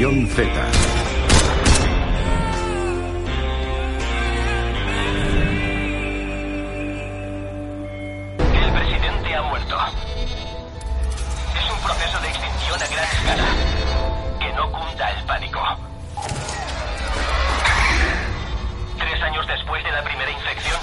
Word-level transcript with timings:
Z. 0.00 0.06
El 0.08 0.16
presidente 8.72 9.34
ha 9.34 9.42
muerto. 9.42 9.76
Es 11.54 11.70
un 11.70 11.80
proceso 11.82 12.18
de 12.18 12.28
extinción 12.28 12.82
a 12.82 12.86
gran 12.86 13.04
escala. 13.04 13.44
Que 14.40 14.52
no 14.54 14.72
cunda 14.72 15.10
el 15.10 15.24
pánico. 15.26 15.60
Tres 18.98 19.22
años 19.22 19.46
después 19.48 19.84
de 19.84 19.92
la 19.92 20.02
primera 20.02 20.30
infección, 20.30 20.79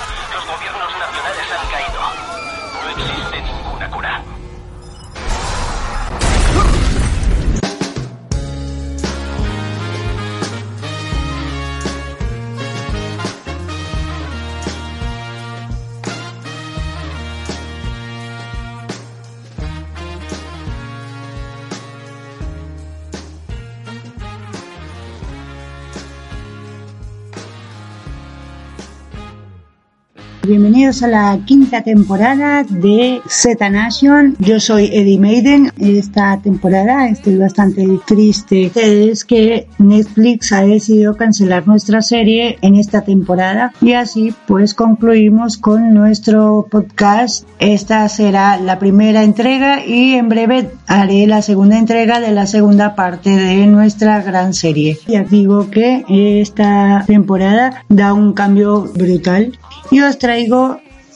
Bienvenidos 30.47 31.03
a 31.03 31.07
la 31.09 31.39
quinta 31.43 31.83
temporada 31.83 32.63
de 32.63 33.19
Z 33.27 33.69
Nation. 33.69 34.37
Yo 34.39 34.61
soy 34.61 34.85
Eddie 34.93 35.19
Maiden. 35.19 35.73
Esta 35.77 36.39
temporada 36.41 37.09
estoy 37.09 37.35
bastante 37.35 37.85
triste. 38.05 38.71
Es 38.73 39.25
que 39.25 39.67
Netflix 39.77 40.53
ha 40.53 40.61
decidido 40.61 41.17
cancelar 41.17 41.67
nuestra 41.67 42.01
serie 42.01 42.57
en 42.61 42.75
esta 42.75 43.01
temporada 43.01 43.73
y 43.81 43.91
así 43.91 44.33
pues 44.47 44.73
concluimos 44.73 45.57
con 45.57 45.93
nuestro 45.93 46.65
podcast. 46.71 47.45
Esta 47.59 48.07
será 48.07 48.55
la 48.55 48.79
primera 48.79 49.23
entrega 49.23 49.85
y 49.85 50.13
en 50.13 50.29
breve 50.29 50.69
haré 50.87 51.27
la 51.27 51.41
segunda 51.41 51.77
entrega 51.77 52.21
de 52.21 52.31
la 52.31 52.47
segunda 52.47 52.95
parte 52.95 53.31
de 53.31 53.67
nuestra 53.67 54.21
gran 54.21 54.53
serie. 54.53 54.97
Ya 55.07 55.23
digo 55.23 55.69
que 55.69 56.05
esta 56.07 57.03
temporada 57.05 57.83
da 57.89 58.13
un 58.13 58.31
cambio 58.31 58.83
brutal 58.95 59.59
y 59.91 59.99
os 59.99 60.17
traigo 60.17 60.36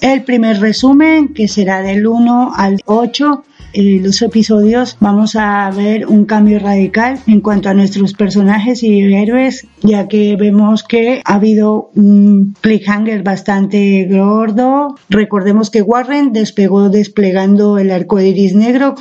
el 0.02 0.23
primer 0.23 0.59
resumen 0.59 1.33
que 1.33 1.47
será 1.47 1.81
del 1.81 2.08
1 2.08 2.53
al 2.55 2.81
8 2.86 3.44
en 3.73 4.03
los 4.03 4.22
episodios 4.22 4.97
vamos 5.00 5.36
a 5.36 5.69
ver 5.72 6.08
un 6.08 6.25
cambio 6.25 6.59
radical 6.59 7.19
en 7.28 7.40
cuanto 7.40 7.69
a 7.69 7.73
nuestros 7.73 8.13
personajes 8.13 8.84
y 8.84 9.13
héroes, 9.13 9.68
ya 9.81 10.07
que 10.07 10.35
vemos 10.35 10.84
que 10.84 11.22
ha 11.23 11.35
habido 11.35 11.91
un 11.96 12.56
cliffhanger 12.59 13.23
bastante 13.23 14.07
gordo. 14.09 14.96
Recordemos 15.09 15.69
que 15.69 15.81
Warren 15.81 16.34
despegó 16.34 16.90
desplegando 16.90 17.78
el 17.78 17.91
arco 17.91 18.19
iris 18.19 18.56
negro 18.56 18.96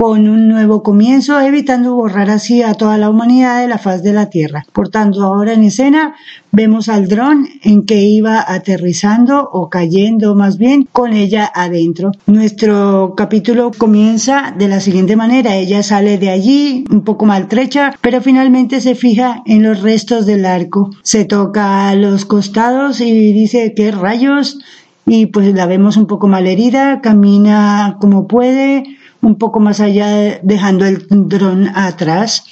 con 0.00 0.30
un 0.30 0.48
nuevo 0.48 0.82
comienzo, 0.82 1.38
evitando 1.42 1.94
borrar 1.94 2.30
así 2.30 2.62
a 2.62 2.72
toda 2.72 2.96
la 2.96 3.10
humanidad 3.10 3.60
de 3.60 3.68
la 3.68 3.76
faz 3.76 4.02
de 4.02 4.14
la 4.14 4.30
Tierra. 4.30 4.64
Por 4.72 4.88
tanto, 4.88 5.22
ahora 5.22 5.52
en 5.52 5.62
escena 5.62 6.14
vemos 6.52 6.88
al 6.88 7.06
dron 7.06 7.46
en 7.62 7.84
que 7.84 8.00
iba 8.00 8.42
aterrizando 8.48 9.46
o 9.52 9.68
cayendo 9.68 10.34
más 10.34 10.56
bien 10.56 10.88
con 10.90 11.12
ella 11.12 11.52
adentro. 11.54 12.12
Nuestro 12.24 13.12
capítulo 13.14 13.72
comienza 13.76 14.54
de 14.56 14.68
la 14.68 14.80
siguiente 14.80 15.16
manera. 15.16 15.56
Ella 15.56 15.82
sale 15.82 16.16
de 16.16 16.30
allí 16.30 16.84
un 16.90 17.04
poco 17.04 17.26
maltrecha, 17.26 17.92
pero 18.00 18.22
finalmente 18.22 18.80
se 18.80 18.94
fija 18.94 19.42
en 19.44 19.62
los 19.62 19.82
restos 19.82 20.24
del 20.24 20.46
arco. 20.46 20.88
Se 21.02 21.26
toca 21.26 21.90
a 21.90 21.94
los 21.94 22.24
costados 22.24 23.02
y 23.02 23.34
dice, 23.34 23.74
¿qué 23.76 23.90
rayos? 23.90 24.60
Y 25.04 25.26
pues 25.26 25.52
la 25.52 25.66
vemos 25.66 25.98
un 25.98 26.06
poco 26.06 26.26
mal 26.26 26.46
herida, 26.46 27.02
camina 27.02 27.98
como 28.00 28.26
puede, 28.26 28.84
un 29.22 29.36
poco 29.36 29.60
más 29.60 29.80
allá, 29.80 30.40
dejando 30.42 30.86
el 30.86 31.06
dron 31.08 31.68
atrás, 31.68 32.44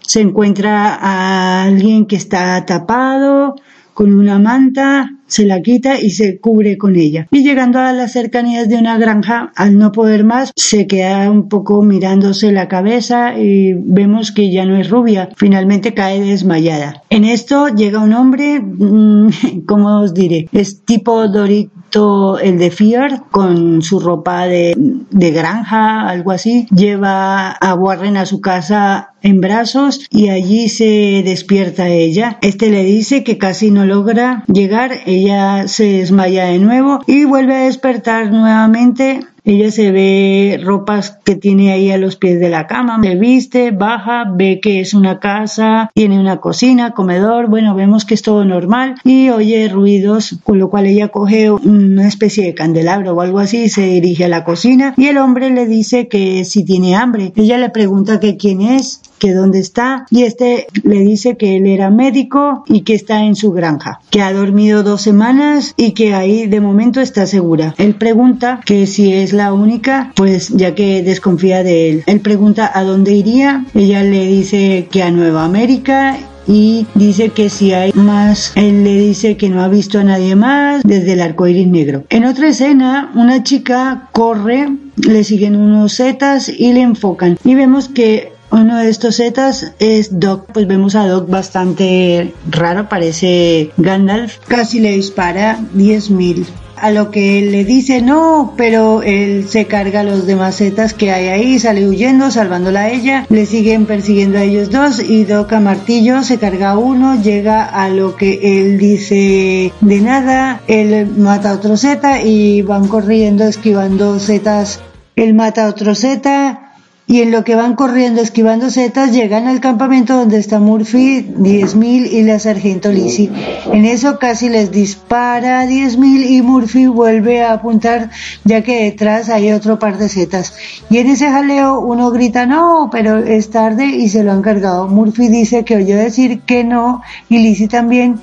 se 0.00 0.20
encuentra 0.20 0.94
a 0.94 1.64
alguien 1.64 2.06
que 2.06 2.16
está 2.16 2.64
tapado 2.64 3.56
con 3.96 4.12
una 4.12 4.38
manta, 4.38 5.10
se 5.26 5.46
la 5.46 5.62
quita 5.62 5.98
y 5.98 6.10
se 6.10 6.38
cubre 6.38 6.76
con 6.76 6.96
ella. 6.96 7.26
Y 7.30 7.42
llegando 7.42 7.78
a 7.78 7.94
las 7.94 8.12
cercanías 8.12 8.68
de 8.68 8.76
una 8.76 8.98
granja, 8.98 9.52
al 9.56 9.78
no 9.78 9.90
poder 9.90 10.22
más, 10.22 10.52
se 10.54 10.86
queda 10.86 11.30
un 11.30 11.48
poco 11.48 11.80
mirándose 11.82 12.52
la 12.52 12.68
cabeza 12.68 13.38
y 13.38 13.72
vemos 13.72 14.32
que 14.32 14.52
ya 14.52 14.66
no 14.66 14.76
es 14.76 14.90
rubia. 14.90 15.30
Finalmente 15.36 15.94
cae 15.94 16.20
desmayada. 16.20 17.02
En 17.08 17.24
esto 17.24 17.68
llega 17.68 18.00
un 18.00 18.12
hombre, 18.12 18.60
mm, 18.60 19.30
¿cómo 19.66 20.00
os 20.00 20.12
diré? 20.12 20.46
Es 20.52 20.82
tipo 20.82 21.26
Dorito 21.28 22.38
el 22.38 22.58
de 22.58 22.70
Fear, 22.70 23.22
con 23.30 23.80
su 23.80 23.98
ropa 24.00 24.46
de, 24.46 24.74
de 24.76 25.30
granja, 25.30 26.06
algo 26.06 26.32
así. 26.32 26.66
Lleva 26.70 27.50
a 27.50 27.74
Warren 27.74 28.18
a 28.18 28.26
su 28.26 28.42
casa 28.42 29.14
en 29.22 29.40
brazos 29.40 30.06
y 30.10 30.28
allí 30.28 30.68
se 30.68 31.22
despierta 31.24 31.88
ella. 31.88 32.38
Este 32.42 32.70
le 32.70 32.84
dice 32.84 33.24
que 33.24 33.38
casi 33.38 33.70
no 33.70 33.85
logra 33.86 34.44
llegar, 34.46 34.92
ella 35.06 35.68
se 35.68 35.84
desmaya 35.84 36.44
de 36.44 36.58
nuevo 36.58 37.00
y 37.06 37.24
vuelve 37.24 37.54
a 37.54 37.60
despertar 37.60 38.30
nuevamente 38.30 39.20
ella 39.46 39.70
se 39.70 39.92
ve 39.92 40.60
ropas 40.60 41.20
que 41.24 41.36
tiene 41.36 41.70
ahí 41.70 41.92
a 41.92 41.98
los 41.98 42.16
pies 42.16 42.40
de 42.40 42.48
la 42.48 42.66
cama, 42.66 42.98
se 43.00 43.14
viste, 43.14 43.70
baja, 43.70 44.24
ve 44.34 44.58
que 44.60 44.80
es 44.80 44.92
una 44.92 45.20
casa, 45.20 45.88
tiene 45.94 46.18
una 46.18 46.38
cocina, 46.38 46.90
comedor, 46.90 47.48
bueno, 47.48 47.76
vemos 47.76 48.04
que 48.04 48.14
es 48.14 48.22
todo 48.22 48.44
normal 48.44 48.96
y 49.04 49.30
oye 49.30 49.68
ruidos, 49.68 50.40
con 50.42 50.58
lo 50.58 50.68
cual 50.68 50.86
ella 50.86 51.08
coge 51.08 51.52
una 51.52 52.08
especie 52.08 52.44
de 52.44 52.54
candelabro 52.54 53.12
o 53.12 53.20
algo 53.20 53.38
así 53.38 53.68
se 53.68 53.86
dirige 53.86 54.24
a 54.24 54.28
la 54.28 54.42
cocina 54.42 54.94
y 54.96 55.06
el 55.06 55.18
hombre 55.18 55.48
le 55.50 55.66
dice 55.66 56.08
que 56.08 56.44
si 56.44 56.64
tiene 56.64 56.96
hambre. 56.96 57.32
Ella 57.36 57.56
le 57.56 57.70
pregunta 57.70 58.18
que 58.18 58.36
quién 58.36 58.62
es, 58.62 59.00
que 59.18 59.32
dónde 59.32 59.58
está 59.58 60.06
y 60.10 60.22
este 60.22 60.66
le 60.82 61.00
dice 61.00 61.36
que 61.36 61.56
él 61.56 61.66
era 61.66 61.90
médico 61.90 62.64
y 62.66 62.82
que 62.82 62.94
está 62.94 63.24
en 63.24 63.36
su 63.36 63.52
granja, 63.52 64.00
que 64.10 64.22
ha 64.22 64.32
dormido 64.32 64.82
dos 64.82 65.02
semanas 65.02 65.74
y 65.76 65.92
que 65.92 66.14
ahí 66.14 66.46
de 66.46 66.60
momento 66.60 67.00
está 67.00 67.26
segura. 67.26 67.74
Él 67.78 67.94
pregunta 67.94 68.60
que 68.64 68.86
si 68.86 69.12
es 69.12 69.32
la 69.32 69.52
única, 69.52 70.12
pues 70.14 70.48
ya 70.48 70.74
que 70.74 71.02
desconfía 71.02 71.62
de 71.62 71.90
él. 71.90 72.02
Él 72.06 72.20
pregunta 72.20 72.70
a 72.72 72.82
dónde 72.84 73.12
iría, 73.12 73.64
ella 73.74 74.02
le 74.02 74.26
dice 74.26 74.88
que 74.90 75.02
a 75.02 75.10
Nueva 75.10 75.44
América 75.44 76.18
y 76.48 76.86
dice 76.94 77.30
que 77.30 77.50
si 77.50 77.72
hay 77.72 77.92
más, 77.92 78.52
él 78.54 78.84
le 78.84 78.98
dice 78.98 79.36
que 79.36 79.48
no 79.48 79.62
ha 79.62 79.68
visto 79.68 79.98
a 79.98 80.04
nadie 80.04 80.36
más 80.36 80.82
desde 80.84 81.14
el 81.14 81.20
arco 81.20 81.46
iris 81.46 81.66
negro. 81.66 82.04
En 82.08 82.24
otra 82.24 82.48
escena, 82.48 83.10
una 83.14 83.42
chica 83.42 84.08
corre, 84.12 84.68
le 84.96 85.24
siguen 85.24 85.56
unos 85.56 85.96
zetas 85.96 86.48
y 86.48 86.72
le 86.72 86.82
enfocan. 86.82 87.38
Y 87.44 87.54
vemos 87.54 87.88
que 87.88 88.35
uno 88.56 88.78
de 88.78 88.88
estos 88.88 89.16
zetas 89.16 89.72
es 89.78 90.18
Doc, 90.18 90.46
pues 90.52 90.66
vemos 90.66 90.94
a 90.94 91.06
Doc 91.06 91.28
bastante 91.28 92.32
raro, 92.50 92.88
parece 92.88 93.70
Gandalf, 93.76 94.38
casi 94.48 94.80
le 94.80 94.92
dispara 94.92 95.58
10.000 95.74 96.46
a 96.76 96.90
lo 96.90 97.10
que 97.10 97.38
él 97.38 97.52
le 97.52 97.64
dice 97.64 98.02
no, 98.02 98.54
pero 98.56 99.02
él 99.02 99.48
se 99.48 99.66
carga 99.66 100.00
a 100.00 100.04
los 100.04 100.26
demás 100.26 100.56
zetas 100.56 100.94
que 100.94 101.10
hay 101.10 101.28
ahí, 101.28 101.58
sale 101.58 101.88
huyendo, 101.88 102.30
salvándola 102.30 102.82
a 102.82 102.90
ella, 102.90 103.26
le 103.30 103.46
siguen 103.46 103.86
persiguiendo 103.86 104.38
a 104.38 104.42
ellos 104.42 104.70
dos 104.70 105.00
y 105.00 105.24
Doc 105.24 105.52
a 105.52 105.60
martillo 105.60 106.22
se 106.22 106.38
carga 106.38 106.70
a 106.70 106.78
uno, 106.78 107.20
llega 107.22 107.64
a 107.64 107.88
lo 107.88 108.16
que 108.16 108.60
él 108.60 108.78
dice 108.78 109.72
de 109.80 110.00
nada, 110.00 110.60
él 110.66 111.06
mata 111.16 111.50
a 111.50 111.54
otro 111.54 111.76
zeta 111.76 112.22
y 112.22 112.62
van 112.62 112.88
corriendo 112.88 113.44
esquivando 113.44 114.18
zetas, 114.18 114.80
él 115.14 115.34
mata 115.34 115.64
a 115.64 115.68
otro 115.68 115.94
zeta 115.94 116.65
y 117.08 117.20
en 117.20 117.30
lo 117.30 117.44
que 117.44 117.54
van 117.54 117.76
corriendo 117.76 118.20
esquivando 118.20 118.68
setas 118.70 119.12
llegan 119.12 119.46
al 119.46 119.60
campamento 119.60 120.16
donde 120.16 120.38
está 120.38 120.58
Murphy, 120.58 121.22
10.000 121.22 122.10
y 122.10 122.22
la 122.22 122.40
sargento 122.40 122.90
Lizzie. 122.90 123.30
En 123.72 123.84
eso 123.84 124.18
casi 124.18 124.48
les 124.48 124.72
dispara 124.72 125.64
10.000 125.66 126.30
y 126.30 126.42
Murphy 126.42 126.88
vuelve 126.88 127.44
a 127.44 127.52
apuntar 127.52 128.10
ya 128.44 128.62
que 128.62 128.84
detrás 128.84 129.28
hay 129.28 129.52
otro 129.52 129.78
par 129.78 129.98
de 129.98 130.08
setas. 130.08 130.54
Y 130.90 130.98
en 130.98 131.08
ese 131.08 131.30
jaleo 131.30 131.78
uno 131.78 132.10
grita 132.10 132.44
no, 132.44 132.88
pero 132.90 133.18
es 133.18 133.50
tarde 133.50 133.86
y 133.86 134.08
se 134.08 134.24
lo 134.24 134.32
han 134.32 134.42
cargado. 134.42 134.88
Murphy 134.88 135.28
dice 135.28 135.64
que 135.64 135.76
oyó 135.76 135.96
decir 135.96 136.40
que 136.40 136.64
no 136.64 137.02
y 137.28 137.38
Lizzie 137.38 137.68
también 137.68 138.20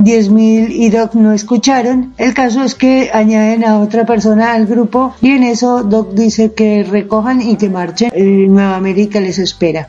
10.000 0.00 0.70
y 0.70 0.88
Doc 0.88 1.14
no 1.14 1.32
escucharon. 1.32 2.14
El 2.16 2.32
caso 2.32 2.64
es 2.64 2.74
que 2.74 3.10
añaden 3.12 3.64
a 3.64 3.78
otra 3.78 4.06
persona 4.06 4.54
al 4.54 4.66
grupo 4.66 5.14
y 5.20 5.32
en 5.32 5.42
eso 5.42 5.82
Doc 5.82 6.14
dice 6.14 6.54
que 6.54 6.82
recojan 6.82 7.42
y 7.42 7.56
que 7.56 7.68
marchen. 7.68 8.10
Eh, 8.14 8.46
Nueva 8.48 8.76
América 8.76 9.20
les 9.20 9.38
espera. 9.38 9.88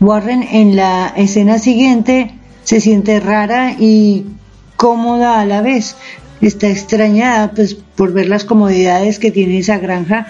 Warren 0.00 0.42
en 0.42 0.76
la 0.76 1.12
escena 1.16 1.58
siguiente 1.58 2.32
se 2.64 2.80
siente 2.80 3.18
rara 3.18 3.72
y 3.78 4.26
cómoda 4.76 5.40
a 5.40 5.46
la 5.46 5.62
vez. 5.62 5.96
Está 6.42 6.68
extrañada 6.68 7.52
pues, 7.52 7.74
por 7.74 8.12
ver 8.12 8.28
las 8.28 8.44
comodidades 8.44 9.18
que 9.18 9.30
tiene 9.30 9.58
esa 9.58 9.78
granja 9.78 10.26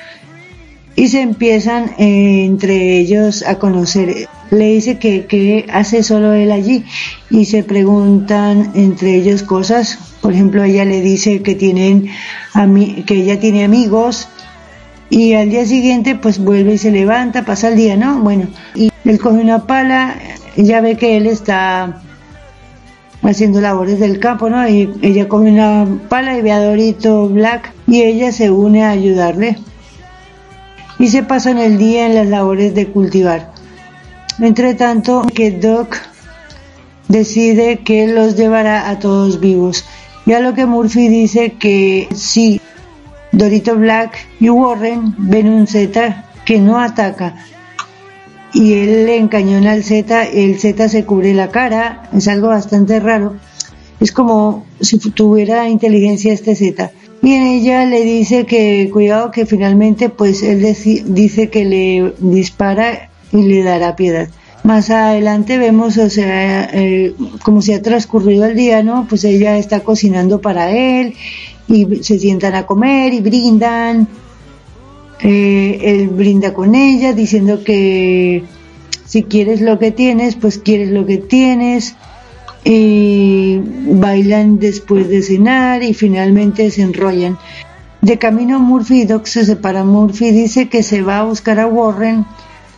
y 0.97 1.09
se 1.09 1.21
empiezan 1.23 1.91
eh, 1.99 2.45
entre 2.45 2.99
ellos 2.99 3.45
a 3.47 3.59
conocer. 3.59 4.29
Le 4.51 4.69
dice 4.69 4.99
que, 4.99 5.27
que 5.27 5.67
hace 5.73 6.03
solo 6.03 6.33
él 6.33 6.53
allí 6.53 6.85
y 7.31 7.47
se 7.47 7.65
preguntan 7.65 8.73
entre 8.75 9.17
ellos 9.17 9.43
cosas. 9.43 9.99
Por 10.21 10.33
ejemplo, 10.33 10.63
ella 10.63 10.85
le 10.85 11.01
dice 11.01 11.43
que 11.43 11.55
tienen 11.55 12.09
que 13.07 13.15
ella 13.15 13.41
tiene 13.41 13.65
amigos 13.65 14.29
y 15.11 15.35
al 15.35 15.51
día 15.51 15.67
siguiente 15.67 16.15
pues 16.15 16.39
vuelve 16.39 16.75
y 16.75 16.79
se 16.79 16.93
levanta, 16.93 17.45
pasa 17.45 17.69
el 17.69 17.77
día, 17.77 17.97
¿no? 17.97 18.21
Bueno, 18.21 18.47
y 18.75 18.91
él 19.05 19.19
coge 19.19 19.39
una 19.39 19.67
pala, 19.67 20.17
ella 20.57 20.81
ve 20.81 20.97
que 20.97 21.17
él 21.17 21.27
está 21.27 22.01
haciendo 23.23 23.61
labores 23.61 23.99
del 23.99 24.21
campo, 24.21 24.49
¿no? 24.49 24.67
Y 24.69 24.91
ella 25.03 25.29
coge 25.29 25.51
una 25.51 25.87
pala 26.09 26.39
y 26.39 26.43
ve 26.43 26.53
a 26.53 26.65
Dorito 26.65 27.29
Black 27.29 27.73
y 27.89 28.03
ella 28.03 28.31
se 28.31 28.51
une 28.51 28.85
a 28.85 28.91
ayudarle 28.91 29.59
y 30.99 31.09
se 31.09 31.23
pasan 31.23 31.59
el 31.59 31.79
día 31.79 32.07
en 32.07 32.15
las 32.15 32.27
labores 32.27 32.75
de 32.75 32.89
cultivar. 32.89 33.53
Entre 34.41 34.75
tanto, 34.75 35.23
que 35.23 35.51
Doc 35.51 35.97
decide 37.09 37.79
que 37.79 38.07
los 38.07 38.37
llevará 38.37 38.89
a 38.91 38.99
todos 38.99 39.41
vivos. 39.41 39.85
Ya 40.27 40.41
lo 40.41 40.55
que 40.55 40.67
Murphy 40.67 41.09
dice 41.09 41.53
que 41.53 42.09
si 42.15 42.61
Dorito 43.33 43.77
Black 43.77 44.17
y 44.41 44.49
Warren 44.49 45.15
ven 45.19 45.49
un 45.49 45.67
Z 45.67 46.25
que 46.45 46.59
no 46.59 46.81
ataca 46.81 47.35
y 48.53 48.75
él 48.75 49.07
le 49.07 49.17
encañona 49.17 49.73
al 49.73 49.83
Z, 49.83 50.25
el 50.25 50.59
Z 50.61 50.89
se 50.89 51.05
cubre 51.05 51.35
la 51.35 51.51
cara, 51.51 52.09
es 52.13 52.29
algo 52.29 52.49
bastante 52.49 53.01
raro. 53.01 53.35
Es 54.01 54.13
como 54.13 54.65
si 54.81 54.99
tuviera 54.99 55.69
inteligencia 55.69 56.33
este 56.33 56.55
Z 56.55 56.93
y 57.25 57.33
en 57.33 57.47
ella 57.47 57.87
le 57.87 58.05
dice 58.05 58.45
que 58.45 58.91
cuidado 58.93 59.31
que 59.31 59.47
finalmente 59.47 60.11
pues 60.11 60.43
él 60.43 60.61
dice 61.07 61.49
que 61.49 61.65
le 61.65 62.13
dispara 62.19 63.09
y 63.33 63.43
le 63.43 63.63
dará 63.63 63.97
piedad. 63.97 64.29
Más 64.63 64.91
adelante 64.91 65.57
vemos, 65.57 65.97
o 65.97 66.11
sea, 66.11 66.69
eh, 66.73 67.15
como 67.43 67.63
se 67.63 67.75
ha 67.75 67.83
transcurrido 67.83 68.45
el 68.45 68.57
día, 68.57 68.83
¿no? 68.83 69.07
Pues 69.09 69.25
ella 69.25 69.57
está 69.57 69.81
cocinando 69.81 70.41
para 70.41 70.71
él 70.71 71.15
y 71.67 72.03
se 72.03 72.19
sientan 72.19 72.55
a 72.55 72.67
comer 72.67 73.15
y 73.15 73.21
brindan. 73.21 74.07
Eh, 75.21 75.79
él 75.83 76.09
brinda 76.09 76.53
con 76.53 76.75
ella 76.75 77.15
diciendo 77.15 77.65
que 77.65 78.45
si 79.07 79.23
quieres 79.23 79.63
lo 79.63 79.79
que 79.79 79.91
tienes, 79.91 80.35
pues 80.35 80.59
quieres 80.59 80.91
lo 80.91 81.07
que 81.07 81.19
tienes 81.19 81.95
y 82.65 83.61
bailan 83.87 84.59
después 84.59 85.09
de 85.09 85.23
cenar 85.23 85.83
y 85.83 85.93
finalmente 85.95 86.71
se 86.71 86.83
enrollan. 86.83 87.39
De 88.01 88.19
camino 88.19 88.59
Murphy 88.59 89.03
y 89.03 89.05
Doc 89.05 89.27
se 89.27 89.45
separan. 89.45 89.87
Murphy 89.87 90.31
dice 90.31 90.69
que 90.69 90.83
se 90.83 91.03
va 91.03 91.21
a 91.21 91.25
buscar 91.25 91.61
a 91.61 91.67
Warren. 91.67 92.27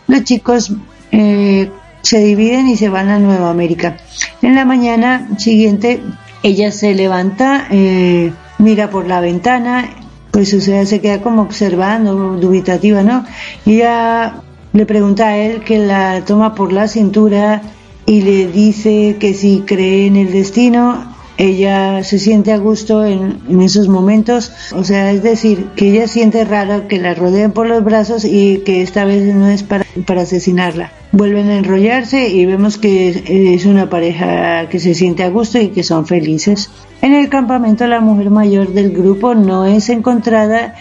Los 0.07 0.23
chicos 0.23 0.73
eh, 1.11 1.69
se 2.01 2.19
dividen 2.19 2.67
y 2.67 2.77
se 2.77 2.89
van 2.89 3.09
a 3.09 3.19
Nueva 3.19 3.49
América. 3.49 3.97
En 4.41 4.55
la 4.55 4.65
mañana 4.65 5.29
siguiente 5.37 6.01
ella 6.43 6.71
se 6.71 6.93
levanta, 6.93 7.67
eh, 7.71 8.31
mira 8.57 8.89
por 8.89 9.07
la 9.07 9.19
ventana, 9.19 9.89
pues 10.31 10.53
o 10.53 10.61
se 10.61 11.01
queda 11.01 11.21
como 11.21 11.41
observando, 11.41 12.37
dubitativa, 12.37 13.03
¿no? 13.03 13.25
Y 13.65 13.75
ella 13.75 14.41
le 14.73 14.85
pregunta 14.85 15.29
a 15.29 15.37
él 15.37 15.63
que 15.63 15.79
la 15.79 16.23
toma 16.25 16.55
por 16.55 16.71
la 16.71 16.87
cintura 16.87 17.61
y 18.07 18.21
le 18.21 18.47
dice 18.47 19.17
que 19.19 19.33
si 19.33 19.63
cree 19.65 20.07
en 20.07 20.15
el 20.15 20.31
destino, 20.31 21.13
ella 21.37 22.03
se 22.05 22.17
siente 22.17 22.53
a 22.53 22.57
gusto 22.57 23.05
en, 23.05 23.61
esos 23.61 23.89
momentos, 23.89 24.51
o 24.73 24.85
sea, 24.85 25.11
es 25.11 25.21
decir, 25.21 25.67
que 25.75 25.91
ella 25.91 26.07
siente 26.07 26.45
raro 26.45 26.87
que 26.87 26.99
la 26.99 27.13
rodeen 27.13 27.51
por 27.51 27.67
los 27.67 27.83
brazos 27.83 28.23
y 28.23 28.59
que 28.65 28.81
esta 28.81 29.03
vez 29.03 29.35
no 29.35 29.47
es 29.49 29.61
para, 29.61 29.85
para 30.07 30.21
asesinarla. 30.21 30.91
Vuelven 31.11 31.49
a 31.49 31.57
enrollarse 31.57 32.29
y 32.29 32.45
vemos 32.45 32.77
que 32.77 33.53
es 33.55 33.65
una 33.65 33.89
pareja 33.89 34.69
que 34.69 34.79
se 34.79 34.95
siente 34.95 35.23
a 35.23 35.29
gusto 35.29 35.59
y 35.59 35.67
que 35.67 35.83
son 35.83 36.07
felices. 36.07 36.69
En 37.01 37.13
el 37.13 37.27
campamento 37.27 37.85
la 37.87 37.99
mujer 37.99 38.29
mayor 38.29 38.73
del 38.73 38.91
grupo 38.91 39.35
no 39.35 39.65
es 39.65 39.89
encontrada 39.89 40.75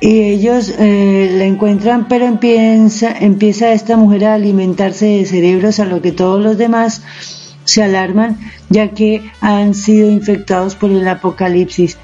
y 0.00 0.22
ellos 0.22 0.72
eh, 0.78 1.30
la 1.36 1.44
encuentran, 1.44 2.08
pero 2.08 2.24
empieza, 2.26 3.12
empieza 3.18 3.72
esta 3.72 3.96
mujer 3.96 4.24
a 4.24 4.34
alimentarse 4.34 5.04
de 5.04 5.26
cerebros 5.26 5.78
a 5.78 5.84
lo 5.84 6.00
que 6.00 6.12
todos 6.12 6.42
los 6.42 6.56
demás 6.56 7.02
se 7.64 7.82
alarman, 7.82 8.38
ya 8.70 8.90
que 8.90 9.30
han 9.40 9.74
sido 9.74 10.10
infectados 10.10 10.74
por 10.74 10.90
el 10.90 11.06
apocalipsis. 11.06 11.98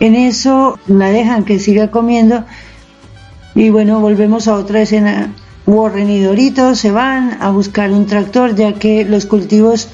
En 0.00 0.14
eso 0.14 0.78
la 0.86 1.10
dejan 1.10 1.44
que 1.44 1.58
siga 1.58 1.90
comiendo 1.90 2.44
y 3.54 3.70
bueno, 3.70 4.00
volvemos 4.00 4.46
a 4.46 4.54
otra 4.54 4.82
escena. 4.82 5.32
Warren 5.66 6.10
y 6.10 6.20
Dorito 6.20 6.74
se 6.74 6.90
van 6.90 7.38
a 7.40 7.50
buscar 7.50 7.90
un 7.90 8.06
tractor, 8.06 8.54
ya 8.54 8.74
que 8.74 9.04
los 9.04 9.26
cultivos 9.26 9.88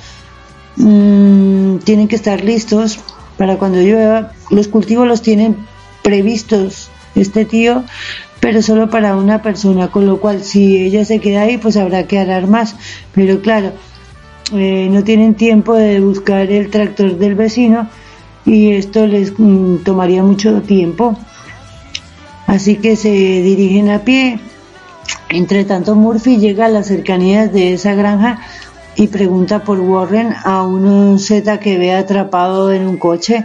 mmm, 0.77 1.79
tienen 1.79 2.09
que 2.09 2.17
estar 2.17 2.45
listos 2.45 2.99
para 3.37 3.57
cuando 3.57 3.79
llueva. 3.79 4.33
Los 4.51 4.69
cultivos 4.69 5.07
los 5.07 5.23
tienen 5.23 5.57
previstos 6.03 6.91
este 7.17 7.45
tío, 7.45 7.85
pero 8.41 8.63
solo 8.63 8.91
para 8.91 9.17
una 9.17 9.43
persona, 9.43 9.89
con 9.89 10.07
lo 10.07 10.21
cual 10.21 10.43
si 10.43 10.77
ella 10.77 11.05
se 11.05 11.19
queda 11.19 11.43
ahí, 11.43 11.59
pues 11.59 11.77
habrá 11.77 12.07
que 12.07 12.19
arar 12.19 12.47
más. 12.47 12.77
Pero 13.13 13.41
claro, 13.41 13.73
eh, 14.53 14.89
no 14.91 15.03
tienen 15.03 15.35
tiempo 15.35 15.75
de 15.75 16.01
buscar 16.01 16.51
el 16.53 16.71
tractor 16.71 17.19
del 17.19 17.35
vecino 17.35 17.89
y 18.45 18.73
esto 18.73 19.07
les 19.07 19.33
mm, 19.37 19.79
tomaría 19.79 20.23
mucho 20.23 20.63
tiempo. 20.63 21.19
Así 22.47 22.77
que 22.77 22.95
se 22.95 23.11
dirigen 23.11 23.91
a 23.91 24.01
pie. 24.01 24.39
Entre 25.29 25.65
tanto, 25.65 25.97
Murphy 25.97 26.37
llega 26.37 26.67
a 26.67 26.69
las 26.69 26.87
cercanías 26.87 27.53
de 27.53 27.73
esa 27.73 27.95
granja 27.95 28.41
y 28.95 29.09
pregunta 29.09 29.65
por 29.65 29.81
Warren 29.81 30.35
a 30.45 30.63
un 30.63 31.19
Z 31.19 31.59
que 31.59 31.79
ve 31.79 31.93
atrapado 31.93 32.73
en 32.73 32.87
un 32.87 32.97
coche 32.97 33.45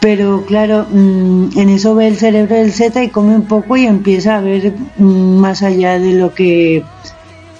pero 0.00 0.44
claro, 0.46 0.86
mm, 0.90 1.58
en 1.58 1.68
eso 1.68 1.94
ve 1.94 2.08
el 2.08 2.16
cerebro 2.16 2.56
del 2.56 2.72
Z 2.72 3.02
y 3.04 3.08
come 3.10 3.36
un 3.36 3.46
poco 3.46 3.76
y 3.76 3.86
empieza 3.86 4.36
a 4.36 4.40
ver 4.40 4.72
mm, 4.96 5.38
más 5.38 5.62
allá 5.62 5.98
de 5.98 6.14
lo 6.14 6.34
que 6.34 6.82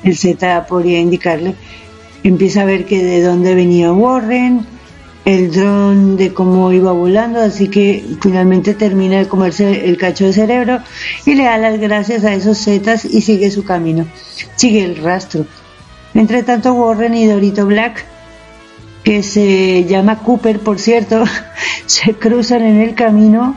el 0.03 0.17
Z 0.17 0.67
podría 0.67 0.99
indicarle. 0.99 1.55
Empieza 2.23 2.63
a 2.63 2.65
ver 2.65 2.87
que 2.87 3.03
de 3.03 3.23
dónde 3.23 3.55
venía 3.55 3.93
Warren, 3.93 4.67
el 5.25 5.53
dron 5.53 6.17
de 6.17 6.33
cómo 6.33 6.73
iba 6.73 6.93
volando, 6.93 7.41
así 7.41 7.69
que 7.69 8.05
finalmente 8.23 8.75
termina 8.75 9.19
de 9.19 9.29
comerse 9.29 9.87
el 9.87 9.99
cacho 9.99 10.25
de 10.25 10.33
cerebro 10.33 10.81
y 11.27 11.35
le 11.35 11.45
da 11.45 11.59
las 11.59 11.79
gracias 11.79 12.25
a 12.25 12.35
esos 12.35 12.59
Zetas 12.59 13.05
y 13.05 13.21
sigue 13.21 13.51
su 13.51 13.65
camino. 13.65 14.07
Sigue 14.57 14.85
el 14.85 14.97
rastro. 14.97 15.45
Entre 16.15 16.43
tanto, 16.43 16.73
Warren 16.73 17.15
y 17.15 17.27
Dorito 17.27 17.67
Black 17.67 18.05
que 19.05 19.23
se 19.23 19.85
llama 19.85 20.19
Cooper, 20.19 20.61
por 20.61 20.79
cierto, 20.79 21.25
se 21.87 22.15
cruzan 22.15 22.63
en 22.63 22.81
el 22.81 22.95
camino 22.95 23.57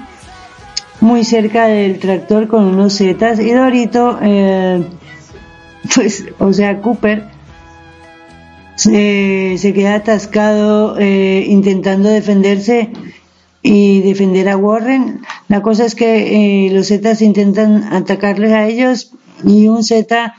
muy 1.01 1.25
cerca 1.25 1.67
del 1.67 1.99
tractor 1.99 2.47
con 2.47 2.63
unos 2.63 2.97
zetas 2.97 3.39
y 3.39 3.51
Dorito, 3.51 4.17
eh, 4.21 4.83
pues, 5.95 6.25
o 6.39 6.53
sea, 6.53 6.81
Cooper 6.81 7.25
se, 8.75 9.73
queda 9.75 9.95
atascado 9.95 10.97
eh, 10.97 11.45
intentando 11.47 12.09
defenderse 12.09 12.91
y 13.61 14.01
defender 14.01 14.49
a 14.49 14.57
Warren. 14.57 15.21
La 15.49 15.61
cosa 15.61 15.85
es 15.85 15.93
que 15.93 16.67
eh, 16.67 16.71
los 16.71 16.87
zetas 16.87 17.21
intentan 17.21 17.93
atacarles 17.93 18.51
a 18.53 18.67
ellos 18.67 19.11
y 19.43 19.67
un 19.67 19.83
zeta 19.83 20.35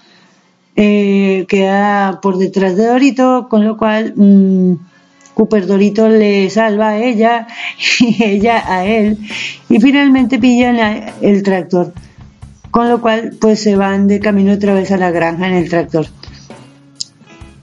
queda 0.74 2.20
por 2.20 2.38
detrás 2.38 2.76
de 2.76 2.86
Dorito, 2.86 3.48
con 3.50 3.64
lo 3.64 3.76
cual... 3.76 4.14
Mm, 4.16 4.74
Cooper 5.34 5.66
Dorito 5.66 6.08
le 6.08 6.48
salva 6.50 6.90
a 6.90 6.98
ella 6.98 7.46
y 8.00 8.22
ella 8.22 8.64
a 8.66 8.86
él 8.86 9.18
y 9.68 9.80
finalmente 9.80 10.38
pillan 10.38 10.78
el 11.20 11.42
tractor. 11.42 11.92
con 12.70 12.88
lo 12.88 13.00
cual 13.00 13.36
pues 13.40 13.60
se 13.60 13.76
van 13.76 14.08
de 14.08 14.20
camino 14.20 14.52
otra 14.52 14.74
vez 14.74 14.90
a 14.90 14.96
la 14.96 15.10
granja 15.10 15.46
en 15.48 15.54
el 15.54 15.68
tractor. 15.68 16.06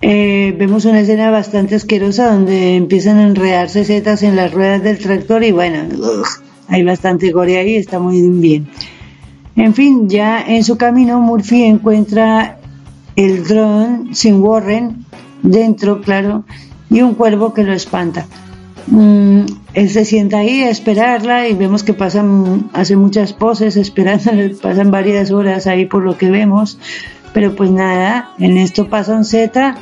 Eh, 0.03 0.55
vemos 0.57 0.85
una 0.85 1.01
escena 1.01 1.29
bastante 1.29 1.75
asquerosa 1.75 2.31
donde 2.31 2.75
empiezan 2.75 3.17
a 3.17 3.23
enredarse 3.23 3.85
setas 3.85 4.23
en 4.23 4.35
las 4.35 4.51
ruedas 4.51 4.81
del 4.81 4.97
tractor 4.97 5.43
y 5.43 5.51
bueno, 5.51 5.77
hay 6.67 6.83
bastante 6.83 7.31
gore 7.31 7.57
ahí, 7.57 7.75
está 7.75 7.99
muy 7.99 8.21
bien. 8.21 8.67
En 9.55 9.75
fin, 9.75 10.09
ya 10.09 10.41
en 10.41 10.63
su 10.63 10.77
camino 10.77 11.19
Murphy 11.19 11.63
encuentra 11.63 12.57
el 13.15 13.43
dron 13.43 14.15
sin 14.15 14.41
Warren 14.41 15.05
dentro, 15.43 16.01
claro, 16.01 16.45
y 16.91 17.01
un 17.01 17.15
cuervo 17.15 17.53
que 17.53 17.63
lo 17.63 17.73
espanta. 17.73 18.27
Mm, 18.87 19.45
él 19.73 19.89
se 19.89 20.05
sienta 20.05 20.39
ahí 20.39 20.63
a 20.63 20.69
esperarla 20.69 21.47
y 21.47 21.53
vemos 21.53 21.83
que 21.83 21.93
pasan, 21.93 22.69
hace 22.73 22.95
muchas 22.97 23.33
poses 23.33 23.77
esperando, 23.77 24.31
pasan 24.61 24.91
varias 24.91 25.31
horas 25.31 25.65
ahí 25.65 25.85
por 25.85 26.03
lo 26.03 26.17
que 26.17 26.29
vemos, 26.29 26.77
pero 27.33 27.55
pues 27.55 27.71
nada, 27.71 28.31
en 28.37 28.57
esto 28.57 28.89
pasa 28.89 29.15
un 29.15 29.23
Z 29.23 29.75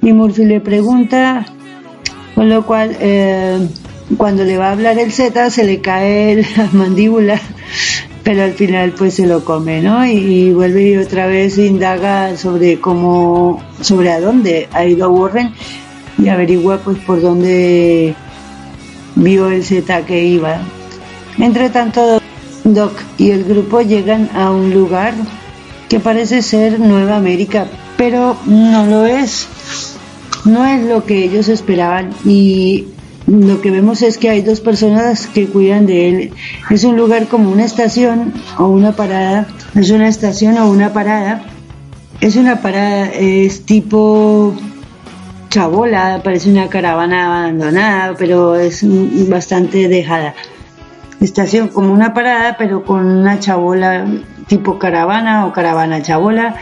y 0.00 0.12
Murphy 0.12 0.44
le 0.44 0.60
pregunta, 0.60 1.46
con 2.36 2.48
lo 2.48 2.64
cual 2.64 2.96
eh, 3.00 3.66
cuando 4.16 4.44
le 4.44 4.56
va 4.56 4.68
a 4.68 4.72
hablar 4.72 4.98
el 4.98 5.10
Z 5.10 5.50
se 5.50 5.64
le 5.64 5.80
cae 5.80 6.46
la 6.56 6.68
mandíbula 6.72 7.40
pero 8.22 8.42
al 8.42 8.54
final 8.54 8.90
pues 8.90 9.14
se 9.14 9.24
lo 9.24 9.44
come, 9.44 9.80
¿no? 9.82 10.04
Y, 10.04 10.52
vuelve 10.52 10.82
y 10.82 10.96
otra 10.96 11.28
vez 11.28 11.58
indaga 11.58 12.36
sobre 12.36 12.80
cómo, 12.80 13.62
sobre 13.80 14.10
a 14.10 14.20
dónde 14.20 14.68
ha 14.72 14.84
ido 14.84 15.08
Warren 15.12 15.54
y 16.18 16.28
averigua 16.28 16.78
pues 16.78 16.98
por 16.98 17.20
dónde 17.20 18.14
vio 19.14 19.50
el 19.50 19.64
Z 19.64 20.04
que 20.06 20.24
iba. 20.24 20.60
Entre 21.38 21.70
tanto, 21.70 22.20
Doc 22.64 22.92
y 23.18 23.30
el 23.30 23.44
grupo 23.44 23.80
llegan 23.80 24.30
a 24.34 24.50
un 24.50 24.72
lugar 24.72 25.14
que 25.88 26.00
parece 26.00 26.42
ser 26.42 26.80
Nueva 26.80 27.16
América, 27.16 27.66
pero 27.96 28.36
no 28.46 28.86
lo 28.86 29.06
es. 29.06 29.46
No 30.44 30.64
es 30.64 30.84
lo 30.84 31.04
que 31.04 31.24
ellos 31.24 31.48
esperaban 31.48 32.10
y 32.24 32.86
lo 33.26 33.60
que 33.60 33.70
vemos 33.70 34.02
es 34.02 34.18
que 34.18 34.30
hay 34.30 34.42
dos 34.42 34.60
personas 34.60 35.26
que 35.26 35.46
cuidan 35.46 35.86
de 35.86 36.08
él. 36.08 36.30
Es 36.70 36.84
un 36.84 36.96
lugar 36.96 37.26
como 37.26 37.50
una 37.50 37.64
estación 37.64 38.32
o 38.58 38.68
una 38.68 38.92
parada. 38.92 39.48
Es 39.74 39.90
una 39.90 40.08
estación 40.08 40.56
o 40.58 40.70
una 40.70 40.92
parada. 40.92 41.44
Es 42.20 42.36
una 42.36 42.62
parada, 42.62 43.10
es 43.12 43.62
tipo 43.62 44.54
chabola, 45.56 46.20
parece 46.22 46.50
una 46.50 46.68
caravana 46.68 47.44
abandonada, 47.44 48.14
pero 48.18 48.56
es 48.56 48.84
bastante 49.26 49.88
dejada. 49.88 50.34
Estación 51.18 51.68
como 51.68 51.94
una 51.94 52.12
parada, 52.12 52.56
pero 52.58 52.84
con 52.84 53.06
una 53.06 53.40
chabola 53.40 54.04
tipo 54.48 54.78
caravana 54.78 55.46
o 55.46 55.54
caravana 55.54 56.02
chabola. 56.02 56.56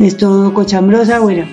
Es 0.00 0.16
todo 0.16 0.54
cochambrosa, 0.54 1.20
bueno 1.20 1.44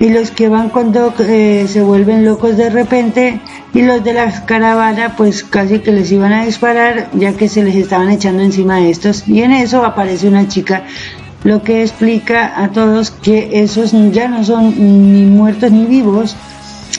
y 0.00 0.10
los 0.10 0.32
que 0.32 0.48
van 0.48 0.70
con 0.70 0.92
Doc 0.92 1.20
eh, 1.20 1.66
se 1.68 1.80
vuelven 1.80 2.24
locos 2.24 2.56
de 2.56 2.68
repente 2.68 3.40
y 3.72 3.82
los 3.82 4.02
de 4.02 4.12
la 4.12 4.44
caravana 4.44 5.14
pues 5.16 5.44
casi 5.44 5.78
que 5.78 5.92
les 5.92 6.10
iban 6.10 6.32
a 6.32 6.44
disparar 6.44 7.10
ya 7.12 7.34
que 7.34 7.48
se 7.48 7.62
les 7.62 7.76
estaban 7.76 8.10
echando 8.10 8.42
encima 8.42 8.78
de 8.78 8.90
estos 8.90 9.28
y 9.28 9.42
en 9.42 9.52
eso 9.52 9.84
aparece 9.84 10.26
una 10.26 10.48
chica 10.48 10.82
lo 11.44 11.62
que 11.62 11.82
explica 11.82 12.62
a 12.62 12.70
todos 12.70 13.10
que 13.10 13.60
esos 13.62 13.92
ya 14.12 14.28
no 14.28 14.44
son 14.44 14.74
ni 15.12 15.26
muertos 15.26 15.70
ni 15.70 15.86
vivos 15.86 16.36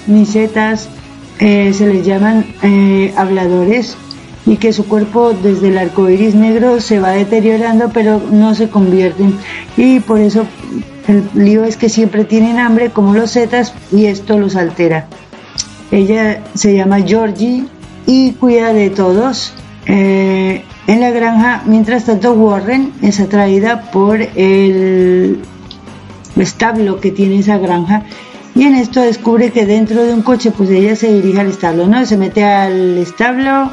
ni 0.07 0.25
setas 0.25 0.87
eh, 1.39 1.73
se 1.73 1.87
les 1.87 2.05
llaman 2.05 2.45
eh, 2.63 3.13
habladores 3.17 3.97
y 4.45 4.57
que 4.57 4.71
su 4.71 4.87
cuerpo 4.87 5.33
desde 5.33 5.69
el 5.69 5.77
arco 5.77 6.09
iris 6.09 6.35
negro 6.35 6.79
se 6.79 6.99
va 6.99 7.11
deteriorando 7.11 7.89
pero 7.93 8.21
no 8.31 8.55
se 8.55 8.69
convierten 8.69 9.37
y 9.75 9.99
por 9.99 10.19
eso 10.19 10.45
el 11.07 11.23
lío 11.35 11.63
es 11.63 11.77
que 11.77 11.89
siempre 11.89 12.25
tienen 12.25 12.57
hambre 12.59 12.89
como 12.89 13.13
los 13.13 13.31
zetas 13.31 13.73
y 13.91 14.05
esto 14.05 14.39
los 14.39 14.55
altera. 14.55 15.07
Ella 15.91 16.41
se 16.55 16.75
llama 16.75 17.01
Georgie 17.01 17.65
y 18.07 18.31
cuida 18.33 18.73
de 18.73 18.89
todos. 18.89 19.53
Eh, 19.85 20.63
en 20.87 20.99
la 20.99 21.09
granja, 21.11 21.63
mientras 21.65 22.05
tanto 22.05 22.33
Warren 22.33 22.93
es 23.01 23.19
atraída 23.19 23.91
por 23.91 24.21
el 24.21 25.39
establo 26.35 26.99
que 26.99 27.11
tiene 27.11 27.39
esa 27.39 27.57
granja 27.57 28.03
y 28.53 28.63
en 28.63 28.75
esto 28.75 29.01
descubre 29.01 29.51
que 29.51 29.65
dentro 29.65 30.03
de 30.03 30.13
un 30.13 30.21
coche 30.21 30.51
pues 30.51 30.69
ella 30.69 30.95
se 30.95 31.13
dirige 31.13 31.39
al 31.39 31.47
establo, 31.47 31.87
¿no? 31.87 32.05
Se 32.05 32.17
mete 32.17 32.43
al 32.43 32.97
establo 32.97 33.71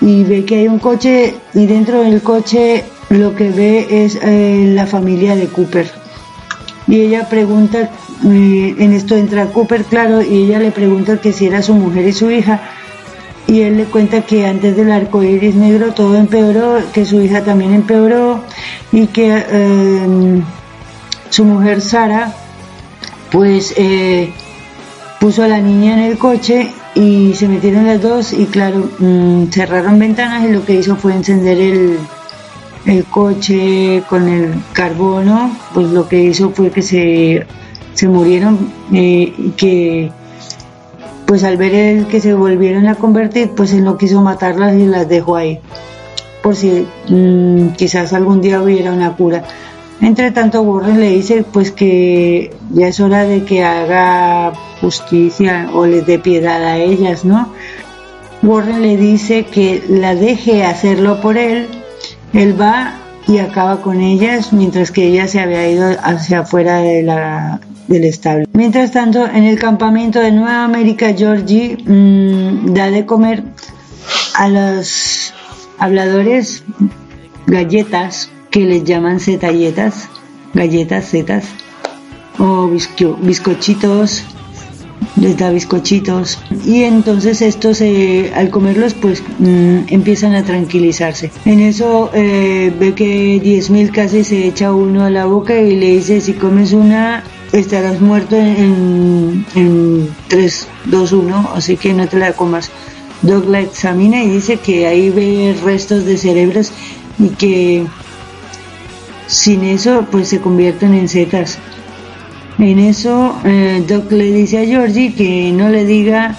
y 0.00 0.24
ve 0.24 0.44
que 0.44 0.56
hay 0.56 0.68
un 0.68 0.78
coche 0.78 1.34
y 1.54 1.66
dentro 1.66 2.02
del 2.02 2.22
coche 2.22 2.84
lo 3.10 3.34
que 3.34 3.50
ve 3.50 4.04
es 4.04 4.18
eh, 4.22 4.72
la 4.74 4.86
familia 4.86 5.36
de 5.36 5.46
Cooper 5.46 6.02
y 6.86 7.00
ella 7.00 7.28
pregunta, 7.28 7.90
eh, 8.24 8.74
en 8.78 8.92
esto 8.92 9.16
entra 9.16 9.46
Cooper, 9.46 9.84
claro, 9.84 10.20
y 10.22 10.44
ella 10.44 10.58
le 10.58 10.72
pregunta 10.72 11.20
que 11.20 11.32
si 11.32 11.46
era 11.46 11.62
su 11.62 11.74
mujer 11.74 12.06
y 12.06 12.12
su 12.12 12.30
hija, 12.30 12.60
y 13.46 13.60
él 13.62 13.76
le 13.76 13.84
cuenta 13.84 14.22
que 14.22 14.46
antes 14.46 14.76
del 14.76 14.92
arco 14.92 15.22
iris 15.22 15.54
negro 15.54 15.92
todo 15.92 16.16
empeoró, 16.16 16.78
que 16.92 17.04
su 17.04 17.20
hija 17.20 17.44
también 17.44 17.74
empeoró, 17.74 18.40
y 18.92 19.06
que 19.08 19.44
em, 19.50 20.42
su 21.30 21.44
mujer 21.44 21.80
Sara, 21.80 22.34
pues 23.30 23.74
eh, 23.76 24.32
puso 25.20 25.42
a 25.42 25.48
la 25.48 25.58
niña 25.58 25.94
en 25.94 26.00
el 26.10 26.18
coche 26.18 26.70
y 26.94 27.34
se 27.34 27.48
metieron 27.48 27.86
las 27.86 28.02
dos 28.02 28.32
y 28.32 28.46
claro, 28.46 28.90
mm, 28.98 29.46
cerraron 29.46 29.98
ventanas 29.98 30.44
y 30.44 30.52
lo 30.52 30.64
que 30.64 30.74
hizo 30.74 30.96
fue 30.96 31.14
encender 31.14 31.58
el, 31.58 31.98
el 32.86 33.04
coche 33.04 34.02
con 34.08 34.28
el 34.28 34.54
carbono, 34.72 35.56
pues 35.72 35.88
lo 35.88 36.08
que 36.08 36.22
hizo 36.22 36.50
fue 36.50 36.70
que 36.70 36.82
se, 36.82 37.46
se 37.94 38.08
murieron 38.08 38.72
eh, 38.92 39.32
y 39.36 39.50
que 39.50 40.12
pues 41.32 41.44
al 41.44 41.56
ver 41.56 41.74
el 41.74 42.06
que 42.08 42.20
se 42.20 42.34
volvieron 42.34 42.88
a 42.88 42.94
convertir, 42.94 43.52
pues 43.56 43.72
él 43.72 43.84
no 43.84 43.96
quiso 43.96 44.20
matarlas 44.20 44.74
y 44.74 44.84
las 44.84 45.08
dejó 45.08 45.36
ahí, 45.36 45.60
por 46.42 46.54
si 46.54 46.86
mm, 47.08 47.68
quizás 47.68 48.12
algún 48.12 48.42
día 48.42 48.60
hubiera 48.60 48.92
una 48.92 49.16
cura. 49.16 49.42
Entre 50.02 50.30
tanto, 50.32 50.60
Warren 50.60 51.00
le 51.00 51.08
dice 51.08 51.42
pues 51.50 51.70
que 51.70 52.54
ya 52.68 52.88
es 52.88 53.00
hora 53.00 53.24
de 53.24 53.46
que 53.46 53.64
haga 53.64 54.52
justicia 54.82 55.70
o 55.72 55.86
les 55.86 56.04
dé 56.04 56.18
piedad 56.18 56.62
a 56.62 56.76
ellas, 56.76 57.24
¿no? 57.24 57.48
Warren 58.42 58.82
le 58.82 58.98
dice 58.98 59.46
que 59.46 59.82
la 59.88 60.14
deje 60.14 60.66
hacerlo 60.66 61.22
por 61.22 61.38
él 61.38 61.66
él 62.34 62.60
va 62.60 62.92
y 63.26 63.38
acaba 63.38 63.80
con 63.80 64.02
ellas 64.02 64.52
mientras 64.52 64.90
que 64.90 65.06
ella 65.06 65.28
se 65.28 65.40
había 65.40 65.66
ido 65.66 65.96
hacia 66.02 66.40
afuera 66.40 66.80
de 66.80 67.02
la, 67.02 67.58
del 67.88 68.04
establo. 68.04 68.46
Mientras 68.52 68.92
tanto, 68.92 69.26
en 69.26 69.44
el 69.44 69.58
campamento 69.58 70.20
de 70.20 70.32
Nueva 70.32 70.64
América, 70.64 71.12
Georgie 71.14 71.76
mm, 71.76 72.72
da 72.74 72.90
de 72.90 73.06
comer 73.06 73.44
a 74.34 74.48
los 74.48 75.32
habladores 75.78 76.64
galletas 77.46 78.30
que 78.50 78.60
les 78.60 78.84
llaman 78.84 79.20
zetalletas, 79.20 80.08
galletas 80.54 81.08
zetas 81.10 81.44
o 82.38 82.68
bizcochitos 82.68 84.24
les 85.16 85.36
da 85.36 85.50
bizcochitos 85.50 86.38
y 86.64 86.84
entonces 86.84 87.42
estos 87.42 87.80
eh, 87.80 88.32
al 88.34 88.50
comerlos 88.50 88.94
pues 88.94 89.22
mm, 89.38 89.88
empiezan 89.88 90.34
a 90.34 90.44
tranquilizarse. 90.44 91.30
En 91.44 91.60
eso 91.60 92.10
eh, 92.14 92.72
ve 92.78 92.94
que 92.94 93.40
10.000 93.42 93.90
casi 93.90 94.24
se 94.24 94.46
echa 94.46 94.72
uno 94.72 95.04
a 95.04 95.10
la 95.10 95.26
boca 95.26 95.60
y 95.60 95.76
le 95.76 95.96
dice 95.96 96.20
si 96.20 96.34
comes 96.34 96.72
una 96.72 97.24
estarás 97.52 98.00
muerto 98.00 98.36
en, 98.36 99.44
en 99.54 100.08
3, 100.28 100.68
2, 100.86 101.12
1, 101.12 101.50
así 101.54 101.76
que 101.76 101.92
no 101.94 102.06
te 102.08 102.18
la 102.18 102.32
comas. 102.32 102.70
Doug 103.22 103.48
la 103.48 103.60
examina 103.60 104.22
y 104.22 104.28
dice 104.28 104.56
que 104.56 104.86
ahí 104.86 105.10
ve 105.10 105.56
restos 105.62 106.04
de 106.04 106.16
cerebros 106.16 106.72
y 107.18 107.28
que 107.28 107.86
sin 109.28 109.64
eso 109.64 110.06
pues 110.10 110.28
se 110.28 110.40
convierten 110.40 110.94
en 110.94 111.08
setas. 111.08 111.58
En 112.58 112.78
eso, 112.78 113.38
eh, 113.44 113.82
Doc 113.86 114.10
le 114.12 114.30
dice 114.30 114.58
a 114.58 114.66
Georgie 114.66 115.14
que 115.14 115.52
no 115.52 115.68
le 115.68 115.84
diga 115.84 116.36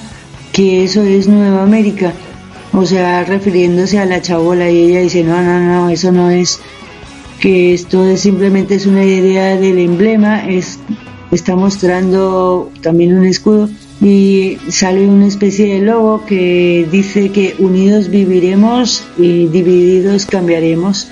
que 0.52 0.84
eso 0.84 1.02
es 1.02 1.28
Nueva 1.28 1.64
América, 1.64 2.14
o 2.72 2.86
sea, 2.86 3.24
refiriéndose 3.24 3.98
a 3.98 4.06
la 4.06 4.22
chabola, 4.22 4.70
y 4.70 4.84
ella 4.84 5.02
dice, 5.02 5.24
no, 5.24 5.42
no, 5.42 5.60
no, 5.60 5.90
eso 5.90 6.12
no 6.12 6.30
es, 6.30 6.60
que 7.44 7.74
esto 7.74 8.06
es, 8.06 8.22
simplemente 8.22 8.76
es 8.76 8.86
una 8.86 9.04
idea 9.04 9.58
del 9.58 9.78
emblema, 9.78 10.48
es, 10.50 10.80
está 11.30 11.58
mostrando 11.58 12.72
también 12.82 13.14
un 13.18 13.26
escudo, 13.26 13.70
y 14.00 14.60
sale 14.70 15.06
una 15.10 15.28
especie 15.28 15.74
de 15.74 15.82
logo 15.82 16.26
que 16.26 16.88
dice 16.90 17.34
que 17.34 17.56
unidos 17.60 18.08
viviremos 18.08 19.04
y 19.18 19.48
divididos 19.48 20.26
cambiaremos. 20.26 21.10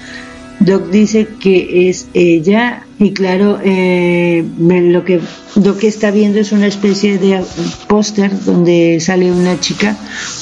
Doc 0.61 0.89
dice 0.89 1.27
que 1.38 1.89
es 1.89 2.07
ella 2.13 2.85
y 2.97 3.11
claro, 3.11 3.59
eh, 3.61 4.45
lo 4.57 5.03
que 5.03 5.19
Doc 5.55 5.83
está 5.83 6.11
viendo 6.11 6.39
es 6.39 6.53
una 6.53 6.67
especie 6.67 7.17
de 7.17 7.41
póster 7.89 8.31
donde 8.45 9.01
sale 9.01 9.33
una 9.33 9.59
chica, 9.59 9.97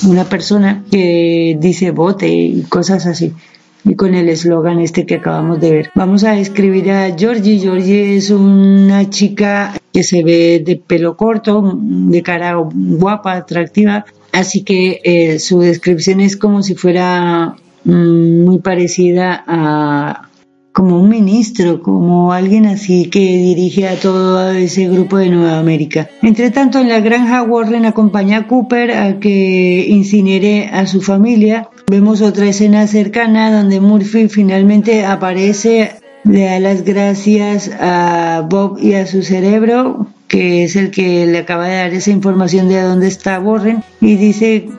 una 0.06 0.26
persona 0.26 0.84
que 0.92 1.58
dice 1.60 1.90
bote 1.90 2.28
y 2.28 2.62
cosas 2.70 3.08
así. 3.08 3.34
Y 3.84 3.96
con 3.96 4.14
el 4.14 4.30
eslogan 4.30 4.80
este 4.80 5.06
que 5.06 5.16
acabamos 5.16 5.60
de 5.60 5.72
ver. 5.72 5.92
Vamos 5.96 6.24
a 6.24 6.38
escribir 6.38 6.92
a 6.92 7.16
Georgie. 7.18 7.60
Georgie 7.60 8.16
es 8.16 8.30
una 8.30 9.10
chica 9.10 9.74
que 9.94 10.04
se 10.04 10.24
ve 10.24 10.62
de 10.66 10.76
pelo 10.76 11.18
corto, 11.18 11.78
de 11.82 12.22
cara 12.22 12.56
guapa, 12.56 13.34
atractiva, 13.34 14.06
así 14.32 14.64
que 14.64 15.02
eh, 15.04 15.40
su 15.40 15.60
descripción 15.60 16.22
es 16.22 16.38
como 16.38 16.62
si 16.62 16.76
fuera 16.76 17.56
mm, 17.86 18.44
muy 18.44 18.60
parecida 18.60 19.44
a 19.48 20.30
como 20.72 21.02
un 21.02 21.10
ministro, 21.10 21.82
como 21.82 22.32
alguien 22.32 22.66
así 22.66 23.10
que 23.10 23.20
dirige 23.20 23.88
a 23.88 24.00
todo 24.00 24.52
ese 24.52 24.88
grupo 24.88 25.18
de 25.18 25.30
Nueva 25.30 25.60
América. 25.60 26.10
Entre 26.22 26.52
tanto, 26.52 26.80
en 26.80 26.88
la 26.88 27.02
granja 27.02 27.44
Warren 27.44 27.86
acompaña 27.86 28.38
a 28.38 28.48
Cooper 28.48 28.92
a 28.92 29.20
que 29.20 29.86
incinere 29.90 30.70
a 30.72 30.86
su 30.86 31.02
familia. 31.02 31.70
Vemos 31.90 32.22
otra 32.22 32.46
escena 32.46 32.86
cercana 32.86 33.52
donde 33.52 33.80
Murphy 33.80 34.30
finalmente 34.30 35.06
aparece, 35.06 35.94
le 36.24 36.44
da 36.44 36.60
las 36.60 36.84
gracias 36.84 37.72
a 37.80 38.46
Bob 38.48 38.78
y 38.80 38.94
a 38.94 39.08
su 39.08 39.24
cerebro, 39.24 40.06
que 40.28 40.64
es 40.64 40.76
el 40.76 40.92
que 40.92 41.26
le 41.26 41.40
acaba 41.40 41.68
de 41.68 41.78
dar 41.78 41.92
esa 41.92 42.12
información 42.12 42.70
de 42.70 42.80
dónde 42.80 43.08
está 43.08 43.40
Warren, 43.40 43.84
y 44.02 44.18
dice 44.18 44.70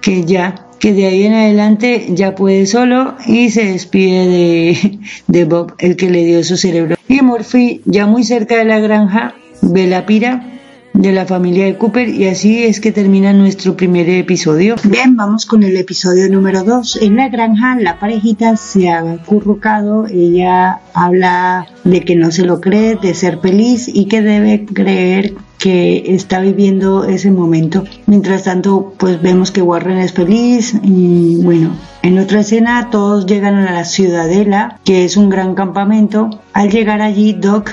que 0.00 0.24
ya, 0.24 0.66
que 0.80 0.92
de 0.92 1.06
ahí 1.06 1.22
en 1.22 1.34
adelante 1.34 2.06
ya 2.08 2.34
puede 2.34 2.66
solo 2.66 3.14
y 3.28 3.50
se 3.50 3.66
despide 3.66 4.26
de, 4.26 4.98
de 5.28 5.44
Bob, 5.44 5.74
el 5.78 5.94
que 5.94 6.10
le 6.10 6.24
dio 6.24 6.42
su 6.42 6.56
cerebro. 6.56 6.96
Y 7.06 7.20
Murphy, 7.20 7.80
ya 7.84 8.08
muy 8.08 8.24
cerca 8.24 8.56
de 8.56 8.64
la 8.64 8.80
granja, 8.80 9.36
ve 9.62 9.86
la 9.86 10.04
pira 10.04 10.49
de 10.92 11.12
la 11.12 11.26
familia 11.26 11.64
de 11.64 11.76
Cooper 11.76 12.08
y 12.08 12.26
así 12.26 12.64
es 12.64 12.80
que 12.80 12.92
termina 12.92 13.32
nuestro 13.32 13.76
primer 13.76 14.08
episodio. 14.08 14.76
Bien, 14.84 15.16
vamos 15.16 15.46
con 15.46 15.62
el 15.62 15.76
episodio 15.76 16.28
número 16.28 16.64
2. 16.64 17.02
En 17.02 17.16
la 17.16 17.28
granja 17.28 17.76
la 17.76 17.98
parejita 17.98 18.56
se 18.56 18.88
ha 18.88 19.00
acurrucado, 19.00 20.06
ella 20.06 20.80
habla 20.94 21.66
de 21.84 22.02
que 22.02 22.16
no 22.16 22.30
se 22.30 22.44
lo 22.44 22.60
cree, 22.60 22.96
de 22.96 23.14
ser 23.14 23.38
feliz 23.38 23.88
y 23.92 24.06
que 24.06 24.22
debe 24.22 24.64
creer 24.64 25.34
que 25.58 26.14
está 26.14 26.40
viviendo 26.40 27.04
ese 27.04 27.30
momento. 27.30 27.84
Mientras 28.06 28.44
tanto, 28.44 28.94
pues 28.96 29.20
vemos 29.20 29.50
que 29.50 29.62
Warren 29.62 29.98
es 29.98 30.12
feliz 30.12 30.74
y 30.82 31.36
bueno, 31.36 31.76
en 32.02 32.18
otra 32.18 32.40
escena 32.40 32.88
todos 32.90 33.26
llegan 33.26 33.56
a 33.56 33.72
la 33.72 33.84
ciudadela, 33.84 34.80
que 34.84 35.04
es 35.04 35.18
un 35.18 35.28
gran 35.28 35.54
campamento. 35.54 36.30
Al 36.54 36.70
llegar 36.70 37.02
allí, 37.02 37.34
Doc 37.34 37.72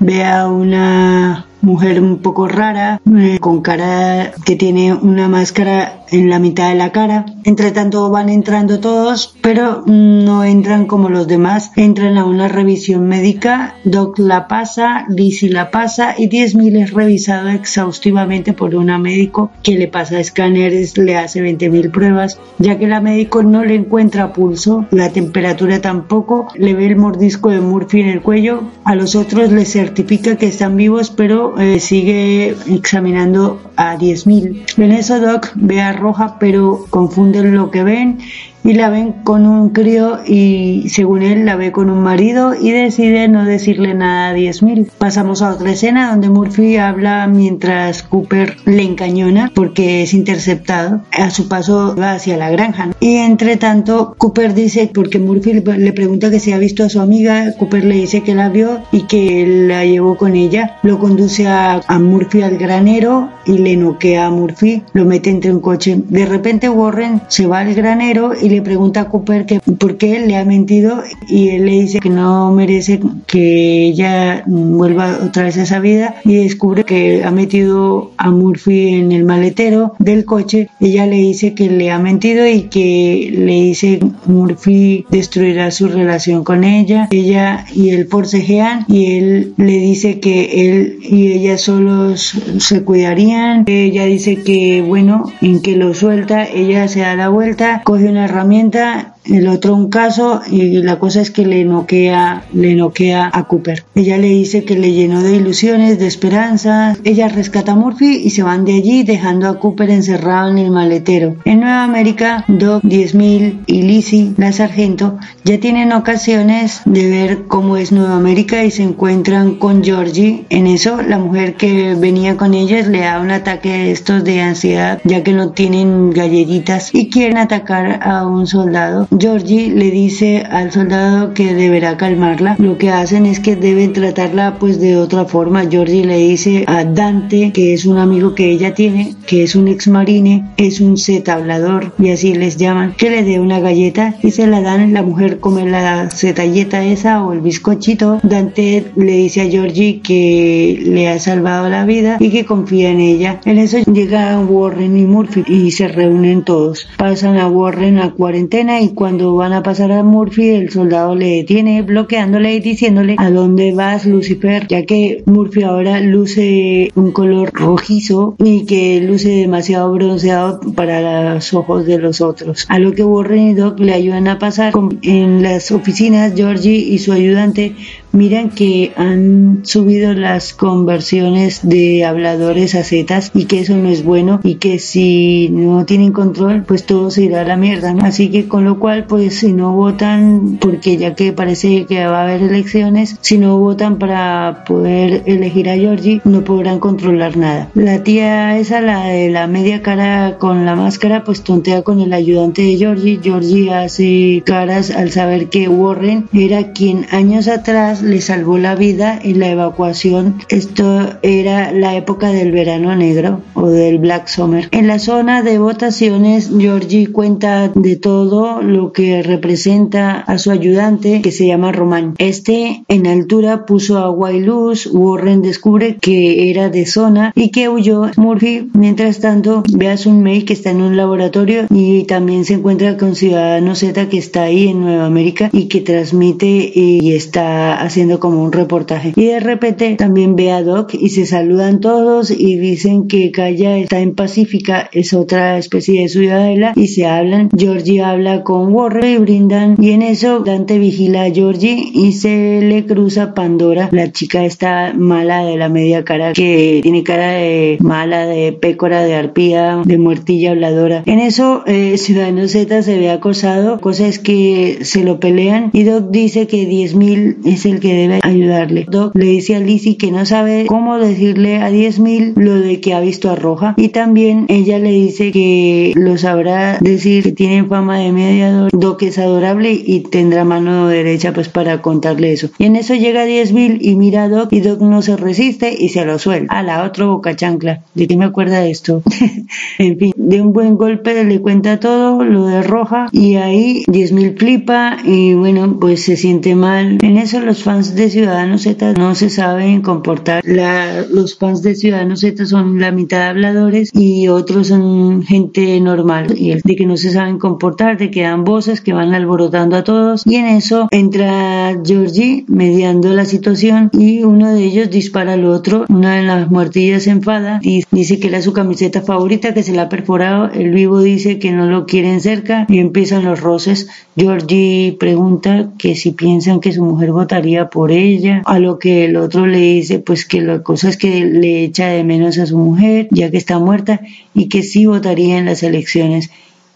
ve 0.00 0.24
a 0.24 0.48
una 0.48 1.46
mujer 1.60 2.00
un 2.02 2.18
poco 2.18 2.48
rara, 2.48 3.00
eh, 3.16 3.38
con 3.40 3.62
cara 3.62 4.32
que 4.44 4.56
tiene 4.56 4.94
una 4.94 5.28
máscara 5.28 6.04
en 6.10 6.30
la 6.30 6.38
mitad 6.38 6.70
de 6.70 6.74
la 6.74 6.92
cara. 6.92 7.26
Entre 7.44 7.70
tanto 7.70 8.10
van 8.10 8.28
entrando 8.28 8.80
todos, 8.80 9.36
pero 9.40 9.82
no 9.86 10.44
entran 10.44 10.86
como 10.86 11.08
los 11.08 11.26
demás. 11.26 11.70
Entran 11.76 12.16
a 12.18 12.24
una 12.24 12.48
revisión 12.48 13.06
médica, 13.06 13.74
Doc 13.84 14.18
la 14.18 14.48
pasa, 14.48 15.06
Lizzie 15.08 15.50
la 15.50 15.70
pasa 15.70 16.14
y 16.16 16.28
10.000 16.28 16.82
es 16.82 16.92
revisado 16.92 17.48
exhaustivamente 17.48 18.52
por 18.52 18.74
una 18.74 18.98
médico 18.98 19.50
que 19.62 19.78
le 19.78 19.88
pasa 19.88 20.20
escáneres, 20.20 20.96
le 20.98 21.16
hace 21.16 21.42
20.000 21.42 21.90
pruebas, 21.90 22.38
ya 22.58 22.78
que 22.78 22.86
la 22.86 23.00
médico 23.00 23.42
no 23.42 23.64
le 23.64 23.74
encuentra 23.74 24.32
pulso, 24.32 24.86
la 24.90 25.10
temperatura 25.10 25.80
tampoco, 25.80 26.48
le 26.54 26.74
ve 26.74 26.86
el 26.86 26.96
mordisco 26.96 27.50
de 27.50 27.60
Murphy 27.60 28.00
en 28.00 28.08
el 28.08 28.22
cuello, 28.22 28.62
a 28.84 28.94
los 28.94 29.14
otros 29.14 29.52
les 29.52 29.72
certifica 29.72 30.36
que 30.36 30.46
están 30.46 30.76
vivos, 30.76 31.10
pero 31.10 31.47
eh, 31.56 31.78
sigue 31.80 32.56
examinando 32.66 33.60
a 33.78 33.96
10.000. 33.96 34.64
En 34.76 34.92
eso 34.92 35.20
Doc 35.20 35.52
ve 35.54 35.80
a 35.80 35.92
roja, 35.92 36.36
pero 36.38 36.84
confunden 36.90 37.54
lo 37.54 37.70
que 37.70 37.84
ven 37.84 38.18
y 38.64 38.74
la 38.74 38.90
ven 38.90 39.12
con 39.24 39.46
un 39.46 39.70
crío 39.70 40.18
y 40.26 40.88
según 40.90 41.22
él 41.22 41.46
la 41.46 41.56
ve 41.56 41.72
con 41.72 41.88
un 41.88 42.02
marido 42.02 42.54
y 42.54 42.70
decide 42.70 43.28
no 43.28 43.44
decirle 43.44 43.94
nada 43.94 44.30
a 44.30 44.36
10.000. 44.36 44.90
Pasamos 44.98 45.42
a 45.42 45.54
otra 45.54 45.72
escena 45.72 46.10
donde 46.10 46.28
Murphy 46.28 46.76
habla 46.76 47.26
mientras 47.28 48.02
Cooper 48.02 48.56
le 48.66 48.82
encañona 48.82 49.50
porque 49.54 50.02
es 50.02 50.12
interceptado. 50.12 51.02
A 51.12 51.30
su 51.30 51.48
paso 51.48 51.94
va 51.96 52.12
hacia 52.12 52.36
la 52.36 52.50
granja. 52.50 52.90
Y 53.00 53.16
entre 53.16 53.56
tanto 53.56 54.14
Cooper 54.18 54.54
dice, 54.54 54.90
porque 54.92 55.18
Murphy 55.18 55.62
le 55.62 55.92
pregunta 55.92 56.30
que 56.30 56.40
si 56.40 56.52
ha 56.52 56.58
visto 56.58 56.84
a 56.84 56.88
su 56.88 57.00
amiga, 57.00 57.54
Cooper 57.58 57.84
le 57.84 57.94
dice 57.94 58.22
que 58.22 58.34
la 58.34 58.48
vio 58.48 58.80
y 58.92 59.02
que 59.06 59.46
la 59.46 59.84
llevó 59.84 60.16
con 60.16 60.34
ella. 60.34 60.78
Lo 60.82 60.98
conduce 60.98 61.46
a, 61.46 61.80
a 61.86 61.98
Murphy 61.98 62.42
al 62.42 62.58
granero 62.58 63.30
y 63.46 63.58
le 63.58 63.67
noquea 63.76 64.26
a 64.26 64.30
Murphy, 64.30 64.82
lo 64.92 65.04
mete 65.04 65.30
entre 65.30 65.52
un 65.52 65.60
coche. 65.60 66.00
De 66.08 66.26
repente 66.26 66.68
Warren 66.68 67.22
se 67.28 67.46
va 67.46 67.60
al 67.60 67.74
granero 67.74 68.32
y 68.40 68.48
le 68.48 68.62
pregunta 68.62 69.02
a 69.02 69.08
Cooper 69.08 69.46
que 69.46 69.60
por 69.60 69.96
qué 69.96 70.16
él 70.16 70.28
le 70.28 70.36
ha 70.36 70.44
mentido 70.44 71.02
y 71.28 71.48
él 71.50 71.66
le 71.66 71.72
dice 71.72 72.00
que 72.00 72.10
no 72.10 72.52
merece 72.52 73.00
que 73.26 73.84
ella 73.84 74.42
vuelva 74.46 75.18
otra 75.24 75.44
vez 75.44 75.56
a 75.58 75.62
esa 75.62 75.80
vida 75.80 76.16
y 76.24 76.36
descubre 76.36 76.84
que 76.84 77.24
ha 77.24 77.30
metido 77.30 78.12
a 78.16 78.30
Murphy 78.30 78.94
en 78.94 79.12
el 79.12 79.24
maletero 79.24 79.94
del 79.98 80.24
coche. 80.24 80.68
Ella 80.80 81.06
le 81.06 81.16
dice 81.16 81.54
que 81.54 81.70
le 81.70 81.90
ha 81.90 81.98
mentido 81.98 82.46
y 82.46 82.62
que 82.62 83.30
le 83.32 83.52
dice 83.62 84.00
Murphy 84.26 85.06
destruirá 85.10 85.70
su 85.70 85.88
relación 85.88 86.44
con 86.44 86.64
ella. 86.64 87.08
Ella 87.10 87.64
y 87.74 87.90
él 87.90 88.06
forcejean 88.06 88.84
y 88.88 89.16
él 89.16 89.54
le 89.56 89.78
dice 89.78 90.20
que 90.20 90.68
él 90.68 90.98
y 91.02 91.32
ella 91.32 91.58
solos 91.58 92.34
se 92.58 92.82
cuidarían. 92.84 93.57
Ella 93.66 94.04
dice 94.04 94.42
que 94.42 94.82
bueno, 94.82 95.24
en 95.40 95.62
que 95.62 95.76
lo 95.76 95.94
suelta, 95.94 96.44
ella 96.44 96.88
se 96.88 97.00
da 97.00 97.14
la 97.14 97.28
vuelta, 97.28 97.82
coge 97.84 98.08
una 98.08 98.24
herramienta 98.24 99.14
el 99.28 99.48
otro 99.48 99.74
un 99.74 99.88
caso 99.90 100.40
y 100.50 100.82
la 100.82 100.98
cosa 100.98 101.20
es 101.20 101.30
que 101.30 101.46
le 101.46 101.64
noquea, 101.64 102.44
le 102.52 102.74
noquea 102.74 103.30
a 103.32 103.44
Cooper. 103.44 103.84
Ella 103.94 104.18
le 104.18 104.28
dice 104.28 104.64
que 104.64 104.76
le 104.76 104.92
llenó 104.92 105.22
de 105.22 105.36
ilusiones, 105.36 105.98
de 105.98 106.06
esperanzas. 106.06 106.98
Ella 107.04 107.28
rescata 107.28 107.72
a 107.72 107.76
Murphy 107.76 108.20
y 108.24 108.30
se 108.30 108.42
van 108.42 108.64
de 108.64 108.74
allí 108.74 109.02
dejando 109.02 109.48
a 109.48 109.58
Cooper 109.58 109.90
encerrado 109.90 110.50
en 110.50 110.58
el 110.58 110.70
maletero. 110.70 111.36
En 111.44 111.60
Nueva 111.60 111.84
América, 111.84 112.44
Doc 112.48 112.82
10.000 112.82 113.64
y 113.66 113.82
Lizzie, 113.82 114.32
la 114.36 114.52
sargento, 114.52 115.18
ya 115.44 115.58
tienen 115.58 115.92
ocasiones 115.92 116.82
de 116.84 117.08
ver 117.08 117.44
cómo 117.46 117.76
es 117.76 117.92
Nueva 117.92 118.16
América 118.16 118.64
y 118.64 118.70
se 118.70 118.82
encuentran 118.82 119.56
con 119.56 119.82
Georgie. 119.82 120.44
En 120.50 120.66
eso, 120.66 121.02
la 121.02 121.18
mujer 121.18 121.54
que 121.54 121.94
venía 121.94 122.36
con 122.36 122.54
ellas 122.54 122.88
le 122.88 123.00
da 123.00 123.20
un 123.20 123.30
ataque 123.30 123.70
de 123.70 123.92
estos 123.92 124.24
de 124.24 124.40
ansiedad 124.40 125.00
ya 125.04 125.22
que 125.22 125.32
no 125.32 125.50
tienen 125.50 126.10
galletitas 126.10 126.94
y 126.94 127.08
quieren 127.10 127.38
atacar 127.38 128.00
a 128.02 128.26
un 128.26 128.46
soldado. 128.46 129.06
Georgie 129.18 129.70
le 129.70 129.90
dice 129.90 130.44
al 130.48 130.70
soldado 130.70 131.34
que 131.34 131.54
deberá 131.54 131.96
calmarla. 131.96 132.56
Lo 132.58 132.78
que 132.78 132.90
hacen 132.90 133.26
es 133.26 133.40
que 133.40 133.56
deben 133.56 133.92
tratarla 133.92 134.58
pues 134.58 134.80
de 134.80 134.96
otra 134.96 135.24
forma. 135.24 135.68
Georgie 135.68 136.04
le 136.04 136.18
dice 136.18 136.64
a 136.66 136.84
Dante, 136.84 137.52
que 137.52 137.74
es 137.74 137.84
un 137.86 137.98
amigo 137.98 138.34
que 138.34 138.50
ella 138.50 138.74
tiene, 138.74 139.14
que 139.26 139.42
es 139.42 139.56
un 139.56 139.66
ex 139.68 139.88
marine, 139.88 140.44
es 140.56 140.80
un 140.80 140.96
Z 140.96 141.32
hablador 141.32 141.92
y 141.98 142.10
así 142.10 142.34
les 142.34 142.56
llaman, 142.56 142.94
que 142.96 143.10
le 143.10 143.24
dé 143.24 143.40
una 143.40 143.60
galleta 143.60 144.14
y 144.22 144.30
se 144.30 144.46
la 144.46 144.60
dan. 144.60 144.92
La 144.92 145.02
mujer 145.02 145.40
come 145.40 145.68
la 145.68 146.10
zetalleta 146.10 146.84
esa 146.84 147.24
o 147.24 147.32
el 147.32 147.40
bizcochito. 147.40 148.20
Dante 148.22 148.92
le 148.96 149.12
dice 149.12 149.40
a 149.40 149.50
Georgie 149.50 150.00
que 150.00 150.80
le 150.84 151.08
ha 151.08 151.18
salvado 151.18 151.68
la 151.68 151.84
vida 151.84 152.18
y 152.20 152.30
que 152.30 152.44
confía 152.44 152.90
en 152.90 153.00
ella. 153.00 153.40
En 153.44 153.58
eso 153.58 153.78
llega 153.78 154.38
Warren 154.40 154.96
y 154.96 155.04
Murphy 155.04 155.44
y 155.46 155.70
se 155.72 155.88
reúnen 155.88 156.44
todos. 156.44 156.88
Pasan 156.96 157.36
a 157.38 157.48
Warren 157.48 157.98
a 157.98 158.12
cuarentena 158.12 158.80
y 158.80 158.90
cuando 158.98 159.36
van 159.36 159.52
a 159.52 159.62
pasar 159.62 159.92
a 159.92 160.02
Murphy, 160.02 160.48
el 160.50 160.70
soldado 160.70 161.14
le 161.14 161.36
detiene 161.36 161.82
bloqueándole 161.82 162.56
y 162.56 162.58
diciéndole 162.58 163.14
a 163.16 163.30
dónde 163.30 163.72
vas 163.72 164.04
Lucifer, 164.06 164.66
ya 164.66 164.84
que 164.86 165.22
Murphy 165.24 165.62
ahora 165.62 166.00
luce 166.00 166.90
un 166.96 167.12
color 167.12 167.52
rojizo 167.54 168.34
y 168.42 168.66
que 168.66 169.00
luce 169.00 169.28
demasiado 169.28 169.92
bronceado 169.92 170.58
para 170.74 171.34
los 171.34 171.54
ojos 171.54 171.86
de 171.86 171.98
los 171.98 172.20
otros. 172.20 172.66
A 172.68 172.80
lo 172.80 172.90
que 172.90 173.04
Warren 173.04 173.50
y 173.50 173.54
Doc 173.54 173.78
le 173.78 173.92
ayudan 173.92 174.26
a 174.26 174.40
pasar. 174.40 174.72
En 175.02 175.44
las 175.44 175.70
oficinas, 175.70 176.34
Georgie 176.34 176.74
y 176.74 176.98
su 176.98 177.12
ayudante 177.12 177.76
miran 178.12 178.50
que 178.50 178.92
han 178.96 179.60
subido 179.64 180.14
las 180.14 180.52
conversiones 180.52 181.60
de 181.62 182.04
habladores 182.04 182.74
a 182.74 182.84
zetas 182.84 183.30
y 183.34 183.44
que 183.44 183.60
eso 183.60 183.76
no 183.76 183.88
es 183.88 184.04
bueno 184.04 184.40
y 184.42 184.56
que 184.56 184.78
si 184.78 185.48
no 185.50 185.84
tienen 185.84 186.12
control 186.12 186.64
pues 186.66 186.84
todo 186.84 187.10
se 187.10 187.24
irá 187.24 187.42
a 187.42 187.44
la 187.44 187.56
mierda 187.56 187.94
así 188.02 188.30
que 188.30 188.48
con 188.48 188.64
lo 188.64 188.78
cual 188.78 189.04
pues 189.04 189.38
si 189.38 189.52
no 189.52 189.72
votan 189.72 190.58
porque 190.60 190.96
ya 190.96 191.14
que 191.14 191.32
parece 191.32 191.86
que 191.86 192.06
va 192.06 192.20
a 192.20 192.24
haber 192.24 192.42
elecciones 192.42 193.16
si 193.20 193.38
no 193.38 193.58
votan 193.58 193.98
para 193.98 194.64
poder 194.66 195.22
elegir 195.26 195.68
a 195.68 195.76
Georgie 195.76 196.20
no 196.24 196.44
podrán 196.44 196.78
controlar 196.78 197.36
nada. 197.36 197.70
La 197.74 198.02
tía 198.02 198.58
esa 198.58 198.80
la 198.80 199.04
de 199.04 199.30
la 199.30 199.46
media 199.46 199.82
cara 199.82 200.38
con 200.38 200.64
la 200.64 200.74
máscara 200.74 201.24
pues 201.24 201.42
tontea 201.42 201.82
con 201.82 202.00
el 202.00 202.12
ayudante 202.12 202.62
de 202.62 202.76
Georgie 202.76 203.20
Georgie 203.22 203.72
hace 203.72 204.42
caras 204.44 204.90
al 204.90 205.10
saber 205.10 205.48
que 205.48 205.68
Warren 205.68 206.28
era 206.32 206.72
quien 206.72 207.06
años 207.10 207.48
atrás 207.48 207.97
le 208.02 208.20
salvó 208.20 208.58
la 208.58 208.74
vida 208.74 209.18
en 209.22 209.40
la 209.40 209.50
evacuación. 209.50 210.36
Esto 210.48 211.18
era 211.22 211.72
la 211.72 211.96
época 211.96 212.30
del 212.30 212.52
verano 212.52 212.94
negro 212.96 213.40
o 213.54 213.68
del 213.68 213.98
Black 213.98 214.28
Summer. 214.28 214.68
En 214.72 214.86
la 214.86 214.98
zona 214.98 215.42
de 215.42 215.58
votaciones, 215.58 216.50
Georgie 216.56 217.12
cuenta 217.12 217.68
de 217.68 217.96
todo 217.96 218.62
lo 218.62 218.92
que 218.92 219.22
representa 219.22 220.20
a 220.20 220.38
su 220.38 220.50
ayudante 220.50 221.22
que 221.22 221.32
se 221.32 221.46
llama 221.46 221.72
Román. 221.72 222.14
Este 222.18 222.84
en 222.88 223.06
altura 223.06 223.66
puso 223.66 223.98
agua 223.98 224.32
y 224.32 224.40
luz. 224.40 224.86
Warren 224.92 225.42
descubre 225.42 225.96
que 226.00 226.50
era 226.50 226.68
de 226.68 226.86
zona 226.86 227.32
y 227.34 227.50
que 227.50 227.68
huyó. 227.68 228.10
Murphy, 228.16 228.70
mientras 228.74 229.20
tanto, 229.20 229.62
ve 229.72 229.88
a 229.88 229.96
Sun 229.96 230.22
Mei 230.22 230.44
que 230.44 230.52
está 230.52 230.70
en 230.70 230.82
un 230.82 230.96
laboratorio 230.96 231.66
y 231.70 232.04
también 232.04 232.44
se 232.44 232.54
encuentra 232.54 232.96
con 232.96 233.14
Ciudadano 233.14 233.74
Z 233.74 234.08
que 234.08 234.18
está 234.18 234.42
ahí 234.44 234.68
en 234.68 234.80
Nueva 234.80 235.06
América 235.06 235.50
y 235.52 235.68
que 235.68 235.80
transmite 235.80 236.72
y 236.74 237.12
está 237.12 237.87
haciendo 237.88 238.20
como 238.20 238.42
un 238.42 238.52
reportaje. 238.52 239.12
Y 239.16 239.26
de 239.26 239.40
repente 239.40 239.96
también 239.96 240.36
ve 240.36 240.52
a 240.52 240.62
Doc 240.62 240.94
y 240.94 241.08
se 241.10 241.26
saludan 241.26 241.80
todos 241.80 242.30
y 242.30 242.56
dicen 242.58 243.08
que 243.08 243.30
Kaya 243.32 243.76
está 243.78 244.00
en 244.00 244.14
Pacífica, 244.14 244.88
es 244.92 245.12
otra 245.14 245.58
especie 245.58 246.02
de 246.02 246.08
ciudadela 246.08 246.72
y 246.76 246.88
se 246.88 247.06
hablan. 247.06 247.50
Georgie 247.56 248.02
habla 248.02 248.44
con 248.44 248.72
Warren 248.72 249.14
y 249.14 249.18
brindan 249.18 249.76
y 249.80 249.90
en 249.90 250.02
eso 250.02 250.40
Dante 250.40 250.78
vigila 250.78 251.24
a 251.24 251.30
Georgie 251.30 251.90
y 251.92 252.12
se 252.12 252.60
le 252.62 252.86
cruza 252.86 253.34
Pandora, 253.34 253.88
la 253.92 254.12
chica 254.12 254.44
está 254.44 254.92
mala 254.94 255.44
de 255.44 255.56
la 255.56 255.68
media 255.68 256.04
cara 256.04 256.32
que 256.32 256.80
tiene 256.82 257.02
cara 257.02 257.32
de 257.32 257.78
mala, 257.80 258.26
de 258.26 258.52
pécora, 258.52 259.02
de 259.02 259.14
arpía, 259.14 259.82
de 259.84 259.98
muertilla 259.98 260.50
habladora. 260.50 261.02
En 261.06 261.20
eso 261.20 261.62
eh, 261.66 261.96
Ciudadano 261.96 262.46
Z 262.48 262.82
se 262.82 262.98
ve 262.98 263.10
acosado, 263.10 263.80
cosa 263.80 264.06
es 264.06 264.18
que 264.18 264.78
se 264.82 265.04
lo 265.04 265.20
pelean 265.20 265.70
y 265.72 265.84
Doc 265.84 266.10
dice 266.10 266.46
que 266.46 266.68
10.000 266.68 267.38
es 267.44 267.66
el 267.66 267.77
que 267.80 267.94
debe 267.94 268.20
ayudarle. 268.22 268.86
Doc 268.88 269.14
le 269.14 269.26
dice 269.26 269.56
a 269.56 269.60
Lizzie 269.60 269.96
que 269.96 270.10
no 270.10 270.24
sabe 270.26 270.66
cómo 270.66 270.98
decirle 270.98 271.58
a 271.58 271.70
10.000 271.70 272.34
lo 272.36 272.54
de 272.54 272.80
que 272.80 272.94
ha 272.94 273.00
visto 273.00 273.30
a 273.30 273.36
Roja 273.36 273.74
y 273.76 273.88
también 273.88 274.46
ella 274.48 274.78
le 274.78 274.90
dice 274.90 275.30
que 275.32 275.92
lo 275.96 276.18
sabrá 276.18 276.78
decir 276.80 277.22
que 277.22 277.32
tiene 277.32 277.64
fama 277.64 277.98
de 277.98 278.12
mediador. 278.12 278.70
Doc 278.72 279.02
es 279.02 279.18
adorable 279.18 279.72
y 279.72 280.00
tendrá 280.00 280.44
mano 280.44 280.88
derecha 280.88 281.32
pues 281.32 281.48
para 281.48 281.82
contarle 281.82 282.32
eso. 282.32 282.50
Y 282.58 282.64
en 282.64 282.76
eso 282.76 282.94
llega 282.94 283.26
10.000 283.26 283.78
y 283.80 283.96
mira 283.96 284.24
a 284.24 284.28
Doc 284.28 284.52
y 284.52 284.60
Doc 284.60 284.80
no 284.80 285.02
se 285.02 285.16
resiste 285.16 285.74
y 285.78 285.88
se 285.90 286.04
lo 286.04 286.18
suelta. 286.18 286.58
A 286.58 286.62
la 286.62 286.84
otra 286.84 287.06
boca 287.06 287.36
chancla. 287.36 287.82
¿De 287.94 288.06
qué 288.06 288.16
me 288.16 288.24
acuerda 288.24 288.60
de 288.60 288.70
esto? 288.70 289.02
en 289.78 289.98
fin, 289.98 290.12
de 290.16 290.40
un 290.40 290.52
buen 290.52 290.76
golpe 290.76 291.24
le 291.24 291.40
cuenta 291.40 291.80
todo 291.80 292.24
lo 292.24 292.46
de 292.46 292.62
Roja 292.62 293.08
y 293.12 293.36
ahí 293.36 293.84
10.000 293.86 294.38
flipa 294.38 294.98
y 295.04 295.34
bueno 295.34 295.78
pues 295.80 296.04
se 296.04 296.16
siente 296.16 296.54
mal. 296.54 296.98
En 297.02 297.16
eso 297.16 297.40
los 297.40 297.62
fans 297.68 297.94
de 297.94 298.08
Ciudadanos 298.08 298.62
Z 298.62 298.94
no 298.94 299.14
se 299.14 299.28
saben 299.28 299.82
comportar. 299.82 300.42
La, 300.42 301.02
los 301.02 301.36
fans 301.36 301.60
de 301.60 301.74
Ciudadanos 301.74 302.20
Z 302.20 302.46
son 302.46 302.80
la 302.80 302.92
mitad 302.92 303.28
habladores 303.28 303.90
y 303.92 304.28
otros 304.28 304.68
son 304.68 305.22
gente 305.22 305.78
normal 305.78 306.32
y 306.34 306.52
el 306.52 306.62
de 306.62 306.76
que 306.76 306.86
no 306.86 306.96
se 306.96 307.10
saben 307.10 307.38
comportar, 307.38 307.98
de 307.98 308.10
que 308.10 308.22
dan 308.22 308.44
voces, 308.44 308.80
que 308.80 308.94
van 308.94 309.12
alborotando 309.12 309.76
a 309.76 309.84
todos 309.84 310.22
y 310.24 310.36
en 310.36 310.46
eso 310.46 310.88
entra 310.90 311.78
Georgie 311.84 312.46
mediando 312.48 313.12
la 313.12 313.26
situación 313.26 313.90
y 313.92 314.22
uno 314.22 314.54
de 314.54 314.64
ellos 314.64 314.88
dispara 314.88 315.34
al 315.34 315.44
otro. 315.44 315.84
Una 315.90 316.16
de 316.16 316.22
las 316.22 316.50
muertillas 316.50 317.02
se 317.02 317.10
enfada 317.10 317.60
y 317.62 317.84
dice 317.90 318.18
que 318.18 318.28
era 318.28 318.40
su 318.40 318.54
camiseta 318.54 319.02
favorita, 319.02 319.52
que 319.52 319.62
se 319.62 319.74
la 319.74 319.82
ha 319.82 319.88
perforado. 319.90 320.50
El 320.50 320.70
vivo 320.70 321.02
dice 321.02 321.38
que 321.38 321.52
no 321.52 321.66
lo 321.66 321.84
quieren 321.84 322.22
cerca 322.22 322.64
y 322.66 322.78
empiezan 322.78 323.26
los 323.26 323.42
roces. 323.42 323.90
Georgie 324.16 324.96
pregunta 324.98 325.68
que 325.76 325.94
si 325.96 326.12
piensan 326.12 326.60
que 326.60 326.72
su 326.72 326.82
mujer 326.82 327.12
votaría 327.12 327.57
por 327.66 327.92
ella, 327.92 328.42
a 328.46 328.58
lo 328.58 328.78
que 328.78 329.04
el 329.04 329.16
otro 329.16 329.46
le 329.46 329.58
dice 329.58 329.98
pues 329.98 330.24
que 330.24 330.40
la 330.40 330.62
cosa 330.62 330.88
es 330.88 330.96
que 330.96 331.24
le 331.24 331.64
echa 331.64 331.88
de 331.88 332.04
menos 332.04 332.38
a 332.38 332.46
su 332.46 332.58
mujer 332.58 333.08
ya 333.10 333.30
que 333.30 333.36
está 333.36 333.58
muerta 333.58 334.00
y 334.34 334.48
que 334.48 334.62
sí 334.62 334.86
votaría 334.86 335.38
en 335.38 335.46
las 335.46 335.62
elecciones. 335.62 336.30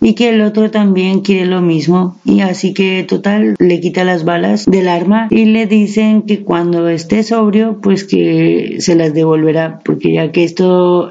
Y 0.04 0.14
que 0.14 0.30
el 0.30 0.40
otro 0.40 0.72
también 0.72 1.20
quiere 1.20 1.46
lo 1.46 1.60
mismo. 1.60 2.16
Y 2.24 2.40
así 2.40 2.74
que 2.74 3.04
total 3.04 3.54
le 3.60 3.80
quita 3.80 4.02
las 4.02 4.24
balas 4.24 4.66
del 4.66 4.88
arma 4.88 5.28
y 5.30 5.44
le 5.44 5.66
dicen 5.66 6.22
que 6.22 6.42
cuando 6.42 6.88
esté 6.88 7.22
sobrio 7.22 7.78
pues 7.80 8.02
que 8.02 8.78
se 8.80 8.96
las 8.96 9.14
devolverá 9.14 9.78
porque 9.84 10.12
ya 10.12 10.32
que 10.32 10.42
esto 10.42 11.08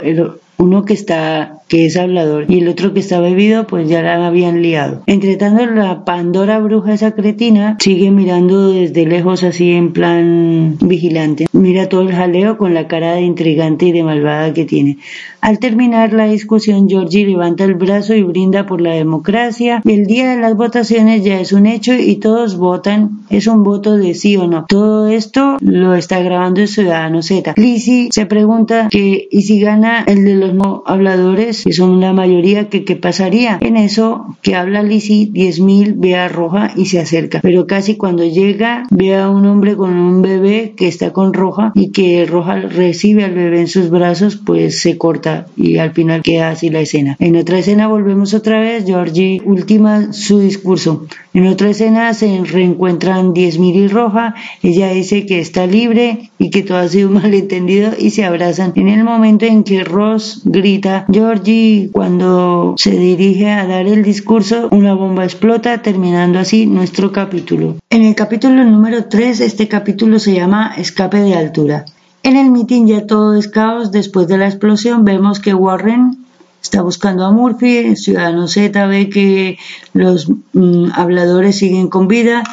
uno 0.61 0.85
que 0.85 0.93
está 0.93 1.61
que 1.71 1.85
es 1.85 1.95
hablador, 1.95 2.47
y 2.49 2.59
el 2.59 2.67
otro 2.67 2.93
que 2.93 2.99
está 2.99 3.21
bebido, 3.21 3.65
pues 3.65 3.87
ya 3.87 4.01
la 4.01 4.27
habían 4.27 4.61
liado. 4.61 5.03
Entre 5.05 5.37
tanto, 5.37 5.65
la 5.65 6.03
Pandora 6.03 6.59
bruja 6.59 6.93
esa 6.93 7.11
cretina 7.13 7.77
sigue 7.79 8.11
mirando 8.11 8.73
desde 8.73 9.05
lejos 9.05 9.43
así 9.43 9.71
en 9.71 9.93
plan 9.93 10.75
vigilante. 10.81 11.47
Mira 11.53 11.87
todo 11.87 12.01
el 12.01 12.11
jaleo 12.11 12.57
con 12.57 12.73
la 12.73 12.89
cara 12.89 13.13
de 13.13 13.21
intrigante 13.21 13.85
y 13.85 13.93
de 13.93 14.03
malvada 14.03 14.53
que 14.53 14.65
tiene. 14.65 14.97
Al 15.39 15.59
terminar 15.59 16.11
la 16.11 16.25
discusión, 16.25 16.89
Georgie 16.89 17.25
levanta 17.25 17.63
el 17.63 17.75
brazo 17.75 18.13
y 18.15 18.21
brinda 18.21 18.65
por 18.65 18.81
la 18.81 18.93
democracia. 18.93 19.81
El 19.85 20.05
día 20.05 20.29
de 20.35 20.41
las 20.41 20.57
votaciones 20.57 21.23
ya 21.23 21.39
es 21.39 21.53
un 21.53 21.65
hecho 21.67 21.93
y 21.93 22.17
todos 22.17 22.57
votan. 22.57 23.21
Es 23.29 23.47
un 23.47 23.63
voto 23.63 23.95
de 23.95 24.13
sí 24.13 24.35
o 24.35 24.45
no. 24.45 24.65
Todo 24.67 25.07
esto 25.07 25.57
lo 25.61 25.95
está 25.95 26.19
grabando 26.19 26.59
el 26.59 26.67
Ciudadano 26.67 27.23
Z. 27.23 27.53
Lizzie 27.55 28.09
se 28.11 28.25
pregunta 28.25 28.89
que, 28.91 29.29
¿y 29.31 29.41
si 29.43 29.59
gana 29.61 30.03
el 30.05 30.25
de 30.25 30.35
los 30.35 30.50
no 30.53 30.83
habladores? 30.85 31.63
que 31.63 31.73
son 31.73 31.91
una 31.91 32.13
mayoría, 32.13 32.69
que 32.69 32.83
qué 32.83 32.95
pasaría. 32.95 33.57
En 33.61 33.77
eso 33.77 34.37
que 34.41 34.55
habla 34.55 34.83
Lizzie, 34.83 35.31
10.000 35.31 35.93
ve 35.97 36.15
a 36.15 36.27
Roja 36.27 36.71
y 36.75 36.85
se 36.85 36.99
acerca. 36.99 37.39
Pero 37.41 37.67
casi 37.67 37.95
cuando 37.95 38.23
llega 38.23 38.85
ve 38.89 39.15
a 39.15 39.29
un 39.29 39.45
hombre 39.45 39.75
con 39.75 39.93
un 39.93 40.21
bebé 40.21 40.73
que 40.75 40.87
está 40.87 41.13
con 41.13 41.33
Roja 41.33 41.71
y 41.75 41.91
que 41.91 42.25
Roja 42.25 42.55
recibe 42.55 43.23
al 43.23 43.33
bebé 43.33 43.61
en 43.61 43.67
sus 43.67 43.89
brazos, 43.89 44.35
pues 44.37 44.81
se 44.81 44.97
corta 44.97 45.47
y 45.55 45.77
al 45.77 45.93
final 45.93 46.21
queda 46.21 46.49
así 46.49 46.69
la 46.69 46.81
escena. 46.81 47.15
En 47.19 47.35
otra 47.35 47.59
escena 47.59 47.87
volvemos 47.87 48.33
otra 48.33 48.59
vez, 48.59 48.85
Georgie 48.85 49.41
última 49.45 50.13
su 50.13 50.39
discurso. 50.39 51.05
En 51.33 51.47
otra 51.47 51.69
escena 51.69 52.13
se 52.13 52.43
reencuentran 52.43 53.33
10.000 53.33 53.75
y 53.75 53.87
Roja, 53.87 54.35
ella 54.61 54.89
dice 54.89 55.25
que 55.25 55.39
está 55.39 55.65
libre 55.65 56.29
y 56.37 56.49
que 56.49 56.63
todo 56.63 56.79
ha 56.79 56.87
sido 56.87 57.09
malentendido 57.21 57.91
y 57.97 58.09
se 58.11 58.25
abrazan. 58.25 58.73
En 58.75 58.89
el 58.89 59.03
momento 59.03 59.45
en 59.45 59.63
que 59.63 59.83
Ross 59.83 60.40
grita, 60.43 61.05
Georgie 61.11 61.89
cuando 61.91 62.75
se 62.77 62.91
dirige 62.91 63.49
a 63.51 63.65
dar 63.65 63.87
el 63.87 64.03
discurso, 64.03 64.67
una 64.71 64.93
bomba 64.93 65.23
explota, 65.23 65.81
terminando 65.81 66.39
así 66.39 66.65
nuestro 66.65 67.11
capítulo. 67.11 67.77
En 67.89 68.03
el 68.03 68.15
capítulo 68.15 68.63
número 68.63 69.05
3, 69.05 69.41
este 69.41 69.67
capítulo 69.67 70.19
se 70.19 70.33
llama 70.33 70.73
Escape 70.77 71.17
de 71.17 71.35
altura. 71.35 71.85
En 72.23 72.35
el 72.35 72.51
mitin 72.51 72.87
ya 72.87 73.07
todo 73.07 73.35
es 73.35 73.47
caos. 73.47 73.91
Después 73.91 74.27
de 74.27 74.37
la 74.37 74.47
explosión 74.47 75.03
vemos 75.03 75.39
que 75.39 75.53
Warren 75.53 76.17
está 76.61 76.83
buscando 76.83 77.25
a 77.25 77.31
Murphy, 77.31 77.95
ciudadano 77.95 78.47
Z 78.47 78.85
ve 78.85 79.09
que 79.09 79.57
los 79.93 80.29
mm, 80.53 80.91
habladores 80.93 81.57
siguen 81.57 81.87
con 81.87 82.07
vida 82.07 82.43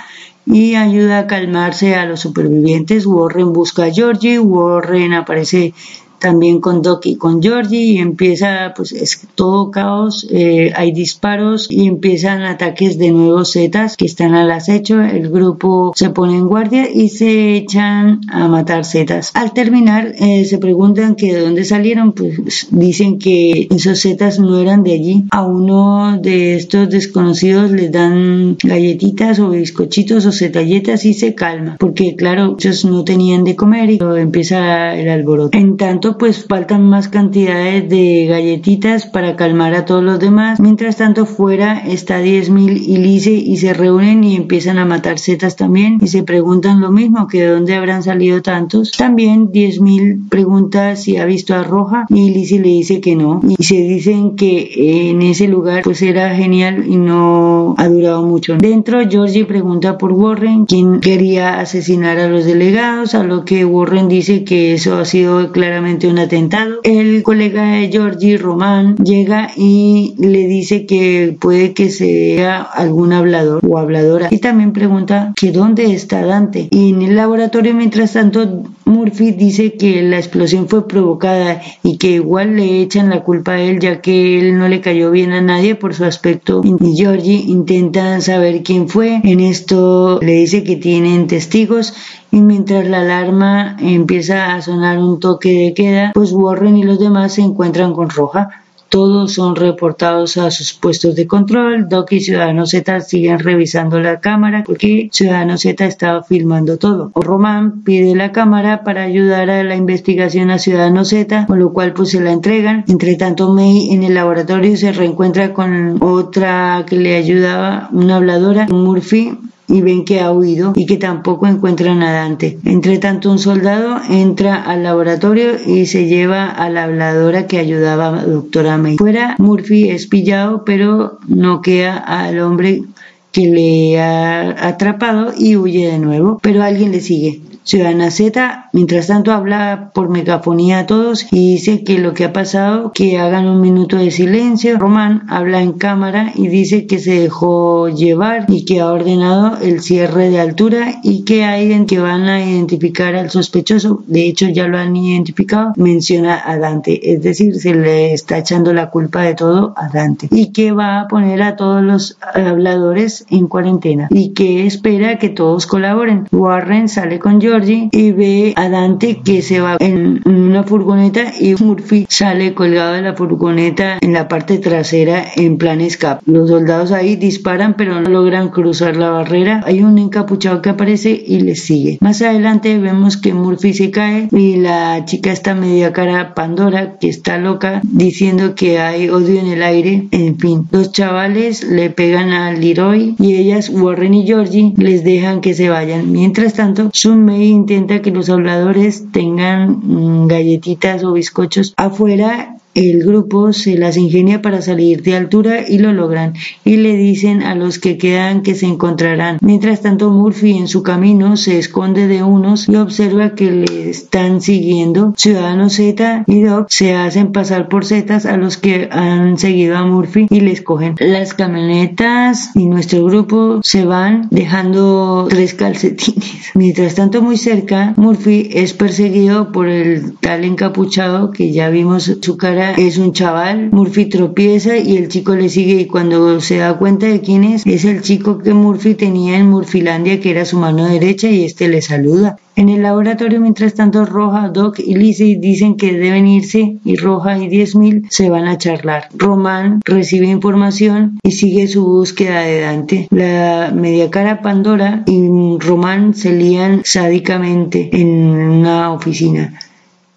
y 0.47 0.77
ayuda 0.77 1.19
a 1.19 1.27
calmarse 1.27 1.95
a 1.95 2.07
los 2.07 2.21
supervivientes. 2.21 3.05
Warren 3.05 3.53
busca 3.53 3.85
a 3.85 3.91
Georgie, 3.91 4.39
Warren 4.39 5.13
aparece 5.13 5.75
también 6.19 6.61
con 6.61 6.83
Doc 6.83 7.07
y 7.07 7.17
con 7.17 7.43
Georgie 7.43 7.93
y 7.93 7.99
empieza 7.99 8.73
pues 8.77 8.93
es 8.93 9.27
todo 9.35 9.71
caos, 9.71 10.27
eh, 10.31 10.73
hay 10.75 10.93
disparos 10.93 11.69
y 11.71 11.87
empiezan 11.87 12.43
ataques 12.43 12.99
de 12.99 13.11
nuevos 13.11 13.53
Zetas 13.53 13.97
que 13.97 14.07
están 14.07 14.35
al 14.35 14.51
acecho, 14.51 15.01
el 15.01 15.31
grupo 15.31 15.93
se 15.95 16.11
pone 16.11 16.37
en 16.37 16.47
guardia 16.47 16.89
y 16.93 17.09
se 17.09 17.57
echan 17.57 18.21
a 18.31 18.49
matar 18.49 18.85
Zetas. 18.85 19.31
Al 19.35 19.53
terminar 19.53 20.13
eh, 20.19 20.45
se 20.45 20.59
preguntan 20.59 21.15
que 21.15 21.35
de 21.35 21.41
dónde 21.41 21.65
salieron, 21.65 22.13
pues 22.13 22.69
dicen 22.71 23.19
que 23.19 23.69
esos 23.71 24.03
Zetas 24.03 24.39
no 24.39 24.59
eran 24.59 24.83
de 24.83 24.93
allí. 24.93 25.25
A 25.31 25.45
uno 25.47 26.19
de 26.21 26.57
estos 26.57 26.89
desconocidos 26.89 27.71
les 27.71 27.93
dan 27.93 28.57
galletitas 28.63 29.39
o 29.39 29.51
bizcochitos 29.51 30.27
o 30.27 30.33
zetalletas 30.33 31.05
y 31.05 31.15
se 31.15 31.35
calma, 31.35 31.77
porque 31.79 32.17
claro, 32.17 32.57
ellos 32.59 32.85
no 32.85 33.05
tenían 33.05 33.45
de 33.45 33.57
comer 33.57 33.91
y 33.91 33.99
empieza 34.19 34.95
el 34.95 35.09
alboroto. 35.09 35.57
En 35.57 35.77
tanto 35.77 36.08
pues 36.17 36.47
faltan 36.47 36.89
más 36.89 37.09
cantidades 37.09 37.89
de 37.89 38.27
galletitas 38.27 39.07
para 39.07 39.37
calmar 39.37 39.75
a 39.75 39.85
todos 39.85 40.03
los 40.03 40.19
demás. 40.21 40.61
Mientras 40.61 40.97
tanto 40.97 41.27
fuera 41.27 41.79
está 41.79 42.23
10.000 42.23 42.81
y 42.81 42.97
Lice 42.99 43.33
y 43.33 43.57
se 43.57 43.75
reúnen 43.75 44.25
y 44.25 44.37
empiezan 44.37 44.79
a 44.79 44.85
matar 44.85 45.19
setas 45.19 45.57
también 45.57 45.99
y 46.01 46.07
se 46.07 46.23
preguntan 46.23 46.81
lo 46.81 46.91
mismo, 46.91 47.27
que 47.27 47.43
de 47.43 47.49
dónde 47.49 47.75
habrán 47.75 48.03
salido 48.03 48.41
tantos. 48.43 48.93
También 48.93 49.51
10.000 49.51 50.29
pregunta 50.29 50.97
si 50.97 51.17
ha 51.17 51.25
visto 51.25 51.55
a 51.55 51.65
Roja 51.65 52.07
y 52.09 52.31
Lice 52.31 52.61
le 52.61 52.69
dice 52.69 53.01
que 53.01 53.17
no. 53.17 53.41
Y 53.59 53.63
se 53.63 53.77
dicen 53.77 54.37
que 54.37 55.11
en 55.11 55.23
ese 55.23 55.49
lugar 55.49 55.83
pues 55.83 56.01
era 56.03 56.35
genial 56.35 56.85
y 56.87 56.97
no 56.97 57.75
ha 57.77 57.89
durado 57.89 58.25
mucho. 58.25 58.57
Dentro 58.57 59.01
Georgie 59.09 59.45
pregunta 59.45 59.99
por 59.99 60.13
Warren, 60.13 60.67
quien 60.67 61.01
quería 61.01 61.59
asesinar 61.59 62.19
a 62.19 62.29
los 62.29 62.45
delegados, 62.45 63.15
a 63.15 63.25
lo 63.25 63.45
que 63.45 63.65
Warren 63.65 64.09
dice 64.09 64.45
que 64.45 64.75
eso 64.75 64.97
ha 64.97 65.05
sido 65.05 65.51
claramente 65.51 65.98
un 66.07 66.19
atentado. 66.19 66.81
El 66.85 67.23
colega 67.23 67.73
de 67.73 67.89
Georgie, 67.89 68.39
Román, 68.39 68.97
llega 68.97 69.51
y 69.57 70.15
le 70.19 70.47
dice 70.47 70.87
que 70.87 71.37
puede 71.39 71.73
que 71.75 71.91
sea 71.91 72.63
algún 72.63 73.13
hablador 73.13 73.61
o 73.67 73.79
habladora 73.79 74.29
y 74.31 74.39
también 74.39 74.73
pregunta 74.73 75.33
que 75.37 75.53
dónde 75.53 75.93
está 75.93 76.25
Dante. 76.25 76.69
Y 76.71 76.91
en 76.91 77.03
el 77.03 77.17
laboratorio, 77.17 77.75
mientras 77.75 78.13
tanto, 78.13 78.65
Murphy 78.85 79.33
dice 79.33 79.75
que 79.75 80.03
la 80.03 80.19
explosión 80.19 80.69
fue 80.69 80.87
provocada 80.87 81.61
y 81.83 81.99
que 81.99 82.13
igual 82.13 82.57
le 82.57 82.81
echan 82.81 83.11
la 83.11 83.23
culpa 83.23 83.53
a 83.53 83.61
él 83.61 83.79
ya 83.81 84.01
que 84.01 84.39
él 84.39 84.59
no 84.59 84.69
le 84.69 84.81
cayó 84.81 85.11
bien 85.11 85.33
a 85.33 85.41
nadie 85.41 85.75
por 85.75 85.95
su 85.95 86.05
aspecto. 86.05 86.63
Y 86.65 86.97
Georgie 86.97 87.45
intenta 87.47 88.21
saber 88.21 88.63
quién 88.63 88.89
fue. 88.89 89.21
En 89.25 89.41
esto 89.41 90.19
le 90.23 90.33
dice 90.33 90.65
que 90.65 90.77
tienen 90.77 91.27
testigos 91.27 91.95
y 92.31 92.41
mientras 92.41 92.87
la 92.87 93.01
alarma 93.01 93.77
empieza 93.81 94.55
a 94.55 94.63
sonar 94.63 94.99
un 94.99 95.21
toque 95.21 95.65
de 95.65 95.75
queda, 95.75 96.13
pues 96.15 96.33
Warren 96.33 96.77
y 96.77 96.85
los 96.85 96.99
demás 96.99 97.35
se 97.35 97.43
encuentran 97.43 97.93
con 97.93 98.11
Roja. 98.11 98.63
Todos 98.89 99.35
son 99.35 99.55
reportados 99.55 100.39
a 100.39 100.51
sus 100.51 100.73
puestos 100.73 101.15
de 101.15 101.27
control. 101.27 101.91
Doc 101.91 102.11
y 102.13 102.21
Ciudadano 102.21 102.65
Z 102.65 103.01
siguen 103.01 103.39
revisando 103.39 104.01
la 104.01 104.21
cámara 104.21 104.65
porque 104.67 105.11
Ciudadano 105.13 105.59
Z 105.59 105.85
estaba 105.85 106.23
filmando 106.23 106.79
todo. 106.79 107.13
Román 107.15 107.83
pide 107.83 108.17
la 108.17 108.33
cámara 108.33 108.85
para 108.85 109.03
ayudar 109.03 109.51
a 109.51 109.63
la 109.63 109.77
investigación 109.77 110.51
a 110.51 110.59
Ciudadano 110.59 111.05
Z, 111.05 111.47
con 111.47 111.59
lo 111.59 111.75
cual 111.75 111.93
pues 111.93 112.11
se 112.11 112.21
la 112.21 112.33
entregan. 112.33 112.85
Entre 112.89 113.17
tanto, 113.17 113.53
May 113.53 113.91
en 113.93 114.05
el 114.05 114.15
laboratorio 114.15 114.75
se 114.79 114.93
reencuentra 114.93 115.53
con 115.53 116.03
otra 116.03 116.87
que 116.89 116.97
le 116.97 117.15
ayudaba, 117.15 117.91
una 117.93 118.17
habladora, 118.17 118.69
Murphy, 118.71 119.37
y 119.69 119.83
ven 119.83 120.05
que 120.05 120.21
ha 120.21 120.33
huido 120.33 120.73
y 120.75 120.87
que 120.87 120.97
tampoco 120.97 121.47
encuentran 121.47 122.03
a 122.03 122.13
Dante. 122.13 122.59
Entre 122.65 122.99
tanto, 122.99 123.31
un 123.31 123.39
soldado 123.39 124.01
entra 124.09 124.63
al 124.63 124.83
laboratorio 124.83 125.53
y 125.65 125.87
se 125.87 126.07
lleva 126.07 126.49
a 126.49 126.71
la 126.71 126.85
habladora 126.85 127.47
que 127.47 127.59
ayudaba 127.59 128.21
a 128.21 128.25
doctora 128.25 128.79
May. 128.79 128.97
Fuera, 128.97 129.37
Murphy 129.39 129.91
es 129.91 130.07
pillado, 130.07 130.65
pero 130.65 131.19
noquea 131.29 131.97
al 131.97 132.41
hombre 132.41 132.83
que 133.31 133.49
le 133.49 134.01
ha 134.01 134.67
atrapado 134.67 135.33
y 135.37 135.57
huye 135.57 135.87
de 135.87 135.99
nuevo, 135.99 136.39
pero 136.43 136.63
alguien 136.63 136.93
le 136.93 137.01
sigue. 137.01 137.43
Ciudadana 137.69 138.11
Z, 138.11 138.71
mientras 138.73 139.09
tanto, 139.09 139.31
habla 139.31 139.91
por 139.93 140.09
megafonía 140.09 140.79
a 140.79 140.87
todos 140.87 141.27
y 141.31 141.53
dice 141.53 141.85
que 141.85 141.99
lo 141.99 142.15
que 142.15 142.25
ha 142.25 142.33
pasado, 142.33 142.93
que 142.95 143.19
hagan 143.19 143.47
un 143.47 143.61
minuto 143.61 143.99
de 143.99 144.11
silencio. 144.11 144.79
Román 144.79 145.27
habla 145.29 145.61
en 145.61 145.75
cámara 145.75 146.33
y 146.35 146.49
dice 146.49 146.87
que 146.87 146.99
se 146.99 147.21
dejó 147.21 147.91
llevar 147.91 148.47
y 148.49 148.65
que 148.65 148.81
ha 148.81 148.91
ordenado 148.91 149.59
el 149.61 149.83
cierre 149.83 150.31
de 150.31 150.41
altura 150.41 150.95
y 151.03 151.27
que 151.27 151.45
hay 151.45 151.69
que 151.85 151.99
van 151.99 152.27
a 152.27 152.43
identificar 152.43 153.15
al 153.15 153.29
sospechoso. 153.29 154.03
De 154.07 154.27
hecho, 154.27 154.49
ya 154.49 154.67
lo 154.67 154.79
han 154.79 154.97
identificado. 154.97 155.75
Menciona 155.77 156.41
a 156.43 156.57
Dante, 156.57 157.13
es 157.13 157.21
decir, 157.21 157.57
se 157.57 157.75
le 157.75 158.15
está 158.15 158.39
echando 158.39 158.73
la 158.73 158.89
culpa 158.89 159.21
de 159.25 159.35
todo 159.35 159.75
a 159.77 159.91
Dante 159.91 160.29
y 160.31 160.53
que 160.53 160.73
va 160.73 161.01
a 161.01 161.09
poner 161.09 161.43
a 161.43 161.57
todos 161.57 161.83
los 161.83 162.17
habladores 162.35 163.27
en 163.29 163.47
cuarentena 163.47 164.09
y 164.11 164.31
que 164.31 164.67
espera 164.67 165.19
que 165.19 165.29
todos 165.29 165.67
colaboren. 165.67 166.27
Warren 166.33 166.89
sale 166.89 167.19
con 167.19 167.39
George 167.39 167.58
y 167.67 168.13
ve 168.13 168.53
a 168.55 168.69
Dante 168.69 169.21
que 169.25 169.43
se 169.43 169.61
va 169.61 169.77
en 169.81 170.23
una 170.25 170.63
furgoneta 170.63 171.33
y 171.41 171.55
Murphy 171.57 172.07
sale 172.09 172.55
colgado 172.55 172.93
de 172.93 173.03
la 173.03 173.15
furgoneta 173.15 173.99
en 174.01 174.13
la 174.13 174.29
parte 174.29 174.59
trasera 174.59 175.25
en 175.35 175.59
plan 175.59 175.81
escape. 175.81 176.23
Los 176.27 176.51
soldados 176.51 176.93
ahí 176.93 177.17
disparan 177.17 177.75
pero 177.77 178.01
no 178.01 178.11
logran 178.11 178.51
cruzar 178.51 178.97
la 178.97 179.11
barrera. 179.11 179.63
Hay 179.67 179.83
un 179.83 179.99
encapuchado 179.99 180.63
que 180.63 180.71
aparece 180.71 181.21
y 181.27 181.41
les 181.41 181.65
sigue. 181.65 181.99
Más 182.01 182.23
adelante 182.23 182.79
vemos 182.79 183.17
que 183.17 183.35
Murphy 183.35 183.75
se 183.75 183.91
cae 183.91 184.29
y 184.31 184.57
la 184.57 185.05
chica 185.05 185.33
está 185.33 185.55
media 185.55 185.93
cara 185.93 186.35
Pandora 186.35 186.97
que 186.99 187.09
está 187.09 187.39
loca 187.39 187.81
diciendo 187.83 188.55
que 188.55 188.79
hay 188.79 189.09
odio 189.09 189.41
en 189.41 189.49
el 189.49 189.63
aire. 189.65 190.07
En 190.13 190.39
fin, 190.39 190.69
los 190.71 190.93
chavales 190.93 191.65
le 191.65 191.91
pegan 191.91 192.31
a 192.31 192.53
Leroy 192.53 193.17
y 193.19 193.35
ellas, 193.35 193.69
Warren 193.69 194.15
y 194.15 194.27
Georgie, 194.27 194.75
les 194.77 195.03
dejan 195.03 195.41
que 195.41 195.55
se 195.55 195.69
vayan. 195.69 196.13
Mientras 196.13 196.55
tanto, 196.55 196.91
Sun 196.93 197.25
Intenta 197.47 198.03
que 198.03 198.11
los 198.11 198.29
habladores 198.31 199.11
tengan 199.13 199.81
mm, 199.83 200.27
galletitas 200.27 201.05
o 201.05 201.13
bizcochos 201.13 201.75
afuera 201.77 202.58
el 202.75 203.05
grupo 203.05 203.53
se 203.53 203.77
las 203.77 203.97
ingenia 203.97 204.41
para 204.43 204.63
salir 204.63 205.03
de 205.03 205.17
altura 205.17 205.69
y 205.69 205.79
lo 205.79 205.93
logran 205.93 206.35
y 206.65 206.77
le 206.77 206.97
dicen 206.97 207.43
a 207.43 207.55
los 207.55 207.79
que 207.79 207.99
quedan 207.99 208.43
que 208.43 208.55
se 208.55 208.67
encontrarán. 208.67 209.39
Mientras 209.41 209.83
tanto 209.83 210.11
Murphy 210.11 210.57
en 210.57 210.69
su 210.69 210.83
camino 210.83 211.37
se 211.37 211.59
esconde 211.59 212.07
de 212.07 212.23
unos 212.23 212.69
y 212.69 212.77
observa 212.77 213.35
que 213.35 213.51
le 213.51 213.91
están 213.91 214.41
siguiendo. 214.41 215.15
Ciudadanos 215.17 215.75
Z 215.75 216.25
y 216.27 216.43
Doc 216.43 216.69
se 216.71 216.95
hacen 216.95 217.33
pasar 217.33 217.69
por 217.69 217.85
Zetas 217.85 218.27
a 218.27 218.37
los 218.37 218.57
que 218.57 218.89
han 218.93 219.39
seguido 219.39 219.77
a 219.77 219.85
Murphy 219.85 220.27
y 220.31 220.41
les 220.41 220.63
cogen. 220.63 220.95
Las 220.99 221.35
camionetas 221.35 222.55
y 222.55 222.69
nuestro 222.69 223.05
grupo 223.05 223.61
se 223.63 223.85
van 223.85 224.29
dejando 224.31 225.27
tres 225.29 225.55
calcetines. 225.55 226.51
Mientras 226.55 226.95
tanto 226.95 227.23
muy 227.23 227.37
cerca 227.37 227.95
Murphy 227.97 228.51
es 228.53 228.73
perseguido 228.73 229.53
por 229.53 229.69
el 229.69 230.17
tal 230.19 230.45
encapuchado 230.45 231.31
que 231.31 231.53
ya 231.53 231.71
vimos 231.71 232.19
su 232.21 232.37
cara 232.37 232.58
es 232.77 232.99
un 232.99 233.13
chaval, 233.13 233.71
Murphy 233.71 234.07
tropieza 234.07 234.77
y 234.77 234.97
el 234.97 235.09
chico 235.09 235.35
le 235.35 235.49
sigue 235.49 235.81
y 235.81 235.87
cuando 235.87 236.41
se 236.41 236.59
da 236.59 236.79
cuenta 236.79 237.07
de 237.07 237.21
quién 237.21 237.45
es, 237.45 237.67
es 237.67 237.85
el 237.85 238.03
chico 238.03 238.39
que 238.39 238.55
Murphy 238.55 238.95
tenía 238.95 239.39
en 239.39 239.49
Murphylandia 239.51 240.21
que 240.21 240.31
era 240.31 240.45
su 240.45 240.59
mano 240.59 240.87
derecha 240.87 241.29
y 241.29 241.45
este 241.45 241.69
le 241.69 241.83
saluda. 241.83 242.37
En 242.57 242.69
el 242.69 242.83
laboratorio, 242.83 243.41
mientras 243.41 243.75
tanto, 243.75 244.05
Roja, 244.05 244.49
Doc 244.49 244.81
y 244.81 244.97
Lizzie 244.97 245.39
dicen 245.39 245.77
que 245.77 245.93
deben 245.93 246.27
irse 246.27 246.79
y 246.85 246.97
Roja 246.97 247.39
y 247.39 247.49
10.000 247.49 248.07
se 248.11 248.31
van 248.31 248.49
a 248.49 248.59
charlar. 248.59 249.09
Román 249.17 249.81
recibe 249.85 250.27
información 250.27 251.21
y 251.23 251.31
sigue 251.31 251.69
su 251.69 251.85
búsqueda 251.85 252.41
de 252.41 252.61
Dante. 252.63 253.09
La 253.11 253.73
media 253.73 254.11
cara 254.11 254.43
Pandora 254.43 255.05
y 255.07 255.29
Román 255.61 256.15
se 256.15 256.33
lían 256.33 256.83
sádicamente 256.85 257.91
en 257.93 258.09
una 258.09 258.93
oficina. 258.93 259.55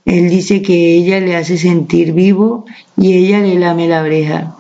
Él 0.06 0.30
dice 0.30 0.62
que 0.62 0.96
ella 0.96 1.20
le 1.20 1.36
hace 1.36 1.58
sentir 1.58 2.14
vivo 2.14 2.66
y 2.98 3.14
ella 3.14 3.40
le 3.40 3.56
lame 3.56 3.88
la 3.88 4.02
oreja. 4.02 4.56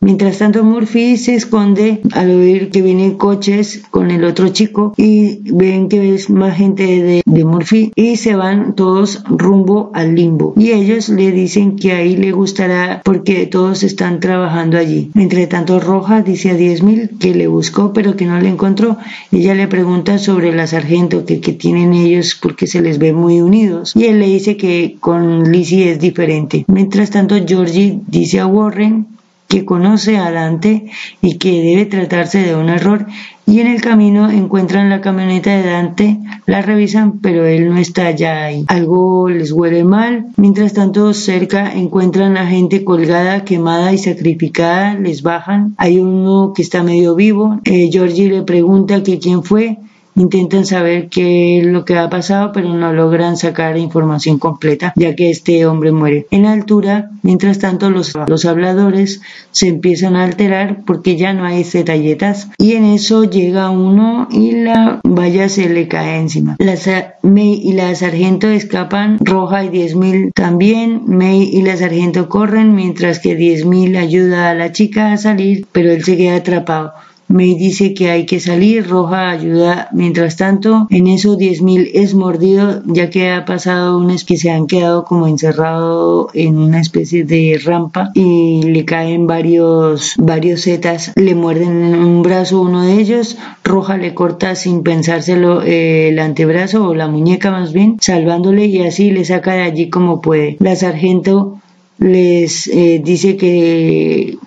Mientras 0.00 0.38
tanto, 0.38 0.62
Murphy 0.62 1.16
se 1.16 1.34
esconde 1.34 2.00
al 2.12 2.30
oír 2.30 2.70
que 2.70 2.82
vienen 2.82 3.16
coches 3.16 3.82
con 3.90 4.12
el 4.12 4.24
otro 4.24 4.48
chico 4.48 4.94
y 4.96 5.40
ven 5.52 5.88
que 5.88 6.14
es 6.14 6.30
más 6.30 6.56
gente 6.56 7.22
de, 7.26 7.44
Murphy 7.44 7.92
y 7.94 8.16
se 8.16 8.36
van 8.36 8.74
todos 8.74 9.24
rumbo 9.28 9.90
al 9.94 10.14
limbo. 10.14 10.54
Y 10.56 10.70
ellos 10.70 11.08
le 11.08 11.32
dicen 11.32 11.76
que 11.76 11.92
ahí 11.92 12.16
le 12.16 12.30
gustará 12.32 13.00
porque 13.04 13.46
todos 13.46 13.82
están 13.82 14.20
trabajando 14.20 14.78
allí. 14.78 15.10
Mientras 15.14 15.48
tanto, 15.48 15.80
Roja 15.80 16.22
dice 16.22 16.50
a 16.50 16.56
10.000 16.56 17.18
que 17.18 17.34
le 17.34 17.48
buscó 17.48 17.92
pero 17.92 18.16
que 18.16 18.26
no 18.26 18.38
le 18.40 18.48
encontró. 18.48 18.98
Ella 19.32 19.54
le 19.54 19.66
pregunta 19.66 20.18
sobre 20.18 20.54
la 20.54 20.66
sargento 20.66 21.24
que, 21.24 21.40
que 21.40 21.52
tienen 21.52 21.92
ellos 21.92 22.38
porque 22.40 22.66
se 22.66 22.82
les 22.82 22.98
ve 22.98 23.12
muy 23.12 23.40
unidos. 23.40 23.94
Y 23.96 24.04
él 24.04 24.20
le 24.20 24.26
dice 24.26 24.56
que 24.56 24.96
con 25.00 25.50
Lizzie 25.50 25.92
es 25.92 26.00
diferente. 26.00 26.64
Mientras 26.68 27.10
tanto, 27.10 27.34
Georgie 27.46 28.00
dice 28.06 28.40
a 28.40 28.46
Warren 28.46 29.17
que 29.48 29.64
conoce 29.64 30.18
a 30.18 30.30
Dante 30.30 30.90
y 31.22 31.38
que 31.38 31.62
debe 31.62 31.86
tratarse 31.86 32.38
de 32.38 32.54
un 32.54 32.68
error 32.68 33.06
y 33.48 33.60
en 33.60 33.66
el 33.66 33.80
camino 33.80 34.30
encuentran 34.30 34.90
la 34.90 35.00
camioneta 35.00 35.56
de 35.56 35.62
Dante, 35.66 36.18
la 36.44 36.60
revisan 36.60 37.18
pero 37.20 37.46
él 37.46 37.70
no 37.70 37.78
está 37.78 38.10
ya 38.10 38.44
ahí. 38.44 38.66
Algo 38.68 39.30
les 39.30 39.52
huele 39.52 39.84
mal, 39.84 40.26
mientras 40.36 40.74
tanto 40.74 41.14
cerca 41.14 41.72
encuentran 41.72 42.36
a 42.36 42.46
gente 42.46 42.84
colgada, 42.84 43.44
quemada 43.44 43.94
y 43.94 43.98
sacrificada, 43.98 44.94
les 44.94 45.22
bajan, 45.22 45.74
hay 45.78 45.98
uno 45.98 46.52
que 46.54 46.60
está 46.60 46.82
medio 46.82 47.14
vivo, 47.14 47.58
eh, 47.64 47.88
Georgie 47.90 48.28
le 48.28 48.42
pregunta 48.42 49.02
que 49.02 49.18
quién 49.18 49.42
fue 49.42 49.78
intentan 50.18 50.66
saber 50.66 51.08
qué 51.08 51.60
es 51.60 51.66
lo 51.66 51.84
que 51.84 51.96
ha 51.96 52.10
pasado, 52.10 52.52
pero 52.52 52.72
no 52.74 52.92
logran 52.92 53.36
sacar 53.36 53.76
información 53.76 54.38
completa, 54.38 54.92
ya 54.96 55.14
que 55.14 55.30
este 55.30 55.66
hombre 55.66 55.92
muere. 55.92 56.26
En 56.30 56.46
altura, 56.46 57.10
mientras 57.22 57.58
tanto, 57.58 57.90
los, 57.90 58.12
los 58.26 58.44
habladores 58.44 59.20
se 59.50 59.68
empiezan 59.68 60.16
a 60.16 60.24
alterar 60.24 60.84
porque 60.84 61.16
ya 61.16 61.32
no 61.32 61.44
hay 61.44 61.64
zetalletas 61.64 62.48
y 62.58 62.72
en 62.72 62.84
eso 62.84 63.24
llega 63.24 63.70
uno 63.70 64.28
y 64.30 64.52
la 64.52 65.00
valla 65.04 65.48
se 65.48 65.68
le 65.68 65.88
cae 65.88 66.18
encima. 66.18 66.56
La, 66.58 66.76
May 67.22 67.60
y 67.62 67.72
la 67.72 67.94
sargento 67.94 68.48
escapan, 68.48 69.18
Roja 69.20 69.64
y 69.64 69.68
10.000 69.68 70.32
también, 70.34 71.02
May 71.06 71.42
y 71.52 71.62
la 71.62 71.76
sargento 71.76 72.28
corren 72.28 72.74
mientras 72.74 73.18
que 73.18 73.38
10.000 73.38 73.96
ayuda 73.96 74.50
a 74.50 74.54
la 74.54 74.72
chica 74.72 75.12
a 75.12 75.16
salir, 75.16 75.66
pero 75.72 75.92
él 75.92 76.04
se 76.04 76.16
queda 76.16 76.36
atrapado. 76.36 76.92
May 77.28 77.54
dice 77.54 77.92
que 77.92 78.10
hay 78.10 78.24
que 78.24 78.40
salir, 78.40 78.88
Roja 78.88 79.30
ayuda. 79.30 79.88
Mientras 79.92 80.36
tanto, 80.36 80.86
en 80.90 81.06
eso 81.06 81.36
10.000 81.38 81.90
es 81.92 82.14
mordido, 82.14 82.82
ya 82.86 83.10
que 83.10 83.30
ha 83.30 83.44
pasado 83.44 83.98
unos 83.98 84.24
que 84.24 84.38
se 84.38 84.50
han 84.50 84.66
quedado 84.66 85.04
como 85.04 85.26
encerrado 85.26 86.30
en 86.32 86.56
una 86.56 86.80
especie 86.80 87.24
de 87.24 87.60
rampa 87.62 88.10
y 88.14 88.62
le 88.62 88.84
caen 88.84 89.26
varios, 89.26 90.14
varios 90.16 90.62
zetas, 90.62 91.12
le 91.16 91.34
muerden 91.34 91.84
en 91.84 91.94
un 91.96 92.22
brazo 92.22 92.62
uno 92.62 92.84
de 92.86 92.94
ellos, 92.94 93.36
Roja 93.62 93.98
le 93.98 94.14
corta 94.14 94.54
sin 94.54 94.82
pensárselo 94.82 95.62
eh, 95.62 96.08
el 96.08 96.18
antebrazo 96.18 96.88
o 96.88 96.94
la 96.94 97.08
muñeca 97.08 97.50
más 97.50 97.72
bien, 97.72 97.98
salvándole 98.00 98.66
y 98.66 98.82
así 98.82 99.10
le 99.10 99.24
saca 99.24 99.52
de 99.52 99.62
allí 99.62 99.90
como 99.90 100.22
puede. 100.22 100.56
La 100.60 100.76
sargento 100.76 101.60
les 101.98 102.68
eh, 102.68 103.02
dice 103.04 103.36
que 103.36 104.38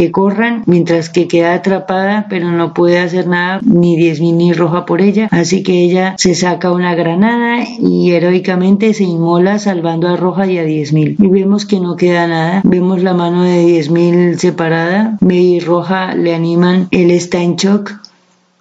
que 0.00 0.12
corran, 0.12 0.62
mientras 0.64 1.10
que 1.10 1.28
queda 1.28 1.52
atrapada, 1.52 2.24
pero 2.30 2.50
no 2.50 2.72
puede 2.72 3.00
hacer 3.00 3.26
nada, 3.26 3.60
ni 3.62 3.98
10.000 3.98 4.34
ni 4.34 4.54
roja 4.54 4.86
por 4.86 5.02
ella, 5.02 5.28
así 5.30 5.62
que 5.62 5.84
ella 5.84 6.14
se 6.16 6.34
saca 6.34 6.72
una 6.72 6.94
granada 6.94 7.66
y 7.78 8.12
heroicamente 8.12 8.94
se 8.94 9.04
inmola 9.04 9.58
salvando 9.58 10.08
a 10.08 10.16
roja 10.16 10.46
y 10.46 10.56
a 10.56 10.64
10.000. 10.64 11.16
Y 11.18 11.26
vemos 11.26 11.66
que 11.66 11.80
no 11.80 11.96
queda 11.96 12.26
nada, 12.26 12.62
vemos 12.64 13.02
la 13.02 13.12
mano 13.12 13.42
de 13.42 13.62
10.000 13.62 14.38
separada, 14.38 15.18
May 15.20 15.56
y 15.56 15.60
roja 15.60 16.14
le 16.14 16.34
animan, 16.34 16.88
él 16.92 17.10
está 17.10 17.42
en 17.42 17.56
shock, 17.56 17.92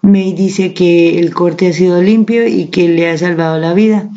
May 0.01 0.33
dice 0.33 0.73
que 0.73 1.19
el 1.19 1.33
corte 1.33 1.69
ha 1.69 1.73
sido 1.73 2.01
limpio 2.01 2.47
y 2.49 2.65
que 2.65 2.89
le 2.89 3.09
ha 3.09 3.17
salvado 3.17 3.59
la 3.59 3.73
vida. 3.73 4.09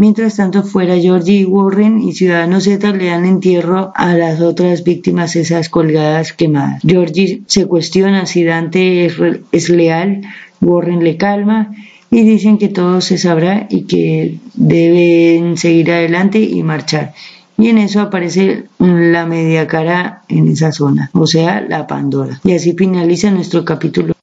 Mientras 0.00 0.36
tanto, 0.36 0.62
fuera 0.62 0.96
Georgie 0.96 1.44
Warren 1.44 2.00
y 2.00 2.14
Ciudadanos 2.14 2.64
Z 2.64 2.90
le 2.92 3.08
dan 3.08 3.26
entierro 3.26 3.92
a 3.94 4.14
las 4.14 4.40
otras 4.40 4.82
víctimas, 4.82 5.36
esas 5.36 5.68
colgadas 5.68 6.32
quemadas. 6.32 6.80
Georgie 6.82 7.42
se 7.44 7.66
cuestiona 7.66 8.24
si 8.24 8.42
Dante 8.42 9.04
es, 9.52 9.68
leal, 9.68 10.22
Warren 10.62 11.04
le 11.04 11.18
calma 11.18 11.74
y 12.10 12.22
dicen 12.22 12.56
que 12.56 12.68
todo 12.68 13.02
se 13.02 13.18
sabrá 13.18 13.66
y 13.68 13.82
que 13.82 14.38
deben 14.54 15.58
seguir 15.58 15.92
adelante 15.92 16.38
y 16.40 16.62
marchar. 16.62 17.12
Y 17.58 17.68
en 17.68 17.76
eso 17.76 18.00
aparece 18.00 18.64
la 18.78 19.26
media 19.26 19.66
cara 19.66 20.22
en 20.28 20.48
esa 20.48 20.72
zona, 20.72 21.10
o 21.12 21.26
sea, 21.26 21.60
la 21.60 21.86
Pandora. 21.86 22.40
Y 22.42 22.52
así 22.52 22.72
finaliza 22.72 23.30
nuestro 23.30 23.66
capítulo. 23.66 24.14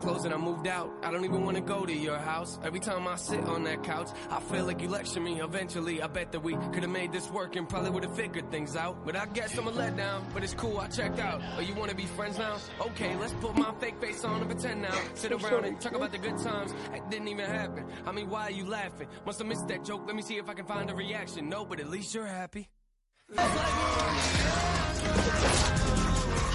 Clothes 0.00 0.24
and 0.24 0.34
I 0.34 0.36
moved 0.36 0.66
out. 0.66 0.90
I 1.02 1.10
don't 1.10 1.24
even 1.24 1.44
wanna 1.44 1.60
go 1.60 1.84
to 1.84 1.92
your 1.92 2.18
house. 2.18 2.58
Every 2.64 2.80
time 2.80 3.06
I 3.06 3.16
sit 3.16 3.44
on 3.44 3.64
that 3.64 3.82
couch, 3.84 4.08
I 4.30 4.40
feel 4.40 4.64
like 4.64 4.80
you 4.80 4.88
lecture 4.88 5.20
me. 5.20 5.40
Eventually, 5.40 6.02
I 6.02 6.06
bet 6.06 6.32
that 6.32 6.40
we 6.40 6.54
could 6.54 6.82
have 6.82 6.90
made 6.90 7.12
this 7.12 7.30
work 7.30 7.56
and 7.56 7.68
probably 7.68 7.90
would 7.90 8.04
have 8.04 8.16
figured 8.16 8.50
things 8.50 8.74
out. 8.76 9.04
But 9.04 9.16
I 9.16 9.26
guess 9.26 9.56
I'm 9.56 9.68
a 9.68 9.72
letdown. 9.72 10.22
But 10.32 10.42
it's 10.44 10.54
cool, 10.54 10.78
I 10.78 10.88
checked 10.88 11.18
out. 11.18 11.40
Oh, 11.56 11.60
you 11.60 11.74
wanna 11.74 11.94
be 11.94 12.06
friends 12.06 12.38
now? 12.38 12.56
Okay, 12.80 13.14
let's 13.16 13.34
put 13.34 13.56
my 13.56 13.72
fake 13.80 14.00
face 14.00 14.24
on 14.24 14.40
and 14.40 14.50
pretend 14.50 14.82
now. 14.82 14.98
Sit 15.14 15.32
around 15.32 15.64
and 15.64 15.80
talk 15.80 15.94
about 15.94 16.12
the 16.12 16.18
good 16.18 16.38
times. 16.38 16.72
It 16.92 17.08
didn't 17.10 17.28
even 17.28 17.46
happen. 17.46 17.84
I 18.06 18.12
mean, 18.12 18.28
why 18.28 18.42
are 18.42 18.50
you 18.50 18.66
laughing? 18.66 19.08
Must 19.26 19.38
have 19.38 19.48
missed 19.48 19.68
that 19.68 19.84
joke. 19.84 20.02
Let 20.06 20.16
me 20.16 20.22
see 20.22 20.36
if 20.36 20.48
I 20.48 20.54
can 20.54 20.66
find 20.66 20.90
a 20.90 20.94
reaction. 20.94 21.48
No, 21.48 21.64
but 21.64 21.80
at 21.80 21.88
least 21.88 22.14
you're 22.14 22.26
happy. 22.26 22.68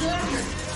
Y 0.04 0.73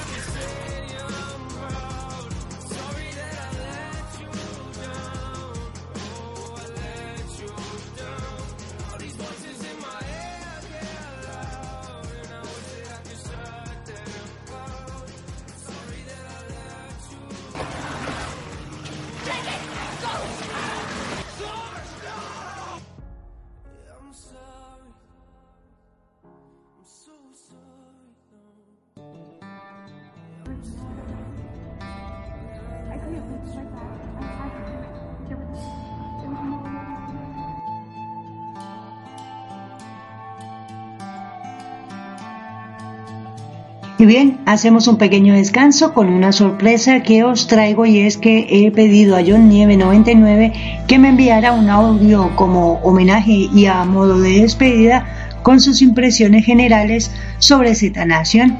bien, 44.07 44.39
hacemos 44.45 44.87
un 44.87 44.97
pequeño 44.97 45.35
descanso 45.35 45.93
con 45.93 46.09
una 46.09 46.31
sorpresa 46.31 47.03
que 47.03 47.23
os 47.23 47.45
traigo 47.45 47.85
y 47.85 47.99
es 47.99 48.17
que 48.17 48.47
he 48.49 48.71
pedido 48.71 49.15
a 49.15 49.21
John 49.25 49.49
Nieve 49.49 49.77
99 49.77 50.53
que 50.87 50.97
me 50.97 51.09
enviara 51.09 51.51
un 51.51 51.69
audio 51.69 52.35
como 52.35 52.75
homenaje 52.81 53.49
y 53.53 53.65
a 53.65 53.83
modo 53.85 54.19
de 54.19 54.41
despedida 54.41 55.05
con 55.43 55.59
sus 55.59 55.81
impresiones 55.81 56.45
generales 56.45 57.11
sobre 57.37 57.75
Z 57.75 58.03
Nation. 58.05 58.57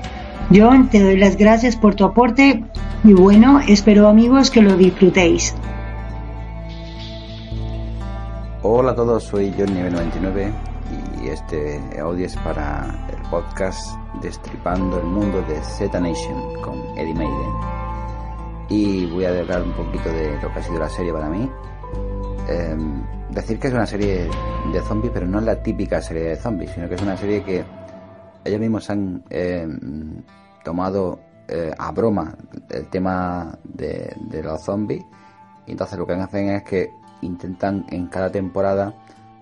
John, 0.53 0.89
te 0.89 1.01
doy 1.01 1.17
las 1.17 1.37
gracias 1.37 1.75
por 1.75 1.95
tu 1.95 2.03
aporte 2.03 2.63
y 3.03 3.13
bueno, 3.13 3.59
espero 3.67 4.07
amigos 4.07 4.51
que 4.51 4.61
lo 4.61 4.75
disfrutéis. 4.75 5.55
Hola 8.63 8.91
a 8.91 8.95
todos, 8.95 9.23
soy 9.23 9.53
John 9.57 9.73
Nivel 9.73 9.93
99 9.93 10.51
y 11.23 11.29
este 11.29 11.79
audio 11.99 12.25
es 12.25 12.35
para 12.35 13.06
podcast 13.29 13.97
Destripando 14.21 14.99
el 14.99 15.05
Mundo 15.05 15.41
de 15.43 15.61
Z 15.61 15.99
Nation 15.99 16.61
con 16.61 16.79
Eddie 16.97 17.13
Maiden. 17.13 17.53
Y 18.69 19.05
voy 19.07 19.25
a 19.25 19.29
hablar 19.29 19.63
un 19.63 19.73
poquito 19.73 20.09
de 20.09 20.39
lo 20.41 20.51
que 20.51 20.59
ha 20.59 20.63
sido 20.63 20.79
la 20.79 20.89
serie 20.89 21.13
para 21.13 21.29
mí. 21.29 21.49
Em, 22.47 23.03
decir 23.31 23.59
que 23.59 23.67
es 23.67 23.73
una 23.73 23.85
serie 23.85 24.29
de 24.73 24.81
zombies, 24.81 25.11
pero 25.13 25.25
no 25.25 25.39
es 25.39 25.45
la 25.45 25.61
típica 25.61 26.01
serie 26.01 26.23
de 26.23 26.35
zombies, 26.35 26.71
sino 26.71 26.87
que 26.87 26.95
es 26.95 27.01
una 27.01 27.17
serie 27.17 27.43
que 27.43 27.63
ellos 28.43 28.59
mismos 28.59 28.89
han 28.89 29.23
em, 29.29 30.23
tomado 30.63 31.19
eh, 31.49 31.71
a 31.77 31.91
broma 31.91 32.35
el 32.69 32.89
tema 32.89 33.57
de, 33.63 34.13
los 34.43 34.61
zombies 34.61 35.01
y 35.65 35.71
entonces 35.71 35.97
lo 35.97 36.05
que 36.05 36.13
hacen 36.13 36.49
es 36.49 36.63
que 36.63 36.89
intentan 37.21 37.85
en 37.89 38.07
cada 38.07 38.29
temporada 38.29 38.93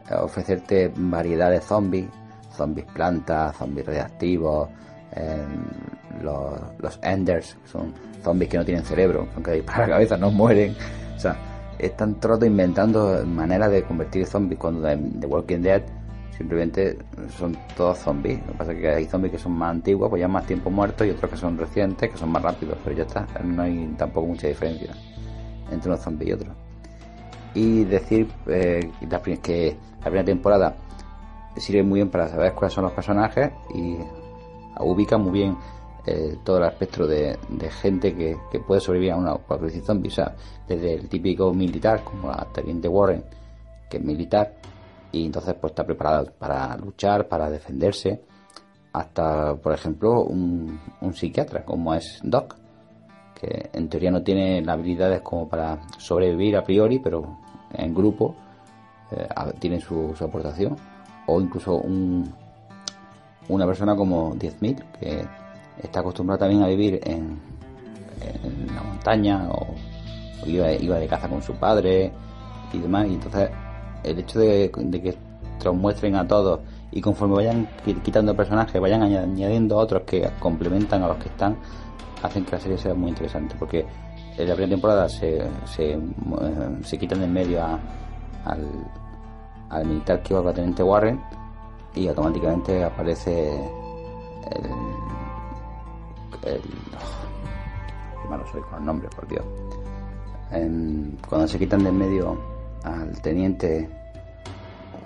eh, 0.10 0.14
ofrecerte 0.16 0.94
variedad 0.96 1.50
de 1.50 1.62
zombies, 1.62 2.08
zombies 2.56 2.86
plantas, 2.94 3.56
zombies 3.58 3.86
reactivos, 3.86 4.70
em, 5.12 6.24
los, 6.24 6.60
los 6.80 7.00
enders, 7.04 7.58
son 7.66 7.94
zombies 8.24 8.50
que 8.50 8.58
no 8.58 8.66
tienen 8.66 8.84
cerebro, 8.84 9.28
aunque 9.36 9.64
para 9.64 9.80
la 9.80 9.88
cabeza 9.94 10.18
no 10.18 10.32
mueren. 10.32 10.76
O 11.16 11.20
sea, 11.20 11.36
están 11.80 12.16
todo 12.16 12.46
inventando 12.46 13.24
maneras 13.26 13.72
de 13.72 13.84
convertir 13.84 14.26
zombies 14.26 14.60
cuando 14.60 14.82
The 14.88 15.28
Walking 15.28 15.62
Dead 15.62 15.84
simplemente 16.38 16.98
son 17.38 17.58
todos 17.78 17.98
zombies. 18.00 18.40
Lo 18.46 18.52
que 18.54 18.58
pasa 18.58 18.72
es 18.74 18.80
que 18.80 18.90
hay 18.90 19.06
zombies 19.06 19.34
que 19.34 19.40
son 19.40 19.54
más 19.54 19.72
antiguos, 19.72 20.10
pues 20.10 20.20
ya 20.20 20.28
más 20.28 20.46
tiempo 20.46 20.70
muertos, 20.70 21.08
y 21.08 21.12
otros 21.12 21.32
que 21.32 21.38
son 21.38 21.58
recientes, 21.58 22.12
que 22.12 22.18
son 22.18 22.30
más 22.32 22.42
rápidos, 22.42 22.78
pero 22.84 22.96
ya 22.96 23.04
está, 23.04 23.28
no 23.44 23.62
hay 23.62 23.94
tampoco 23.98 24.28
mucha 24.28 24.48
diferencia 24.48 24.94
entre 25.72 25.90
unos 25.90 26.02
zombies 26.02 26.30
y 26.30 26.34
otros. 26.34 26.56
Y 27.54 27.84
decir 27.86 28.28
eh, 28.48 28.92
que 29.42 29.78
la 30.00 30.06
primera 30.06 30.26
temporada 30.26 30.76
sirve 31.58 31.84
muy 31.84 32.00
bien 32.00 32.10
para 32.10 32.28
saber 32.28 32.54
cuáles 32.54 32.74
son 32.74 32.86
los 32.86 32.94
personajes 32.94 33.52
y 33.74 33.98
ubica 34.80 35.18
muy 35.18 35.32
bien 35.32 35.58
eh, 36.08 36.38
todo 36.44 36.60
el 36.60 36.66
espectro 36.66 37.08
de, 37.08 37.38
gente 37.82 38.16
que, 38.16 38.38
puede 38.60 38.80
sobrevivir 38.80 39.14
a 39.14 39.18
una 39.18 39.32
apocalipsis 39.32 39.84
zombie. 39.84 40.12
O 40.12 40.32
desde 40.68 40.94
el 40.94 41.10
típico 41.10 41.52
militar, 41.54 42.04
como 42.04 42.30
la 42.30 42.48
teniente 42.54 42.88
Warren, 42.88 43.24
que 43.90 43.98
es 43.98 44.04
militar, 44.04 44.54
y 45.12 45.26
entonces 45.26 45.56
pues 45.60 45.72
está 45.72 45.84
preparado 45.84 46.32
para 46.38 46.78
luchar, 46.78 47.28
para 47.28 47.50
defenderse, 47.50 48.22
hasta 48.94 49.56
por 49.56 49.74
ejemplo 49.74 50.24
un, 50.24 50.80
psiquiatra 51.14 51.66
como 51.66 51.94
es 51.96 52.20
Doc, 52.24 52.56
que 53.34 53.70
en 53.74 53.90
teoría 53.90 54.12
no 54.12 54.24
tiene 54.24 54.62
las 54.62 54.78
habilidades 54.78 55.22
como 55.22 55.50
para 55.50 55.80
sobrevivir 55.98 56.56
a 56.56 56.64
priori, 56.64 57.00
pero 57.00 57.40
en 57.74 57.94
grupo 57.94 58.36
eh, 59.12 59.28
tiene 59.60 59.80
su, 59.80 60.14
aportación, 60.20 60.76
o 61.28 61.42
incluso 61.42 61.76
un, 61.76 62.34
una 63.50 63.66
persona 63.66 63.96
como 63.96 64.36
10.000 64.36 64.84
que 65.00 65.26
está 65.82 66.00
acostumbrado 66.00 66.40
también 66.40 66.64
a 66.64 66.68
vivir 66.68 67.00
en, 67.04 67.40
la 68.74 68.82
montaña 68.82 69.48
o, 69.50 69.76
iba, 70.46 70.68
de 70.68 71.08
caza 71.08 71.28
con 71.28 71.42
su 71.42 71.54
padre 71.54 72.12
y 72.74 72.80
demás, 72.80 73.08
y 73.08 73.14
entonces 73.14 73.50
el 74.04 74.20
hecho 74.20 74.40
de, 74.40 74.72
que 74.72 75.18
te 75.60 75.70
muestren 75.70 76.16
a 76.16 76.28
todos 76.28 76.62
y 76.92 77.02
conforme 77.02 77.36
vayan 77.36 77.68
quitando 78.04 78.36
personajes, 78.36 78.80
vayan 78.80 79.04
añadiendo 79.04 79.78
otros 79.78 80.04
que 80.04 80.30
complementan 80.40 81.04
a 81.04 81.08
los 81.10 81.18
que 81.18 81.28
están, 81.28 81.58
hacen 82.24 82.46
que 82.46 82.52
la 82.54 82.60
serie 82.60 82.78
sea 82.78 82.94
muy 82.94 83.10
interesante. 83.10 83.56
Porque 83.60 83.86
en 84.38 84.48
la 84.48 84.56
primera 84.56 84.76
temporada 84.76 85.10
se, 85.10 85.42
se, 85.66 85.94
eh, 85.94 86.98
quitan 86.98 87.20
de 87.20 87.26
en 87.26 87.34
medio 87.34 87.64
al, 87.64 88.68
al 89.70 89.86
militar 89.86 90.22
que 90.22 90.34
iba 90.34 90.44
con 90.44 90.54
teniente 90.54 90.84
Warren 90.84 91.22
y 91.94 92.08
automáticamente 92.08 92.84
aparece 92.84 93.56
el. 94.52 94.66
el 96.44 96.62
qué 96.62 98.30
malo 98.30 98.46
soy 98.52 98.62
con 98.62 98.80
el 98.80 98.86
nombre, 98.86 99.10
por 99.16 99.28
Dios. 99.28 99.46
cuando 101.30 101.48
se 101.48 101.58
quitan 101.58 101.84
de 101.84 101.90
en 101.90 101.98
medio 101.98 102.38
al 102.84 103.22
teniente, 103.22 103.90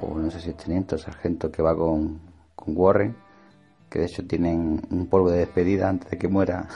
o 0.02 0.18
no 0.18 0.30
sé 0.32 0.40
si 0.40 0.50
es 0.50 0.58
teniente 0.58 0.96
o 0.96 0.98
sargento 0.98 1.52
que 1.52 1.62
va 1.62 1.76
con, 1.76 2.20
con 2.56 2.76
Warren, 2.76 3.16
que 3.90 4.00
de 4.00 4.06
hecho 4.06 4.26
tienen 4.26 4.82
un 4.90 5.08
polvo 5.08 5.32
de 5.32 5.40
despedida 5.40 5.90
antes 5.90 6.10
de 6.12 6.18
que 6.18 6.28
muera 6.28 6.68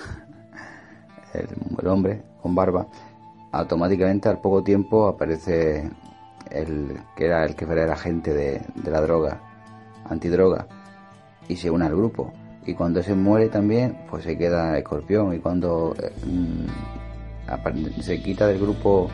el, 1.34 1.88
hombre 1.88 2.24
con 2.42 2.56
barba, 2.56 2.88
automáticamente 3.52 4.30
al 4.30 4.40
poco 4.42 4.64
tiempo 4.64 5.08
aparece 5.08 5.90
el 6.52 7.00
que 7.16 7.26
era 7.26 7.46
el 7.46 7.56
que 7.56 7.66
era 7.66 7.84
el 7.84 7.92
agente 7.92 8.34
de, 8.34 8.62
la 8.90 9.02
droga, 9.02 9.42
antidroga, 10.10 10.68
y 11.48 11.56
se 11.56 11.70
une 11.70 11.86
al 11.86 11.96
grupo. 11.96 12.34
Y 12.66 12.74
cuando 12.76 13.02
ese 13.02 13.16
muere 13.16 13.50
también, 13.50 13.98
pues 14.10 14.24
se 14.24 14.38
queda 14.38 14.78
escorpión. 14.78 15.34
Y 15.34 15.40
cuando 15.40 15.96
eh, 16.02 16.12
mm, 16.26 18.02
se 18.02 18.22
quita 18.22 18.48
del 18.48 18.60
grupo 18.60 19.10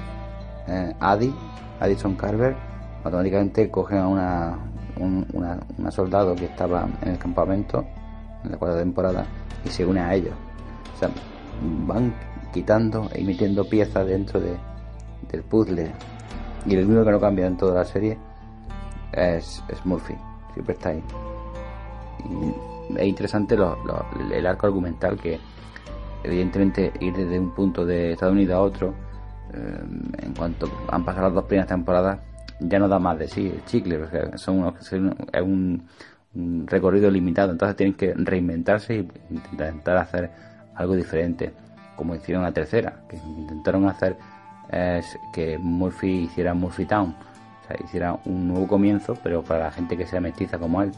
eh, 0.67 0.93
Adi, 0.99 1.33
Addison 1.79 2.15
Carver, 2.15 2.55
automáticamente 3.03 3.71
cogen 3.71 3.97
a 3.97 4.07
una, 4.07 4.59
una, 4.97 5.91
soldado 5.91 6.35
que 6.35 6.45
estaba 6.45 6.87
en 7.01 7.09
el 7.09 7.17
campamento 7.17 7.85
en 8.43 8.51
la 8.51 8.57
cuarta 8.57 8.77
temporada 8.77 9.25
y 9.65 9.69
se 9.69 9.85
une 9.85 9.99
a 9.99 10.13
ellos. 10.13 10.33
O 10.95 10.99
sea, 10.99 11.09
van 11.87 12.13
quitando 12.53 13.09
e 13.13 13.23
metiendo 13.23 13.67
piezas 13.67 14.05
dentro 14.05 14.39
de, 14.39 14.55
del 15.31 15.43
puzzle. 15.43 15.91
Y 16.69 16.75
el 16.75 16.85
único 16.85 17.03
que 17.03 17.11
no 17.11 17.19
cambia 17.19 17.47
en 17.47 17.57
toda 17.57 17.73
la 17.73 17.85
serie 17.85 18.15
es, 19.11 19.63
es 19.67 19.85
Murphy, 19.85 20.13
siempre 20.53 20.75
está 20.75 20.89
ahí. 20.89 21.03
Es 22.95 23.07
interesante 23.07 23.55
el 23.55 24.45
arco 24.45 24.67
argumental 24.67 25.17
que, 25.17 25.39
evidentemente, 26.23 26.93
ir 26.99 27.15
desde 27.15 27.39
un 27.39 27.55
punto 27.55 27.85
de 27.85 28.11
Estados 28.11 28.33
Unidos 28.33 28.55
a 28.55 28.61
otro 28.61 28.93
eh, 29.51 29.83
en 30.21 30.33
cuanto 30.35 30.69
han 30.91 31.03
pasado 31.03 31.25
las 31.25 31.33
dos 31.33 31.45
primeras 31.45 31.67
temporadas, 31.67 32.19
ya 32.59 32.77
no 32.77 32.87
da 32.87 32.99
más 32.99 33.17
de 33.17 33.27
sí 33.27 33.47
el 33.47 33.65
chicle, 33.65 33.97
porque 33.97 34.37
son 34.37 34.75
es 34.77 35.41
un, 35.41 35.87
recorrido 36.67 37.09
limitado, 37.09 37.51
entonces 37.51 37.75
tienen 37.75 37.95
que 37.95 38.13
reinventarse 38.13 38.99
e 38.99 39.07
intentar 39.31 39.97
hacer 39.97 40.29
algo 40.75 40.95
diferente, 40.95 41.51
como 41.95 42.13
hicieron 42.13 42.43
la 42.43 42.51
tercera, 42.51 43.01
que 43.09 43.17
intentaron 43.17 43.87
hacer 43.87 44.17
es 44.71 45.17
que 45.33 45.57
Murphy 45.57 46.23
hiciera 46.23 46.53
Murphy 46.53 46.85
Town, 46.85 47.15
o 47.63 47.67
sea, 47.67 47.77
hiciera 47.83 48.19
un 48.25 48.47
nuevo 48.47 48.67
comienzo, 48.67 49.17
pero 49.23 49.43
para 49.43 49.65
la 49.65 49.71
gente 49.71 49.97
que 49.97 50.05
sea 50.05 50.21
mestiza 50.21 50.57
como 50.57 50.81
él. 50.81 50.91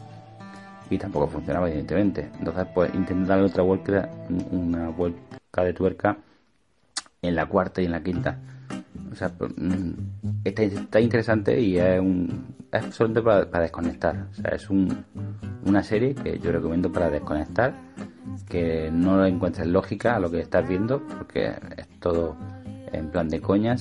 Y 0.89 0.97
tampoco 0.97 1.27
funcionaba, 1.27 1.69
evidentemente. 1.69 2.29
Entonces, 2.37 2.67
pues 2.73 2.93
intentar 2.93 3.27
darle 3.27 3.45
otra 3.45 3.63
vuelta, 3.63 4.09
una 4.51 4.89
vuelta 4.89 5.63
de 5.63 5.73
tuerca 5.73 6.17
en 7.21 7.35
la 7.35 7.45
cuarta 7.45 7.81
y 7.81 7.85
en 7.85 7.91
la 7.91 8.03
quinta. 8.03 8.37
O 9.11 9.15
sea, 9.15 9.29
pues, 9.29 9.51
mm, 9.55 9.91
está, 10.43 10.99
interesante 10.99 11.59
y 11.59 11.77
es, 11.77 11.99
un, 11.99 12.55
es 12.71 12.95
solamente 12.95 13.21
para, 13.21 13.61
desconectar. 13.61 14.27
O 14.31 14.33
sea, 14.33 14.51
es 14.51 14.69
un, 14.69 15.05
una 15.65 15.83
serie 15.83 16.15
que 16.15 16.39
yo 16.39 16.51
recomiendo 16.51 16.91
para 16.91 17.09
desconectar, 17.09 17.73
que 18.49 18.89
no 18.91 19.25
encuentres 19.25 19.67
lógica 19.67 20.15
a 20.15 20.19
lo 20.19 20.29
que 20.29 20.39
estás 20.39 20.67
viendo, 20.67 21.01
porque 21.07 21.53
es 21.77 21.87
todo 21.99 22.35
en 22.91 23.09
plan 23.09 23.27
de 23.29 23.39
coña, 23.39 23.75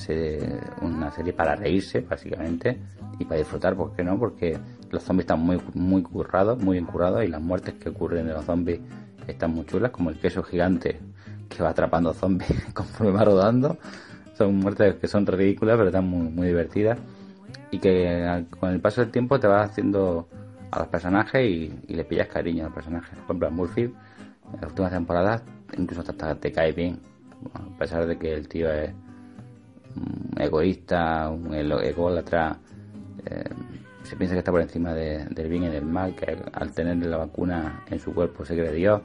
una 0.81 1.11
serie 1.11 1.33
para 1.33 1.55
reírse, 1.55 2.01
básicamente, 2.01 2.79
y 3.19 3.25
para 3.25 3.37
disfrutar, 3.37 3.75
¿por 3.75 3.93
qué 3.93 4.03
no? 4.03 4.17
Porque 4.17 4.57
los 4.89 5.03
zombies 5.03 5.23
están 5.23 5.39
muy, 5.39 5.59
muy 5.73 6.01
currados, 6.01 6.59
muy 6.59 6.75
bien 6.75 6.85
currados, 6.85 7.23
y 7.23 7.27
las 7.27 7.41
muertes 7.41 7.75
que 7.75 7.89
ocurren 7.89 8.27
de 8.27 8.33
los 8.33 8.45
zombies 8.45 8.79
están 9.27 9.53
muy 9.53 9.65
chulas, 9.65 9.91
como 9.91 10.09
el 10.09 10.19
queso 10.19 10.43
gigante 10.43 10.99
que 11.49 11.63
va 11.63 11.69
atrapando 11.69 12.13
zombies 12.13 12.51
conforme 12.73 13.11
va 13.11 13.25
rodando. 13.25 13.77
Son 14.33 14.55
muertes 14.55 14.95
que 14.95 15.07
son 15.07 15.25
ridículas, 15.25 15.75
pero 15.75 15.89
están 15.89 16.07
muy, 16.07 16.29
muy 16.29 16.47
divertidas. 16.47 16.97
Y 17.69 17.79
que 17.79 18.45
con 18.59 18.71
el 18.71 18.79
paso 18.79 19.01
del 19.01 19.11
tiempo 19.11 19.39
te 19.39 19.47
vas 19.47 19.69
haciendo 19.69 20.27
a 20.71 20.79
los 20.79 20.87
personajes 20.87 21.43
y, 21.43 21.93
le 21.93 22.05
pillas 22.05 22.27
cariño 22.27 22.63
a 22.63 22.65
los 22.65 22.73
personajes. 22.73 23.09
Por 23.09 23.23
ejemplo, 23.23 23.47
a 23.47 23.49
Murphy, 23.49 23.81
en 23.83 24.61
las 24.61 24.69
últimas 24.69 24.91
temporadas, 24.91 25.43
incluso 25.77 26.01
hasta 26.01 26.35
te 26.35 26.51
cae 26.51 26.71
bien. 26.71 27.10
A 27.53 27.77
pesar 27.77 28.05
de 28.05 28.17
que 28.17 28.33
el 28.33 28.47
tío 28.47 28.71
es 28.71 28.91
egoísta, 30.37 31.29
un 31.29 31.53
ególatra, 31.53 32.57
eh, 33.25 33.43
se 34.03 34.15
piensa 34.15 34.35
que 34.35 34.39
está 34.39 34.51
por 34.51 34.61
encima 34.61 34.93
del 34.93 35.49
bien 35.49 35.63
y 35.63 35.67
del 35.67 35.85
mal, 35.85 36.15
que 36.15 36.37
al 36.53 36.71
tener 36.71 36.97
la 37.05 37.17
vacuna 37.17 37.83
en 37.89 37.99
su 37.99 38.13
cuerpo 38.13 38.45
se 38.45 38.55
cree 38.55 38.71
Dios. 38.71 39.01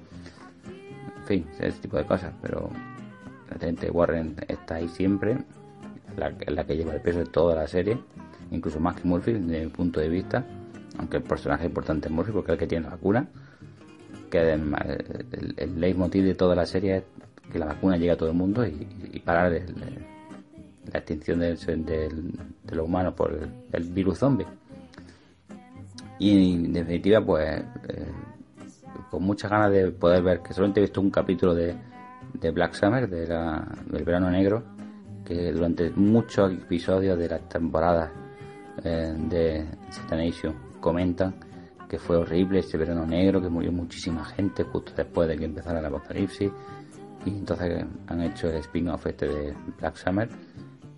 Fin, 1.26 1.46
ese 1.58 1.80
tipo 1.80 1.96
de 1.96 2.04
cosas, 2.04 2.32
pero 2.40 2.70
la 3.50 3.58
gente 3.58 3.90
Warren 3.90 4.36
está 4.48 4.76
ahí 4.76 4.88
siempre, 4.88 5.38
la, 6.16 6.32
la 6.46 6.64
que 6.64 6.76
lleva 6.76 6.94
el 6.94 7.00
peso 7.00 7.18
de 7.18 7.26
toda 7.26 7.54
la 7.56 7.66
serie, 7.66 7.98
incluso 8.50 8.80
más 8.80 8.96
que 8.96 9.06
Murphy, 9.06 9.32
desde 9.32 9.64
mi 9.64 9.70
punto 9.70 10.00
de 10.00 10.08
vista, 10.08 10.44
aunque 10.98 11.18
el 11.18 11.22
personaje 11.22 11.66
importante 11.66 12.08
es 12.08 12.14
Murphy 12.14 12.32
porque 12.32 12.52
es 12.52 12.54
el 12.54 12.58
que 12.58 12.66
tiene 12.66 12.84
la 12.84 12.90
vacuna, 12.92 13.28
que 14.30 14.52
el, 14.52 15.54
el, 15.56 15.80
leitmotiv 15.80 16.24
de 16.24 16.34
toda 16.34 16.54
la 16.54 16.66
serie 16.66 16.96
es 16.96 17.04
que 17.50 17.58
la 17.58 17.66
vacuna 17.66 17.96
llegue 17.96 18.12
a 18.12 18.16
todo 18.16 18.30
el 18.30 18.36
mundo 18.36 18.66
y, 18.66 19.20
parar 19.24 19.50
la 19.50 20.98
extinción 20.98 21.40
de 21.40 22.10
los 22.70 22.86
humanos 22.86 23.14
por 23.14 23.36
el, 23.72 23.84
virus 23.84 24.18
zombie. 24.18 24.46
Y 26.18 26.54
en 26.54 26.72
definitiva, 26.72 27.24
pues, 27.24 27.60
eh, 27.88 28.12
con 29.10 29.22
muchas 29.22 29.50
ganas 29.50 29.72
de 29.72 29.90
poder 29.90 30.22
ver, 30.22 30.40
que 30.42 30.54
solamente 30.54 30.80
he 30.80 30.84
visto 30.84 31.00
un 31.00 31.10
capítulo 31.10 31.54
de, 31.54 31.76
Black 32.52 32.74
Summer, 32.74 33.08
de 33.08 33.26
del 33.26 34.04
verano 34.04 34.30
negro, 34.30 34.62
que 35.24 35.52
durante 35.52 35.90
muchos 35.90 36.52
episodios 36.52 37.18
de 37.18 37.28
las 37.28 37.48
temporadas 37.48 38.10
eh, 38.84 39.14
de 39.16 39.66
Nation 40.10 40.54
comentan 40.80 41.34
que 41.88 41.98
fue 41.98 42.16
horrible 42.16 42.60
ese 42.60 42.76
verano 42.76 43.06
negro, 43.06 43.40
que 43.40 43.48
murió 43.48 43.72
muchísima 43.72 44.24
gente 44.24 44.64
justo 44.64 44.92
después 44.96 45.28
de 45.28 45.36
que 45.36 45.44
empezara 45.44 45.78
el 45.78 45.86
apocalipsis. 45.86 46.50
Y 47.26 47.30
entonces 47.30 47.84
han 48.06 48.22
hecho 48.22 48.48
el 48.48 48.56
spin-off 48.56 49.06
este 49.06 49.26
de 49.26 49.54
Black 49.78 49.96
Summer, 49.96 50.28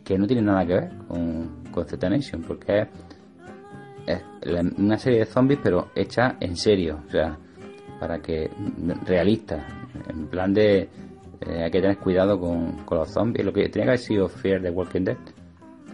que 0.04 0.16
no 0.16 0.26
tiene 0.26 0.42
nada 0.42 0.64
que 0.64 0.74
ver 0.74 0.90
con, 1.08 1.64
con 1.72 1.86
Z 1.86 2.08
Nation, 2.08 2.42
porque 2.42 2.86
es, 4.06 4.22
una 4.76 4.98
serie 4.98 5.20
de 5.20 5.26
zombies, 5.26 5.60
pero 5.62 5.88
hecha 5.94 6.36
en 6.40 6.56
serio, 6.56 7.00
o 7.06 7.10
sea, 7.10 7.36
para 7.98 8.20
que 8.20 8.50
realista, 9.04 9.66
en 10.08 10.28
plan 10.28 10.52
de 10.52 10.88
eh, 11.40 11.62
hay 11.64 11.70
que 11.70 11.80
tener 11.80 11.98
cuidado 11.98 12.38
con, 12.38 12.84
con, 12.84 12.98
los 12.98 13.10
zombies, 13.10 13.44
lo 13.44 13.52
que 13.52 13.68
tenía 13.68 13.86
que 13.86 13.90
haber 13.90 13.98
sido 13.98 14.28
Fear 14.28 14.62
the 14.62 14.70
Walking 14.70 15.04
Dead 15.04 15.16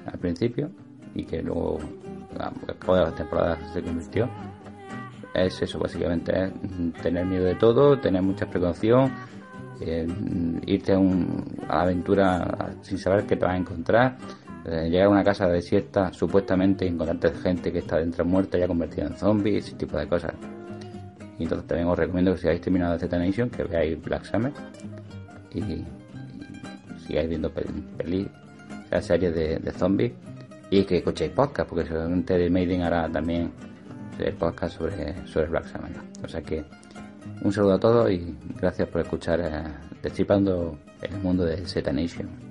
al 0.06 0.18
principio 0.18 0.70
y 1.14 1.24
que 1.24 1.42
luego 1.42 1.78
a 2.38 2.52
cabo 2.78 2.96
de 2.96 3.02
las 3.02 3.14
temporadas 3.14 3.72
se 3.72 3.82
convirtió 3.82 4.28
es 5.34 5.60
eso, 5.60 5.78
básicamente, 5.80 6.32
es 6.44 6.52
tener 7.02 7.26
miedo 7.26 7.44
de 7.44 7.56
todo, 7.56 7.98
tener 7.98 8.22
mucha 8.22 8.46
precaución, 8.46 9.12
eh, 9.80 10.06
irte 10.66 10.92
a, 10.92 10.98
un, 10.98 11.44
aventura 11.68 12.74
sin 12.82 12.98
saber 12.98 13.24
qué 13.24 13.36
te 13.36 13.44
vas 13.44 13.54
a 13.54 13.58
encontrar, 13.58 14.16
eh, 14.64 14.88
llegar 14.88 15.06
a 15.06 15.10
una 15.10 15.24
casa 15.24 15.48
desierta 15.48 16.12
supuestamente 16.12 16.86
encontrarte 16.86 17.32
gente 17.34 17.72
que 17.72 17.78
está 17.78 17.98
dentro 17.98 18.24
muerta 18.24 18.58
ya 18.58 18.66
convertida 18.66 19.06
en 19.06 19.16
zombies, 19.16 19.66
ese 19.66 19.76
tipo 19.76 19.96
de 19.98 20.06
cosas. 20.06 20.32
Y 21.38 21.42
entonces 21.42 21.66
también 21.66 21.88
os 21.88 21.98
recomiendo 21.98 22.32
que 22.32 22.38
si 22.38 22.46
habéis 22.46 22.62
terminado 22.62 22.98
Z 22.98 23.18
Nation, 23.18 23.50
que 23.50 23.64
veáis 23.64 24.00
Black 24.02 24.24
Summer 24.24 24.52
y, 25.52 25.84
sigáis 27.06 27.28
viendo 27.28 27.50
pelis, 27.50 28.28
la 28.90 29.02
serie 29.02 29.30
de, 29.32 29.58
de 29.58 29.72
zombies 29.72 30.12
y 30.70 30.84
que 30.84 30.98
escuchéis 30.98 31.32
podcast, 31.32 31.68
porque 31.68 31.86
seguramente 31.86 32.38
de 32.38 32.48
Maiden 32.50 32.82
hará 32.82 33.08
también 33.08 33.50
el 34.18 34.34
podcast 34.34 34.76
sobre, 34.76 35.26
sobre 35.26 35.46
Black 35.46 35.66
Summer. 35.66 35.92
O 36.22 36.28
sea 36.28 36.42
que 36.42 36.64
un 37.42 37.52
saludo 37.52 37.74
a 37.74 37.80
todos 37.80 38.10
y 38.10 38.34
gracias 38.60 38.88
por 38.88 39.00
escuchar 39.00 39.40
eh, 39.40 39.62
Destripando 40.02 40.76
el 41.00 41.16
mundo 41.18 41.46
de 41.46 41.66
Z 41.66 41.90
Nation. 41.90 42.43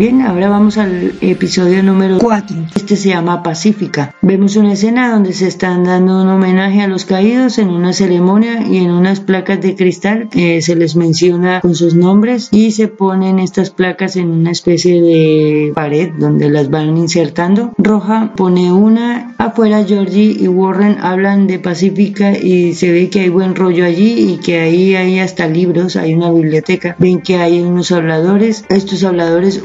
Bien, 0.00 0.22
ahora 0.22 0.48
vamos 0.48 0.78
al 0.78 1.12
episodio 1.20 1.82
número 1.82 2.16
4. 2.20 2.56
Este 2.74 2.96
se 2.96 3.10
llama 3.10 3.42
Pacífica. 3.42 4.14
Vemos 4.22 4.56
una 4.56 4.72
escena 4.72 5.12
donde 5.12 5.34
se 5.34 5.46
están 5.46 5.84
dando 5.84 6.22
un 6.22 6.28
homenaje 6.30 6.80
a 6.80 6.88
los 6.88 7.04
caídos 7.04 7.58
en 7.58 7.68
una 7.68 7.92
ceremonia 7.92 8.66
y 8.66 8.78
en 8.78 8.92
unas 8.92 9.20
placas 9.20 9.60
de 9.60 9.76
cristal 9.76 10.30
se 10.32 10.74
les 10.74 10.96
menciona 10.96 11.60
con 11.60 11.74
sus 11.74 11.94
nombres 11.94 12.48
y 12.50 12.70
se 12.70 12.88
ponen 12.88 13.38
estas 13.38 13.68
placas 13.68 14.16
en 14.16 14.30
una 14.30 14.52
especie 14.52 15.02
de 15.02 15.72
pared 15.74 16.12
donde 16.18 16.48
las 16.48 16.70
van 16.70 16.96
insertando. 16.96 17.74
Roja 17.76 18.32
pone 18.34 18.72
una, 18.72 19.34
afuera 19.36 19.84
Georgie 19.84 20.34
y 20.40 20.48
Warren 20.48 20.96
hablan 21.02 21.46
de 21.46 21.58
Pacífica 21.58 22.38
y 22.38 22.72
se 22.72 22.90
ve 22.90 23.10
que 23.10 23.20
hay 23.20 23.28
buen 23.28 23.54
rollo 23.54 23.84
allí 23.84 24.32
y 24.32 24.36
que 24.38 24.60
ahí 24.60 24.94
hay 24.94 25.18
hasta 25.18 25.46
libros, 25.46 25.96
hay 25.96 26.14
una 26.14 26.32
biblioteca. 26.32 26.96
Ven 26.98 27.20
que 27.20 27.36
hay 27.36 27.60
unos 27.60 27.92
habladores, 27.92 28.64
estos 28.70 29.04
habladores 29.04 29.62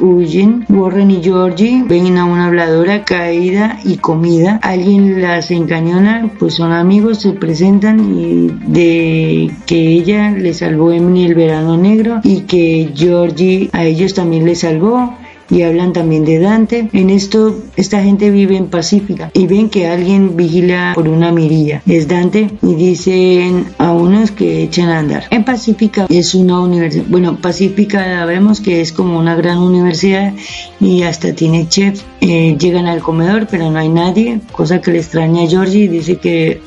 Warren 0.69 1.11
y 1.11 1.21
Georgie 1.21 1.83
ven 1.87 2.17
a 2.17 2.25
una 2.25 2.47
habladora 2.47 3.03
caída 3.05 3.79
y 3.83 3.97
comida. 3.97 4.59
Alguien 4.63 5.21
las 5.21 5.51
encañona, 5.51 6.31
pues 6.39 6.55
son 6.55 6.71
amigos, 6.71 7.21
se 7.21 7.33
presentan 7.33 7.99
y 7.99 8.47
de 8.67 9.51
que 9.65 9.93
ella 9.93 10.31
le 10.31 10.53
salvó 10.53 10.91
Emily 10.91 11.25
el 11.25 11.35
verano 11.35 11.77
negro 11.77 12.21
y 12.23 12.41
que 12.41 12.91
Georgie 12.95 13.69
a 13.73 13.85
ellos 13.85 14.13
también 14.13 14.45
les 14.45 14.59
salvó 14.61 15.15
y 15.49 15.61
hablan 15.61 15.93
también 15.93 16.25
de 16.25 16.39
Dante. 16.39 16.89
En 16.93 17.09
esto, 17.09 17.61
esta 17.75 18.01
gente 18.01 18.31
vive 18.31 18.57
en 18.57 18.67
Pacífica 18.67 19.31
y 19.33 19.47
ven 19.47 19.69
que 19.69 19.87
alguien 19.87 20.35
vigila 20.35 20.93
por 20.95 21.07
una 21.07 21.31
mirilla. 21.31 21.81
Es 21.85 22.07
Dante 22.07 22.49
y 22.61 22.75
dicen 22.75 23.67
a 23.77 23.91
unos 23.91 24.31
que 24.31 24.63
echen 24.63 24.89
a 24.89 24.99
andar. 24.99 25.25
En 25.29 25.43
Pacífica 25.43 26.07
es 26.09 26.35
una 26.35 26.59
universidad, 26.61 27.05
bueno, 27.07 27.37
Pacífica 27.41 28.25
vemos 28.25 28.61
que 28.61 28.81
es 28.81 28.91
como 28.91 29.19
una 29.19 29.35
gran 29.35 29.59
universidad 29.59 30.33
y 30.79 31.03
hasta 31.03 31.33
tiene 31.33 31.67
chef. 31.67 32.01
Eh, 32.21 32.57
llegan 32.59 32.87
al 32.87 33.01
comedor, 33.01 33.47
pero 33.49 33.69
no 33.69 33.77
hay 33.77 33.89
nadie, 33.89 34.39
cosa 34.51 34.81
que 34.81 34.91
le 34.91 34.99
extraña 34.99 35.43
a 35.43 35.47
Georgie. 35.47 35.87
Dice 35.87 36.17
que 36.17 36.61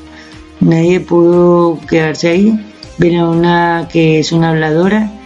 nadie 0.59 0.99
pudo 0.99 1.79
quedarse 1.87 2.29
ahí. 2.29 2.59
Ven 2.97 3.17
a 3.17 3.29
una 3.29 3.87
que 3.91 4.19
es 4.19 4.31
una 4.31 4.49
habladora 4.49 5.18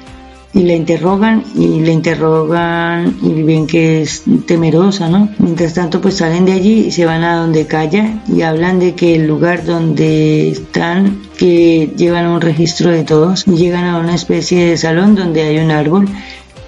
y 0.53 0.63
la 0.63 0.73
interrogan 0.73 1.43
y 1.55 1.79
la 1.79 1.91
interrogan 1.91 3.17
y 3.21 3.43
ven 3.43 3.65
que 3.65 4.01
es 4.01 4.23
temerosa, 4.45 5.09
¿no? 5.09 5.29
Mientras 5.39 5.73
tanto 5.73 5.99
pues 5.99 6.17
salen 6.17 6.45
de 6.45 6.53
allí 6.53 6.85
y 6.87 6.91
se 6.91 7.05
van 7.05 7.23
a 7.23 7.37
donde 7.37 7.65
calla 7.65 8.21
y 8.27 8.41
hablan 8.41 8.79
de 8.79 8.93
que 8.93 9.15
el 9.15 9.27
lugar 9.27 9.65
donde 9.65 10.49
están 10.49 11.21
que 11.37 11.91
llevan 11.97 12.27
un 12.27 12.41
registro 12.41 12.91
de 12.91 13.03
todos 13.03 13.47
y 13.47 13.55
llegan 13.55 13.85
a 13.85 13.97
una 13.97 14.13
especie 14.13 14.65
de 14.65 14.77
salón 14.77 15.15
donde 15.15 15.41
hay 15.41 15.57
un 15.57 15.71
árbol 15.71 16.07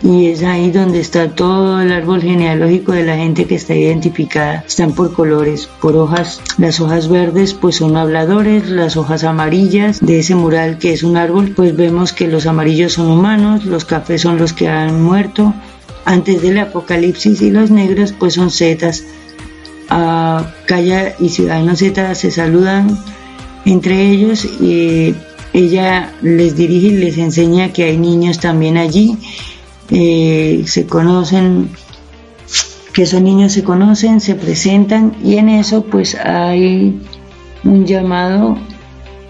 y 0.02 0.28
es 0.28 0.44
ahí 0.44 0.72
donde 0.72 1.00
está 1.00 1.30
todo 1.30 1.82
el 1.82 1.92
árbol 1.92 2.22
genealógico 2.22 2.92
de 2.92 3.06
la 3.06 3.16
gente 3.16 3.46
que 3.46 3.56
está 3.56 3.76
identificada. 3.76 4.64
Están 4.68 4.94
por 4.94 5.14
colores, 5.14 5.70
por 5.82 5.96
hojas. 5.96 6.42
Las 6.58 6.80
hojas 6.80 7.08
verdes 7.08 7.54
pues 7.54 7.78
son 7.78 7.98
habladores, 7.98 8.70
las 8.70 8.98
hojas 8.98 9.24
amarillas 9.24 10.00
de 10.02 10.20
ese 10.20 10.36
mural 10.36 10.78
que 10.78 10.94
es 10.94 11.04
un 11.04 11.18
árbol 11.18 11.54
pues 11.56 11.76
vemos 11.76 12.14
que 12.14 12.28
los 12.28 12.46
amarillos 12.46 12.94
son 12.94 13.10
humanos, 13.10 13.66
los 13.66 13.86
cafés 13.86 14.22
son 14.22 14.38
los 14.38 14.54
que 14.54 14.68
han 14.68 15.02
muerto 15.02 15.54
antes 16.04 16.42
del 16.42 16.60
apocalipsis 16.60 17.42
y 17.42 17.50
los 17.50 17.72
negros 17.72 18.12
pues 18.12 18.36
son 18.36 18.52
zetas. 18.52 19.04
a 19.90 20.52
Calla 20.66 21.16
y 21.20 21.30
Ciudadano 21.30 21.76
Z 21.76 22.16
se 22.16 22.32
saludan 22.32 22.98
entre 23.66 24.10
ellos 24.10 24.46
y 24.46 25.16
ella 25.54 26.14
les 26.22 26.56
dirige 26.56 26.88
y 26.88 26.98
les 26.98 27.18
enseña 27.18 27.72
que 27.72 27.86
hay 27.86 27.98
niños 27.98 28.40
también 28.40 28.78
allí 28.78 29.18
eh, 29.92 30.64
se 30.66 30.86
conocen, 30.86 31.70
que 32.94 33.04
esos 33.04 33.22
niños 33.22 33.52
se 33.52 33.64
conocen, 33.64 34.22
se 34.22 34.36
presentan 34.36 35.16
y 35.24 35.36
en 35.36 35.50
eso 35.50 35.84
pues 35.84 36.16
hay 36.16 37.00
un 37.64 37.86
llamado 37.86 38.58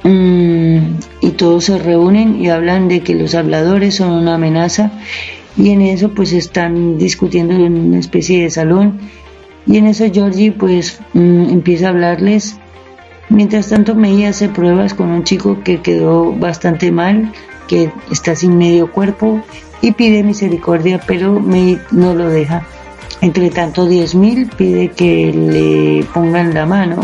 mm, 0.04 0.78
y 1.22 1.30
todos 1.36 1.66
se 1.66 1.80
reúnen 1.80 2.42
y 2.42 2.50
hablan 2.50 2.88
de 2.88 3.02
que 3.02 3.16
los 3.16 3.34
habladores 3.34 3.96
son 3.96 4.12
una 4.12 4.36
amenaza 4.36 4.92
y 5.58 5.72
en 5.72 5.82
eso 5.82 6.10
pues 6.10 6.32
están 6.34 6.98
discutiendo 6.98 7.54
en 7.56 7.78
una 7.78 8.00
especie 8.00 8.44
de 8.44 8.50
salón 8.50 9.00
y 9.66 9.78
en 9.78 9.88
eso 9.88 10.06
Georgie 10.12 10.52
pues 10.52 11.00
mm, 11.14 11.50
empieza 11.50 11.88
a 11.88 11.90
hablarles. 11.90 12.58
Mientras 13.30 13.70
tanto 13.70 13.96
me 13.96 14.28
hace 14.28 14.50
pruebas 14.50 14.94
con 14.94 15.10
un 15.10 15.24
chico 15.24 15.64
que 15.64 15.82
quedó 15.82 16.32
bastante 16.32 16.92
mal 16.92 17.32
que 17.68 17.92
está 18.12 18.36
sin 18.36 18.58
medio 18.58 18.92
cuerpo 18.92 19.42
y 19.82 19.92
pide 19.92 20.24
misericordia, 20.24 21.00
pero 21.06 21.40
May 21.40 21.80
no 21.92 22.14
lo 22.14 22.30
deja. 22.30 22.66
Entre 23.22 23.50
tanto, 23.50 23.88
10.000 23.88 24.56
pide 24.56 24.90
que 24.90 25.32
le 25.32 26.04
pongan 26.14 26.54
la 26.54 26.66
mano 26.66 27.00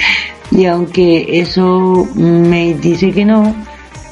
y 0.50 0.66
aunque 0.66 1.40
eso 1.40 2.08
me 2.14 2.74
dice 2.74 3.10
que 3.12 3.24
no, 3.24 3.54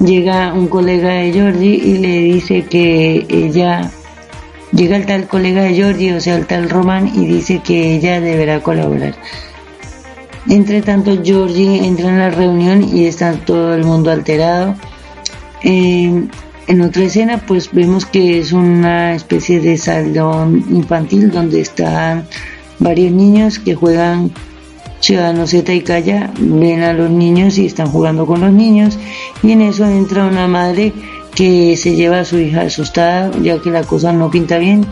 llega 0.00 0.52
un 0.52 0.68
colega 0.68 1.10
de 1.10 1.32
Georgie 1.32 1.74
y 1.74 1.98
le 1.98 2.20
dice 2.20 2.64
que 2.64 3.26
ella, 3.28 3.90
llega 4.72 4.96
el 4.96 5.06
tal 5.06 5.28
colega 5.28 5.62
de 5.62 5.74
Georgie, 5.74 6.14
o 6.14 6.20
sea, 6.20 6.36
el 6.36 6.46
tal 6.46 6.68
Román, 6.68 7.08
y 7.14 7.26
dice 7.26 7.60
que 7.64 7.94
ella 7.94 8.20
deberá 8.20 8.62
colaborar. 8.62 9.14
Entre 10.48 10.82
tanto, 10.82 11.18
Georgie 11.24 11.84
entra 11.84 12.08
en 12.08 12.18
la 12.18 12.30
reunión 12.30 12.84
y 12.84 13.06
está 13.06 13.32
todo 13.32 13.74
el 13.74 13.84
mundo 13.84 14.10
alterado. 14.10 14.76
Eh, 15.62 16.28
en 16.66 16.80
otra 16.80 17.04
escena, 17.04 17.38
pues 17.46 17.70
vemos 17.72 18.06
que 18.06 18.38
es 18.38 18.52
una 18.52 19.14
especie 19.14 19.60
de 19.60 19.76
salón 19.78 20.64
infantil 20.70 21.30
donde 21.30 21.60
están 21.60 22.26
varios 22.78 23.12
niños 23.12 23.58
que 23.58 23.74
juegan 23.74 24.32
Ciudadano 25.00 25.46
Z 25.46 25.72
y 25.72 25.82
Calla, 25.82 26.30
ven 26.38 26.82
a 26.82 26.92
los 26.92 27.10
niños 27.10 27.58
y 27.58 27.66
están 27.66 27.88
jugando 27.88 28.26
con 28.26 28.40
los 28.40 28.52
niños 28.52 28.98
y 29.42 29.52
en 29.52 29.62
eso 29.62 29.86
entra 29.86 30.26
una 30.26 30.48
madre 30.48 30.92
que 31.34 31.76
se 31.76 31.94
lleva 31.94 32.20
a 32.20 32.24
su 32.24 32.38
hija 32.38 32.62
asustada 32.62 33.30
ya 33.42 33.60
que 33.60 33.70
la 33.70 33.84
cosa 33.84 34.12
no 34.12 34.30
pinta 34.30 34.58
bien 34.58 34.84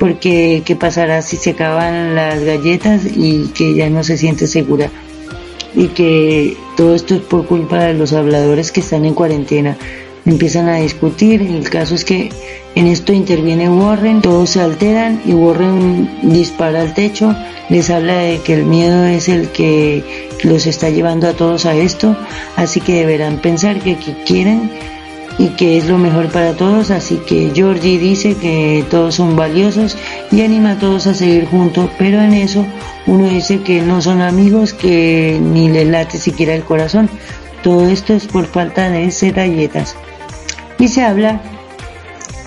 porque 0.00 0.62
qué 0.64 0.74
pasará 0.74 1.22
si 1.22 1.36
se 1.36 1.50
acaban 1.50 2.14
las 2.14 2.42
galletas 2.42 3.02
y 3.04 3.48
que 3.54 3.74
ya 3.74 3.88
no 3.90 4.02
se 4.02 4.16
siente 4.16 4.46
segura 4.46 4.90
y 5.76 5.88
que 5.88 6.56
todo 6.76 6.94
esto 6.94 7.14
es 7.14 7.20
por 7.20 7.46
culpa 7.46 7.84
de 7.84 7.94
los 7.94 8.12
habladores 8.12 8.72
que 8.72 8.80
están 8.80 9.04
en 9.04 9.14
cuarentena 9.14 9.76
empiezan 10.26 10.68
a 10.68 10.76
discutir. 10.76 11.42
El 11.42 11.68
caso 11.68 11.94
es 11.94 12.04
que 12.04 12.30
en 12.74 12.86
esto 12.86 13.12
interviene 13.12 13.68
Warren, 13.68 14.20
todos 14.20 14.50
se 14.50 14.60
alteran 14.60 15.22
y 15.24 15.32
Warren 15.32 16.08
dispara 16.22 16.80
al 16.80 16.94
techo, 16.94 17.34
les 17.68 17.88
habla 17.90 18.16
de 18.18 18.38
que 18.38 18.54
el 18.54 18.64
miedo 18.64 19.04
es 19.04 19.28
el 19.28 19.48
que 19.50 20.02
los 20.42 20.66
está 20.66 20.90
llevando 20.90 21.28
a 21.28 21.34
todos 21.34 21.66
a 21.66 21.74
esto, 21.74 22.16
así 22.56 22.80
que 22.80 22.94
deberán 22.94 23.38
pensar 23.38 23.78
que, 23.80 23.96
quieren 24.26 24.70
y 25.38 25.48
que 25.50 25.78
es 25.78 25.86
lo 25.86 25.98
mejor 25.98 26.30
para 26.30 26.54
todos, 26.54 26.90
así 26.90 27.20
que 27.26 27.52
Georgie 27.54 27.98
dice 27.98 28.34
que 28.34 28.84
todos 28.90 29.14
son 29.14 29.36
valiosos 29.36 29.96
y 30.32 30.42
anima 30.42 30.72
a 30.72 30.78
todos 30.78 31.06
a 31.06 31.14
seguir 31.14 31.46
juntos, 31.46 31.90
pero 31.96 32.20
en 32.20 32.34
eso 32.34 32.66
uno 33.06 33.28
dice 33.28 33.62
que 33.62 33.82
no 33.82 34.02
son 34.02 34.20
amigos, 34.20 34.72
que 34.72 35.38
ni 35.40 35.68
les 35.68 35.86
late 35.86 36.18
siquiera 36.18 36.54
el 36.54 36.64
corazón. 36.64 37.08
Todo 37.62 37.88
esto 37.88 38.12
es 38.12 38.26
por 38.26 38.46
falta 38.46 38.90
de 38.90 39.10
seralletas 39.10 39.96
y 40.78 40.88
se 40.88 41.02
habla 41.02 41.40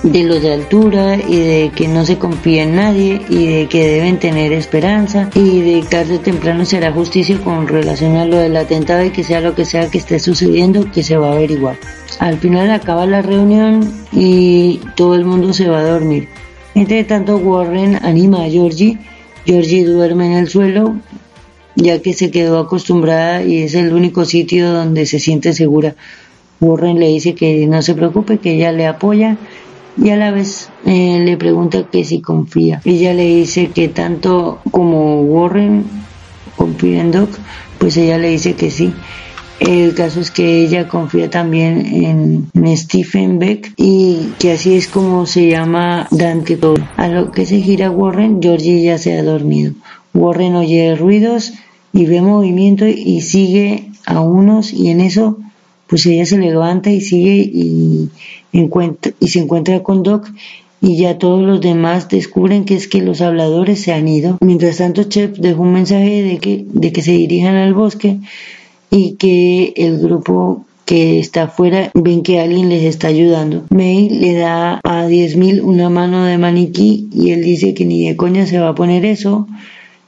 de 0.03 0.23
los 0.23 0.41
de 0.41 0.53
altura 0.53 1.17
y 1.17 1.37
de 1.37 1.71
que 1.75 1.87
no 1.87 2.05
se 2.05 2.17
confía 2.17 2.63
en 2.63 2.75
nadie 2.75 3.21
y 3.29 3.47
de 3.47 3.67
que 3.67 3.87
deben 3.87 4.19
tener 4.19 4.53
esperanza 4.53 5.29
y 5.33 5.61
de 5.61 5.81
que 5.81 5.87
tarde 5.87 6.15
o 6.15 6.19
temprano 6.19 6.65
será 6.65 6.91
justicia 6.91 7.37
con 7.43 7.67
relación 7.67 8.15
a 8.15 8.25
lo 8.25 8.37
del 8.37 8.55
atentado 8.55 9.03
y 9.03 9.09
que 9.09 9.23
sea 9.23 9.41
lo 9.41 9.55
que 9.55 9.65
sea 9.65 9.89
que 9.89 9.97
esté 9.97 10.19
sucediendo 10.19 10.91
que 10.91 11.03
se 11.03 11.17
va 11.17 11.29
a 11.29 11.33
averiguar. 11.33 11.77
Al 12.19 12.37
final 12.37 12.71
acaba 12.71 13.05
la 13.05 13.21
reunión 13.21 13.91
y 14.11 14.79
todo 14.95 15.15
el 15.15 15.25
mundo 15.25 15.53
se 15.53 15.67
va 15.67 15.79
a 15.79 15.83
dormir. 15.83 16.27
Entre 16.75 17.03
tanto 17.03 17.37
Warren 17.37 17.97
anima 18.03 18.43
a 18.43 18.49
Georgie. 18.49 18.99
Georgie 19.45 19.85
duerme 19.85 20.27
en 20.27 20.33
el 20.33 20.47
suelo 20.47 20.95
ya 21.75 22.01
que 22.01 22.13
se 22.13 22.31
quedó 22.31 22.59
acostumbrada 22.59 23.43
y 23.43 23.61
es 23.61 23.75
el 23.75 23.93
único 23.93 24.25
sitio 24.25 24.71
donde 24.71 25.05
se 25.05 25.19
siente 25.19 25.53
segura 25.53 25.95
Warren 26.59 26.99
le 26.99 27.07
dice 27.07 27.35
que 27.35 27.67
no 27.67 27.81
se 27.81 27.95
preocupe, 27.95 28.39
que 28.39 28.55
ella 28.55 28.71
le 28.71 28.87
apoya 28.87 29.37
y 30.01 30.09
a 30.09 30.17
la 30.17 30.31
vez 30.31 30.69
eh, 30.85 31.19
le 31.23 31.37
pregunta 31.37 31.87
que 31.91 32.03
si 32.03 32.21
confía. 32.21 32.81
Ella 32.85 33.13
le 33.13 33.25
dice 33.25 33.69
que 33.73 33.87
tanto 33.87 34.59
como 34.71 35.21
Warren 35.21 35.85
confía 36.55 37.01
en 37.01 37.11
Doc, 37.11 37.29
pues 37.77 37.97
ella 37.97 38.17
le 38.17 38.29
dice 38.29 38.53
que 38.53 38.69
sí. 38.69 38.93
El 39.59 39.95
caso 39.95 40.19
es 40.19 40.29
que 40.29 40.61
ella 40.61 40.87
confía 40.87 41.31
también 41.31 42.47
en, 42.53 42.77
Stephen 42.77 43.39
Beck 43.39 43.73
y 43.75 44.33
que 44.37 44.51
así 44.51 44.75
es 44.75 44.87
como 44.87 45.25
se 45.25 45.49
llama 45.49 46.07
Dante. 46.11 46.59
A 46.95 47.07
lo 47.07 47.31
que 47.31 47.45
se 47.47 47.61
gira 47.61 47.89
Warren, 47.89 48.39
Georgie 48.41 48.83
ya 48.83 48.99
se 48.99 49.17
ha 49.17 49.23
dormido. 49.23 49.73
Warren 50.13 50.55
oye 50.55 50.95
ruidos 50.95 51.53
y 51.91 52.05
ve 52.05 52.21
movimiento 52.21 52.85
y 52.87 53.21
sigue 53.21 53.89
a 54.05 54.21
unos 54.21 54.73
y 54.73 54.89
en 54.89 55.01
eso 55.01 55.39
pues 55.87 56.05
ella 56.05 56.25
se 56.25 56.37
levanta 56.37 56.91
y 56.91 57.01
sigue 57.01 57.49
y, 57.53 58.09
encuentra, 58.53 59.13
y 59.19 59.27
se 59.27 59.39
encuentra 59.39 59.83
con 59.83 60.03
Doc 60.03 60.29
y 60.81 60.97
ya 60.97 61.17
todos 61.17 61.41
los 61.43 61.59
demás 61.61 62.07
descubren 62.09 62.65
que 62.65 62.75
es 62.75 62.87
que 62.87 63.01
los 63.01 63.21
habladores 63.21 63.81
se 63.81 63.93
han 63.93 64.07
ido. 64.07 64.37
Mientras 64.41 64.77
tanto, 64.77 65.03
Chef 65.03 65.37
dejó 65.39 65.63
un 65.63 65.73
mensaje 65.73 66.21
de 66.21 66.37
que, 66.37 66.65
de 66.67 66.91
que 66.91 67.01
se 67.01 67.11
dirijan 67.11 67.55
al 67.55 67.73
bosque 67.73 68.19
y 68.91 69.13
que 69.13 69.73
el 69.75 69.97
grupo 69.99 70.65
que 70.85 71.19
está 71.19 71.43
afuera 71.43 71.91
ven 71.93 72.23
que 72.23 72.39
alguien 72.39 72.69
les 72.69 72.83
está 72.83 73.09
ayudando. 73.09 73.65
May 73.69 74.09
le 74.09 74.35
da 74.35 74.79
a 74.83 75.07
10.000 75.07 75.61
una 75.61 75.89
mano 75.89 76.23
de 76.23 76.37
maniquí 76.37 77.09
y 77.13 77.31
él 77.31 77.43
dice 77.43 77.73
que 77.73 77.83
ni 77.83 78.07
de 78.07 78.15
coña 78.15 78.45
se 78.45 78.59
va 78.59 78.69
a 78.69 78.75
poner 78.75 79.03
eso 79.03 79.47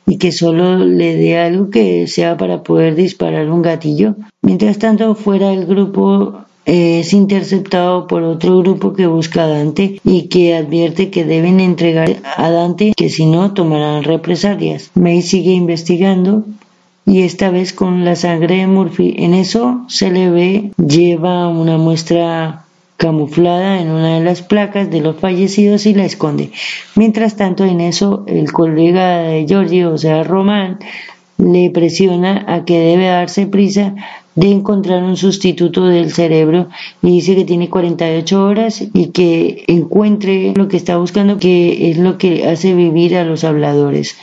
y 0.10 0.18
que 0.18 0.32
solo 0.32 0.80
le 0.80 1.16
dé 1.16 1.38
algo 1.38 1.70
que 1.70 2.08
sea 2.08 2.36
para 2.36 2.64
poder 2.64 2.96
disparar 2.96 3.50
un 3.52 3.62
gatillo. 3.62 4.16
Mientras 4.42 4.80
tanto, 4.80 5.14
fuera 5.14 5.54
el 5.54 5.68
grupo 5.68 6.46
es 6.66 7.14
interceptado 7.14 8.08
por 8.08 8.24
otro 8.24 8.60
grupo 8.60 8.94
que 8.94 9.06
busca 9.08 9.44
a 9.44 9.48
Dante 9.48 10.00
y 10.04 10.24
que 10.24 10.56
advierte 10.56 11.12
que 11.12 11.26
deben 11.26 11.60
entregar 11.60 12.18
a 12.38 12.50
Dante 12.50 12.94
que 12.96 13.10
si 13.10 13.26
no 13.28 13.54
tomarán 13.54 14.04
represalias. 14.04 14.92
May 14.96 15.22
sigue 15.22 15.52
investigando 15.52 16.44
y 17.06 17.22
esta 17.22 17.52
vez 17.52 17.74
con 17.74 18.04
la 18.04 18.16
sangre 18.16 18.58
de 18.58 18.68
Murphy. 18.68 19.16
En 19.18 19.34
eso 19.34 19.82
se 19.88 20.12
le 20.12 20.30
ve 20.30 20.72
lleva 20.78 21.48
una 21.48 21.78
muestra 21.78 22.66
camuflada 23.00 23.80
en 23.82 23.90
una 23.90 24.16
de 24.16 24.24
las 24.24 24.42
placas 24.42 24.92
de 24.92 25.00
los 25.00 25.16
fallecidos 25.16 25.86
y 25.86 25.94
la 25.94 26.04
esconde. 26.04 26.52
Mientras 26.96 27.38
tanto, 27.38 27.64
en 27.64 27.80
eso, 27.80 28.26
el 28.28 28.52
colega 28.52 29.20
de 29.20 29.46
Georgie, 29.48 29.86
o 29.86 29.98
sea, 29.98 30.24
Román, 30.24 30.80
le 31.38 31.72
presiona 31.72 32.44
a 32.50 32.66
que 32.66 32.78
debe 32.78 33.06
darse 33.08 33.48
prisa 33.48 33.96
de 34.36 34.52
encontrar 34.52 35.02
un 35.04 35.16
sustituto 35.16 35.88
del 35.88 36.12
cerebro 36.12 36.68
y 37.02 37.12
dice 37.12 37.36
que 37.36 37.46
tiene 37.46 37.70
48 37.70 38.46
horas 38.46 38.84
y 38.94 39.08
que 39.12 39.64
encuentre 39.68 40.54
lo 40.54 40.68
que 40.68 40.76
está 40.76 40.98
buscando, 40.98 41.40
que 41.40 41.92
es 41.92 41.98
lo 41.98 42.18
que 42.18 42.48
hace 42.50 42.76
vivir 42.76 43.16
a 43.16 43.24
los 43.24 43.46
habladores. 43.46 44.18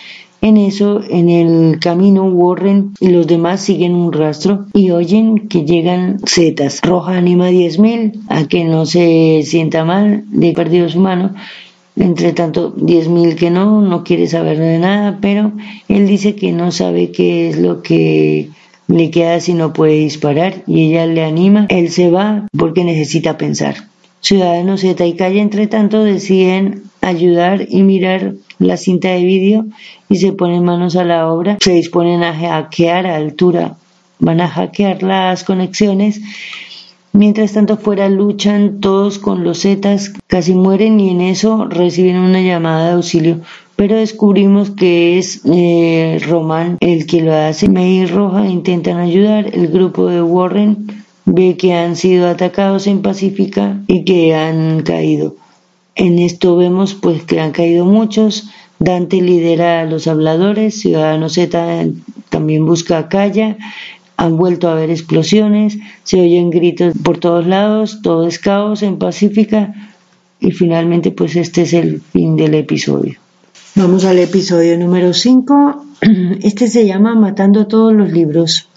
En 0.47 0.59
eso, 0.59 1.01
en 1.11 1.29
el 1.29 1.81
camino, 1.81 2.23
Warren 2.27 2.93
y 3.01 3.09
los 3.09 3.27
demás 3.27 3.63
siguen 3.63 3.97
un 3.97 4.13
rastro 4.13 4.67
y 4.75 4.93
oyen 4.93 5.49
que 5.49 5.65
llegan 5.65 6.21
setas. 6.25 6.83
Roja 6.83 7.17
anima 7.17 7.51
10.000 7.51 8.21
a 8.29 8.47
que 8.47 8.63
no 8.63 8.87
se 8.87 9.43
sienta 9.45 9.85
mal 9.85 10.23
de 10.29 10.53
perdido 10.53 10.89
su 10.89 11.01
mano. 11.01 11.35
Entre 11.97 12.33
tanto, 12.33 12.73
10.000 12.77 13.35
que 13.35 13.51
no, 13.51 13.81
no 13.81 14.05
quiere 14.05 14.29
saber 14.29 14.61
de 14.61 14.79
nada, 14.79 15.19
pero 15.21 15.51
él 15.89 16.07
dice 16.07 16.37
que 16.37 16.53
no 16.53 16.71
sabe 16.71 17.11
qué 17.11 17.49
es 17.49 17.59
lo 17.59 17.83
que 17.83 18.51
le 18.87 19.11
queda 19.11 19.41
si 19.41 19.53
no 19.53 19.73
puede 19.73 19.95
disparar 19.95 20.63
y 20.69 20.85
ella 20.85 21.07
le 21.07 21.25
anima. 21.25 21.67
Él 21.71 21.91
se 21.91 22.09
va 22.09 22.47
porque 22.57 22.85
necesita 22.85 23.37
pensar. 23.37 23.89
Ciudadanos 24.21 24.83
Z 24.83 25.05
y 25.05 25.15
Calle, 25.15 25.41
entre 25.41 25.67
tanto, 25.67 26.05
deciden 26.05 26.85
ayudar 27.01 27.67
y 27.69 27.83
mirar 27.83 28.35
la 28.59 28.77
cinta 28.77 29.09
de 29.09 29.25
vídeo 29.25 29.67
y 30.09 30.17
se 30.17 30.33
ponen 30.33 30.65
manos 30.65 30.97
a 30.97 31.05
la 31.05 31.31
obra, 31.31 31.59
se 31.61 31.73
disponen 31.73 32.23
a 32.23 32.35
hackear 32.35 33.07
a 33.07 33.17
altura, 33.17 33.77
van 34.19 34.41
a 34.41 34.49
hackear 34.49 35.03
las 35.03 35.45
conexiones. 35.45 36.21
Mientras 37.13 37.55
tanto 37.55 37.79
fuera 37.79 38.11
luchan 38.11 38.81
todos 38.81 39.19
con 39.19 39.43
los 39.43 39.63
Zetas, 39.63 40.13
casi 40.27 40.53
mueren 40.53 41.01
y 41.01 41.11
en 41.11 41.23
eso 41.23 41.67
reciben 41.67 42.17
una 42.17 42.43
llamada 42.43 42.89
de 42.89 42.93
auxilio. 42.93 43.41
Pero 43.75 43.97
descubrimos 43.97 44.71
que 44.71 45.19
es 45.19 45.41
eh, 45.45 46.19
Román 46.27 46.77
el 46.81 47.07
que 47.07 47.23
lo 47.23 47.35
hace. 47.35 47.69
May 47.69 48.01
y 48.01 48.07
Roja 48.07 48.47
intentan 48.47 48.99
ayudar. 48.99 49.55
El 49.55 49.69
grupo 49.69 50.09
de 50.09 50.23
Warren 50.23 50.87
ve 51.25 51.57
que 51.57 51.75
han 51.75 51.97
sido 51.97 52.29
atacados 52.29 52.87
en 52.87 53.03
Pacífica 53.03 53.81
y 53.87 54.05
que 54.05 54.35
han 54.35 54.83
caído. 54.83 55.37
En 55.97 56.19
esto 56.19 56.57
vemos 56.57 56.95
pues 56.95 57.25
que 57.25 57.41
han 57.41 57.53
caído 57.53 57.87
muchos. 57.87 58.51
Dante 58.79 59.23
lidera 59.23 59.81
a 59.81 59.85
los 59.87 60.07
habladores, 60.07 60.79
Ciudadano 60.79 61.31
Z 61.31 61.87
también 62.29 62.67
busca 62.67 62.99
a 62.99 63.09
Calla, 63.09 63.57
han 64.19 64.37
vuelto 64.37 64.69
a 64.69 64.73
haber 64.73 64.91
explosiones, 64.91 65.79
se 66.05 66.21
oyen 66.21 66.51
gritos 66.51 66.93
por 67.03 67.17
todos 67.17 67.47
lados, 67.47 68.01
todo 68.03 68.27
es 68.27 68.39
caos 68.39 68.83
en 68.83 68.99
Pacífica 68.99 69.75
y 70.39 70.51
finalmente 70.51 71.11
pues 71.11 71.37
este 71.37 71.63
es 71.63 71.73
el 71.73 72.03
fin 72.03 72.37
del 72.37 72.55
episodio. 72.55 73.19
Vamos 73.75 74.05
al 74.05 74.19
episodio 74.19 74.79
número 74.79 75.15
5. 75.15 75.85
Este 76.43 76.69
se 76.69 76.87
llama 76.87 77.15
Matando 77.15 77.67
todos 77.67 77.95
los 77.95 78.13
libros. 78.13 78.69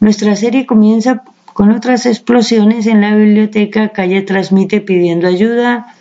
Nuestra 0.00 0.34
serie 0.34 0.66
comienza 0.66 1.22
con 1.52 1.70
otras 1.70 2.06
explosiones 2.06 2.86
en 2.86 3.00
la 3.00 3.14
biblioteca, 3.14 3.90
Calle 3.90 4.22
transmite 4.22 4.80
pidiendo 4.80 5.26
ayuda. 5.26 5.94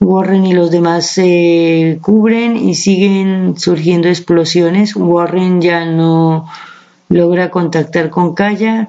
Warren 0.00 0.44
y 0.46 0.52
los 0.52 0.70
demás 0.70 1.06
se 1.06 1.98
cubren 2.02 2.56
y 2.56 2.74
siguen 2.74 3.58
surgiendo 3.58 4.08
explosiones. 4.08 4.94
Warren 4.94 5.60
ya 5.60 5.86
no 5.86 6.46
logra 7.08 7.50
contactar 7.50 8.10
con 8.10 8.34
Kaya. 8.34 8.88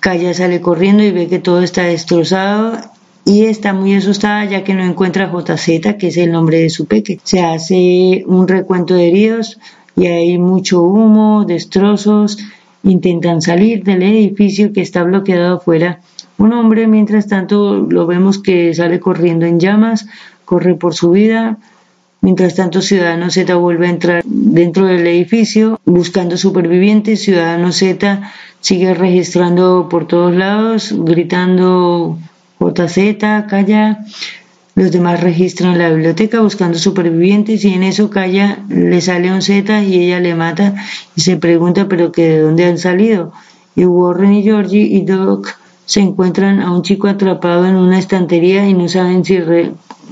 Kaya 0.00 0.34
sale 0.34 0.60
corriendo 0.60 1.04
y 1.04 1.12
ve 1.12 1.28
que 1.28 1.38
todo 1.38 1.62
está 1.62 1.84
destrozado 1.84 2.76
y 3.24 3.46
está 3.46 3.72
muy 3.72 3.94
asustada 3.94 4.44
ya 4.44 4.62
que 4.62 4.74
no 4.74 4.84
encuentra 4.84 5.24
a 5.24 5.32
JZ, 5.32 5.96
que 5.98 6.08
es 6.08 6.16
el 6.16 6.32
nombre 6.32 6.58
de 6.58 6.70
su 6.70 6.86
peque. 6.86 7.20
Se 7.24 7.40
hace 7.40 8.24
un 8.26 8.46
recuento 8.46 8.94
de 8.94 9.08
heridos 9.08 9.58
y 9.96 10.06
hay 10.06 10.38
mucho 10.38 10.82
humo, 10.82 11.44
destrozos. 11.44 12.38
Intentan 12.86 13.42
salir 13.42 13.84
del 13.84 14.02
edificio 14.02 14.72
que 14.72 14.80
está 14.80 15.02
bloqueado 15.02 15.56
afuera 15.56 16.00
un 16.38 16.52
hombre, 16.52 16.86
mientras 16.86 17.28
tanto, 17.28 17.76
lo 17.76 18.06
vemos 18.06 18.38
que 18.38 18.74
sale 18.74 19.00
corriendo 19.00 19.46
en 19.46 19.58
llamas, 19.58 20.06
corre 20.44 20.74
por 20.74 20.94
su 20.94 21.10
vida. 21.10 21.56
Mientras 22.20 22.54
tanto, 22.54 22.82
Ciudadano 22.82 23.30
Z 23.30 23.54
vuelve 23.54 23.86
a 23.86 23.90
entrar 23.90 24.22
dentro 24.24 24.86
del 24.86 25.06
edificio 25.06 25.80
buscando 25.86 26.36
supervivientes. 26.36 27.22
Ciudadano 27.22 27.72
Z 27.72 28.32
sigue 28.60 28.92
registrando 28.94 29.88
por 29.88 30.06
todos 30.06 30.34
lados, 30.34 30.94
gritando 30.96 32.18
JZ, 32.60 33.46
calla. 33.48 34.00
Los 34.76 34.92
demás 34.92 35.22
registran 35.22 35.78
la 35.78 35.88
biblioteca 35.88 36.42
buscando 36.42 36.78
supervivientes 36.78 37.64
y 37.64 37.72
en 37.72 37.82
eso 37.82 38.10
calla, 38.10 38.58
le 38.68 39.00
sale 39.00 39.32
un 39.32 39.40
Z 39.40 39.82
y 39.82 40.04
ella 40.04 40.20
le 40.20 40.34
mata 40.34 40.74
y 41.16 41.22
se 41.22 41.38
pregunta 41.38 41.88
pero 41.88 42.12
que 42.12 42.28
de 42.28 42.40
dónde 42.40 42.66
han 42.66 42.76
salido. 42.76 43.32
Y 43.74 43.86
Warren 43.86 44.34
y 44.34 44.42
Georgie 44.42 44.82
y 44.82 45.06
Doc 45.06 45.48
se 45.86 46.00
encuentran 46.00 46.60
a 46.60 46.72
un 46.72 46.82
chico 46.82 47.08
atrapado 47.08 47.66
en 47.66 47.76
una 47.76 47.98
estantería 47.98 48.68
y 48.68 48.74
no 48.74 48.86
saben 48.86 49.24
si, 49.24 49.38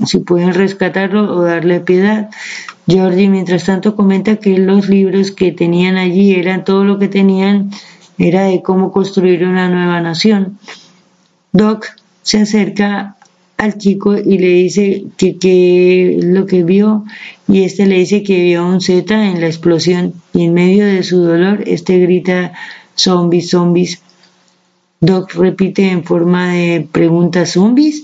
si 0.03 0.17
pueden 0.19 0.55
rescatarlo 0.55 1.31
o 1.31 1.43
darle 1.43 1.81
piedad. 1.81 2.31
Georgie, 2.87 3.29
mientras 3.29 3.65
tanto, 3.65 3.95
comenta 3.95 4.37
que 4.37 4.57
los 4.57 4.89
libros 4.89 5.29
que 5.29 5.51
tenían 5.51 5.97
allí 5.97 6.33
eran 6.33 6.63
todo 6.63 6.85
lo 6.85 6.97
que 6.97 7.07
tenían, 7.07 7.69
era 8.17 8.45
de 8.45 8.63
cómo 8.63 8.91
construir 8.91 9.45
una 9.45 9.69
nueva 9.69 10.01
nación. 10.01 10.57
Doc 11.51 11.85
se 12.23 12.41
acerca 12.41 13.14
al 13.57 13.77
chico 13.77 14.17
y 14.17 14.37
le 14.37 14.49
dice 14.49 15.05
que, 15.17 16.19
lo 16.21 16.45
que 16.45 16.63
vio 16.63 17.05
y 17.47 17.63
este 17.63 17.85
le 17.85 17.99
dice 17.99 18.23
que 18.23 18.43
vio 18.43 18.65
un 18.67 18.81
Z 18.81 19.13
en 19.13 19.39
la 19.39 19.47
explosión 19.47 20.13
y 20.33 20.45
en 20.45 20.53
medio 20.53 20.85
de 20.85 21.03
su 21.03 21.21
dolor 21.21 21.63
este 21.65 21.99
grita 21.99 22.53
zombies, 22.95 23.49
zombies 23.49 24.01
Doc 24.99 25.33
repite 25.33 25.89
en 25.89 26.03
forma 26.03 26.53
de 26.53 26.87
preguntas 26.91 27.51
zombies 27.51 28.03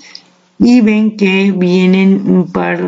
y 0.59 0.81
ven 0.81 1.17
que 1.17 1.51
vienen 1.51 2.29
un 2.29 2.51
par 2.51 2.79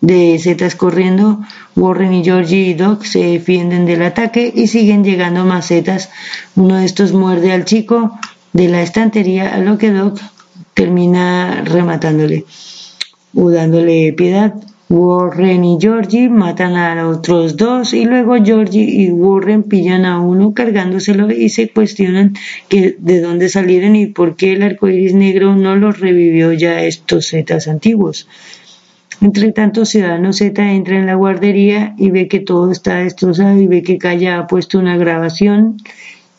de 0.00 0.38
zetas 0.38 0.74
corriendo. 0.74 1.40
Warren 1.74 2.12
y 2.12 2.24
Georgie 2.24 2.68
y 2.68 2.74
Doc 2.74 3.04
se 3.04 3.20
defienden 3.20 3.86
del 3.86 4.02
ataque 4.02 4.52
y 4.54 4.66
siguen 4.66 5.04
llegando 5.04 5.44
más 5.44 5.68
zetas. 5.68 6.10
Uno 6.56 6.76
de 6.76 6.84
estos 6.84 7.12
muerde 7.12 7.52
al 7.52 7.64
chico 7.64 8.18
de 8.52 8.68
la 8.68 8.82
estantería, 8.82 9.54
a 9.54 9.58
lo 9.58 9.78
que 9.78 9.92
Doc 9.92 10.18
termina 10.78 11.64
rematándole 11.64 12.44
o 13.34 13.50
dándole 13.50 14.12
piedad. 14.12 14.54
Warren 14.88 15.64
y 15.64 15.76
Georgie 15.78 16.30
matan 16.30 16.76
a 16.76 16.94
los 16.94 17.18
otros 17.18 17.56
dos 17.56 17.92
y 17.92 18.04
luego 18.06 18.36
Georgie 18.42 18.88
y 18.88 19.10
Warren 19.10 19.64
pillan 19.64 20.06
a 20.06 20.20
uno 20.20 20.54
cargándoselo 20.54 21.30
y 21.30 21.48
se 21.48 21.68
cuestionan 21.68 22.34
que 22.68 22.96
de 22.96 23.20
dónde 23.20 23.48
salieron 23.48 23.96
y 23.96 24.06
por 24.06 24.36
qué 24.36 24.52
el 24.52 24.62
arco 24.62 24.88
iris 24.88 25.14
negro 25.14 25.56
no 25.56 25.74
los 25.74 25.98
revivió 25.98 26.52
ya 26.52 26.82
estos 26.84 27.28
Zetas 27.28 27.66
antiguos. 27.66 28.28
Entre 29.20 29.50
tanto, 29.50 29.84
Ciudadano 29.84 30.32
Z 30.32 30.72
entra 30.72 30.96
en 30.96 31.06
la 31.06 31.16
guardería 31.16 31.94
y 31.98 32.10
ve 32.10 32.28
que 32.28 32.38
todo 32.38 32.70
está 32.70 32.98
destrozado 32.98 33.60
y 33.60 33.66
ve 33.66 33.82
que 33.82 33.98
Kaya 33.98 34.38
ha 34.38 34.46
puesto 34.46 34.78
una 34.78 34.96
grabación 34.96 35.76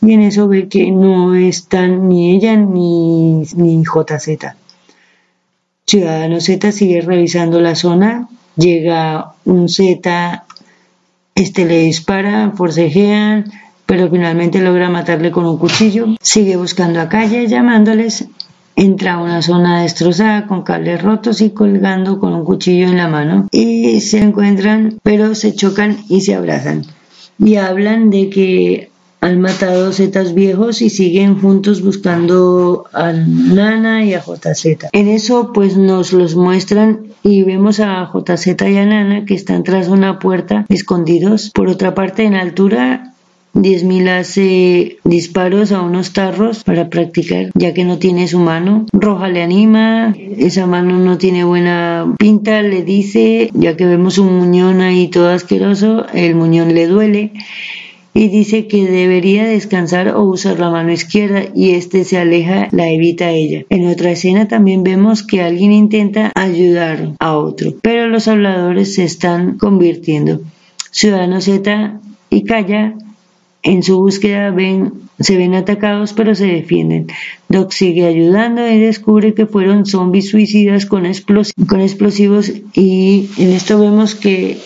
y 0.02 0.14
en 0.14 0.22
eso 0.22 0.48
ve 0.48 0.68
que 0.68 0.92
no 0.92 1.36
están 1.36 2.08
ni 2.08 2.36
ella 2.36 2.56
ni, 2.56 3.44
ni 3.56 3.84
JZ. 3.84 4.56
Ciudadano 5.86 6.40
Z 6.40 6.72
sigue 6.72 7.02
revisando 7.02 7.60
la 7.60 7.76
zona 7.76 8.30
llega 8.60 9.34
un 9.46 9.70
Z, 9.70 10.46
este 11.36 11.66
le 11.66 11.80
dispara, 11.80 12.52
forcejean, 12.56 13.52
pero 13.86 14.10
finalmente 14.10 14.62
logra 14.62 14.90
matarle 14.90 15.32
con 15.32 15.46
un 15.46 15.58
cuchillo. 15.58 16.08
Sigue 16.22 16.58
buscando 16.58 17.00
a 17.00 17.10
calle, 17.10 17.48
llamándoles. 17.48 18.28
Entra 18.76 19.16
a 19.16 19.22
una 19.22 19.42
zona 19.42 19.82
destrozada 19.82 20.48
con 20.48 20.64
cables 20.64 21.02
rotos 21.02 21.42
y 21.42 21.50
colgando 21.50 22.20
con 22.20 22.34
un 22.34 22.46
cuchillo 22.46 22.88
en 22.88 22.98
la 22.98 23.08
mano. 23.08 23.48
Y 23.52 24.00
se 24.02 24.20
encuentran, 24.20 25.00
pero 25.04 25.36
se 25.36 25.54
chocan 25.54 25.98
y 26.08 26.22
se 26.22 26.36
abrazan. 26.36 26.86
Y 27.40 27.56
hablan 27.56 28.10
de 28.10 28.30
que 28.30 28.92
han 29.22 29.42
matado 29.42 29.92
Zetas 29.92 30.34
viejos 30.34 30.82
y 30.82 30.90
siguen 30.90 31.40
juntos 31.40 31.82
buscando 31.82 32.86
a 32.94 33.12
Nana 33.12 34.06
y 34.06 34.14
a 34.14 34.22
JZ. 34.22 34.90
En 34.94 35.08
eso 35.08 35.52
pues 35.54 35.78
nos 35.78 36.14
los 36.14 36.36
muestran 36.36 37.08
y 37.24 37.44
vemos 37.44 37.80
a 37.80 38.10
JZ 38.12 38.48
y 38.48 38.78
a 38.78 38.86
Nana 38.86 39.26
que 39.26 39.34
están 39.34 39.64
tras 39.64 39.88
una 39.90 40.20
puerta 40.20 40.66
escondidos. 40.70 41.52
Por 41.54 41.68
otra 41.68 41.94
parte 41.94 42.24
en 42.24 42.36
altura 42.36 43.14
10.000 43.56 44.10
hace 44.10 44.98
disparos 45.04 45.72
a 45.72 45.82
unos 45.82 46.14
tarros 46.14 46.64
para 46.64 46.90
practicar, 46.90 47.50
ya 47.56 47.74
que 47.74 47.84
no 47.84 47.98
tiene 47.98 48.28
su 48.28 48.40
mano. 48.40 48.86
Roja 48.94 49.28
le 49.28 49.42
anima, 49.42 50.14
esa 50.38 50.66
mano 50.68 50.98
no 51.00 51.18
tiene 51.18 51.44
buena 51.44 52.14
pinta, 52.18 52.62
le 52.62 52.84
dice, 52.84 53.50
ya 53.54 53.76
que 53.76 53.86
vemos 53.86 54.18
un 54.18 54.38
muñón 54.38 54.82
ahí 54.82 55.08
todo 55.08 55.30
asqueroso, 55.30 56.06
el 56.14 56.36
muñón 56.36 56.74
le 56.74 56.88
duele 56.88 57.32
y 58.14 58.30
dice 58.30 58.68
que 58.68 58.86
debería 58.88 59.46
descansar 59.46 60.10
o 60.10 60.24
usar 60.24 60.60
la 60.60 60.70
mano 60.70 60.92
izquierda 60.92 61.44
y 61.56 61.72
este 61.72 62.04
se 62.04 62.18
aleja, 62.18 62.68
la 62.72 62.90
evita 62.90 63.32
ella. 63.32 63.66
En 63.70 63.88
otra 63.88 64.12
escena 64.12 64.48
también 64.48 64.84
vemos 64.84 65.24
que 65.24 65.42
alguien 65.42 65.72
intenta 65.72 66.32
ayudar 66.36 67.14
a 67.20 67.38
otro, 67.38 67.74
pero 67.82 68.08
los 68.08 68.28
habladores 68.28 68.96
se 68.96 69.04
están 69.04 69.58
convirtiendo. 69.58 70.42
Ciudadano 70.92 71.40
Z 71.40 72.00
y 72.30 72.44
Calla 72.44 72.96
en 73.62 73.84
su 73.84 74.00
búsqueda 74.00 74.52
ven, 74.52 74.94
se 75.20 75.38
ven 75.38 75.54
atacados 75.54 76.14
pero 76.14 76.34
se 76.34 76.46
defienden. 76.46 77.08
Doc 77.50 77.72
sigue 77.72 78.06
ayudando 78.06 78.68
y 78.68 78.80
descubre 78.80 79.34
que 79.34 79.46
fueron 79.46 79.86
zombies 79.86 80.30
suicidas 80.30 80.86
con, 80.86 81.04
con 81.68 81.82
explosivos 81.82 82.52
y 82.74 83.30
en 83.38 83.52
esto 83.52 83.80
vemos 83.80 84.16
que 84.16 84.58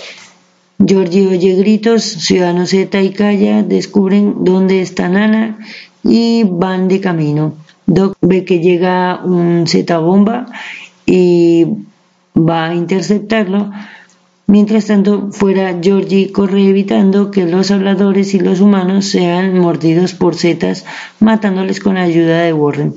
Georgie 0.80 1.28
oye 1.28 1.56
gritos, 1.56 2.04
Ciudadano 2.04 2.66
Z 2.66 3.02
y 3.02 3.12
Calla 3.12 3.64
descubren 3.64 4.44
dónde 4.44 4.82
está 4.82 5.08
Nana 5.08 5.58
y 6.04 6.44
van 6.44 6.88
de 6.88 7.00
camino. 7.00 7.54
Doc 7.86 8.18
ve 8.22 8.44
que 8.46 8.60
llega 8.60 9.22
un 9.24 9.66
Z 9.68 9.98
bomba 10.00 10.48
y 11.06 11.66
va 12.36 12.70
a 12.70 12.76
interceptarlo. 12.76 13.72
Mientras 14.46 14.88
tanto, 14.88 15.32
fuera 15.32 15.80
Georgie 15.82 16.32
corre 16.32 16.68
evitando 16.68 17.32
que 17.32 17.46
los 17.46 17.72
habladores 17.72 18.34
y 18.34 18.40
los 18.40 18.60
humanos 18.60 19.06
sean 19.06 19.58
mordidos 19.58 20.14
por 20.14 20.36
zetas, 20.36 20.86
matándoles 21.20 21.80
con 21.80 21.98
ayuda 21.98 22.42
de 22.42 22.54
Warren. 22.54 22.94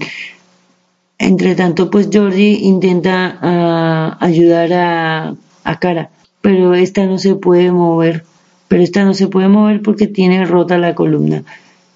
Entre 1.19 1.55
tanto, 1.55 1.89
pues 1.89 2.09
Georgie 2.11 2.59
intenta 2.63 3.39
ah, 3.41 4.19
ayudar 4.21 4.73
a, 4.73 5.35
a 5.65 5.79
Cara, 5.79 6.11
pero 6.47 6.77
esta 6.77 7.07
no 7.07 7.19
se 7.19 7.35
puede 7.35 7.73
mover, 7.73 8.23
pero 8.69 8.81
esta 8.81 9.05
no 9.05 9.15
se 9.15 9.27
puede 9.27 9.49
mover 9.49 9.83
porque 9.83 10.07
tiene 10.07 10.45
rota 10.45 10.79
la 10.79 10.95
columna. 10.95 11.43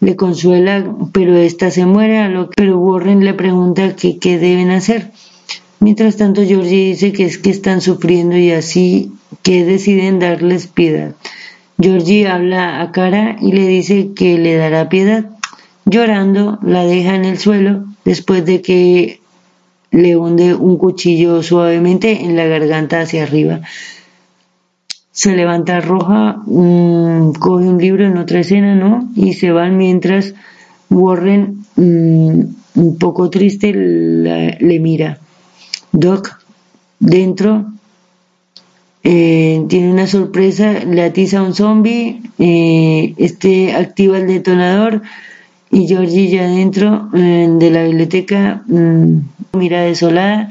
Le 0.01 0.16
consuela, 0.16 0.92
pero 1.12 1.36
esta 1.36 1.70
se 1.70 1.86
muere, 1.86 2.18
a 2.18 2.28
lo 2.28 2.51
que, 2.51 2.55
pero 2.57 2.80
Warren 2.80 3.24
le 3.24 3.32
pregunta 3.32 3.94
que 3.94 4.18
qué 4.18 4.40
deben 4.40 4.72
hacer. 4.72 5.12
Mientras 5.78 6.16
tanto, 6.16 6.42
Georgie 6.44 6.86
dice 6.86 7.12
que 7.12 7.26
es 7.26 7.38
que 7.38 7.51
están 7.51 7.80
sufriendo 7.80 8.36
y 8.36 8.51
así 8.51 9.12
que 9.44 9.64
deciden 9.64 10.18
darles 10.18 10.66
piedad. 10.66 11.14
Georgie 11.80 12.26
habla 12.26 12.80
a 12.80 12.90
Cara 12.90 13.36
y 13.40 13.53
le 13.53 13.68
dice 13.68 14.14
que 14.16 14.36
le 14.36 14.57
dará 14.57 14.88
piedad. 14.88 15.30
Llorando, 15.84 16.59
la 16.64 16.84
deja 16.84 17.14
en 17.14 17.24
el 17.24 17.38
suelo 17.38 17.84
después 18.05 18.44
de 18.44 18.62
que 18.62 19.20
le 19.92 20.16
hunde 20.16 20.57
un 20.57 20.76
cuchillo 20.76 21.40
suavemente 21.44 22.24
en 22.24 22.34
la 22.34 22.46
garganta 22.46 23.01
hacia 23.01 23.22
arriba 23.22 23.61
se 25.12 25.34
levanta 25.34 25.80
roja, 25.80 26.42
coge 26.44 27.68
un 27.68 27.78
libro 27.78 28.06
en 28.06 28.16
otra 28.16 28.40
escena, 28.40 28.74
¿no? 28.74 29.08
Y 29.16 29.34
se 29.34 29.50
van 29.50 29.76
mientras 29.76 30.34
Warren, 30.88 31.64
mm, 31.76 32.40
un 32.76 32.98
poco 32.98 33.30
triste, 33.30 33.72
le 33.72 34.80
mira. 34.80 35.18
Doc, 35.92 36.40
dentro, 37.00 37.66
eh, 39.02 39.64
tiene 39.68 39.90
una 39.90 40.06
sorpresa, 40.06 40.72
le 40.84 41.02
atiza 41.02 41.40
a 41.40 41.42
un 41.42 41.54
zombie, 41.54 42.22
eh, 42.38 43.14
este 43.16 43.72
activa 43.72 44.18
el 44.18 44.26
detonador 44.26 45.02
y 45.70 45.86
Georgie 45.86 46.28
ya 46.28 46.46
dentro 46.46 47.08
eh, 47.14 47.48
de 47.50 47.70
la 47.70 47.84
biblioteca 47.84 48.62
mm, 48.66 49.18
mira 49.54 49.82
desolada. 49.82 50.48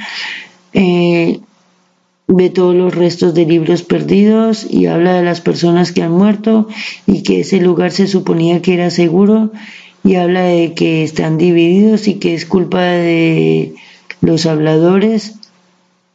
Ve 2.29 2.51
todos 2.51 2.75
los 2.75 2.93
restos 2.93 3.33
de 3.33 3.45
libros 3.45 3.81
perdidos 3.81 4.65
y 4.69 4.85
habla 4.85 5.15
de 5.15 5.23
las 5.23 5.41
personas 5.41 5.91
que 5.91 6.03
han 6.03 6.11
muerto 6.11 6.67
y 7.07 7.23
que 7.23 7.39
ese 7.39 7.59
lugar 7.59 7.91
se 7.91 8.07
suponía 8.07 8.61
que 8.61 8.75
era 8.75 8.91
seguro 8.91 9.51
y 10.03 10.15
habla 10.15 10.43
de 10.43 10.75
que 10.75 11.03
están 11.03 11.39
divididos 11.39 12.07
y 12.07 12.15
que 12.15 12.35
es 12.35 12.45
culpa 12.45 12.81
de 12.81 13.73
los 14.21 14.45
habladores 14.45 15.39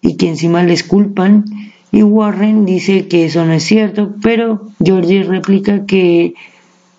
y 0.02 0.16
que 0.16 0.28
encima 0.28 0.62
les 0.62 0.84
culpan. 0.84 1.44
Y 1.90 2.04
Warren 2.04 2.64
dice 2.64 3.08
que 3.08 3.24
eso 3.24 3.44
no 3.44 3.52
es 3.52 3.64
cierto, 3.64 4.14
pero 4.22 4.68
Georgie 4.82 5.24
replica 5.24 5.84
que 5.84 6.34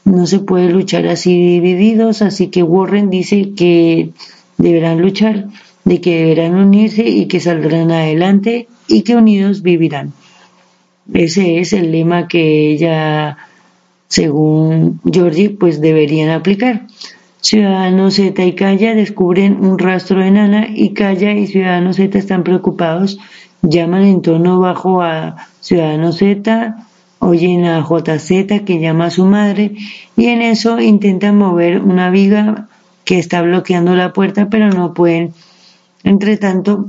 no 0.04 0.26
se 0.28 0.40
puede 0.40 0.70
luchar 0.70 1.08
así 1.08 1.34
divididos, 1.34 2.22
así 2.22 2.48
que 2.48 2.64
Warren 2.64 3.10
dice 3.10 3.54
que 3.56 4.10
deberán 4.58 5.02
luchar, 5.02 5.48
de 5.86 6.02
que 6.02 6.18
deberán 6.18 6.56
unirse 6.56 7.08
y 7.08 7.28
que 7.28 7.40
saldrán 7.40 7.92
adelante 7.92 8.68
y 8.88 9.02
que 9.02 9.16
unidos 9.16 9.62
vivirán. 9.62 10.14
Ese 11.14 11.60
es 11.60 11.74
el 11.74 11.92
lema 11.92 12.28
que 12.28 12.72
ella, 12.72 13.38
según 14.08 15.00
Georgie, 15.12 15.52
pues 15.52 15.82
deberían 15.82 16.30
aplicar. 16.30 16.88
Ciudadanos 17.42 18.16
Z 18.16 18.44
y 18.44 18.56
Calla 18.56 18.96
descubren 18.96 19.64
un 19.64 19.78
rastro 19.78 20.20
de 20.20 20.32
Nana 20.32 20.68
y 20.74 20.94
Calla 20.94 21.34
y 21.34 21.46
Ciudadanos 21.46 21.98
Z 21.98 22.18
están 22.18 22.44
preocupados, 22.44 23.20
llaman 23.62 24.04
en 24.04 24.24
tono 24.24 24.60
bajo 24.60 25.04
a 25.04 25.36
Ciudadanos 25.62 26.18
Z, 26.18 26.76
oyen 27.20 27.66
a 27.66 27.84
JZ 27.84 28.64
que 28.66 28.80
llama 28.80 29.06
a 29.06 29.12
su 29.12 29.26
madre 29.26 29.76
y 30.18 30.26
en 30.26 30.42
eso 30.42 30.80
intentan 30.80 31.38
mover 31.38 31.82
una 31.82 32.10
viga 32.10 32.68
que 33.04 33.20
está 33.20 33.44
bloqueando 33.44 33.96
la 33.96 34.12
puerta 34.12 34.50
pero 34.50 34.70
no 34.72 34.96
pueden. 34.96 35.34
Entre 36.04 36.38
tanto, 36.38 36.88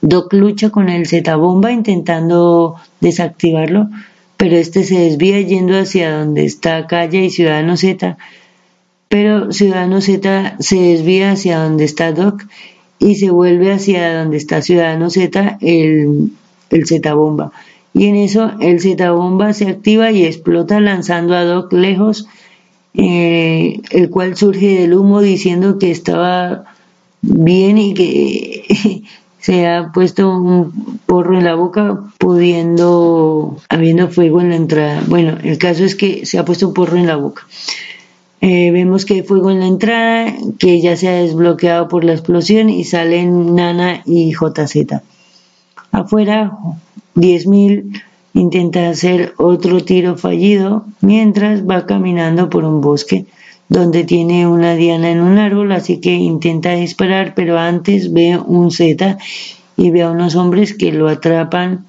Doc 0.00 0.32
lucha 0.32 0.70
con 0.70 0.88
el 0.88 1.06
Z-bomba 1.06 1.72
intentando 1.72 2.76
desactivarlo, 3.00 3.88
pero 4.36 4.56
este 4.56 4.84
se 4.84 4.98
desvía 4.98 5.40
yendo 5.40 5.78
hacia 5.78 6.16
donde 6.16 6.44
está 6.44 6.86
Calle 6.86 7.24
y 7.24 7.30
Ciudadano 7.30 7.76
Z, 7.76 8.16
pero 9.08 9.52
Ciudadano 9.52 10.00
Z 10.00 10.56
se 10.60 10.76
desvía 10.80 11.32
hacia 11.32 11.58
donde 11.58 11.84
está 11.84 12.12
Doc 12.12 12.44
y 12.98 13.16
se 13.16 13.30
vuelve 13.30 13.72
hacia 13.72 14.18
donde 14.18 14.36
está 14.36 14.62
Ciudadano 14.62 15.10
Z 15.10 15.58
el, 15.60 16.30
el 16.70 16.86
Z-bomba. 16.86 17.52
Y 17.92 18.06
en 18.06 18.16
eso 18.16 18.52
el 18.60 18.80
Z-bomba 18.80 19.52
se 19.52 19.68
activa 19.68 20.12
y 20.12 20.24
explota 20.24 20.80
lanzando 20.80 21.34
a 21.34 21.44
Doc 21.44 21.72
lejos, 21.72 22.28
eh, 22.94 23.80
el 23.90 24.10
cual 24.10 24.36
surge 24.36 24.80
del 24.80 24.94
humo 24.94 25.20
diciendo 25.20 25.78
que 25.78 25.90
estaba 25.90 26.64
bien 27.22 27.78
y 27.78 27.94
que 27.94 29.02
se 29.40 29.66
ha 29.66 29.92
puesto 29.92 30.30
un 30.30 31.00
porro 31.06 31.38
en 31.38 31.44
la 31.44 31.54
boca 31.54 32.00
pudiendo, 32.18 33.56
habiendo 33.68 34.08
fuego 34.08 34.40
en 34.40 34.50
la 34.50 34.56
entrada. 34.56 35.02
Bueno, 35.06 35.38
el 35.42 35.58
caso 35.58 35.84
es 35.84 35.94
que 35.94 36.26
se 36.26 36.38
ha 36.38 36.44
puesto 36.44 36.68
un 36.68 36.74
porro 36.74 36.96
en 36.96 37.06
la 37.06 37.16
boca. 37.16 37.46
Eh, 38.40 38.70
vemos 38.70 39.04
que 39.04 39.14
hay 39.14 39.22
fuego 39.22 39.50
en 39.50 39.60
la 39.60 39.66
entrada, 39.66 40.32
que 40.58 40.80
ya 40.80 40.96
se 40.96 41.08
ha 41.08 41.12
desbloqueado 41.12 41.88
por 41.88 42.04
la 42.04 42.12
explosión 42.12 42.70
y 42.70 42.84
salen 42.84 43.54
Nana 43.54 44.02
y 44.04 44.32
JZ. 44.32 45.02
Afuera, 45.90 46.52
10.000 47.16 48.02
intenta 48.34 48.88
hacer 48.88 49.34
otro 49.36 49.82
tiro 49.82 50.16
fallido 50.16 50.84
mientras 51.00 51.68
va 51.68 51.86
caminando 51.86 52.48
por 52.48 52.64
un 52.64 52.80
bosque 52.80 53.26
donde 53.68 54.04
tiene 54.04 54.46
una 54.46 54.74
diana 54.74 55.10
en 55.10 55.20
un 55.20 55.38
árbol, 55.38 55.72
así 55.72 56.00
que 56.00 56.14
intenta 56.14 56.72
disparar, 56.72 57.34
pero 57.34 57.58
antes 57.58 58.12
ve 58.12 58.38
un 58.38 58.70
Z 58.70 59.18
y 59.76 59.90
ve 59.90 60.02
a 60.02 60.10
unos 60.10 60.36
hombres 60.36 60.74
que 60.74 60.92
lo 60.92 61.08
atrapan 61.08 61.86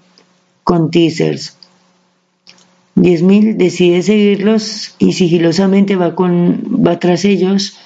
con 0.64 0.92
teasers. 0.92 1.56
10.000 2.96 3.56
decide 3.56 4.02
seguirlos 4.02 4.96
y 5.00 5.14
sigilosamente 5.14 5.96
va, 5.96 6.16
con, 6.16 6.84
va 6.86 7.00
tras 7.00 7.24
ellos 7.24 7.78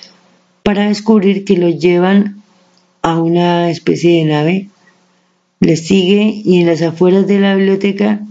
para 0.63 0.87
descubrir 0.87 1.45
que 1.45 1.57
los 1.57 1.77
llevan 1.77 2.41
a 3.03 3.19
una 3.19 3.69
especie 3.69 4.19
de 4.19 4.25
nave. 4.25 4.67
Les 5.59 5.85
sigue 5.85 6.41
y 6.43 6.61
en 6.61 6.67
las 6.67 6.81
afueras 6.81 7.27
de 7.27 7.39
la 7.39 7.55
biblioteca, 7.55 8.21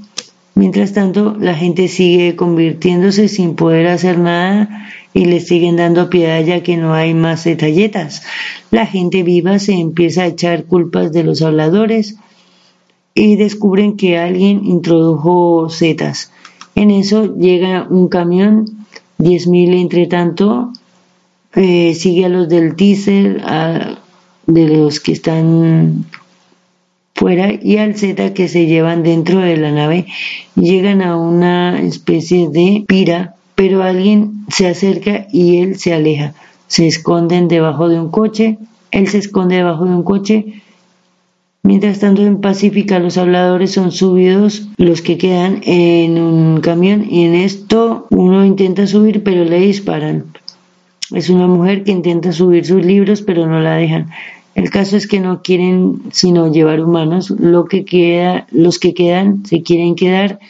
mientras 0.57 0.93
tanto, 0.93 1.37
la 1.39 1.55
gente 1.55 1.87
sigue 1.87 2.35
convirtiéndose 2.35 3.29
sin 3.29 3.55
poder 3.55 3.87
hacer 3.87 4.19
nada 4.19 4.89
y 5.15 5.27
le 5.27 5.41
siguen 5.41 5.77
dando 5.77 6.09
piedad 6.09 6.43
ya 6.43 6.63
que 6.63 6.77
no 6.77 6.95
hay 6.95 7.15
más 7.15 7.45
detalletas. 7.45 8.23
La 8.71 8.87
gente 8.87 9.23
viva 9.23 9.59
se 9.59 9.75
empieza 9.75 10.23
a 10.23 10.27
echar 10.27 10.65
culpas 10.65 11.13
de 11.13 11.25
los 11.25 11.43
habladores 11.43 12.17
y 13.15 13.37
descubren 13.37 13.97
que 13.97 14.19
alguien 14.19 14.65
introdujo 14.65 15.69
setas. 15.69 16.33
En 16.75 16.91
eso 16.91 17.37
llega 17.37 17.87
un 17.89 18.09
camión, 18.09 18.87
10.000 19.19 19.81
entre 19.81 20.07
tanto, 20.07 20.73
eh, 21.55 21.95
sigue 21.95 22.25
a 22.25 22.29
los 22.31 22.49
del 22.49 22.77
teaser, 22.77 23.43
a, 23.45 23.99
de 24.47 24.69
los 24.69 25.01
que 25.01 25.13
están 25.13 26.07
fuera 27.15 27.53
y 27.53 27.77
al 27.77 27.97
Z 27.97 28.33
que 28.33 28.49
se 28.49 28.67
llevan 28.67 29.03
dentro 29.03 29.41
de 29.41 29.57
la 29.57 29.71
nave 29.71 30.07
llegan 30.57 31.03
a 31.03 31.17
una 31.17 31.81
especie 31.81 32.49
de 32.49 32.85
pira 32.89 33.37
pero 33.63 33.85
alguien 33.85 34.45
se 34.49 34.67
acerca 34.67 35.29
y 35.33 35.59
él 35.59 35.79
se 35.79 35.95
aleja. 35.95 36.35
Se 36.67 36.89
esconden 36.89 37.47
debajo 37.47 37.89
de 37.89 38.01
un 38.01 38.11
coche, 38.11 38.59
él 38.91 39.07
se 39.07 39.19
esconde 39.19 39.55
debajo 39.55 39.85
de 39.85 39.95
un 39.95 40.03
coche. 40.03 40.63
Mientras 41.63 42.01
tanto, 42.01 42.23
en 42.23 42.41
Pacífica 42.41 42.99
los 42.99 43.19
habladores 43.19 43.71
son 43.71 43.93
subidos, 43.93 44.67
los 44.79 45.01
que 45.01 45.17
quedan 45.17 45.61
en 45.63 46.21
un 46.21 46.61
camión, 46.61 47.07
y 47.09 47.23
en 47.23 47.35
esto 47.37 48.09
uno 48.11 48.45
intenta 48.45 48.89
subir, 48.89 49.23
pero 49.23 49.45
le 49.45 49.61
disparan. 49.61 50.25
Es 51.13 51.31
una 51.31 51.47
mujer 51.47 51.85
que 51.85 51.93
intenta 51.93 52.33
subir 52.33 52.67
sus 52.67 52.85
libros, 52.85 53.23
pero 53.23 53.47
no 53.47 53.61
la 53.61 53.77
dejan. 53.77 54.09
El 54.57 54.71
caso 54.71 54.97
es 54.97 55.07
que 55.07 55.21
no 55.21 55.41
quieren 55.41 56.03
sino 56.11 56.51
llevar 56.51 56.81
humanos. 56.81 57.31
Lo 57.31 57.67
que 57.67 57.85
queda, 57.85 58.45
los 58.51 58.81
que 58.81 58.93
quedan 58.93 59.47
se 59.47 59.63
quieren 59.63 59.95
quedar 59.95 60.41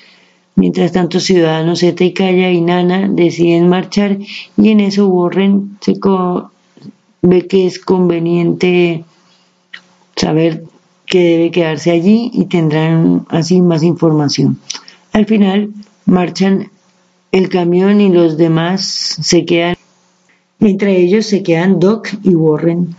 Mientras 0.54 0.92
tanto, 0.92 1.18
Ciudadanos 1.18 1.80
Z 1.80 2.04
y 2.04 2.12
Calla 2.12 2.50
y 2.50 2.60
Nana 2.60 3.08
deciden 3.08 3.68
marchar 3.68 4.18
y 4.56 4.68
en 4.70 4.80
eso 4.80 5.08
Warren 5.08 5.78
se 5.80 5.94
ve 7.22 7.46
que 7.46 7.66
es 7.66 7.78
conveniente 7.78 9.04
saber 10.16 10.64
que 11.06 11.20
debe 11.20 11.50
quedarse 11.50 11.90
allí 11.90 12.30
y 12.34 12.46
tendrán 12.46 13.26
así 13.28 13.60
más 13.62 13.82
información. 13.82 14.58
Al 15.12 15.26
final 15.26 15.70
marchan 16.04 16.70
el 17.32 17.48
camión 17.48 18.00
y 18.00 18.10
los 18.10 18.36
demás 18.36 18.84
se 19.20 19.44
quedan, 19.44 19.76
entre 20.60 20.98
ellos 20.98 21.26
se 21.26 21.42
quedan 21.42 21.80
Doc 21.80 22.08
y 22.22 22.34
Warren. 22.34 22.94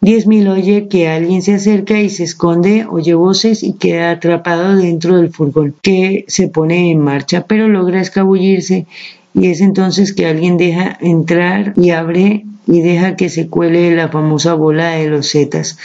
Diez 0.00 0.26
mil 0.26 0.46
oye 0.48 0.88
que 0.88 1.08
alguien 1.08 1.42
se 1.42 1.54
acerca 1.54 2.00
y 2.00 2.10
se 2.10 2.24
esconde, 2.24 2.86
oye 2.88 3.14
voces 3.14 3.62
y 3.62 3.72
queda 3.72 4.10
atrapado 4.10 4.76
dentro 4.76 5.16
del 5.16 5.32
furgón, 5.32 5.74
que 5.82 6.24
se 6.28 6.48
pone 6.48 6.90
en 6.90 7.00
marcha, 7.00 7.46
pero 7.46 7.66
logra 7.68 8.00
escabullirse 8.00 8.86
y 9.34 9.48
es 9.48 9.60
entonces 9.60 10.12
que 10.12 10.26
alguien 10.26 10.58
deja 10.58 10.96
entrar 11.00 11.72
y 11.76 11.90
abre 11.90 12.44
y 12.66 12.80
deja 12.82 13.16
que 13.16 13.28
se 13.28 13.48
cuele 13.48 13.94
la 13.96 14.08
famosa 14.08 14.54
bola 14.54 14.90
de 14.90 15.08
los 15.08 15.30
zetas 15.30 15.78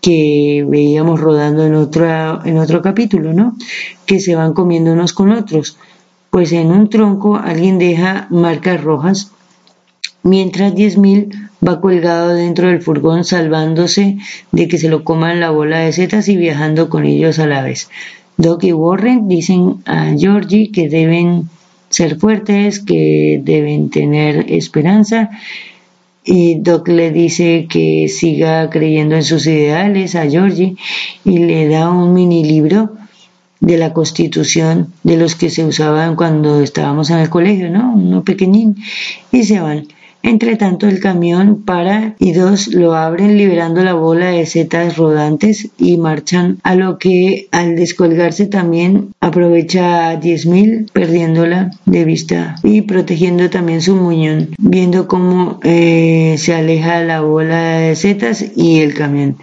que 0.00 0.64
veíamos 0.68 1.20
rodando 1.20 1.66
en 1.66 1.74
otro, 1.74 2.44
en 2.44 2.58
otro 2.58 2.82
capítulo, 2.82 3.32
¿no? 3.32 3.56
Que 4.06 4.20
se 4.20 4.34
van 4.34 4.52
comiendo 4.52 4.92
unos 4.92 5.12
con 5.12 5.32
otros. 5.32 5.76
Pues 6.30 6.52
en 6.52 6.70
un 6.70 6.88
tronco 6.88 7.36
alguien 7.36 7.78
deja 7.78 8.26
marcas 8.30 8.82
rojas, 8.82 9.32
mientras 10.22 10.74
diez 10.74 10.98
mil 10.98 11.47
va 11.66 11.80
colgado 11.80 12.34
dentro 12.34 12.68
del 12.68 12.82
furgón 12.82 13.24
salvándose 13.24 14.18
de 14.52 14.68
que 14.68 14.78
se 14.78 14.88
lo 14.88 15.04
coman 15.04 15.40
la 15.40 15.50
bola 15.50 15.80
de 15.80 15.92
setas 15.92 16.28
y 16.28 16.36
viajando 16.36 16.88
con 16.88 17.04
ellos 17.04 17.38
a 17.38 17.46
la 17.46 17.62
vez. 17.62 17.88
Doc 18.36 18.64
y 18.64 18.72
Warren 18.72 19.28
dicen 19.28 19.82
a 19.84 20.12
Georgie 20.16 20.70
que 20.70 20.88
deben 20.88 21.48
ser 21.88 22.18
fuertes, 22.18 22.80
que 22.80 23.40
deben 23.42 23.90
tener 23.90 24.46
esperanza 24.52 25.30
y 26.24 26.56
Doc 26.56 26.88
le 26.88 27.10
dice 27.10 27.66
que 27.70 28.06
siga 28.08 28.68
creyendo 28.68 29.16
en 29.16 29.22
sus 29.22 29.46
ideales 29.46 30.14
a 30.14 30.28
Georgie 30.28 30.76
y 31.24 31.38
le 31.38 31.68
da 31.68 31.90
un 31.90 32.12
mini 32.12 32.44
libro 32.44 32.90
de 33.60 33.78
la 33.78 33.92
constitución 33.92 34.92
de 35.02 35.16
los 35.16 35.34
que 35.34 35.50
se 35.50 35.64
usaban 35.64 36.16
cuando 36.16 36.60
estábamos 36.60 37.10
en 37.10 37.18
el 37.18 37.30
colegio, 37.30 37.70
¿no? 37.70 37.94
Uno 37.94 38.22
pequeñín 38.22 38.76
y 39.32 39.44
se 39.44 39.60
van. 39.60 39.88
Entre 40.22 40.56
tanto, 40.56 40.88
el 40.88 41.00
camión 41.00 41.62
para 41.64 42.14
y 42.18 42.32
dos 42.32 42.68
lo 42.68 42.94
abren 42.94 43.38
liberando 43.38 43.84
la 43.84 43.94
bola 43.94 44.30
de 44.30 44.46
setas 44.46 44.96
rodantes 44.96 45.68
y 45.78 45.96
marchan 45.96 46.58
a 46.64 46.74
lo 46.74 46.98
que 46.98 47.48
al 47.52 47.76
descolgarse 47.76 48.46
también 48.46 49.14
aprovecha 49.20 50.10
a 50.10 50.20
10.000 50.20 50.90
perdiéndola 50.92 51.70
de 51.86 52.04
vista 52.04 52.56
y 52.64 52.82
protegiendo 52.82 53.48
también 53.48 53.80
su 53.80 53.94
muñón, 53.94 54.48
viendo 54.58 55.06
cómo 55.06 55.60
eh, 55.62 56.34
se 56.38 56.54
aleja 56.54 57.00
la 57.04 57.20
bola 57.20 57.78
de 57.78 57.96
setas 57.96 58.44
y 58.56 58.80
el 58.80 58.94
camión. 58.94 59.36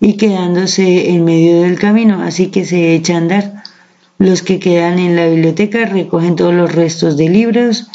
y 0.00 0.14
quedándose 0.14 1.10
en 1.10 1.24
medio 1.24 1.62
del 1.62 1.78
camino, 1.78 2.22
así 2.22 2.48
que 2.48 2.64
se 2.64 2.94
echa 2.94 3.14
a 3.14 3.18
andar. 3.18 3.54
Los 4.18 4.42
que 4.42 4.58
quedan 4.58 4.98
en 4.98 5.14
la 5.16 5.26
biblioteca 5.28 5.84
recogen 5.86 6.36
todos 6.36 6.54
los 6.54 6.74
restos 6.74 7.16
de 7.16 7.28
libros 7.28 7.88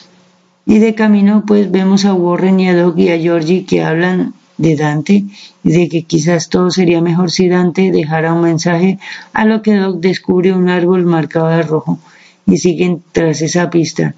y 0.65 0.79
de 0.79 0.95
camino 0.95 1.43
pues 1.45 1.71
vemos 1.71 2.05
a 2.05 2.13
Warren 2.13 2.59
y 2.59 2.69
a 2.69 2.75
Doug 2.75 2.97
y 2.99 3.09
a 3.09 3.19
Georgie 3.19 3.65
que 3.65 3.83
hablan 3.83 4.33
de 4.57 4.75
Dante 4.75 5.25
y 5.63 5.71
de 5.71 5.89
que 5.89 6.03
quizás 6.03 6.49
todo 6.49 6.69
sería 6.69 7.01
mejor 7.01 7.31
si 7.31 7.49
Dante 7.49 7.91
dejara 7.91 8.33
un 8.33 8.41
mensaje, 8.41 8.99
a 9.33 9.45
lo 9.45 9.61
que 9.61 9.75
Doc 9.75 9.99
descubre 9.99 10.53
un 10.53 10.69
árbol 10.69 11.05
marcado 11.05 11.47
de 11.47 11.63
rojo 11.63 11.99
y 12.45 12.57
siguen 12.57 13.01
tras 13.11 13.41
esa 13.41 13.69
pista. 13.69 14.15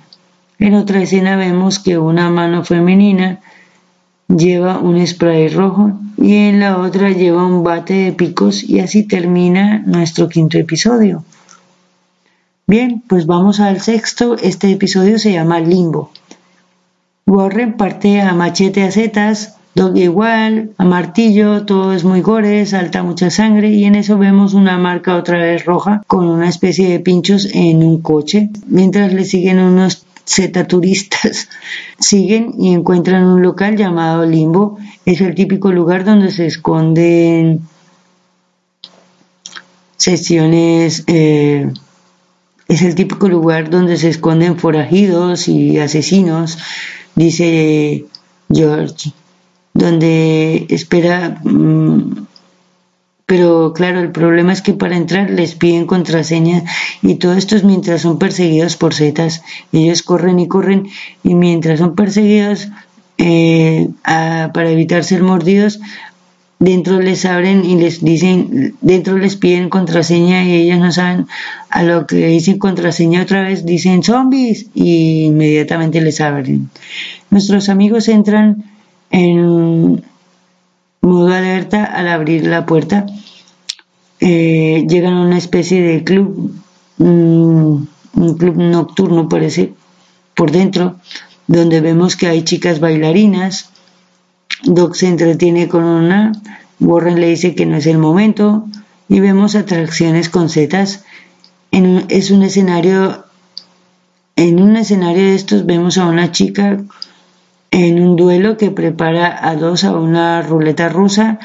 En 0.60 0.74
otra 0.74 1.02
escena 1.02 1.36
vemos 1.36 1.80
que 1.80 1.98
una 1.98 2.30
mano 2.30 2.64
femenina 2.64 3.40
lleva 4.28 4.80
un 4.80 5.06
spray 5.06 5.50
rojo 5.50 5.94
y 6.18 6.36
en 6.36 6.60
la 6.60 6.78
otra 6.80 7.12
lleva 7.12 7.46
un 7.46 7.64
bate 7.64 7.94
de 7.94 8.14
picos 8.14 8.64
y 8.64 8.80
así 8.80 9.04
termina 9.04 9.80
nuestro 9.86 10.30
quinto 10.30 10.58
episodio. 10.58 11.24
Bien, 12.68 13.04
pues 13.08 13.28
vamos 13.28 13.60
al 13.60 13.80
sexto. 13.82 14.38
Este 14.38 14.72
episodio 14.72 15.20
se 15.20 15.34
llama 15.34 15.60
Limbo. 15.60 16.12
Warren 17.28 17.76
parte 17.76 18.22
a 18.22 18.34
machete 18.34 18.84
a 18.84 18.92
setas 18.92 19.56
Dog 19.76 19.98
igual, 19.98 20.72
a 20.78 20.86
martillo, 20.86 21.66
todo 21.66 21.92
es 21.92 22.06
muy 22.06 22.22
gore, 22.22 22.66
salta 22.66 23.04
mucha 23.04 23.30
sangre 23.30 23.72
y 23.72 23.84
en 23.84 23.96
eso 23.96 24.18
vemos 24.18 24.54
una 24.54 24.78
marca 24.78 25.18
otra 25.18 25.40
vez 25.40 25.66
roja 25.66 26.02
con 26.08 26.30
una 26.30 26.48
especie 26.48 26.88
de 26.88 27.02
pinchos 27.02 27.50
en 27.52 27.84
un 27.84 28.02
coche, 28.02 28.52
mientras 28.68 29.12
le 29.12 29.26
siguen 29.26 29.60
unos 29.60 30.06
Z 30.24 30.68
turistas. 30.68 31.50
Siguen 32.00 32.54
y 32.58 32.74
encuentran 32.74 33.26
un 33.26 33.42
local 33.42 33.76
llamado 33.76 34.26
Limbo. 34.26 34.78
Es 35.06 35.20
el 35.20 35.36
típico 35.36 35.72
lugar 35.72 36.06
donde 36.06 36.32
se 36.32 36.46
esconden 36.46 37.62
sesiones. 39.98 41.04
Eh, 41.08 41.70
es 42.68 42.82
el 42.82 42.96
típico 42.96 43.28
lugar 43.28 43.70
donde 43.70 43.98
se 43.98 44.10
esconden 44.10 44.58
forajidos 44.58 45.48
y 45.48 45.80
asesinos, 45.80 46.58
dice 47.16 48.06
George 48.52 49.12
donde 49.76 50.66
espera, 50.70 51.38
mm, 51.44 52.26
pero 53.26 53.74
claro, 53.74 54.00
el 54.00 54.12
problema 54.12 54.54
es 54.54 54.62
que 54.62 54.74
para 54.74 54.96
entrar 54.96 55.30
les 55.30 55.56
piden 55.56 55.86
contraseñas 55.86 56.64
y 57.02 57.16
todo 57.16 57.34
esto 57.34 57.56
es 57.58 57.66
mientras 57.66 58.02
son 58.02 58.18
perseguidos 58.18 58.78
por 58.78 58.94
setas. 58.94 59.44
Ellos 59.74 60.02
corren 60.02 60.40
y 60.40 60.48
corren 60.48 60.88
y 61.24 61.36
mientras 61.36 61.80
son 61.80 61.94
perseguidos 61.96 62.70
eh, 63.18 63.90
para 64.04 64.70
evitar 64.70 65.04
ser 65.04 65.24
mordidos, 65.24 65.82
dentro 66.60 67.00
les 67.00 67.26
abren 67.26 67.66
y 67.66 67.76
les 67.76 68.04
dicen, 68.04 68.76
dentro 68.82 69.18
les 69.18 69.36
piden 69.36 69.70
contraseña 69.70 70.46
y 70.46 70.54
ellos 70.54 70.80
no 70.80 70.92
saben 70.92 71.28
a 71.70 71.84
lo 71.84 72.08
que 72.08 72.28
dicen 72.28 72.58
contraseña 72.60 73.22
otra 73.24 73.44
vez, 73.44 73.66
dicen 73.66 74.04
zombies 74.04 74.68
y 74.74 75.26
inmediatamente 75.26 76.02
les 76.02 76.22
abren. 76.22 76.70
Nuestros 77.30 77.70
amigos 77.70 78.08
entran 78.08 78.64
en 79.12 80.04
modo 81.02 81.34
alerta 81.34 81.86
al 81.86 82.08
abrir 82.08 82.48
la 82.48 82.66
puerta. 82.66 83.06
Eh, 84.20 84.86
llegan 84.90 85.14
a 85.14 85.22
una 85.22 85.38
especie 85.38 85.82
de 85.82 86.04
club, 86.04 86.54
un 86.98 87.88
club 88.38 88.56
nocturno 88.56 89.30
parece, 89.30 89.74
por 90.36 90.52
dentro, 90.52 90.96
donde 91.48 91.82
vemos 91.82 92.16
que 92.16 92.28
hay 92.28 92.44
chicas 92.44 92.80
bailarinas. 92.80 93.70
Doc 94.64 94.96
se 94.96 95.08
entretiene 95.08 95.68
con 95.68 95.84
una, 95.84 96.32
Warren 96.80 97.20
le 97.20 97.30
dice 97.30 97.56
que 97.56 97.66
no 97.66 97.78
es 97.78 97.88
el 97.88 97.98
momento 97.98 98.66
y 99.08 99.20
vemos 99.20 99.56
atracciones 99.56 100.30
con 100.30 100.50
setas. 100.50 101.04
En, 101.72 102.06
es 102.10 102.32
un 102.32 102.44
escenario, 102.44 103.26
en 104.36 104.62
un 104.62 104.76
escenario 104.76 105.24
de 105.24 105.36
estos 105.36 105.66
vemos 105.66 105.98
a 105.98 106.08
una 106.08 106.32
chica 106.32 106.80
en 107.72 108.02
un 108.02 108.16
duelo 108.16 108.58
que 108.58 108.72
prepara 108.72 109.38
a 109.50 109.56
dos 109.56 109.84
a 109.84 109.96
una 109.98 110.42
ruleta 110.42 110.90
rusa 110.90 111.40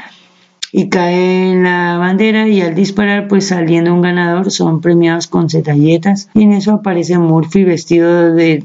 y 0.73 0.89
cae 0.89 1.51
en 1.51 1.65
la 1.65 1.99
bandera 1.99 2.47
y 2.47 2.61
al 2.61 2.75
disparar 2.75 3.27
pues 3.27 3.49
saliendo 3.49 3.93
un 3.93 4.03
ganador 4.03 4.53
son 4.53 4.81
premiados 4.81 5.27
con 5.27 5.51
zetalletas 5.51 6.29
y 6.35 6.43
en 6.43 6.53
eso 6.53 6.73
aparece 6.73 7.19
Murphy 7.19 7.65
vestido 7.65 8.33
de 8.33 8.65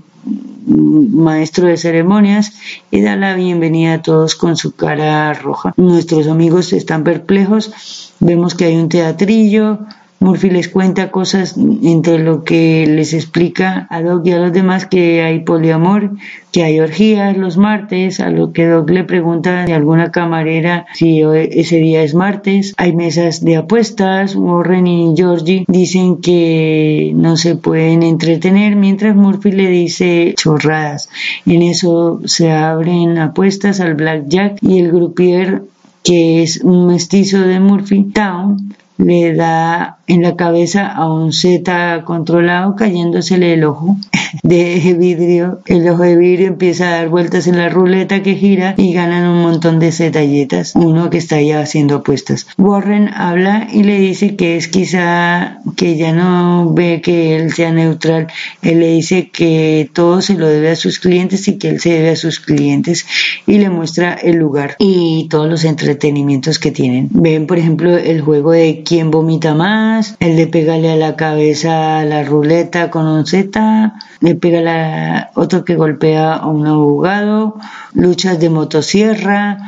maestro 0.65 1.67
de 1.67 1.77
ceremonias 1.77 2.53
y 2.91 3.01
da 3.01 3.15
la 3.15 3.35
bienvenida 3.35 3.93
a 3.93 4.01
todos 4.01 4.35
con 4.35 4.55
su 4.55 4.75
cara 4.75 5.33
roja. 5.33 5.73
Nuestros 5.77 6.27
amigos 6.27 6.73
están 6.73 7.03
perplejos, 7.03 8.13
vemos 8.19 8.55
que 8.55 8.65
hay 8.65 8.75
un 8.75 8.89
teatrillo, 8.89 9.79
Murphy 10.19 10.49
les 10.49 10.69
cuenta 10.69 11.11
cosas 11.11 11.55
entre 11.57 12.19
lo 12.19 12.43
que 12.43 12.87
les 12.87 13.13
explica 13.13 13.85
a 13.89 14.01
Doc 14.01 14.25
y 14.25 14.31
a 14.31 14.39
los 14.39 14.53
demás 14.53 14.85
que 14.85 15.21
hay 15.21 15.41
poliamor, 15.41 16.11
que 16.51 16.63
hay 16.63 16.79
orgías 16.79 17.37
los 17.37 17.57
martes, 17.57 18.19
a 18.19 18.29
lo 18.29 18.51
que 18.53 18.65
Doc 18.65 18.89
le 18.89 19.03
pregunta 19.03 19.65
de 19.65 19.73
alguna 19.73 20.11
camarera 20.11 20.85
si 20.93 21.21
ese 21.21 21.77
día 21.77 22.01
es 22.01 22.15
martes, 22.15 22.73
hay 22.77 22.95
mesas 22.95 23.43
de 23.43 23.57
apuestas, 23.57 24.35
Warren 24.35 24.87
y 24.87 25.13
Georgie 25.15 25.65
dicen 25.67 26.17
que 26.21 27.11
no 27.13 27.37
se 27.37 27.55
pueden 27.55 28.01
entretener 28.01 28.75
mientras 28.75 29.15
Murphy 29.15 29.51
le 29.51 29.69
dice 29.69 30.33
chorradas. 30.37 31.09
En 31.45 31.61
eso 31.61 32.21
se 32.25 32.51
abren 32.51 33.17
apuestas 33.17 33.79
al 33.79 33.95
blackjack 33.95 34.57
y 34.61 34.79
el 34.79 34.91
grupier 34.91 35.63
que 36.03 36.43
es 36.43 36.61
un 36.61 36.87
mestizo 36.87 37.41
de 37.41 37.59
Murphy 37.59 38.03
Town 38.13 38.75
le 38.97 39.33
da 39.33 39.97
en 40.07 40.21
la 40.21 40.35
cabeza 40.35 40.87
a 40.87 41.11
un 41.11 41.33
Z 41.33 42.03
controlado 42.05 42.75
cayéndosele 42.75 43.53
el 43.53 43.63
ojo 43.63 43.97
de 44.43 44.95
vidrio. 44.97 45.61
El 45.65 45.87
ojo 45.89 46.03
de 46.03 46.15
vidrio 46.15 46.47
empieza 46.47 46.87
a 46.87 46.91
dar 46.97 47.09
vueltas 47.09 47.47
en 47.47 47.57
la 47.57 47.69
ruleta 47.69 48.21
que 48.21 48.35
gira 48.35 48.75
y 48.77 48.93
ganan 48.93 49.27
un 49.27 49.41
montón 49.41 49.79
de 49.79 49.91
zetalletas. 49.91 50.73
Uno 50.75 51.09
que 51.09 51.17
está 51.17 51.41
ya 51.41 51.61
haciendo 51.61 51.95
apuestas. 51.95 52.47
Warren 52.57 53.09
habla 53.13 53.67
y 53.71 53.83
le 53.83 53.99
dice 53.99 54.35
que 54.35 54.57
es 54.57 54.67
quizá 54.67 55.59
que 55.75 55.97
ya 55.97 56.13
no 56.13 56.73
ve 56.73 57.01
que 57.01 57.35
él 57.35 57.53
sea 57.53 57.71
neutral. 57.71 58.27
Él 58.61 58.79
le 58.79 58.87
dice 58.87 59.29
que 59.29 59.89
todo 59.93 60.21
se 60.21 60.35
lo 60.35 60.47
debe 60.47 60.69
a 60.69 60.75
sus 60.75 60.99
clientes 60.99 61.47
y 61.47 61.57
que 61.57 61.69
él 61.69 61.79
se 61.79 61.91
debe 61.91 62.11
a 62.11 62.15
sus 62.15 62.39
clientes 62.39 63.05
y 63.47 63.57
le 63.57 63.69
muestra 63.69 64.13
el 64.13 64.37
lugar 64.37 64.75
y 64.79 65.27
todos 65.29 65.49
los 65.49 65.63
entretenimientos 65.63 66.59
que 66.59 66.71
tienen. 66.71 67.09
Ven, 67.11 67.47
por 67.47 67.57
ejemplo, 67.57 67.97
el 67.97 68.21
juego 68.21 68.51
de 68.51 68.83
quién 68.85 69.11
vomita 69.11 69.53
más, 69.53 69.94
el 70.19 70.35
de 70.35 70.47
pegarle 70.47 70.91
a 70.91 70.95
la 70.95 71.15
cabeza 71.15 72.03
la 72.05 72.23
ruleta 72.23 72.89
con 72.89 73.07
un 73.07 73.25
Z, 73.25 73.93
le 74.19 74.35
pega 74.35 74.61
la, 74.61 75.31
otro 75.35 75.63
que 75.63 75.75
golpea 75.75 76.33
a 76.33 76.47
un 76.47 76.67
abogado, 76.67 77.57
luchas 77.93 78.39
de 78.39 78.49
motosierra, 78.49 79.59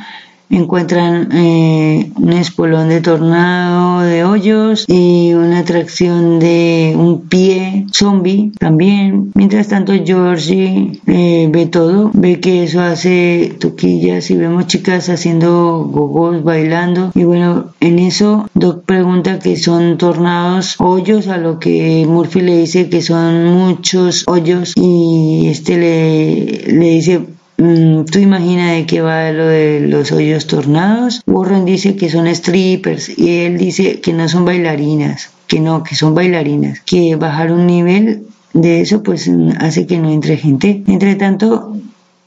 encuentran 0.50 1.30
eh, 1.34 2.12
un 2.16 2.34
espolón 2.34 2.90
de 2.90 3.02
tornado 3.02 4.02
de 4.02 4.24
hoyos 4.24 4.86
y 4.88 5.34
una 5.34 5.60
atracción 5.60 6.40
de 6.40 6.94
un 6.98 7.28
pie 7.28 7.86
zombie 7.92 8.52
también. 8.60 9.32
Mientras 9.36 9.68
tanto 9.68 9.94
Georgie 9.94 11.00
eh, 11.08 11.50
ve 11.52 11.66
todo, 11.66 12.12
ve 12.14 12.40
que 12.40 12.64
eso 12.64 12.82
hace 12.82 13.56
toquillas 13.60 14.30
y 14.32 14.38
vemos 14.38 14.68
chicas 14.68 15.10
haciendo 15.10 15.88
gogos, 15.92 16.44
bailando 16.44 17.12
y 17.16 17.24
bueno, 17.24 17.74
en 17.80 18.00
eso 18.00 18.50
Doc 18.54 18.84
pregunta 18.86 19.40
que 19.40 19.58
son 19.58 19.98
tornados 19.98 20.76
hoyos 20.80 21.28
a 21.28 21.38
lo 21.38 21.60
que 21.60 22.06
Murphy 22.08 22.42
le 22.42 22.58
dice 22.58 22.90
que 22.90 23.02
son 23.02 23.46
muchos 23.46 24.24
hoyos 24.28 24.74
y 24.76 25.48
este 25.48 25.78
le, 25.78 26.74
le 26.74 26.90
dice 26.90 27.37
¿Tú 27.58 28.20
imaginas 28.20 28.74
de 28.74 28.86
qué 28.86 29.02
va 29.02 29.32
lo 29.32 29.48
de 29.48 29.80
los 29.80 30.12
hoyos 30.12 30.46
tornados? 30.46 31.24
Warren 31.26 31.66
dice 31.66 31.96
que 31.96 32.08
son 32.08 32.28
strippers 32.28 33.18
y 33.18 33.40
él 33.40 33.58
dice 33.58 34.00
que 34.00 34.14
no 34.14 34.30
son 34.30 34.46
bailarinas, 34.46 35.32
que 35.48 35.60
no, 35.60 35.82
que 35.82 35.96
son 35.96 36.14
bailarinas, 36.14 36.82
que 36.82 37.16
bajar 37.16 37.52
un 37.52 37.66
nivel 37.66 38.28
de 38.54 38.82
eso 38.82 39.02
pues 39.02 39.28
mm, 39.28 39.54
hace 39.60 39.88
que 39.88 39.98
no 39.98 40.12
entre 40.12 40.38
gente. 40.38 40.84
Entre 40.86 41.16
tanto, 41.16 41.76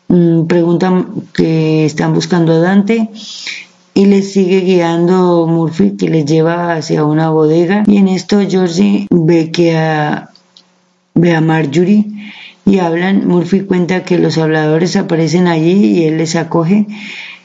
mm, 0.08 0.46
preguntan 0.46 1.06
que 1.32 1.84
están 1.84 2.12
buscando 2.12 2.54
a 2.54 2.58
Dante 2.58 3.08
y 3.94 4.06
les 4.06 4.32
sigue 4.32 4.62
guiando 4.62 5.46
Murphy 5.46 5.96
que 5.96 6.08
les 6.08 6.24
lleva 6.24 6.74
hacia 6.74 7.04
una 7.04 7.30
bodega 7.30 7.84
y 7.86 7.98
en 7.98 8.08
esto 8.08 8.40
Georgie 8.48 9.06
ve 9.10 9.52
que 9.52 9.76
a, 9.76 10.30
ve 11.14 11.36
a 11.36 11.40
Marjorie 11.40 12.06
y 12.70 12.78
hablan. 12.78 13.26
Murphy 13.26 13.62
cuenta 13.62 14.04
que 14.04 14.18
los 14.18 14.38
habladores 14.38 14.96
aparecen 14.96 15.48
allí 15.48 15.98
y 15.98 16.04
él 16.04 16.18
les 16.18 16.36
acoge 16.36 16.86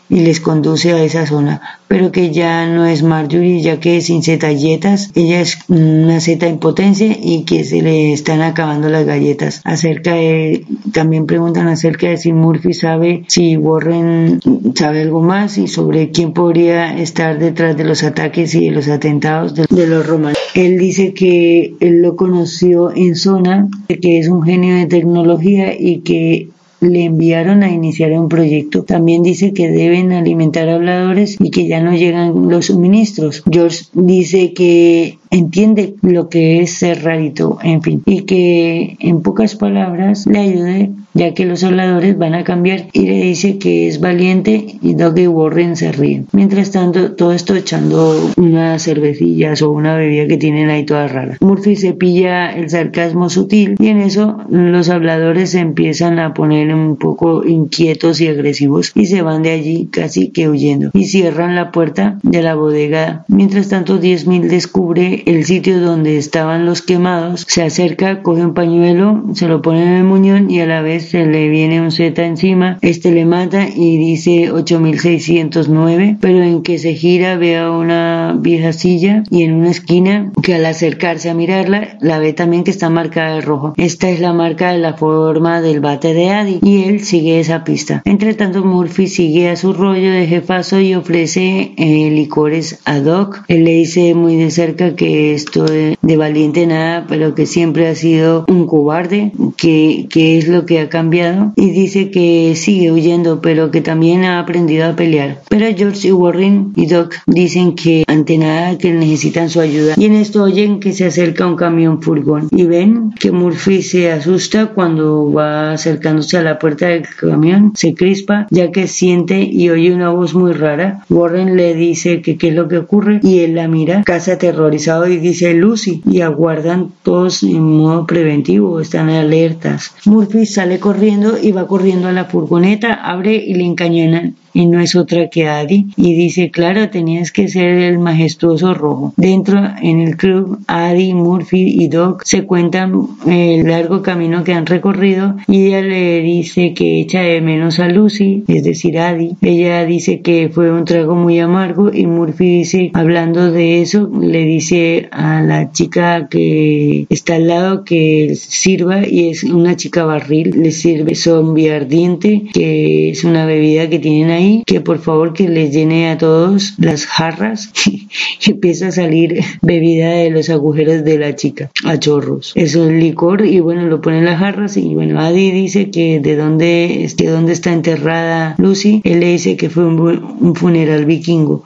y 0.09 0.21
les 0.21 0.39
conduce 0.39 0.93
a 0.93 1.03
esa 1.03 1.25
zona, 1.25 1.61
pero 1.87 2.11
que 2.11 2.31
ya 2.31 2.67
no 2.67 2.85
es 2.85 3.03
Marjorie, 3.03 3.61
ya 3.61 3.79
que 3.79 4.01
sin 4.01 4.21
galletas, 4.37 5.11
ella 5.15 5.41
es 5.41 5.59
una 5.67 6.19
zeta 6.19 6.47
en 6.47 6.59
potencia 6.59 7.17
y 7.21 7.43
que 7.43 7.63
se 7.63 7.81
le 7.81 8.13
están 8.13 8.41
acabando 8.41 8.89
las 8.89 9.05
galletas. 9.05 9.61
Acerca 9.63 10.15
de, 10.15 10.65
también 10.91 11.25
preguntan 11.25 11.67
acerca 11.67 12.07
de 12.07 12.17
si 12.17 12.33
Murphy 12.33 12.73
sabe 12.73 13.23
si 13.27 13.57
Warren 13.57 14.39
sabe 14.75 15.01
algo 15.01 15.21
más 15.21 15.57
y 15.57 15.67
sobre 15.67 16.11
quién 16.11 16.33
podría 16.33 16.97
estar 16.97 17.39
detrás 17.39 17.77
de 17.77 17.83
los 17.85 18.03
ataques 18.03 18.55
y 18.55 18.65
de 18.65 18.71
los 18.71 18.87
atentados 18.87 19.55
de, 19.55 19.65
de 19.69 19.87
los 19.87 20.05
romanos. 20.05 20.37
Él 20.53 20.77
dice 20.77 21.13
que 21.13 21.75
él 21.79 22.01
lo 22.01 22.15
conoció 22.15 22.95
en 22.95 23.15
zona, 23.15 23.67
que 23.87 24.19
es 24.19 24.27
un 24.27 24.43
genio 24.43 24.75
de 24.75 24.85
tecnología 24.87 25.73
y 25.77 25.99
que 25.99 26.49
le 26.81 27.05
enviaron 27.05 27.63
a 27.63 27.71
iniciar 27.71 28.11
un 28.11 28.29
proyecto. 28.29 28.83
También 28.83 29.23
dice 29.23 29.53
que 29.53 29.69
deben 29.69 30.11
alimentar 30.11 30.69
habladores 30.69 31.37
y 31.39 31.51
que 31.51 31.67
ya 31.67 31.81
no 31.81 31.93
llegan 31.93 32.49
los 32.49 32.67
suministros. 32.67 33.43
George 33.49 33.85
dice 33.93 34.53
que 34.53 35.17
entiende 35.31 35.95
lo 36.01 36.29
que 36.29 36.61
es 36.61 36.73
ser 36.73 37.03
rarito, 37.03 37.57
en 37.63 37.81
fin, 37.81 38.03
y 38.05 38.21
que 38.21 38.97
en 38.99 39.21
pocas 39.21 39.55
palabras 39.55 40.25
le 40.27 40.39
ayude 40.39 40.91
ya 41.15 41.33
que 41.33 41.45
los 41.45 41.63
habladores 41.63 42.17
van 42.17 42.35
a 42.35 42.43
cambiar 42.43 42.87
y 42.93 43.07
le 43.07 43.21
dice 43.23 43.57
que 43.57 43.87
es 43.87 43.99
valiente 43.99 44.65
y 44.81 44.93
Doug 44.93 45.17
y 45.17 45.27
Warren 45.27 45.75
se 45.77 45.91
ríen. 45.93 46.27
Mientras 46.33 46.71
tanto, 46.71 47.13
todo 47.13 47.31
esto 47.31 47.55
echando 47.55 48.31
unas 48.37 48.83
cervecillas 48.83 49.61
o 49.61 49.71
una 49.71 49.95
bebida 49.95 50.27
que 50.27 50.37
tienen 50.37 50.69
ahí 50.69 50.85
todas 50.85 51.11
raras. 51.11 51.37
Murphy 51.41 51.77
se 51.77 51.93
pilla 51.93 52.53
el 52.53 52.69
sarcasmo 52.69 53.29
sutil 53.29 53.75
y 53.79 53.87
en 53.87 53.99
eso 53.99 54.37
los 54.49 54.89
habladores 54.89 55.51
se 55.51 55.59
empiezan 55.59 56.19
a 56.19 56.33
poner 56.33 56.73
un 56.75 56.97
poco 56.97 57.45
inquietos 57.45 58.19
y 58.19 58.27
agresivos 58.27 58.91
y 58.93 59.05
se 59.05 59.21
van 59.21 59.41
de 59.41 59.51
allí 59.51 59.87
casi 59.89 60.29
que 60.31 60.49
huyendo 60.49 60.91
y 60.93 61.05
cierran 61.05 61.55
la 61.55 61.71
puerta 61.71 62.19
de 62.23 62.41
la 62.41 62.55
bodega. 62.55 63.23
Mientras 63.29 63.69
tanto, 63.69 64.01
10.000 64.01 64.49
descubre 64.49 65.23
el 65.25 65.45
sitio 65.45 65.79
donde 65.79 66.17
estaban 66.17 66.65
los 66.65 66.81
quemados, 66.81 67.45
se 67.47 67.63
acerca, 67.63 68.21
coge 68.21 68.43
un 68.43 68.53
pañuelo, 68.53 69.23
se 69.33 69.47
lo 69.47 69.61
pone 69.61 69.83
en 69.83 69.93
el 69.93 70.03
muñón 70.03 70.51
y 70.51 70.59
a 70.59 70.65
la 70.65 70.81
vez 70.81 71.04
se 71.05 71.25
le 71.25 71.47
viene 71.49 71.81
un 71.81 71.91
Z 71.91 72.23
encima, 72.25 72.77
este 72.81 73.11
le 73.11 73.25
mata 73.25 73.67
y 73.73 73.97
dice 73.97 74.51
8609, 74.51 76.17
pero 76.19 76.43
en 76.43 76.63
que 76.63 76.77
se 76.77 76.93
gira 76.93 77.37
ve 77.37 77.57
a 77.57 77.71
una 77.71 78.37
vieja 78.39 78.73
silla 78.73 79.23
y 79.29 79.43
en 79.43 79.53
una 79.53 79.71
esquina 79.71 80.31
que 80.41 80.55
al 80.55 80.65
acercarse 80.65 81.29
a 81.29 81.33
mirarla 81.33 81.97
la 82.01 82.19
ve 82.19 82.33
también 82.33 82.63
que 82.63 82.71
está 82.71 82.89
marcada 82.89 83.35
de 83.35 83.41
rojo. 83.41 83.73
Esta 83.77 84.09
es 84.09 84.19
la 84.19 84.33
marca 84.33 84.71
de 84.71 84.79
la 84.79 84.93
forma 84.93 85.61
del 85.61 85.79
bate 85.79 86.13
de 86.13 86.29
Adi 86.29 86.59
y 86.61 86.83
él 86.83 87.01
sigue 87.01 87.39
esa 87.39 87.63
pista. 87.63 88.01
Entre 88.05 88.33
tanto 88.33 88.63
Murphy 88.63 89.07
sigue 89.07 89.49
a 89.49 89.55
su 89.55 89.73
rollo 89.73 90.11
de 90.11 90.27
jefazo 90.27 90.79
y 90.79 90.95
ofrece 90.95 91.73
eh, 91.77 92.09
licores 92.11 92.79
a 92.85 92.99
Doc. 92.99 93.43
Él 93.47 93.65
le 93.65 93.71
dice 93.71 94.13
muy 94.15 94.35
de 94.35 94.51
cerca 94.51 94.95
que 94.95 95.33
esto 95.33 95.65
de, 95.65 95.97
de 96.01 96.17
valiente 96.17 96.65
nada, 96.67 97.05
pero 97.07 97.35
que 97.35 97.45
siempre 97.45 97.87
ha 97.87 97.95
sido 97.95 98.45
un 98.47 98.67
cobarde, 98.67 99.31
que, 99.57 100.07
que 100.09 100.37
es 100.37 100.47
lo 100.47 100.65
que 100.65 100.79
ha 100.79 100.89
cambiado 100.95 101.51
y 101.57 101.71
dice 101.71 102.09
que 102.09 102.53
sigue 102.55 102.89
huyendo 102.89 103.41
pero 103.41 103.69
que 103.69 103.81
también 103.81 104.23
ha 104.23 104.39
aprendido 104.39 104.85
a 104.87 104.95
pelear. 104.95 105.41
Pero 105.49 105.65
George 105.75 106.07
y 106.07 106.11
Warren 106.13 106.71
y 106.77 106.85
Doc 106.85 107.15
dicen 107.25 107.75
que 107.75 108.05
ante 108.07 108.37
nada 108.37 108.77
que 108.77 108.93
necesitan 108.93 109.49
su 109.49 109.59
ayuda 109.59 109.95
y 109.97 110.05
en 110.05 110.13
esto 110.15 110.43
oyen 110.43 110.79
que 110.79 110.93
se 110.93 111.03
acerca 111.05 111.47
un 111.47 111.57
camión 111.57 112.01
furgón 112.01 112.47
y 112.49 112.63
ven 112.63 113.11
que 113.19 113.33
Murphy 113.33 113.81
se 113.81 114.09
asusta 114.09 114.67
cuando 114.67 115.33
va 115.33 115.73
acercándose 115.73 116.37
a 116.37 116.43
la 116.43 116.59
puerta 116.59 116.87
del 116.87 117.03
camión, 117.19 117.73
se 117.75 117.93
crispa 117.93 118.47
ya 118.49 118.71
que 118.71 118.87
siente 118.87 119.41
y 119.41 119.69
oye 119.69 119.93
una 119.93 120.11
voz 120.11 120.33
muy 120.33 120.53
rara. 120.53 121.03
Warren 121.09 121.57
le 121.57 121.73
dice 121.75 122.21
que 122.21 122.37
qué 122.37 122.47
es 122.49 122.55
lo 122.55 122.69
que 122.69 122.77
ocurre 122.77 123.19
y 123.21 123.39
él 123.39 123.55
la 123.55 123.67
mira 123.67 124.03
casi 124.05 124.31
aterrorizado 124.31 125.07
y 125.07 125.17
dice 125.17 125.53
Lucy 125.55 126.01
y 126.09 126.21
aguardan 126.21 126.91
todos 127.03 127.43
en 127.43 127.61
modo 127.61 128.05
preventivo, 128.05 128.79
están 128.79 129.09
alertas. 129.09 129.93
Murphy 130.05 130.45
sale 130.45 130.79
corriendo 130.85 131.39
y 131.41 131.51
va 131.51 131.65
corriendo 131.65 132.07
a 132.07 132.11
la 132.11 132.25
furgoneta, 132.25 132.93
abre 132.93 133.33
y 133.33 133.55
le 133.55 133.63
encañonan 133.63 134.35
y 134.55 134.65
no 134.67 134.79
es 134.79 134.95
otra 134.95 135.29
que 135.29 135.47
Adi. 135.47 135.87
Y 135.97 136.15
dice 136.15 136.49
claro 136.49 136.89
tenías 136.89 137.31
que 137.31 137.49
ser 137.49 137.77
el 137.77 137.99
majestuoso 137.99 138.73
rojo 138.73 139.13
dentro 139.17 139.61
en 139.81 139.99
el 139.99 140.15
club 140.15 140.59
Adi 140.65 141.13
Murphy 141.13 141.83
y 141.83 141.89
Doc 141.89 142.23
se 142.23 142.45
cuentan 142.45 142.93
el 143.27 143.67
largo 143.67 144.01
camino 144.01 144.43
que 144.43 144.53
han 144.53 144.65
recorrido 144.65 145.35
y 145.47 145.67
ella 145.67 145.81
le 145.81 146.21
dice 146.21 146.73
que 146.73 147.01
echa 147.01 147.21
de 147.21 147.41
menos 147.41 147.79
a 147.79 147.89
Lucy 147.89 148.45
es 148.47 148.63
decir 148.63 148.97
Adi. 148.97 149.35
Ella 149.41 149.85
dice 149.85 150.21
que 150.21 150.49
fue 150.49 150.71
un 150.71 150.85
trago 150.85 151.15
muy 151.15 151.37
amargo 151.39 151.91
y 151.93 152.07
Murphy 152.07 152.59
dice 152.59 152.91
hablando 152.93 153.51
de 153.51 153.81
eso 153.81 154.09
le 154.19 154.45
dice 154.45 155.09
a 155.11 155.41
la 155.41 155.73
chica 155.73 156.29
que 156.29 157.05
está 157.09 157.35
al 157.35 157.47
lado 157.47 157.83
que 157.83 158.35
sirva 158.35 159.05
y 159.05 159.29
es 159.29 159.43
una 159.43 159.75
chica 159.75 160.05
barril 160.05 160.51
le 160.63 160.71
sirve 160.71 161.13
zombie 161.15 161.71
ardiente 161.71 162.43
que 162.53 163.09
es 163.09 163.25
una 163.25 163.45
bebida 163.45 163.89
que 163.89 163.99
tienen 163.99 164.29
ahí 164.29 164.44
que 164.65 164.81
por 164.81 164.99
favor 164.99 165.33
que 165.33 165.47
les 165.49 165.71
llene 165.73 166.09
a 166.09 166.17
todos 166.17 166.73
las 166.77 167.05
jarras 167.05 167.71
y 167.85 168.07
empieza 168.51 168.87
a 168.87 168.91
salir 168.91 169.39
bebida 169.61 170.09
de 170.09 170.29
los 170.29 170.49
agujeros 170.49 171.03
de 171.03 171.17
la 171.17 171.35
chica 171.35 171.71
a 171.83 171.97
chorros. 171.97 172.51
Eso 172.55 172.89
es 172.89 172.91
licor 172.91 173.45
y 173.45 173.59
bueno, 173.59 173.83
lo 173.83 174.01
ponen 174.01 174.25
las 174.25 174.39
jarras 174.39 174.77
y 174.77 174.93
bueno, 174.93 175.19
Adi 175.19 175.51
dice 175.51 175.89
que 175.89 176.19
de 176.19 176.35
dónde, 176.35 177.11
de 177.15 177.27
dónde 177.27 177.53
está 177.53 177.71
enterrada 177.73 178.55
Lucy. 178.57 179.01
Él 179.03 179.19
le 179.19 179.31
dice 179.31 179.57
que 179.57 179.69
fue 179.69 179.85
un, 179.85 180.55
funeral 180.55 181.05
vikingo. 181.05 181.63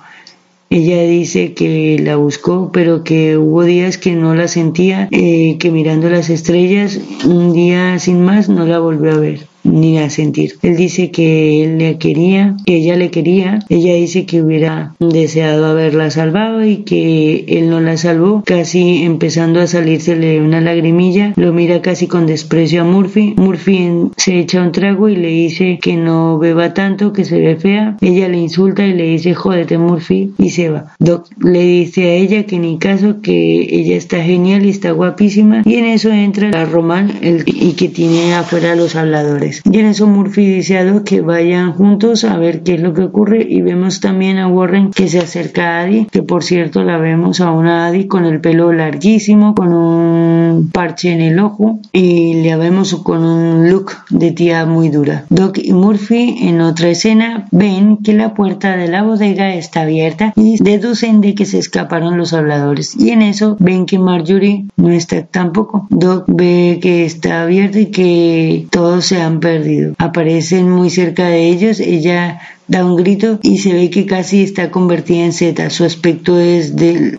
Ella 0.72 1.02
dice 1.02 1.54
que 1.54 1.98
la 2.00 2.16
buscó, 2.16 2.70
pero 2.72 3.04
que 3.04 3.38
hubo 3.38 3.64
días 3.64 3.98
que 3.98 4.14
no 4.14 4.36
la 4.36 4.48
sentía, 4.48 5.08
eh, 5.10 5.58
que 5.60 5.72
mirando 5.72 6.12
las 6.12 6.30
estrellas, 6.30 7.00
un 7.26 7.54
día 7.54 7.98
sin 7.98 8.22
más 8.22 8.50
no 8.50 8.68
la 8.68 8.78
volvió 8.78 9.14
a 9.14 9.18
ver 9.18 9.48
ni 9.72 9.99
a 9.99 10.09
sentir. 10.09 10.53
Él 10.61 10.76
dice 10.76 11.11
que 11.11 11.63
él 11.63 11.78
le 11.78 11.97
quería, 11.97 12.55
que 12.65 12.78
ella 12.78 12.95
le 12.95 13.11
quería. 13.11 13.59
Ella 13.70 13.93
dice 13.93 14.26
que 14.26 14.41
hubiera 14.41 14.93
deseado 14.99 15.65
haberla 15.65 16.09
salvado 16.09 16.65
y 16.65 16.78
que 16.78 17.45
él 17.47 17.70
no 17.70 17.80
la 17.80 17.97
salvó. 17.97 18.43
Casi 18.45 19.03
empezando 19.03 19.59
a 19.59 19.67
salírsele 19.67 20.41
una 20.41 20.61
lagrimilla, 20.61 21.34
lo 21.36 21.53
mira 21.53 21.82
casi 21.82 22.07
con 22.07 22.26
desprecio 22.26 22.82
a 22.82 22.86
Murphy. 22.86 23.36
Murphy 23.38 23.89
se 24.17 24.39
echa 24.39 24.61
un 24.61 24.72
trago 24.72 25.09
y 25.09 25.15
le 25.15 25.30
dice 25.30 25.80
que 25.82 25.95
no 25.95 26.38
beba 26.38 26.74
tanto, 26.74 27.13
que 27.13 27.26
se 27.26 27.39
ve 27.39 27.55
fea. 27.55 27.97
Ella 28.01 28.28
le 28.28 28.38
insulta 28.38 28.86
y 28.86 28.93
le 28.93 29.03
dice 29.03 29.34
jódete 29.34 29.78
Murphy 29.78 30.34
y 30.38 30.49
se 30.49 30.70
va. 30.70 30.93
Doc 30.99 31.28
le 31.41 31.61
dice 31.61 32.03
a 32.03 32.13
ella 32.13 32.43
que 32.43 32.59
ni 32.59 32.78
caso, 32.78 33.22
que 33.22 33.61
ella 33.61 33.95
está 33.95 34.24
genial 34.24 34.65
y 34.65 34.70
está 34.70 34.91
guapísima. 34.91 35.61
Y 35.65 35.76
en 35.76 35.86
eso 35.86 36.11
entra 36.11 36.49
la 36.49 36.65
Román 36.65 37.11
y 37.22 37.74
que 37.74 37.89
tiene 37.89 38.34
afuera 38.34 38.76
los 38.76 38.95
habladores. 38.95 39.59
Eso 39.89 40.05
Murphy 40.05 40.45
dice 40.45 40.78
a 40.78 40.86
Doc 40.86 41.03
que 41.03 41.22
vayan 41.22 41.74
juntos 41.74 42.24
a 42.24 42.38
ver 42.38 42.62
qué 42.62 42.76
es 42.76 42.80
lo 42.80 42.93
que 42.93 43.01
ocurre 43.01 43.43
y 43.49 43.64
vemos 43.64 43.99
también 43.99 44.38
a 44.38 44.47
Warren 44.47 44.91
que 44.91 45.07
se 45.07 45.18
acerca 45.18 45.80
a 45.80 45.82
Adi, 45.82 46.05
que 46.12 46.22
por 46.22 46.43
cierto 46.43 46.84
la 46.84 46.99
vemos 46.99 47.41
a 47.41 47.51
una 47.51 47.88
Adi 47.88 48.05
con 48.05 48.26
el 48.26 48.39
pelo 48.39 48.72
larguísimo, 48.72 49.55
con 49.55 49.74
un 49.74 50.70
parche 50.72 51.12
en 51.12 51.22
el 51.22 51.39
ojo 51.39 51.80
y 51.91 52.43
la 52.43 52.55
vemos 52.57 52.93
con 53.03 53.24
un 53.24 53.68
look 53.68 53.93
de 54.12 54.32
tía 54.32 54.66
muy 54.68 54.89
dura. 54.89 55.26
Doc 55.30 55.57
y 55.57 55.74
Murphy 55.74 56.38
en 56.43 56.62
otra 56.62 56.89
escena 56.89 57.47
ven 57.51 57.97
que 57.97 58.14
la 58.14 58.36
puerta 58.36 58.78
de 58.78 58.88
la 58.88 59.01
bodega 59.01 59.55
está 59.55 59.82
abierta 59.82 60.34
y 60.36 60.64
deducen 60.64 61.20
de 61.20 61.34
que 61.34 61.45
se 61.45 61.57
escaparon 61.57 62.16
los 62.16 62.34
habladores 62.34 62.95
y 62.95 63.10
en 63.10 63.24
eso 63.24 63.57
ven 63.60 63.88
que 63.88 63.97
Marjorie 63.97 64.68
no 64.78 64.91
está 64.91 65.26
tampoco. 65.26 65.88
Doc 65.89 66.26
ve 66.28 66.78
que 66.82 67.05
está 67.05 67.41
abierta 67.41 67.80
y 67.80 67.88
que 67.88 68.68
todos 68.70 69.05
se 69.05 69.20
han 69.20 69.39
perdido. 69.40 69.94
Aparecen 69.98 70.70
muy 70.70 70.90
cerca 70.90 71.28
de 71.28 71.48
ellos, 71.48 71.80
ella 71.80 72.40
da 72.70 72.86
un 72.86 72.95
grito 72.95 73.39
y 73.41 73.57
se 73.57 73.74
ve 73.74 73.89
que 73.89 74.05
casi 74.05 74.43
está 74.43 74.72
convertida 74.72 75.26
en 75.26 75.34
Z. 75.34 75.70
Su 75.72 75.84
aspecto 75.84 76.39
es 76.39 76.76
de, 76.76 77.17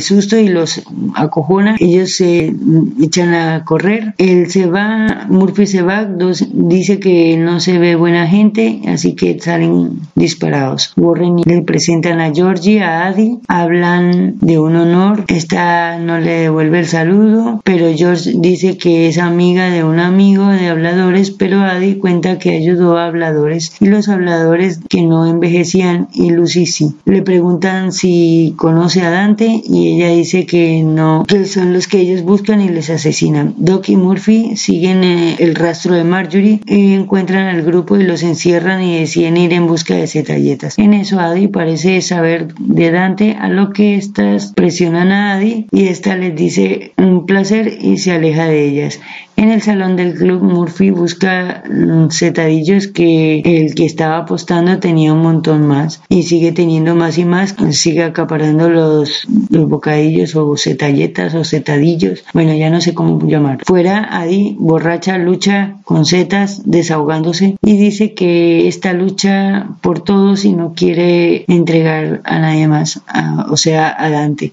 susto 0.00 0.38
y 0.38 0.48
los 0.48 0.82
acojona. 1.14 1.76
Ellos 1.78 2.14
se 2.14 2.54
echan 3.00 3.34
a 3.34 3.64
correr. 3.64 4.14
Él 4.18 4.50
se 4.50 4.66
va, 4.66 5.26
Murphy 5.28 5.66
se 5.66 5.82
va, 5.82 6.08
dice 6.52 7.00
que 7.00 7.36
no 7.36 7.60
se 7.60 7.78
ve 7.78 7.96
buena 7.96 8.26
gente, 8.26 8.80
así 8.86 9.14
que 9.14 9.38
salen 9.40 10.00
disparados. 10.14 10.92
Warren 10.96 11.42
le 11.44 11.62
presentan 11.62 12.20
a 12.20 12.32
Georgie, 12.32 12.82
a 12.82 13.06
Adi, 13.08 13.40
hablan 13.48 14.38
de 14.40 14.58
un 14.58 14.76
honor. 14.76 15.24
Esta 15.26 15.98
no 15.98 16.18
le 16.18 16.32
devuelve 16.32 16.78
el 16.78 16.86
saludo, 16.86 17.60
pero 17.64 17.92
George 17.94 18.32
dice 18.36 18.78
que 18.78 19.08
es 19.08 19.18
amiga 19.18 19.70
de 19.70 19.82
un 19.82 19.98
amigo 19.98 20.46
de 20.46 20.68
habladores, 20.68 21.32
pero 21.32 21.60
Adi 21.60 21.96
cuenta 21.96 22.38
que 22.38 22.50
ayudó 22.50 22.96
a 22.96 23.06
habladores 23.06 23.72
y 23.80 23.86
los 23.86 24.08
habladores 24.08 24.80
que 24.92 25.00
no 25.00 25.24
envejecían 25.24 26.08
y 26.12 26.28
Lucy 26.28 26.66
sí. 26.66 26.94
Le 27.06 27.22
preguntan 27.22 27.92
si 27.92 28.52
conoce 28.58 29.00
a 29.00 29.08
Dante 29.08 29.62
y 29.66 29.94
ella 29.94 30.08
dice 30.08 30.44
que 30.44 30.82
no, 30.82 31.24
que 31.26 31.46
son 31.46 31.72
los 31.72 31.88
que 31.88 32.00
ellos 32.00 32.22
buscan 32.22 32.60
y 32.60 32.68
les 32.68 32.90
asesinan. 32.90 33.54
Doc 33.56 33.88
y 33.88 33.96
Murphy 33.96 34.54
siguen 34.56 35.02
eh, 35.02 35.36
el 35.38 35.54
rastro 35.54 35.94
de 35.94 36.04
Marjorie 36.04 36.60
y 36.66 36.92
encuentran 36.92 37.46
al 37.46 37.62
grupo 37.62 37.96
y 37.96 38.02
los 38.02 38.22
encierran 38.22 38.82
y 38.82 38.98
deciden 38.98 39.38
ir 39.38 39.54
en 39.54 39.66
busca 39.66 39.94
de 39.94 40.06
cetalletas. 40.06 40.78
En 40.78 40.92
eso 40.92 41.18
Adi 41.20 41.48
parece 41.48 42.02
saber 42.02 42.52
de 42.58 42.90
Dante 42.90 43.38
a 43.40 43.48
lo 43.48 43.70
que 43.70 43.94
estas 43.94 44.52
presionan 44.52 45.10
a 45.10 45.36
Adi 45.36 45.68
y 45.72 45.86
esta 45.86 46.18
les 46.18 46.36
dice 46.36 46.92
un 46.98 47.24
placer 47.24 47.78
y 47.80 47.96
se 47.96 48.12
aleja 48.12 48.44
de 48.44 48.68
ellas. 48.68 49.00
En 49.36 49.50
el 49.50 49.62
salón 49.62 49.96
del 49.96 50.14
club, 50.14 50.42
Murphy 50.42 50.90
busca 50.90 51.64
setadillos 52.10 52.86
que 52.88 53.40
el 53.40 53.74
que 53.74 53.86
estaba 53.86 54.18
apostando 54.18 54.78
tenía 54.82 55.14
un 55.14 55.22
montón 55.22 55.66
más 55.66 56.02
y 56.10 56.24
sigue 56.24 56.52
teniendo 56.52 56.94
más 56.94 57.16
y 57.16 57.24
más, 57.24 57.56
sigue 57.70 58.02
acaparando 58.02 58.68
los, 58.68 59.26
los 59.48 59.66
bocadillos 59.66 60.36
o 60.36 60.58
setalletas 60.58 61.34
o 61.34 61.44
setadillos, 61.44 62.24
bueno, 62.34 62.52
ya 62.52 62.68
no 62.68 62.82
sé 62.82 62.92
cómo 62.92 63.26
llamar. 63.26 63.60
Fuera, 63.64 64.06
Adi, 64.10 64.54
borracha, 64.58 65.16
lucha 65.16 65.76
con 65.84 66.04
setas, 66.04 66.62
desahogándose 66.66 67.56
y 67.62 67.76
dice 67.78 68.12
que 68.12 68.68
esta 68.68 68.92
lucha 68.92 69.68
por 69.80 70.00
todos 70.00 70.44
y 70.44 70.52
no 70.52 70.74
quiere 70.74 71.46
entregar 71.48 72.20
a 72.24 72.38
nadie 72.38 72.68
más, 72.68 73.00
o 73.48 73.56
sea, 73.56 73.96
a 73.98 74.10
Dante 74.10 74.52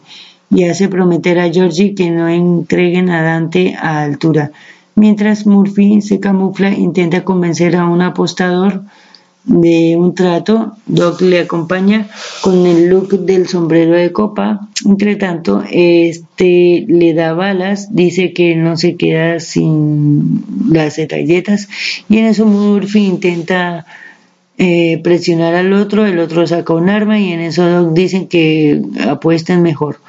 y 0.52 0.64
hace 0.64 0.88
prometer 0.88 1.40
a 1.40 1.52
Georgie 1.52 1.94
que 1.94 2.10
no 2.10 2.28
entreguen 2.28 3.10
a 3.10 3.22
Dante 3.22 3.76
a 3.76 4.02
altura. 4.02 4.52
Mientras 4.96 5.46
Murphy 5.46 6.02
se 6.02 6.20
camufla, 6.20 6.72
intenta 6.72 7.24
convencer 7.24 7.76
a 7.76 7.86
un 7.86 8.02
apostador 8.02 8.84
de 9.44 9.96
un 9.98 10.16
trato. 10.16 10.74
Doc 10.86 11.22
le 11.22 11.40
acompaña 11.40 12.08
con 12.42 12.66
el 12.66 12.88
look 12.90 13.20
del 13.20 13.48
sombrero 13.48 13.96
de 13.96 14.12
copa. 14.12 14.68
Entre 14.86 15.16
tanto, 15.16 15.64
este 15.72 16.86
le 16.88 17.14
da 17.14 17.34
balas, 17.34 17.94
dice 17.94 18.34
que 18.34 18.56
no 18.56 18.78
se 18.78 18.96
queda 18.96 19.40
sin 19.40 20.44
las 20.72 20.96
detalletas 20.96 21.68
y 22.08 22.18
en 22.18 22.26
eso 22.26 22.46
Murphy 22.46 23.06
intenta 23.06 23.86
eh, 24.58 25.00
presionar 25.04 25.56
al 25.56 25.72
otro, 25.72 26.06
el 26.06 26.20
otro 26.20 26.46
saca 26.46 26.74
un 26.74 26.90
arma 26.90 27.18
y 27.18 27.32
en 27.32 27.40
eso 27.40 27.92
dicen 27.92 28.28
que 28.28 28.82
apuesten 29.08 29.62
mejor. 29.62 30.02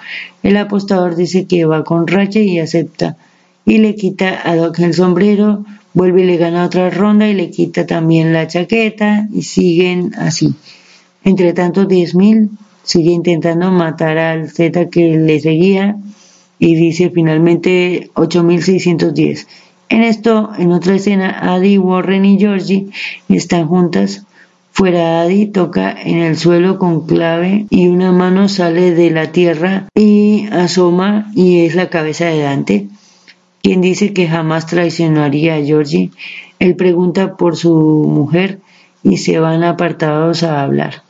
El 0.43 0.57
apostador 0.57 1.15
dice 1.15 1.47
que 1.47 1.65
va 1.65 1.85
con 1.85 2.07
racha 2.07 2.40
y 2.40 2.59
acepta 2.59 3.16
y 3.65 3.78
le 3.78 3.94
quita 3.94 4.40
a 4.43 4.57
Doc 4.57 4.81
el 4.81 4.94
sombrero, 4.94 5.65
vuelve 5.94 6.22
y 6.22 6.26
le 6.26 6.36
gana 6.36 6.64
otra 6.64 6.90
ronda 6.90 7.28
y 7.28 7.34
le 7.34 7.50
quita 7.50 7.86
también 7.86 8.32
la 8.32 8.46
chaqueta 8.46 9.28
y 9.32 9.42
siguen 9.42 10.14
así. 10.16 10.54
Entre 11.24 11.52
tanto, 11.52 11.86
10.000 11.86 12.48
sigue 12.82 13.10
intentando 13.10 13.70
matar 13.70 14.18
al 14.18 14.50
Z 14.50 14.88
que 14.88 15.16
le 15.16 15.40
seguía 15.40 15.96
y 16.58 16.74
dice 16.74 17.10
finalmente 17.10 18.10
8.610. 18.14 19.46
En 19.88 20.02
esto, 20.02 20.50
en 20.56 20.72
otra 20.72 20.94
escena, 20.94 21.54
Adi, 21.54 21.78
Warren 21.78 22.24
y 22.24 22.38
Georgie 22.38 22.88
están 23.28 23.66
juntas 23.66 24.24
Fuera 24.72 25.20
Adi 25.20 25.46
toca 25.46 25.94
en 26.00 26.18
el 26.20 26.36
suelo 26.36 26.78
con 26.78 27.06
clave 27.06 27.66
y 27.70 27.88
una 27.88 28.12
mano 28.12 28.48
sale 28.48 28.92
de 28.92 29.10
la 29.10 29.32
tierra 29.32 29.88
y 29.94 30.46
asoma 30.52 31.30
y 31.34 31.66
es 31.66 31.74
la 31.74 31.90
cabeza 31.90 32.26
de 32.26 32.40
Dante, 32.40 32.88
quien 33.62 33.80
dice 33.80 34.12
que 34.12 34.28
jamás 34.28 34.66
traicionaría 34.66 35.56
a 35.56 35.62
Georgie. 35.62 36.10
Él 36.58 36.76
pregunta 36.76 37.36
por 37.36 37.56
su 37.56 37.72
mujer 37.72 38.60
y 39.02 39.18
se 39.18 39.38
van 39.38 39.64
apartados 39.64 40.42
a 40.42 40.62
hablar. 40.62 41.02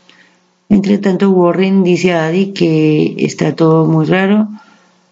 Entre 0.69 0.99
tanto, 0.99 1.31
Warren 1.31 1.83
dice 1.83 2.13
a 2.13 2.27
Adi 2.27 2.53
que 2.53 3.17
está 3.19 3.57
todo 3.57 3.87
muy 3.87 4.07
raro. 4.07 4.49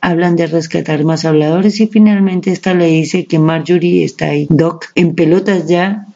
Hablan 0.01 0.37
de 0.37 0.47
rescatar 0.47 1.03
más 1.05 1.25
habladores 1.25 1.81
y 1.81 1.89
finalmente 1.89 2.53
esta 2.53 2.75
le 2.75 2.87
dice 2.87 3.27
que 3.27 3.41
Marjorie 3.41 4.05
está 4.05 4.27
ahí. 4.27 4.47
Doc, 4.49 4.87
en 4.95 5.17
pelotas 5.17 5.67
ya, 5.67 6.07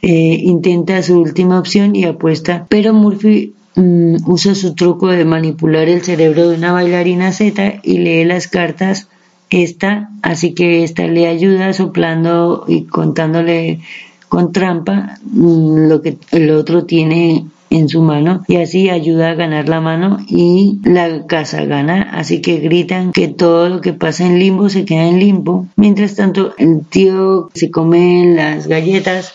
eh, 0.00 0.40
intenta 0.42 1.02
su 1.02 1.20
última 1.20 1.58
opción 1.58 1.94
y 1.94 2.04
apuesta, 2.04 2.66
pero 2.70 2.94
Murphy 2.94 3.52
mm, 3.74 4.16
usa 4.26 4.54
su 4.54 4.74
truco 4.74 5.08
de 5.08 5.26
manipular 5.26 5.90
el 5.90 6.02
cerebro 6.02 6.48
de 6.48 6.56
una 6.56 6.72
bailarina 6.72 7.32
Z 7.32 7.80
y 7.82 7.98
lee 7.98 8.24
las 8.24 8.48
cartas 8.48 9.08
esta, 9.50 10.10
así 10.22 10.54
que 10.54 10.84
esta 10.84 11.06
le 11.06 11.26
ayuda 11.26 11.72
soplando 11.72 12.64
y 12.68 12.84
contándole 12.84 13.80
con 14.28 14.52
trampa 14.52 15.18
mm, 15.24 15.88
lo 15.88 16.02
que 16.02 16.18
el 16.32 16.50
otro 16.50 16.84
tiene 16.84 17.46
en 17.70 17.88
su 17.88 18.02
mano 18.02 18.44
y 18.48 18.56
así 18.56 18.88
ayuda 18.88 19.30
a 19.30 19.34
ganar 19.34 19.68
la 19.68 19.80
mano 19.80 20.18
y 20.26 20.78
la 20.84 21.26
casa 21.26 21.64
gana. 21.64 22.02
Así 22.12 22.40
que 22.40 22.58
gritan 22.58 23.12
que 23.12 23.28
todo 23.28 23.68
lo 23.68 23.80
que 23.80 23.92
pasa 23.92 24.24
en 24.24 24.38
limbo 24.38 24.68
se 24.68 24.84
queda 24.84 25.06
en 25.06 25.18
limbo. 25.18 25.66
Mientras 25.76 26.14
tanto, 26.14 26.54
el 26.58 26.84
tío 26.86 27.50
se 27.54 27.70
come 27.70 28.34
las 28.34 28.66
galletas 28.66 29.34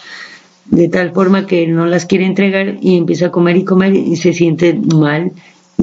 de 0.66 0.88
tal 0.88 1.12
forma 1.12 1.46
que 1.46 1.68
no 1.68 1.86
las 1.86 2.06
quiere 2.06 2.26
entregar 2.26 2.78
y 2.82 2.98
empieza 2.98 3.28
a 3.28 3.32
comer 3.32 3.58
y 3.58 3.66
comer 3.66 3.94
y 3.94 4.16
se 4.16 4.34
siente 4.34 4.74
mal 4.74 5.34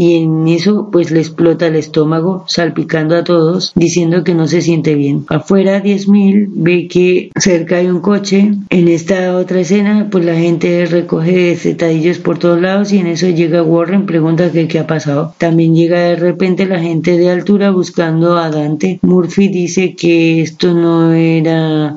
y 0.01 0.16
en 0.16 0.48
eso 0.48 0.89
pues 0.90 1.10
le 1.10 1.20
explota 1.20 1.66
el 1.66 1.77
estómago 1.77 2.47
salpicando 2.48 3.16
a 3.16 3.22
todos 3.22 3.72
diciendo 3.74 4.24
que 4.24 4.35
no 4.35 4.48
se 4.48 4.62
siente 4.62 4.94
bien. 4.94 5.27
Afuera 5.28 5.82
10.000 5.82 6.48
ve 6.55 6.89
que 6.89 7.31
cerca 7.39 7.77
hay 7.77 7.89
un 7.89 8.01
coche. 8.01 8.51
En 8.70 8.89
esta 8.89 9.36
otra 9.36 9.60
escena 9.60 10.09
pues 10.10 10.24
la 10.24 10.36
gente 10.36 10.86
recoge 10.86 11.55
cetadillos 11.56 12.16
por 12.16 12.39
todos 12.39 12.59
lados 12.62 12.94
y 12.94 12.98
en 12.98 13.09
eso 13.09 13.28
llega 13.28 13.62
Warren, 13.62 14.06
pregunta 14.06 14.51
que 14.51 14.68
qué 14.68 14.78
ha 14.78 14.86
pasado. 14.86 15.35
También 15.36 15.74
llega 15.74 16.01
de 16.01 16.16
repente 16.16 16.64
la 16.64 16.81
gente 16.81 17.18
de 17.18 17.28
altura 17.28 17.70
buscando 17.70 18.39
a 18.39 18.48
Dante. 18.48 19.01
Murphy 19.02 19.48
dice 19.48 19.94
que 19.97 20.40
esto 20.40 20.72
no 20.72 21.12
era 21.12 21.94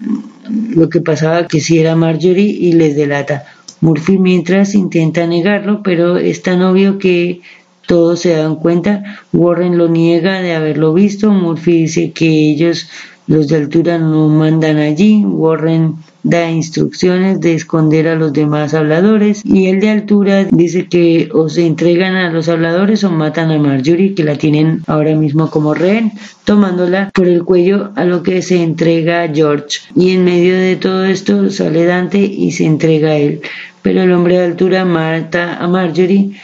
lo 0.75 0.89
que 0.89 0.99
pasaba, 0.99 1.47
que 1.47 1.61
si 1.61 1.80
era 1.80 1.95
Marjorie 1.95 2.51
y 2.51 2.73
les 2.73 2.97
delata. 2.97 3.45
Murphy 3.80 4.17
mientras 4.17 4.75
intenta 4.75 5.25
negarlo, 5.25 5.81
pero 5.84 6.17
es 6.17 6.41
tan 6.41 6.61
obvio 6.61 6.97
que 6.97 7.41
todos 7.88 8.22
se 8.22 8.35
dan 8.35 8.55
cuenta. 8.55 9.03
Warren 9.31 9.77
lo 9.77 9.88
niega 9.88 10.41
de 10.41 10.55
haberlo 10.55 10.93
visto. 10.93 11.31
Murphy 11.31 11.84
dice 11.84 12.11
que 12.11 12.27
ellos, 12.27 12.89
los 13.27 13.47
de 13.47 13.57
altura, 13.57 13.97
no 13.97 14.27
mandan 14.30 14.77
allí. 14.77 15.23
Warren 15.26 15.95
da 16.23 16.49
instrucciones 16.49 17.41
de 17.41 17.53
esconder 17.53 18.07
a 18.07 18.15
los 18.15 18.31
demás 18.31 18.73
habladores 18.73 19.41
y 19.43 19.68
el 19.68 19.81
de 19.81 19.89
altura 19.89 20.45
dice 20.45 20.88
que 20.88 21.30
o 21.34 21.49
se 21.49 21.65
entregan 21.68 22.15
a 22.15 22.31
los 22.31 22.47
habladores 22.47 23.03
o 23.03 23.11
matan 23.11 23.51
a 23.51 23.60
Marjorie 23.60 24.15
que 24.15 24.23
la 24.23 24.38
tienen 24.38 24.84
ahora 24.88 25.15
mismo 25.15 25.51
como 25.51 25.73
rehén 25.73 26.14
tomándola 26.45 27.11
por 27.14 27.27
el 27.27 27.43
cuello 27.43 27.91
a 27.95 28.05
lo 28.05 28.23
que 28.23 28.41
se 28.41 28.64
entrega 28.64 29.30
George 29.34 29.80
y 29.97 30.11
en 30.11 30.23
medio 30.23 30.55
de 30.57 30.77
todo 30.77 31.03
esto 31.03 31.49
sale 31.49 31.85
Dante 31.85 32.19
y 32.19 32.51
se 32.51 32.65
entrega 32.65 33.10
a 33.10 33.18
él 33.18 33.41
pero 33.81 34.01
el 34.01 34.14
hombre 34.14 34.38
de 34.38 34.45
altura 34.45 34.85
mata 34.85 35.57
a 35.57 35.68
Marjorie 35.68 36.39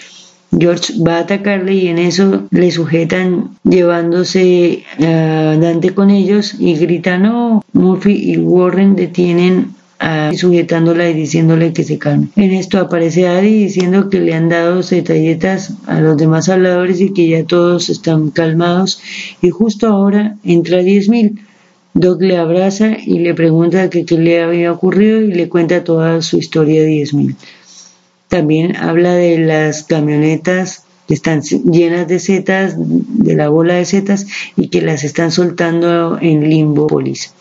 George 0.58 0.94
va 1.06 1.18
a 1.18 1.22
atacarle 1.22 1.74
y 1.74 1.88
en 1.88 1.98
eso 2.00 2.48
le 2.52 2.72
sujetan 2.72 3.58
llevándose 3.64 4.84
a 5.00 5.56
Dante 5.60 5.94
con 5.94 6.10
ellos 6.10 6.56
y 6.60 6.76
gritan 6.76 7.24
no, 7.24 7.64
Murphy 7.74 8.14
y 8.14 8.38
Warren 8.38 8.96
detienen 8.96 9.76
a 10.00 10.32
sujetándola 10.34 11.10
y 11.10 11.14
diciéndole 11.14 11.74
que 11.74 11.84
se 11.84 11.98
calme. 11.98 12.30
En 12.36 12.52
esto 12.52 12.80
aparece 12.80 13.28
Adi 13.28 13.66
diciendo 13.66 14.10
que 14.10 14.22
le 14.22 14.34
han 14.34 14.50
dado 14.50 14.82
detalletas 14.82 15.74
a 15.88 16.00
los 16.00 16.18
demás 16.18 16.48
habladores 16.50 17.02
y 17.02 17.14
que 17.14 17.28
ya 17.28 17.44
todos 17.44 17.90
están 17.90 18.32
calmados 18.32 19.02
y 19.42 19.50
justo 19.50 19.88
ahora 19.88 20.38
entra 20.44 20.82
10.000. 20.82 21.40
Doc 21.94 22.22
le 22.22 22.38
abraza 22.38 22.98
y 23.06 23.20
le 23.20 23.34
pregunta 23.34 23.90
qué 23.90 24.06
le 24.18 24.42
había 24.42 24.72
ocurrido 24.72 25.22
y 25.22 25.34
le 25.34 25.50
cuenta 25.50 25.84
toda 25.84 26.22
su 26.22 26.38
historia 26.38 26.82
de 26.82 26.92
10.000. 26.92 27.36
También 28.30 28.76
habla 28.78 29.16
de 29.16 29.40
las 29.40 29.84
camionetas 29.84 30.86
que 31.08 31.16
están 31.16 31.42
llenas 31.42 32.08
de 32.08 32.20
setas, 32.20 32.76
de 32.78 33.36
la 33.36 33.50
bola 33.50 33.74
de 33.74 33.86
setas, 33.86 34.28
y 34.56 34.68
que 34.68 34.82
las 34.82 35.04
están 35.04 35.32
soltando 35.32 36.20
en 36.22 36.48
Limbopolis. 36.48 37.34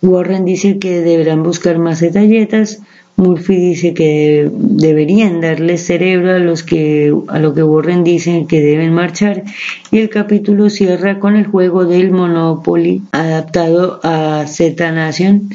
Warren 0.00 0.44
dice 0.46 0.78
que 0.78 1.00
deberán 1.00 1.42
buscar 1.42 1.78
más 1.78 2.00
detalletas. 2.00 2.80
Murphy 3.16 3.56
dice 3.56 3.94
que 3.94 4.50
deberían 4.52 5.40
darle 5.40 5.78
cerebro 5.78 6.32
a 6.32 6.38
los 6.38 6.62
que 6.62 7.14
a 7.28 7.38
lo 7.38 7.54
que 7.54 7.62
Warren 7.62 8.02
dice 8.02 8.46
que 8.48 8.60
deben 8.60 8.92
marchar 8.92 9.44
y 9.92 9.98
el 9.98 10.10
capítulo 10.10 10.68
cierra 10.68 11.20
con 11.20 11.36
el 11.36 11.46
juego 11.46 11.84
del 11.84 12.10
Monopoly 12.10 13.02
adaptado 13.12 14.00
a 14.02 14.46
Z 14.48 14.90
Nation 14.90 15.48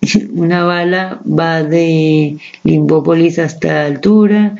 una 0.32 0.64
bala 0.64 1.20
va 1.26 1.62
de 1.62 2.36
Limbópolis 2.64 3.38
hasta 3.38 3.86
altura 3.86 4.54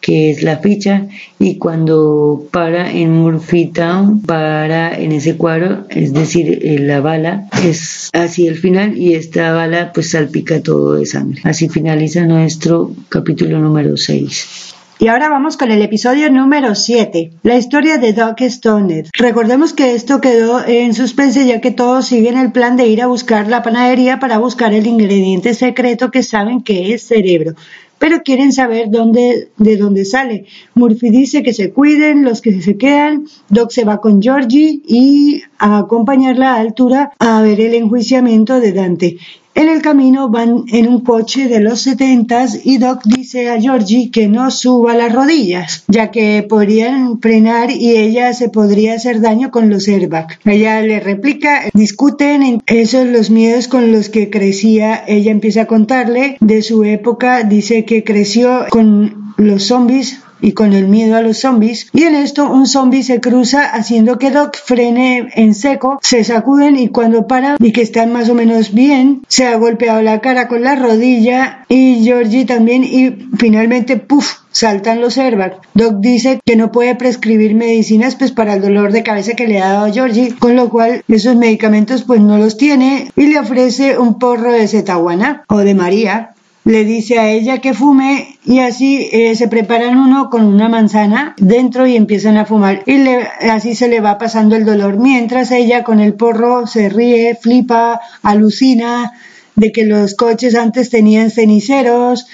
que 0.00 0.30
es 0.30 0.42
la 0.42 0.58
ficha, 0.58 1.06
y 1.38 1.56
cuando 1.56 2.46
para 2.50 2.90
en 2.90 3.12
Murphy 3.12 3.66
Town, 3.66 4.22
para 4.22 4.98
en 4.98 5.12
ese 5.12 5.36
cuadro, 5.36 5.84
es 5.90 6.12
decir, 6.12 6.60
eh, 6.62 6.78
la 6.78 7.00
bala, 7.00 7.48
es 7.64 8.10
así 8.12 8.46
el 8.46 8.56
final, 8.56 8.96
y 8.96 9.14
esta 9.14 9.52
bala 9.52 9.92
pues 9.92 10.10
salpica 10.10 10.62
todo 10.62 10.94
de 10.94 11.06
sangre. 11.06 11.40
Así 11.44 11.68
finaliza 11.68 12.24
nuestro 12.24 12.92
capítulo 13.08 13.58
número 13.58 13.96
6. 13.96 14.67
Y 15.00 15.06
ahora 15.06 15.28
vamos 15.28 15.56
con 15.56 15.70
el 15.70 15.80
episodio 15.80 16.28
número 16.28 16.74
7, 16.74 17.30
la 17.44 17.56
historia 17.56 17.98
de 17.98 18.12
Doc 18.12 18.40
Stoner. 18.40 19.06
Recordemos 19.12 19.72
que 19.72 19.94
esto 19.94 20.20
quedó 20.20 20.66
en 20.66 20.92
suspense 20.92 21.46
ya 21.46 21.60
que 21.60 21.70
todos 21.70 22.06
siguen 22.06 22.36
el 22.36 22.50
plan 22.50 22.76
de 22.76 22.88
ir 22.88 23.00
a 23.00 23.06
buscar 23.06 23.46
la 23.46 23.62
panadería 23.62 24.18
para 24.18 24.38
buscar 24.38 24.74
el 24.74 24.88
ingrediente 24.88 25.54
secreto 25.54 26.10
que 26.10 26.24
saben 26.24 26.62
que 26.62 26.94
es 26.94 27.06
cerebro 27.06 27.54
pero 27.98 28.22
quieren 28.22 28.52
saber 28.52 28.90
dónde, 28.90 29.48
de 29.56 29.76
dónde 29.76 30.04
sale. 30.04 30.46
Murphy 30.74 31.10
dice 31.10 31.42
que 31.42 31.52
se 31.52 31.72
cuiden 31.72 32.22
los 32.22 32.40
que 32.40 32.62
se 32.62 32.76
quedan. 32.76 33.26
Doc 33.48 33.72
se 33.72 33.84
va 33.84 34.00
con 34.00 34.22
Georgie 34.22 34.80
y 34.86 35.42
a 35.58 35.78
acompañarla 35.78 36.54
a 36.54 36.60
altura 36.60 37.10
a 37.18 37.42
ver 37.42 37.60
el 37.60 37.74
enjuiciamiento 37.74 38.60
de 38.60 38.72
Dante. 38.72 39.16
En 39.58 39.68
el 39.68 39.82
camino 39.82 40.28
van 40.28 40.66
en 40.68 40.86
un 40.86 41.00
coche 41.00 41.48
de 41.48 41.58
los 41.58 41.80
setentas 41.82 42.60
y 42.62 42.78
Doc 42.78 43.02
dice 43.02 43.50
a 43.50 43.60
Georgie 43.60 44.08
que 44.12 44.28
no 44.28 44.52
suba 44.52 44.94
las 44.94 45.12
rodillas, 45.12 45.82
ya 45.88 46.12
que 46.12 46.46
podrían 46.48 47.18
frenar 47.20 47.72
y 47.72 47.96
ella 47.96 48.32
se 48.34 48.50
podría 48.50 48.94
hacer 48.94 49.20
daño 49.20 49.50
con 49.50 49.68
los 49.68 49.88
airbags. 49.88 50.38
Ella 50.44 50.80
le 50.82 51.00
replica, 51.00 51.64
discuten 51.74 52.62
esos 52.66 53.04
los 53.08 53.30
miedos 53.30 53.66
con 53.66 53.90
los 53.90 54.08
que 54.10 54.30
crecía. 54.30 55.02
Ella 55.08 55.32
empieza 55.32 55.62
a 55.62 55.66
contarle 55.66 56.36
de 56.38 56.62
su 56.62 56.84
época, 56.84 57.42
dice 57.42 57.84
que 57.84 58.04
creció 58.04 58.66
con 58.70 59.34
los 59.38 59.64
zombies 59.64 60.20
y 60.40 60.52
con 60.52 60.72
el 60.72 60.88
miedo 60.88 61.16
a 61.16 61.22
los 61.22 61.38
zombies. 61.38 61.88
Y 61.92 62.04
en 62.04 62.14
esto 62.14 62.50
un 62.50 62.66
zombie 62.66 63.02
se 63.02 63.20
cruza 63.20 63.64
haciendo 63.64 64.18
que 64.18 64.30
Doc 64.30 64.56
frene 64.56 65.28
en 65.34 65.54
seco, 65.54 65.98
se 66.02 66.24
sacuden 66.24 66.78
y 66.78 66.88
cuando 66.88 67.26
para 67.26 67.56
y 67.58 67.72
que 67.72 67.82
están 67.82 68.12
más 68.12 68.28
o 68.28 68.34
menos 68.34 68.72
bien, 68.74 69.22
se 69.28 69.46
ha 69.46 69.56
golpeado 69.56 70.02
la 70.02 70.20
cara 70.20 70.48
con 70.48 70.62
la 70.62 70.74
rodilla 70.74 71.64
y 71.68 72.02
Georgie 72.04 72.44
también 72.44 72.84
y 72.84 73.28
finalmente 73.36 73.96
puff 73.96 74.38
saltan 74.50 75.00
los 75.00 75.18
airbags. 75.18 75.58
Doc 75.74 76.00
dice 76.00 76.40
que 76.44 76.56
no 76.56 76.72
puede 76.72 76.94
prescribir 76.94 77.54
medicinas 77.54 78.16
pues 78.16 78.32
para 78.32 78.54
el 78.54 78.62
dolor 78.62 78.92
de 78.92 79.02
cabeza 79.02 79.34
que 79.34 79.46
le 79.46 79.60
ha 79.60 79.72
dado 79.72 79.92
Georgie, 79.92 80.34
con 80.38 80.56
lo 80.56 80.68
cual 80.68 81.04
esos 81.08 81.36
medicamentos 81.36 82.02
pues 82.02 82.20
no 82.20 82.38
los 82.38 82.56
tiene 82.56 83.10
y 83.16 83.26
le 83.26 83.38
ofrece 83.38 83.98
un 83.98 84.18
porro 84.18 84.52
de 84.52 84.66
cetaguana 84.66 85.44
o 85.48 85.58
de 85.58 85.74
María 85.74 86.34
le 86.68 86.84
dice 86.84 87.18
a 87.18 87.30
ella 87.30 87.62
que 87.62 87.72
fume 87.72 88.38
y 88.44 88.58
así 88.58 89.08
eh, 89.10 89.34
se 89.36 89.48
preparan 89.48 89.98
uno 89.98 90.28
con 90.28 90.44
una 90.44 90.68
manzana 90.68 91.34
dentro 91.38 91.86
y 91.86 91.96
empiezan 91.96 92.36
a 92.36 92.44
fumar. 92.44 92.82
Y 92.84 93.08
así 93.48 93.74
se 93.74 93.88
le 93.88 94.02
va 94.02 94.18
pasando 94.18 94.54
el 94.54 94.66
dolor. 94.66 94.98
Mientras 94.98 95.50
ella 95.50 95.82
con 95.82 95.98
el 95.98 96.12
porro 96.12 96.66
se 96.66 96.90
ríe, 96.90 97.38
flipa, 97.40 98.02
alucina 98.22 99.12
de 99.54 99.72
que 99.72 99.86
los 99.86 100.14
coches 100.14 100.54
antes 100.54 100.90
tenían 100.90 101.30
ceniceros, 101.30 102.26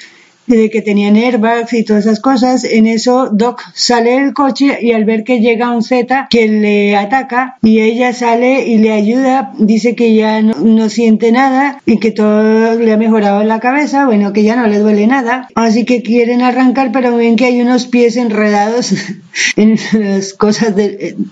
de 0.47 0.71
que 0.71 0.83
tenían 0.83 1.17
airbags 1.17 1.73
y 1.73 1.85
todas 1.85 2.07
esas 2.07 2.21
cosas. 2.21 2.65
En 2.65 2.87
eso 2.87 3.29
Doc 3.33 3.63
sale 3.75 4.21
del 4.21 4.35
coche 4.35 4.79
y 4.81 4.93
al 4.93 5.05
ver 5.05 5.25
que 5.25 5.41
llega 5.41 5.71
un 5.71 5.83
Z 5.83 6.29
que 6.31 6.49
le 6.49 6.97
ataca 6.97 7.57
y 7.63 7.81
ella 7.81 8.13
sale 8.13 8.67
y 8.67 8.79
le 8.79 8.93
ayuda, 8.93 9.53
dice 9.59 9.95
que 9.95 10.15
ya 10.15 10.43
no, 10.43 10.89
siente 10.89 11.33
nada 11.33 11.81
y 11.87 11.99
que 11.99 12.11
todo 12.11 12.75
le 12.75 12.93
ha 12.93 12.97
mejorado 12.97 13.41
en 13.41 13.49
la 13.49 13.61
cabeza, 13.61 14.07
bueno, 14.07 14.33
que 14.33 14.43
ya 14.43 14.57
no 14.57 14.67
le 14.67 14.79
duele 14.79 15.07
nada. 15.07 15.49
Así 15.55 15.85
que 15.85 16.03
quieren 16.03 16.43
arrancar, 16.43 16.93
pero 16.93 17.17
ven 17.17 17.37
que 17.37 17.47
hay 17.47 17.61
unos 17.61 17.87
pies 17.87 18.17
enredados 18.17 18.93
en 19.57 19.79
las 19.93 20.33
cosas 20.35 20.75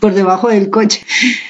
por 0.01 0.15
debajo 0.15 0.49
del 0.49 0.71
coche. 0.71 1.01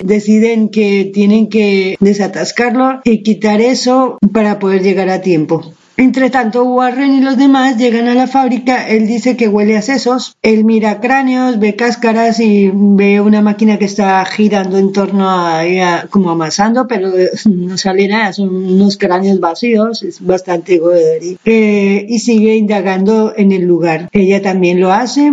Deciden 0.00 0.68
que 0.68 1.10
tienen 1.12 1.48
que 1.48 1.96
desatascarlo 2.00 3.00
y 3.04 3.22
quitar 3.22 3.60
eso 3.60 4.18
para 4.32 4.58
poder 4.58 4.82
llegar 4.82 5.08
a 5.08 5.20
tiempo. 5.20 5.72
Entre 5.96 6.30
tanto, 6.30 6.64
Warren 6.64 7.12
y 7.12 7.20
los 7.20 7.36
demás 7.36 7.76
llegan 7.76 8.08
a 8.08 8.14
la 8.14 8.26
fábrica. 8.26 8.88
Él 8.88 9.06
dice 9.06 9.36
que 9.36 9.48
huele 9.48 9.76
a 9.76 9.82
sesos. 9.82 10.36
Él 10.42 10.64
mira 10.64 11.00
cráneos, 11.00 11.58
ve 11.58 11.76
cáscaras 11.76 12.40
y 12.40 12.70
ve 12.72 13.20
una 13.20 13.42
máquina 13.42 13.78
que 13.78 13.84
está 13.84 14.24
girando 14.24 14.78
en 14.78 14.92
torno 14.92 15.28
a 15.30 15.64
ella, 15.64 16.06
como 16.10 16.30
amasando, 16.30 16.88
pero 16.88 17.12
no 17.44 17.76
sale 17.76 18.08
nada. 18.08 18.32
Son 18.32 18.48
unos 18.48 18.96
cráneos 18.96 19.38
vacíos. 19.38 20.02
Es 20.02 20.24
bastante 20.24 20.78
goderí. 20.78 21.38
Eh, 21.44 22.06
y 22.08 22.18
sigue 22.20 22.56
indagando 22.56 23.34
en 23.36 23.52
el 23.52 23.62
lugar. 23.62 24.08
Ella 24.12 24.40
también 24.40 24.80
lo 24.80 24.92
hace 24.92 25.32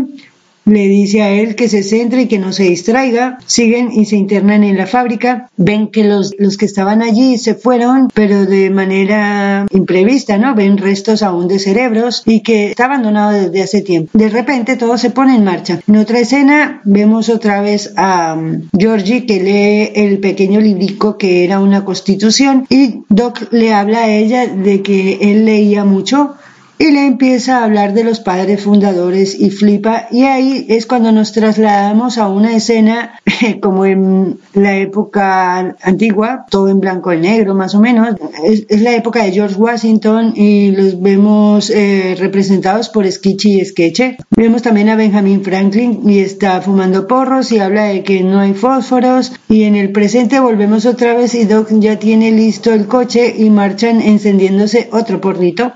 le 0.69 0.87
dice 0.87 1.21
a 1.21 1.29
él 1.31 1.55
que 1.55 1.69
se 1.69 1.83
centre 1.83 2.23
y 2.23 2.27
que 2.27 2.39
no 2.39 2.53
se 2.53 2.63
distraiga. 2.63 3.39
Siguen 3.45 3.91
y 3.91 4.05
se 4.05 4.15
internan 4.15 4.63
en 4.63 4.77
la 4.77 4.87
fábrica. 4.87 5.49
Ven 5.57 5.87
que 5.87 6.03
los, 6.03 6.33
los 6.37 6.57
que 6.57 6.65
estaban 6.65 7.01
allí 7.01 7.37
se 7.37 7.55
fueron, 7.55 8.09
pero 8.13 8.45
de 8.45 8.69
manera 8.69 9.65
imprevista, 9.71 10.37
¿no? 10.37 10.55
Ven 10.55 10.77
restos 10.77 11.23
aún 11.23 11.47
de 11.47 11.59
cerebros 11.59 12.23
y 12.25 12.41
que 12.41 12.71
está 12.71 12.85
abandonado 12.85 13.31
desde 13.31 13.61
hace 13.61 13.81
tiempo. 13.81 14.11
De 14.13 14.29
repente 14.29 14.75
todo 14.75 14.97
se 14.97 15.09
pone 15.09 15.35
en 15.35 15.43
marcha. 15.43 15.79
En 15.87 15.97
otra 15.97 16.19
escena 16.19 16.81
vemos 16.83 17.29
otra 17.29 17.61
vez 17.61 17.93
a 17.95 18.35
um, 18.37 18.61
Georgie 18.77 19.25
que 19.25 19.43
lee 19.43 19.91
el 19.95 20.19
pequeño 20.19 20.59
librico 20.59 21.17
que 21.17 21.43
era 21.43 21.59
una 21.59 21.85
constitución 21.85 22.65
y 22.69 23.03
Doc 23.09 23.51
le 23.51 23.73
habla 23.73 24.03
a 24.03 24.09
ella 24.09 24.47
de 24.47 24.81
que 24.81 25.19
él 25.21 25.45
leía 25.45 25.83
mucho 25.83 26.35
y 26.81 26.91
le 26.91 27.05
empieza 27.05 27.57
a 27.57 27.65
hablar 27.65 27.93
de 27.93 28.05
los 28.05 28.21
padres 28.21 28.63
fundadores 28.63 29.37
y 29.37 29.49
flipa 29.49 30.07
y 30.11 30.23
ahí 30.23 30.65
es 30.69 30.85
cuando 30.85 31.11
nos 31.11 31.33
trasladamos 31.33 32.17
a 32.17 32.29
una 32.29 32.55
escena 32.55 33.19
como 33.61 33.85
en 33.85 34.39
la 34.53 34.77
época 34.77 35.75
antigua, 35.81 36.45
todo 36.49 36.69
en 36.69 36.79
blanco 36.79 37.11
y 37.11 37.19
negro 37.19 37.53
más 37.53 37.75
o 37.75 37.81
menos, 37.81 38.15
es, 38.45 38.81
la 38.81 38.95
época 38.95 39.25
de 39.25 39.33
George 39.33 39.55
Washington 39.55 40.33
y 40.37 40.71
los 40.71 41.01
vemos 41.01 41.69
eh, 41.69 42.15
representados 42.17 42.87
por 42.87 43.09
Sketchy 43.11 43.59
y 43.59 43.65
Sketche. 43.65 44.15
Vemos 44.29 44.61
también 44.61 44.87
a 44.87 44.95
Benjamin 44.95 45.43
Franklin 45.43 46.09
y 46.09 46.19
está 46.19 46.61
fumando 46.61 47.07
porros 47.07 47.51
y 47.51 47.59
habla 47.59 47.85
de 47.85 48.03
que 48.03 48.23
no 48.23 48.39
hay 48.39 48.53
fósforos 48.53 49.33
y 49.49 49.63
en 49.63 49.75
el 49.75 49.91
presente 49.91 50.39
volvemos 50.39 50.85
otra 50.85 51.13
vez 51.13 51.35
y 51.35 51.43
Doc 51.43 51.67
ya 51.71 51.99
tiene 51.99 52.31
listo 52.31 52.71
el 52.71 52.87
coche 52.87 53.35
y 53.37 53.49
marchan 53.49 54.01
encendiéndose 54.01 54.87
otro 54.93 55.19
porrito. 55.19 55.73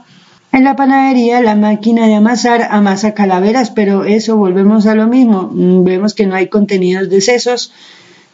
En 0.53 0.63
la 0.65 0.75
panadería 0.75 1.41
la 1.41 1.55
máquina 1.55 2.05
de 2.07 2.13
amasar 2.13 2.67
amasa 2.69 3.15
calaveras, 3.15 3.71
pero 3.71 4.03
eso 4.03 4.37
volvemos 4.37 4.85
a 4.85 4.93
lo 4.93 5.07
mismo. 5.07 5.49
Mm, 5.51 5.83
vemos 5.83 6.13
que 6.13 6.27
no 6.27 6.35
hay 6.35 6.47
contenidos 6.47 7.09
de 7.09 7.21
sesos. 7.21 7.73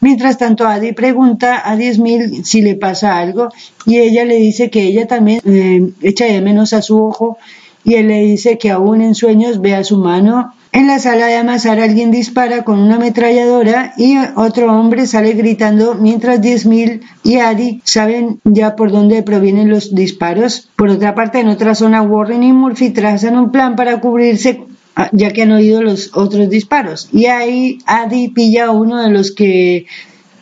Mientras 0.02 0.38
tanto, 0.38 0.68
Adi 0.68 0.92
pregunta 0.92 1.62
a 1.64 1.78
10.000 1.78 2.44
si 2.44 2.62
le 2.62 2.76
pasa 2.76 3.18
algo 3.18 3.48
y 3.86 4.00
ella 4.00 4.26
le 4.26 4.36
dice 4.36 4.70
que 4.70 4.84
ella 4.84 5.08
también 5.08 5.40
eh, 5.46 5.92
echa 6.02 6.26
de 6.26 6.42
menos 6.42 6.74
a 6.74 6.82
su 6.82 7.02
ojo 7.02 7.38
y 7.86 7.94
él 7.96 8.10
le 8.10 8.22
dice 8.24 8.58
que 8.58 8.70
aún 8.70 9.02
en 9.02 9.16
sueños 9.16 9.62
ve 9.62 9.76
a 9.76 9.86
su 9.86 9.98
mano 9.98 10.54
en 10.72 10.88
la 10.88 11.00
sala 11.00 11.28
de 11.28 11.36
amasar 11.36 11.80
alguien 11.80 12.12
dispara 12.12 12.64
con 12.64 12.80
una 12.80 12.96
ametralladora 12.96 13.94
y 13.98 14.18
otro 14.36 14.72
hombre 14.72 15.08
sale 15.08 15.34
gritando 15.34 15.96
mientras 15.96 16.42
10.000 16.42 17.02
y 17.24 17.38
Adi 17.38 17.82
saben 17.84 18.40
ya 18.44 18.76
por 18.76 18.92
dónde 18.92 19.24
provienen 19.24 19.70
los 19.70 19.96
disparos. 19.96 20.70
Por 20.76 20.90
otra 20.90 21.16
parte, 21.16 21.40
en 21.40 21.50
otra 21.50 21.74
zona, 21.74 22.04
Warren 22.04 22.44
y 22.44 22.54
Murphy 22.54 22.92
trazan 22.92 23.38
un 23.38 23.52
plan 23.52 23.76
para 23.76 24.00
cubrirse 24.00 24.62
ah, 24.96 25.10
ya 25.12 25.34
que 25.34 25.42
han 25.42 25.52
oído 25.54 25.82
los 25.82 26.16
otros 26.16 26.50
disparos. 26.50 27.10
Y 27.12 27.26
ahí 27.26 27.80
Adi 27.88 28.30
pilla 28.30 28.68
a 28.68 28.72
uno 28.72 29.02
de 29.02 29.10
los 29.10 29.32
que 29.32 29.88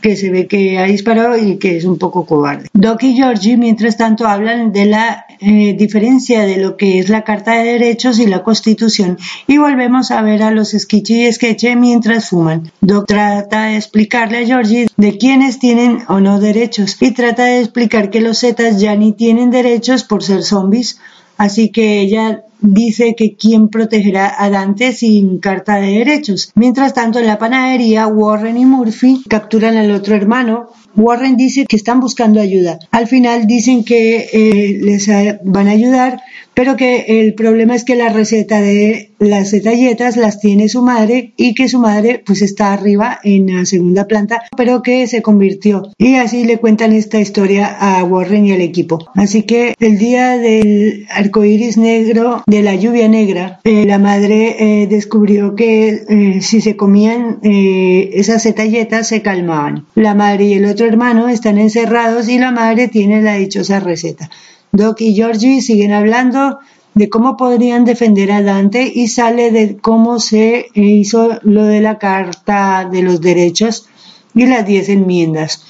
que 0.07 0.15
se 0.15 0.31
ve 0.31 0.47
que 0.47 0.79
ha 0.79 0.85
disparado 0.85 1.37
y 1.37 1.57
que 1.57 1.75
es 1.75 1.83
un 1.83 1.97
poco 1.97 2.25
cobarde. 2.25 2.69
Doc 2.71 3.03
y 3.03 3.13
Georgie, 3.13 3.57
mientras 3.57 3.97
tanto, 3.97 4.25
hablan 4.25 4.71
de 4.71 4.85
la 4.85 5.25
eh, 5.41 5.75
diferencia 5.77 6.45
de 6.45 6.55
lo 6.55 6.77
que 6.77 6.99
es 6.99 7.09
la 7.09 7.25
Carta 7.25 7.51
de 7.55 7.73
Derechos 7.73 8.17
y 8.19 8.25
la 8.25 8.41
Constitución 8.41 9.17
y 9.47 9.57
volvemos 9.57 10.11
a 10.11 10.21
ver 10.21 10.43
a 10.43 10.51
los 10.51 10.69
Sketchy 10.69 11.27
y 11.27 11.33
Sketche 11.33 11.75
mientras 11.75 12.29
fuman. 12.29 12.71
Doc 12.79 13.05
trata 13.05 13.65
de 13.65 13.75
explicarle 13.75 14.37
a 14.37 14.45
Georgie 14.45 14.87
de 14.95 15.17
quiénes 15.17 15.59
tienen 15.59 15.99
o 16.07 16.21
no 16.21 16.39
derechos 16.39 16.95
y 17.01 17.11
trata 17.11 17.43
de 17.43 17.59
explicar 17.59 18.09
que 18.09 18.21
los 18.21 18.39
Zetas 18.39 18.79
ya 18.79 18.95
ni 18.95 19.11
tienen 19.11 19.51
derechos 19.51 20.05
por 20.05 20.23
ser 20.23 20.43
zombies 20.43 21.01
Así 21.37 21.69
que 21.69 22.01
ella 22.01 22.43
dice 22.59 23.15
que 23.15 23.35
quién 23.35 23.69
protegerá 23.69 24.33
a 24.37 24.49
Dante 24.49 24.93
sin 24.93 25.39
carta 25.39 25.75
de 25.75 25.99
derechos. 25.99 26.51
Mientras 26.55 26.93
tanto, 26.93 27.19
en 27.19 27.27
la 27.27 27.37
panadería, 27.37 28.07
Warren 28.07 28.57
y 28.57 28.65
Murphy 28.65 29.23
capturan 29.27 29.77
al 29.77 29.91
otro 29.91 30.15
hermano. 30.15 30.69
Warren 30.95 31.37
dice 31.37 31.65
que 31.67 31.75
están 31.75 31.99
buscando 31.99 32.41
ayuda. 32.41 32.79
Al 32.91 33.07
final 33.07 33.45
dicen 33.45 33.83
que 33.83 34.29
eh, 34.33 34.79
les 34.81 35.07
van 35.43 35.67
a 35.67 35.71
ayudar, 35.71 36.19
pero 36.57 36.75
que 36.75 37.21
el 37.21 37.35
problema 37.35 37.75
es 37.75 37.83
que 37.83 37.95
la 37.95 38.09
receta 38.09 38.59
de 38.61 39.11
las 39.19 39.51
detalletas 39.51 40.17
las 40.17 40.39
tiene 40.39 40.69
su 40.69 40.81
madre 40.81 41.33
y 41.37 41.53
que 41.53 41.69
su 41.69 41.77
madre 41.77 42.23
pues 42.25 42.41
está 42.41 42.73
arriba 42.73 43.19
en 43.23 43.55
la 43.55 43.63
segunda 43.65 44.07
planta, 44.07 44.41
pero 44.57 44.81
que 44.81 45.05
se 45.05 45.21
convirtió. 45.21 45.91
Y 45.99 46.15
así 46.15 46.45
le 46.45 46.57
cuentan 46.57 46.93
esta 46.93 47.19
historia 47.19 47.67
a 47.67 48.03
Warren 48.03 48.47
y 48.47 48.53
al 48.53 48.61
equipo. 48.61 49.07
Así 49.13 49.43
que 49.43 49.75
el 49.79 49.99
día 49.99 50.39
del 50.39 51.05
arco 51.11 51.45
iris 51.45 51.77
negro, 51.77 52.41
de 52.47 52.63
la 52.63 52.73
lluvia 52.73 53.07
negra, 53.07 53.59
eh, 53.63 53.85
la 53.85 53.99
madre 53.99 54.55
eh, 54.81 54.87
descubrió 54.87 55.53
que 55.53 56.05
eh, 56.09 56.41
si 56.41 56.61
se 56.61 56.75
comían 56.75 57.37
esas 57.43 58.43
detalletas 58.43 59.07
se 59.07 59.21
calmaban. 59.21 59.85
La 59.93 60.15
madre 60.15 60.45
y 60.45 60.53
el 60.53 60.65
otro 60.65 60.87
hermano 60.87 61.29
están 61.29 61.59
encerrados 61.59 62.27
y 62.29 62.39
la 62.39 62.51
madre 62.51 62.87
tiene 62.87 63.21
la 63.21 63.35
dichosa 63.35 63.79
receta. 63.79 64.31
Doc 64.71 65.01
y 65.01 65.13
Georgie 65.15 65.61
siguen 65.61 65.93
hablando 65.93 66.59
de 66.93 67.09
cómo 67.09 67.37
podrían 67.37 67.85
defender 67.85 68.31
a 68.31 68.41
Dante 68.41 68.91
y 68.93 69.07
sale 69.07 69.51
de 69.51 69.77
cómo 69.77 70.19
se 70.19 70.67
hizo 70.73 71.39
lo 71.43 71.65
de 71.65 71.79
la 71.79 71.99
Carta 71.99 72.87
de 72.91 73.03
los 73.03 73.21
Derechos 73.21 73.87
y 74.33 74.45
las 74.45 74.65
diez 74.65 74.89
enmiendas. 74.89 75.63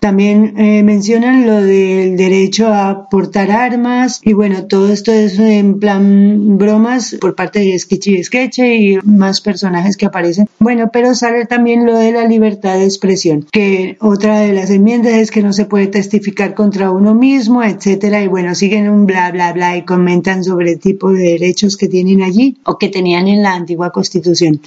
También 0.00 0.54
eh, 0.58 0.82
mencionan 0.84 1.44
lo 1.44 1.60
del 1.60 2.16
derecho 2.16 2.68
a 2.68 3.08
portar 3.08 3.50
armas 3.50 4.20
y 4.22 4.32
bueno, 4.32 4.66
todo 4.66 4.92
esto 4.92 5.10
es 5.10 5.38
en 5.40 5.80
plan 5.80 6.56
bromas 6.56 7.16
por 7.20 7.34
parte 7.34 7.58
de 7.58 7.76
Sketchy 7.76 8.22
Sketch 8.22 8.58
y 8.60 8.98
más 9.02 9.40
personajes 9.40 9.96
que 9.96 10.06
aparecen. 10.06 10.48
Bueno, 10.60 10.90
pero 10.92 11.16
sale 11.16 11.46
también 11.46 11.84
lo 11.84 11.98
de 11.98 12.12
la 12.12 12.26
libertad 12.26 12.78
de 12.78 12.84
expresión, 12.84 13.46
que 13.50 13.96
otra 14.00 14.40
de 14.40 14.52
las 14.52 14.70
enmiendas 14.70 15.14
es 15.14 15.32
que 15.32 15.42
no 15.42 15.52
se 15.52 15.64
puede 15.64 15.88
testificar 15.88 16.54
contra 16.54 16.92
uno 16.92 17.14
mismo, 17.14 17.64
etcétera, 17.64 18.22
y 18.22 18.28
bueno, 18.28 18.54
siguen 18.54 18.88
un 18.88 19.04
bla 19.04 19.32
bla 19.32 19.52
bla 19.52 19.76
y 19.76 19.84
comentan 19.84 20.44
sobre 20.44 20.72
el 20.72 20.78
tipo 20.78 21.12
de 21.12 21.32
derechos 21.32 21.76
que 21.76 21.88
tienen 21.88 22.22
allí 22.22 22.56
o 22.64 22.78
que 22.78 22.88
tenían 22.88 23.26
en 23.26 23.42
la 23.42 23.54
antigua 23.54 23.90
constitución. 23.90 24.60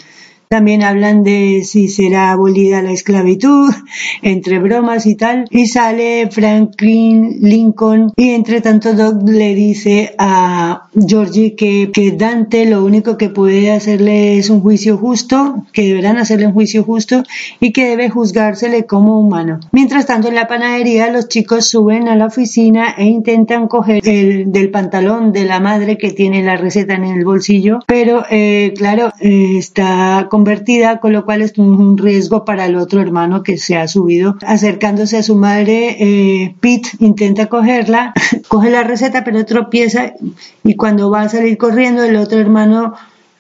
También 0.52 0.84
hablan 0.84 1.24
de 1.24 1.64
si 1.64 1.88
será 1.88 2.34
abolida 2.34 2.82
la 2.82 2.92
esclavitud, 2.92 3.72
entre 4.22 4.60
bromas 4.60 5.06
y 5.06 5.16
tal. 5.16 5.46
Y 5.50 5.68
sale 5.68 6.28
Franklin 6.30 7.38
Lincoln 7.40 8.12
y 8.18 8.32
entre 8.32 8.60
tanto 8.60 8.94
Doc 8.94 9.22
le 9.30 9.56
dice 9.56 10.14
a 10.18 10.90
Georgie 10.94 11.56
que, 11.56 11.90
que 11.94 12.12
Dante 12.12 12.66
lo 12.66 12.84
único 12.84 13.16
que 13.18 13.30
puede 13.30 13.72
hacerle 13.72 14.38
es 14.40 14.50
un 14.50 14.60
juicio 14.60 14.98
justo, 14.98 15.64
que 15.72 15.88
deberán 15.88 16.18
hacerle 16.18 16.48
un 16.48 16.54
juicio 16.54 16.84
justo 16.84 17.24
y 17.62 17.72
que 17.72 17.88
debe 17.88 18.10
juzgársele 18.10 18.86
como 18.86 19.22
humano. 19.22 19.62
Mientras 19.72 20.06
tanto 20.06 20.28
en 20.28 20.36
la 20.36 20.50
panadería 20.50 21.10
los 21.14 21.30
chicos 21.30 21.70
suben 21.70 22.10
a 22.10 22.18
la 22.18 22.26
oficina 22.26 22.94
e 22.98 23.06
intentan 23.06 23.70
coger 23.70 24.06
el 24.06 24.52
del 24.52 24.70
pantalón 24.70 25.32
de 25.32 25.46
la 25.46 25.62
madre 25.62 25.98
que 25.98 26.12
tiene 26.12 26.44
la 26.44 26.58
receta 26.58 26.96
en 26.96 27.06
el 27.06 27.24
bolsillo, 27.24 27.80
pero 27.88 28.26
eh, 28.30 28.74
claro, 28.76 29.14
eh, 29.22 29.56
está 29.58 30.28
convertida, 30.42 31.00
con 31.00 31.14
lo 31.14 31.24
cual 31.24 31.44
es 31.44 31.56
un 31.60 32.00
riesgo 32.00 32.46
para 32.46 32.66
el 32.66 32.76
otro 32.76 33.00
hermano 33.00 33.44
que 33.44 33.60
se 33.60 33.78
ha 33.78 33.88
subido. 33.88 34.38
Acercándose 34.42 35.18
a 35.18 35.24
su 35.24 35.36
madre, 35.36 35.98
eh, 36.00 36.56
Pete 36.60 36.90
intenta 36.98 37.46
cogerla, 37.46 38.14
coge 38.48 38.72
la 38.72 38.82
receta 38.82 39.24
pero 39.24 39.46
tropieza 39.46 40.14
y 40.64 40.76
cuando 40.76 41.12
va 41.12 41.22
a 41.22 41.30
salir 41.30 41.60
corriendo 41.60 42.04
el 42.04 42.16
otro 42.16 42.40
hermano 42.40 42.96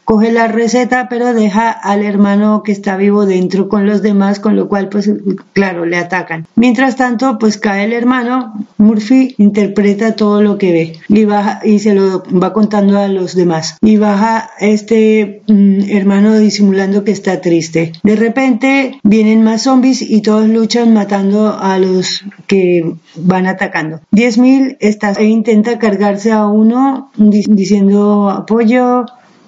coge 0.05 0.31
la 0.31 0.47
receta 0.47 1.07
pero 1.09 1.33
deja 1.33 1.69
al 1.71 2.03
hermano 2.03 2.63
que 2.63 2.71
está 2.71 2.97
vivo 2.97 3.25
dentro 3.25 3.69
con 3.69 3.85
los 3.85 4.01
demás 4.01 4.39
con 4.39 4.55
lo 4.55 4.67
cual 4.67 4.89
pues 4.89 5.09
claro 5.53 5.85
le 5.85 5.97
atacan. 5.97 6.47
Mientras 6.55 6.95
tanto 6.95 7.37
pues 7.39 7.57
cae 7.57 7.85
el 7.85 7.93
hermano 7.93 8.53
Murphy 8.77 9.35
interpreta 9.37 10.15
todo 10.15 10.41
lo 10.41 10.57
que 10.57 10.71
ve 10.71 10.93
y 11.07 11.25
baja 11.25 11.61
y 11.63 11.79
se 11.79 11.93
lo 11.93 12.23
va 12.31 12.53
contando 12.53 12.97
a 12.97 13.07
los 13.07 13.35
demás. 13.35 13.77
Y 13.81 13.97
baja 13.97 14.49
este 14.59 15.41
mm, 15.47 15.89
hermano 15.89 16.37
disimulando 16.37 17.03
que 17.03 17.11
está 17.11 17.41
triste. 17.41 17.93
De 18.03 18.15
repente 18.15 18.99
vienen 19.03 19.43
más 19.43 19.63
zombies 19.63 20.01
y 20.01 20.21
todos 20.21 20.47
luchan 20.47 20.93
matando 20.93 21.57
a 21.59 21.77
los 21.77 22.23
que 22.47 22.95
van 23.15 23.47
atacando. 23.47 24.01
10.000 24.11 24.77
está 24.79 25.11
e 25.11 25.25
intenta 25.25 25.79
cargarse 25.79 26.31
a 26.31 26.47
uno 26.47 27.11
diciendo 27.15 28.29
apoyo 28.29 29.05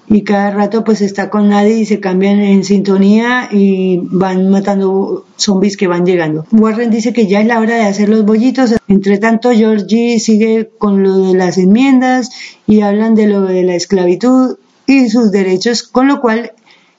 y 0.08 0.24
cada 0.24 0.52
rato 0.52 0.84
pues 0.84 1.02
está 1.02 1.30
con 1.30 1.50
nadie 1.50 1.78
y 1.78 1.86
se 1.86 2.00
cambian 2.00 2.40
en 2.42 2.64
sintonía 2.64 3.50
y 3.52 4.00
van 4.04 4.50
matando 4.50 5.26
zombies 5.38 5.78
que 5.78 5.88
van 5.88 6.06
llegando. 6.06 6.46
Warren 6.52 6.92
dice 6.92 7.14
que 7.14 7.28
ya 7.28 7.42
es 7.42 7.48
la 7.48 7.60
hora 7.60 7.76
de 7.76 7.84
hacer 7.84 8.10
los 8.10 8.26
bollitos. 8.26 8.76
Entre 8.88 9.18
tanto, 9.18 9.52
Georgie 9.52 10.20
sigue 10.20 10.70
con 10.78 11.04
lo 11.04 11.18
de 11.18 11.34
las 11.34 11.58
enmiendas 11.58 12.32
y 12.68 12.82
hablan 12.82 13.16
de 13.16 13.28
lo 13.28 13.42
de 13.42 13.64
la 13.64 13.76
esclavitud 13.76 14.58
y 14.86 15.10
sus 15.10 15.32
derechos, 15.32 15.84
con 15.84 16.08
lo 16.08 16.20
cual 16.20 16.52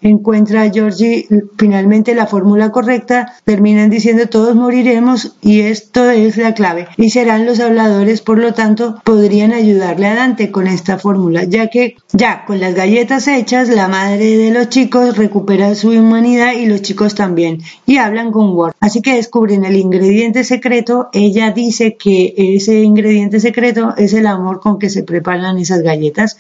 encuentra 0.05 0.62
a 0.62 0.70
Georgie 0.70 1.26
finalmente 1.59 2.14
la 2.14 2.26
fórmula 2.26 2.70
correcta, 2.70 3.35
terminan 3.44 3.90
diciendo 3.90 4.28
todos 4.28 4.55
moriremos 4.55 5.36
y 5.40 5.60
esto 5.60 6.10
es 6.10 6.36
la 6.36 6.55
clave. 6.55 6.86
Y 6.97 7.10
serán 7.10 7.47
los 7.47 7.59
habladores, 7.59 8.20
por 8.20 8.39
lo 8.39 8.52
tanto, 8.52 9.01
podrían 9.02 9.52
ayudarle 9.52 10.06
a 10.06 10.14
Dante 10.14 10.51
con 10.51 10.66
esta 10.66 10.98
fórmula, 10.98 11.44
ya 11.44 11.68
que 11.68 11.97
ya 12.12 12.44
con 12.44 12.60
las 12.60 12.74
galletas 12.74 13.26
hechas, 13.28 13.68
la 13.68 13.89
madre 13.89 14.36
de 14.36 14.51
los 14.51 14.68
chicos 14.68 15.16
recupera 15.16 15.74
su 15.74 15.90
humanidad 15.90 16.52
y 16.52 16.66
los 16.66 16.82
chicos 16.82 17.14
también, 17.14 17.62
y 17.86 17.97
hablan 17.97 18.31
con 18.31 18.55
Ward. 18.55 18.74
Así 18.81 19.01
que 19.01 19.16
descubren 19.16 19.64
el 19.64 19.76
ingrediente 19.76 20.44
secreto, 20.44 21.09
ella 21.12 21.51
dice 21.52 21.97
que 21.97 22.35
ese 22.36 22.82
ingrediente 22.82 23.40
secreto 23.40 23.94
es 23.97 24.12
el 24.12 24.26
amor 24.26 24.60
con 24.60 24.78
que 24.78 24.90
se 24.90 25.02
preparan 25.02 25.59
esas 25.59 25.82
galletas. 25.82 26.36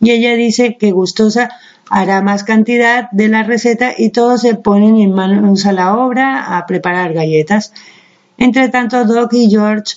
Y 0.00 0.10
ella 0.10 0.34
dice 0.34 0.76
que 0.78 0.92
gustosa 0.92 1.50
hará 1.88 2.20
más 2.22 2.44
cantidad 2.44 3.10
de 3.12 3.28
la 3.28 3.42
receta 3.42 3.92
y 3.96 4.10
todos 4.10 4.42
se 4.42 4.54
ponen 4.54 4.98
en 4.98 5.12
manos 5.12 5.66
a 5.66 5.72
la 5.72 5.96
obra 5.96 6.56
a 6.56 6.66
preparar 6.66 7.12
galletas. 7.12 7.72
Entre 8.38 8.68
tanto, 8.68 9.04
Doc 9.04 9.32
y 9.32 9.48
George 9.48 9.94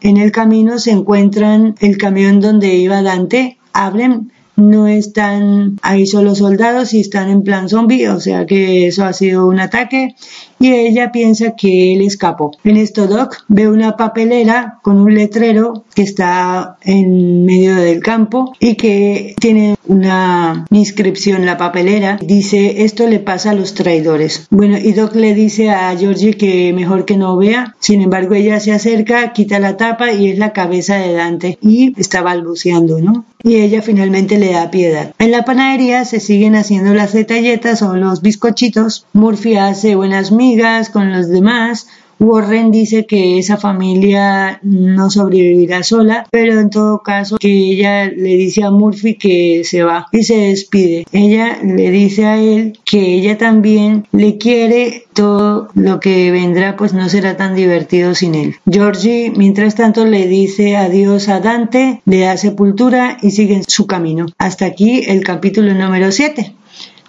en 0.00 0.16
el 0.16 0.32
camino 0.32 0.78
se 0.78 0.90
encuentran 0.90 1.74
el 1.80 1.98
camión 1.98 2.40
donde 2.40 2.74
iba 2.74 3.02
Dante, 3.02 3.58
abren 3.72 4.32
no 4.70 4.86
están 4.86 5.78
ahí 5.82 6.06
solo 6.06 6.34
soldados 6.34 6.94
y 6.94 7.00
están 7.00 7.30
en 7.30 7.42
plan 7.42 7.68
zombie, 7.68 8.08
o 8.08 8.20
sea 8.20 8.46
que 8.46 8.86
eso 8.86 9.04
ha 9.04 9.12
sido 9.12 9.46
un 9.46 9.60
ataque 9.60 10.14
y 10.62 10.72
ella 10.72 11.10
piensa 11.10 11.56
que 11.56 11.92
él 11.92 12.02
escapó. 12.02 12.52
En 12.62 12.76
esto 12.76 13.08
Doc 13.08 13.44
ve 13.48 13.68
una 13.68 13.96
papelera 13.96 14.78
con 14.82 15.00
un 15.00 15.12
letrero 15.14 15.84
que 15.92 16.02
está 16.02 16.76
en 16.82 17.44
medio 17.44 17.74
del 17.74 18.00
campo 18.00 18.54
y 18.60 18.76
que 18.76 19.34
tiene 19.40 19.74
una 19.86 20.66
inscripción 20.70 21.40
en 21.40 21.46
la 21.46 21.58
papelera. 21.58 22.18
Dice, 22.22 22.84
esto 22.84 23.08
le 23.08 23.18
pasa 23.18 23.50
a 23.50 23.54
los 23.54 23.74
traidores. 23.74 24.46
Bueno, 24.50 24.78
y 24.78 24.92
Doc 24.92 25.16
le 25.16 25.34
dice 25.34 25.70
a 25.70 25.96
Georgie 25.96 26.34
que 26.34 26.72
mejor 26.72 27.04
que 27.04 27.16
no 27.16 27.36
vea. 27.36 27.74
Sin 27.80 28.00
embargo, 28.00 28.34
ella 28.34 28.60
se 28.60 28.70
acerca, 28.70 29.32
quita 29.32 29.58
la 29.58 29.76
tapa 29.76 30.12
y 30.12 30.30
es 30.30 30.38
la 30.38 30.52
cabeza 30.52 30.96
de 30.96 31.12
Dante 31.12 31.58
y 31.60 31.98
está 32.00 32.22
balbuceando, 32.22 33.00
¿no? 33.00 33.24
Y 33.42 33.56
ella 33.56 33.82
finalmente 33.82 34.38
le 34.38 34.51
da 34.52 34.70
piedad. 34.70 35.12
En 35.18 35.30
la 35.30 35.44
panadería 35.44 36.04
se 36.04 36.20
siguen 36.20 36.54
haciendo 36.54 36.94
las 36.94 37.12
detalletas 37.12 37.82
o 37.82 37.96
los 37.96 38.22
bizcochitos. 38.22 39.06
Murphy 39.12 39.56
hace 39.56 39.94
buenas 39.94 40.32
migas 40.32 40.90
con 40.90 41.12
los 41.12 41.28
demás. 41.28 41.88
Warren 42.22 42.70
dice 42.70 43.04
que 43.04 43.38
esa 43.38 43.56
familia 43.56 44.60
no 44.62 45.10
sobrevivirá 45.10 45.82
sola, 45.82 46.24
pero 46.30 46.60
en 46.60 46.70
todo 46.70 47.02
caso 47.02 47.36
que 47.36 47.48
ella 47.48 48.06
le 48.06 48.36
dice 48.36 48.62
a 48.62 48.70
Murphy 48.70 49.16
que 49.16 49.64
se 49.64 49.82
va 49.82 50.06
y 50.12 50.22
se 50.22 50.36
despide. 50.36 51.04
Ella 51.10 51.58
le 51.62 51.90
dice 51.90 52.26
a 52.26 52.38
él 52.38 52.78
que 52.84 53.14
ella 53.16 53.38
también 53.38 54.06
le 54.12 54.38
quiere, 54.38 55.04
todo 55.12 55.68
lo 55.74 55.98
que 55.98 56.30
vendrá 56.30 56.76
pues 56.76 56.94
no 56.94 57.08
será 57.08 57.36
tan 57.36 57.56
divertido 57.56 58.14
sin 58.14 58.36
él. 58.36 58.54
Georgie, 58.70 59.32
mientras 59.36 59.74
tanto, 59.74 60.06
le 60.06 60.28
dice 60.28 60.76
adiós 60.76 61.28
a 61.28 61.40
Dante, 61.40 62.02
le 62.06 62.20
da 62.20 62.36
sepultura 62.36 63.18
y 63.20 63.32
sigue 63.32 63.62
su 63.66 63.86
camino. 63.86 64.26
Hasta 64.38 64.64
aquí 64.64 65.02
el 65.06 65.24
capítulo 65.24 65.74
número 65.74 66.12
7. 66.12 66.54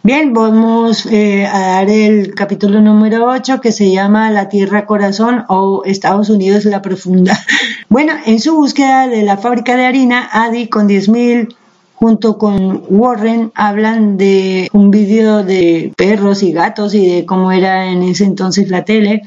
Bien, 0.05 0.33
vamos 0.33 1.05
eh, 1.05 1.45
a 1.45 1.59
dar 1.59 1.89
el 1.89 2.35
capítulo 2.35 2.81
número 2.81 3.25
8 3.25 3.61
que 3.61 3.71
se 3.71 3.89
llama 3.89 4.31
La 4.31 4.49
Tierra 4.49 4.85
Corazón 4.85 5.45
o 5.47 5.83
Estados 5.85 6.29
Unidos 6.29 6.65
la 6.65 6.81
Profunda. 6.81 7.39
Bueno, 7.87 8.11
en 8.25 8.41
su 8.41 8.53
búsqueda 8.53 9.07
de 9.07 9.21
la 9.21 9.37
fábrica 9.37 9.77
de 9.77 9.85
harina, 9.85 10.27
Adi 10.29 10.67
con 10.67 10.89
10.000 10.89 11.55
junto 11.95 12.37
con 12.37 12.83
Warren 12.89 13.53
hablan 13.55 14.17
de 14.17 14.67
un 14.73 14.91
vídeo 14.91 15.41
de 15.41 15.93
perros 15.95 16.43
y 16.43 16.51
gatos 16.51 16.93
y 16.95 17.07
de 17.07 17.25
cómo 17.25 17.53
era 17.53 17.89
en 17.89 18.03
ese 18.03 18.25
entonces 18.25 18.69
la 18.69 18.83
tele. 18.83 19.21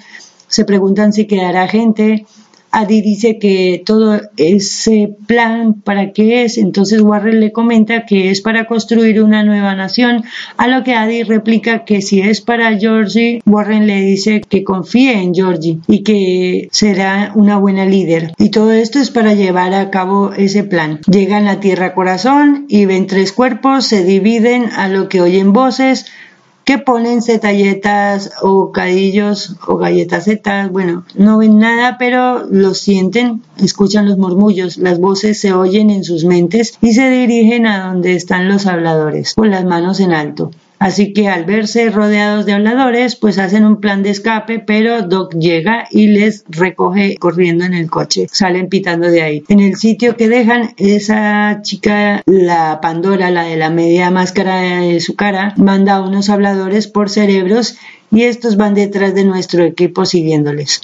Se 0.49 0.67
preguntan 0.67 1.15
si 1.15 1.27
quedará 1.27 1.69
gente. 1.69 2.27
Adi 2.71 3.01
dice 3.01 3.39
que 3.39 3.83
todo 3.85 4.21
ese 4.37 5.15
plan 5.27 5.75
para 5.75 6.13
qué 6.13 6.45
es, 6.45 6.59
entonces 6.59 7.01
Warren 7.01 7.41
le 7.41 7.53
comenta 7.53 8.07
que 8.07 8.31
es 8.31 8.41
para 8.41 8.67
construir 8.67 9.23
una 9.23 9.43
nueva 9.43 9.75
nación, 9.75 10.25
a 10.57 10.69
lo 10.69 10.85
que 10.85 10.95
Adi 10.95 11.23
replica 11.23 11.85
que 11.85 12.03
si 12.03 12.21
es 12.21 12.41
para 12.41 12.77
Georgie, 12.79 13.41
Warren 13.47 13.87
le 13.87 14.01
dice 14.03 14.43
que 14.47 14.65
confíe 14.65 15.13
en 15.13 15.35
Georgie 15.35 15.79
y 15.87 16.03
que 16.03 16.69
será 16.71 17.33
una 17.35 17.59
buena 17.59 17.87
líder. 17.87 18.33
Y 18.39 18.51
todo 18.51 18.73
esto 18.73 18.99
es 18.99 19.11
para 19.11 19.35
llevar 19.35 19.75
a 19.75 19.91
cabo 19.91 20.33
ese 20.33 20.65
plan. 20.65 21.01
Llegan 21.11 21.49
a 21.49 21.61
Tierra 21.61 21.95
Corazón 21.95 22.67
y 22.69 22.85
ven 22.87 23.07
tres 23.07 23.33
cuerpos, 23.33 23.87
se 23.87 24.05
dividen 24.05 24.67
a 24.77 24.89
lo 24.89 25.09
que 25.09 25.21
oyen 25.21 25.53
voces, 25.53 26.07
que 26.67 26.79
ponen 26.79 27.23
zetalletas 27.23 28.33
o 28.43 28.73
cadillos 28.73 29.55
o 29.69 29.77
galletas 29.77 30.25
zetas, 30.25 30.69
bueno, 30.73 31.05
no 31.15 31.39
ven 31.39 31.61
nada, 31.61 31.97
pero 31.97 32.45
lo 32.51 32.75
sienten, 32.75 33.41
escuchan 33.57 34.09
los 34.09 34.19
murmullos, 34.19 34.77
las 34.77 34.99
voces 34.99 35.41
se 35.41 35.53
oyen 35.53 35.91
en 35.91 36.03
sus 36.03 36.25
mentes 36.25 36.77
y 36.83 36.93
se 36.93 37.09
dirigen 37.09 37.67
a 37.67 37.87
donde 37.87 38.17
están 38.17 38.49
los 38.49 38.67
habladores, 38.67 39.35
con 39.35 39.53
las 39.53 39.65
manos 39.65 40.01
en 40.01 40.13
alto. 40.13 40.51
Así 40.79 41.13
que 41.13 41.29
al 41.29 41.45
verse 41.45 41.91
rodeados 41.91 42.45
de 42.45 42.53
habladores, 42.53 43.17
pues 43.17 43.39
hacen 43.39 43.65
un 43.65 43.81
plan 43.81 44.03
de 44.03 44.11
escape, 44.11 44.59
pero 44.59 45.03
Doc 45.03 45.35
llega 45.35 45.89
y 45.91 46.09
les 46.09 46.45
recoge 46.49 47.17
corriendo 47.17 47.65
en 47.65 47.75
el 47.75 47.91
coche. 47.91 48.27
Salen 48.31 48.69
pitando 48.69 49.11
de 49.11 49.23
ahí. 49.23 49.45
En 49.49 49.61
el 49.61 49.77
sitio 49.77 50.17
que 50.17 50.29
dejan, 50.29 50.75
esa 50.77 51.61
chica, 51.63 52.23
la 52.27 52.81
Pandora, 52.83 53.31
la 53.31 53.45
de 53.45 53.57
la 53.57 53.71
media 53.71 54.11
máscara 54.11 54.81
de 54.81 55.01
su 55.01 55.17
cara, 55.17 55.55
manda 55.57 55.97
a 55.97 56.03
unos 56.03 56.29
habladores 56.29 56.87
por 56.87 57.09
cerebros 57.09 57.79
y 58.11 58.25
estos 58.25 58.57
van 58.57 58.75
detrás 58.75 59.15
de 59.15 59.25
nuestro 59.25 59.65
equipo 59.65 60.05
siguiéndoles. 60.05 60.83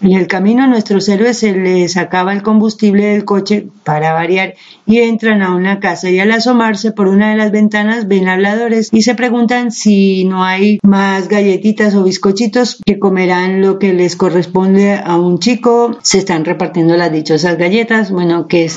En 0.00 0.12
el 0.12 0.28
camino 0.28 0.68
nuestros 0.68 1.08
héroes 1.08 1.38
se 1.38 1.52
les 1.52 1.96
acaba 1.96 2.32
el 2.32 2.44
combustible 2.44 3.06
del 3.06 3.24
coche 3.24 3.66
para 3.82 4.12
variar 4.12 4.54
y 4.86 4.98
entran 4.98 5.42
a 5.42 5.56
una 5.56 5.80
casa 5.80 6.08
y 6.08 6.20
al 6.20 6.30
asomarse 6.30 6.92
por 6.92 7.08
una 7.08 7.30
de 7.30 7.36
las 7.36 7.50
ventanas 7.50 8.06
ven 8.06 8.28
habladores 8.28 8.90
y 8.92 9.02
se 9.02 9.16
preguntan 9.16 9.72
si 9.72 10.24
no 10.24 10.44
hay 10.44 10.78
más 10.84 11.26
galletitas 11.26 11.96
o 11.96 12.04
bizcochitos 12.04 12.80
que 12.86 13.00
comerán 13.00 13.60
lo 13.60 13.80
que 13.80 13.92
les 13.92 14.14
corresponde 14.14 14.94
a 14.94 15.16
un 15.16 15.40
chico. 15.40 15.98
Se 16.02 16.18
están 16.18 16.44
repartiendo 16.44 16.96
las 16.96 17.10
dichosas 17.10 17.58
galletas, 17.58 18.12
bueno, 18.12 18.46
que 18.46 18.70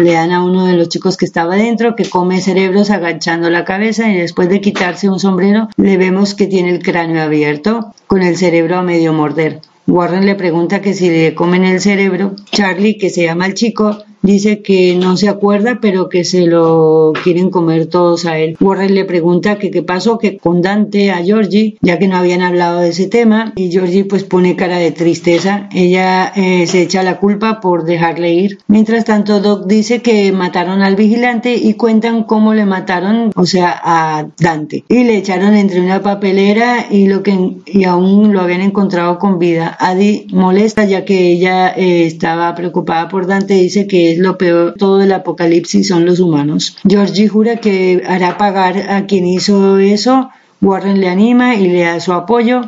le 0.00 0.12
dan 0.12 0.30
a 0.30 0.44
uno 0.44 0.64
de 0.66 0.74
los 0.74 0.88
chicos 0.88 1.16
que 1.16 1.24
estaba 1.24 1.56
dentro 1.56 1.96
que 1.96 2.08
come 2.08 2.40
cerebros 2.40 2.90
agachando 2.90 3.50
la 3.50 3.64
cabeza 3.64 4.08
y 4.08 4.16
después 4.16 4.48
de 4.48 4.60
quitarse 4.60 5.10
un 5.10 5.18
sombrero 5.18 5.68
le 5.76 5.96
vemos 5.96 6.34
que 6.34 6.46
tiene 6.46 6.70
el 6.70 6.84
cráneo 6.84 7.20
abierto 7.20 7.92
con 8.06 8.22
el 8.22 8.36
cerebro 8.36 8.76
a 8.76 8.82
medio 8.82 9.12
morder. 9.12 9.60
Warren 9.88 10.26
le 10.26 10.34
pregunta 10.34 10.82
que 10.82 10.92
si 10.92 11.08
le 11.08 11.34
comen 11.34 11.64
el 11.64 11.80
cerebro. 11.80 12.36
Charlie, 12.52 12.98
que 12.98 13.08
se 13.08 13.24
llama 13.24 13.46
el 13.46 13.54
chico, 13.54 14.04
dice 14.22 14.62
que 14.62 14.96
no 14.96 15.16
se 15.16 15.28
acuerda, 15.28 15.78
pero 15.80 16.08
que 16.08 16.24
se 16.24 16.46
lo 16.46 17.12
quieren 17.24 17.50
comer 17.50 17.86
todos 17.86 18.26
a 18.26 18.38
él. 18.38 18.56
Warren 18.60 18.94
le 18.94 19.04
pregunta 19.04 19.58
que 19.58 19.70
qué 19.70 19.82
pasó 19.82 20.18
que 20.18 20.38
con 20.38 20.62
Dante 20.62 21.10
a 21.10 21.22
Georgie, 21.24 21.76
ya 21.80 21.98
que 21.98 22.08
no 22.08 22.16
habían 22.16 22.42
hablado 22.42 22.80
de 22.80 22.90
ese 22.90 23.06
tema, 23.06 23.52
y 23.56 23.70
Georgie 23.70 24.04
pues 24.04 24.24
pone 24.24 24.56
cara 24.56 24.78
de 24.78 24.92
tristeza. 24.92 25.68
Ella 25.74 26.32
eh, 26.34 26.66
se 26.66 26.82
echa 26.82 27.02
la 27.02 27.18
culpa 27.18 27.60
por 27.60 27.84
dejarle 27.84 28.32
ir. 28.32 28.58
Mientras 28.66 29.04
tanto, 29.04 29.40
Doc 29.40 29.66
dice 29.66 30.02
que 30.02 30.32
mataron 30.32 30.82
al 30.82 30.96
vigilante 30.96 31.54
y 31.56 31.74
cuentan 31.74 32.24
cómo 32.24 32.54
le 32.54 32.66
mataron, 32.66 33.30
o 33.34 33.46
sea, 33.46 33.80
a 33.82 34.28
Dante. 34.38 34.84
Y 34.88 35.04
le 35.04 35.16
echaron 35.16 35.54
entre 35.54 35.80
una 35.80 36.02
papelera 36.02 36.86
y 36.90 37.06
lo 37.06 37.22
que 37.22 37.38
y 37.66 37.84
aún 37.84 38.32
lo 38.32 38.40
habían 38.40 38.60
encontrado 38.60 39.18
con 39.18 39.38
vida. 39.38 39.76
Adi 39.78 40.26
molesta 40.32 40.84
ya 40.84 41.04
que 41.04 41.32
ella 41.32 41.70
eh, 41.70 42.06
estaba 42.06 42.54
preocupada 42.54 43.08
por 43.08 43.26
Dante, 43.26 43.54
dice 43.54 43.86
que 43.86 44.07
es 44.12 44.18
lo 44.18 44.38
peor 44.38 44.74
todo 44.78 45.00
el 45.00 45.12
apocalipsis 45.12 45.88
son 45.88 46.04
los 46.04 46.20
humanos. 46.20 46.76
Georgie 46.86 47.28
jura 47.28 47.56
que 47.56 48.02
hará 48.06 48.36
pagar 48.38 48.90
a 48.90 49.06
quien 49.06 49.26
hizo 49.26 49.78
eso. 49.78 50.30
Warren 50.60 51.00
le 51.00 51.08
anima 51.08 51.54
y 51.54 51.68
le 51.68 51.82
da 51.82 52.00
su 52.00 52.12
apoyo. 52.12 52.62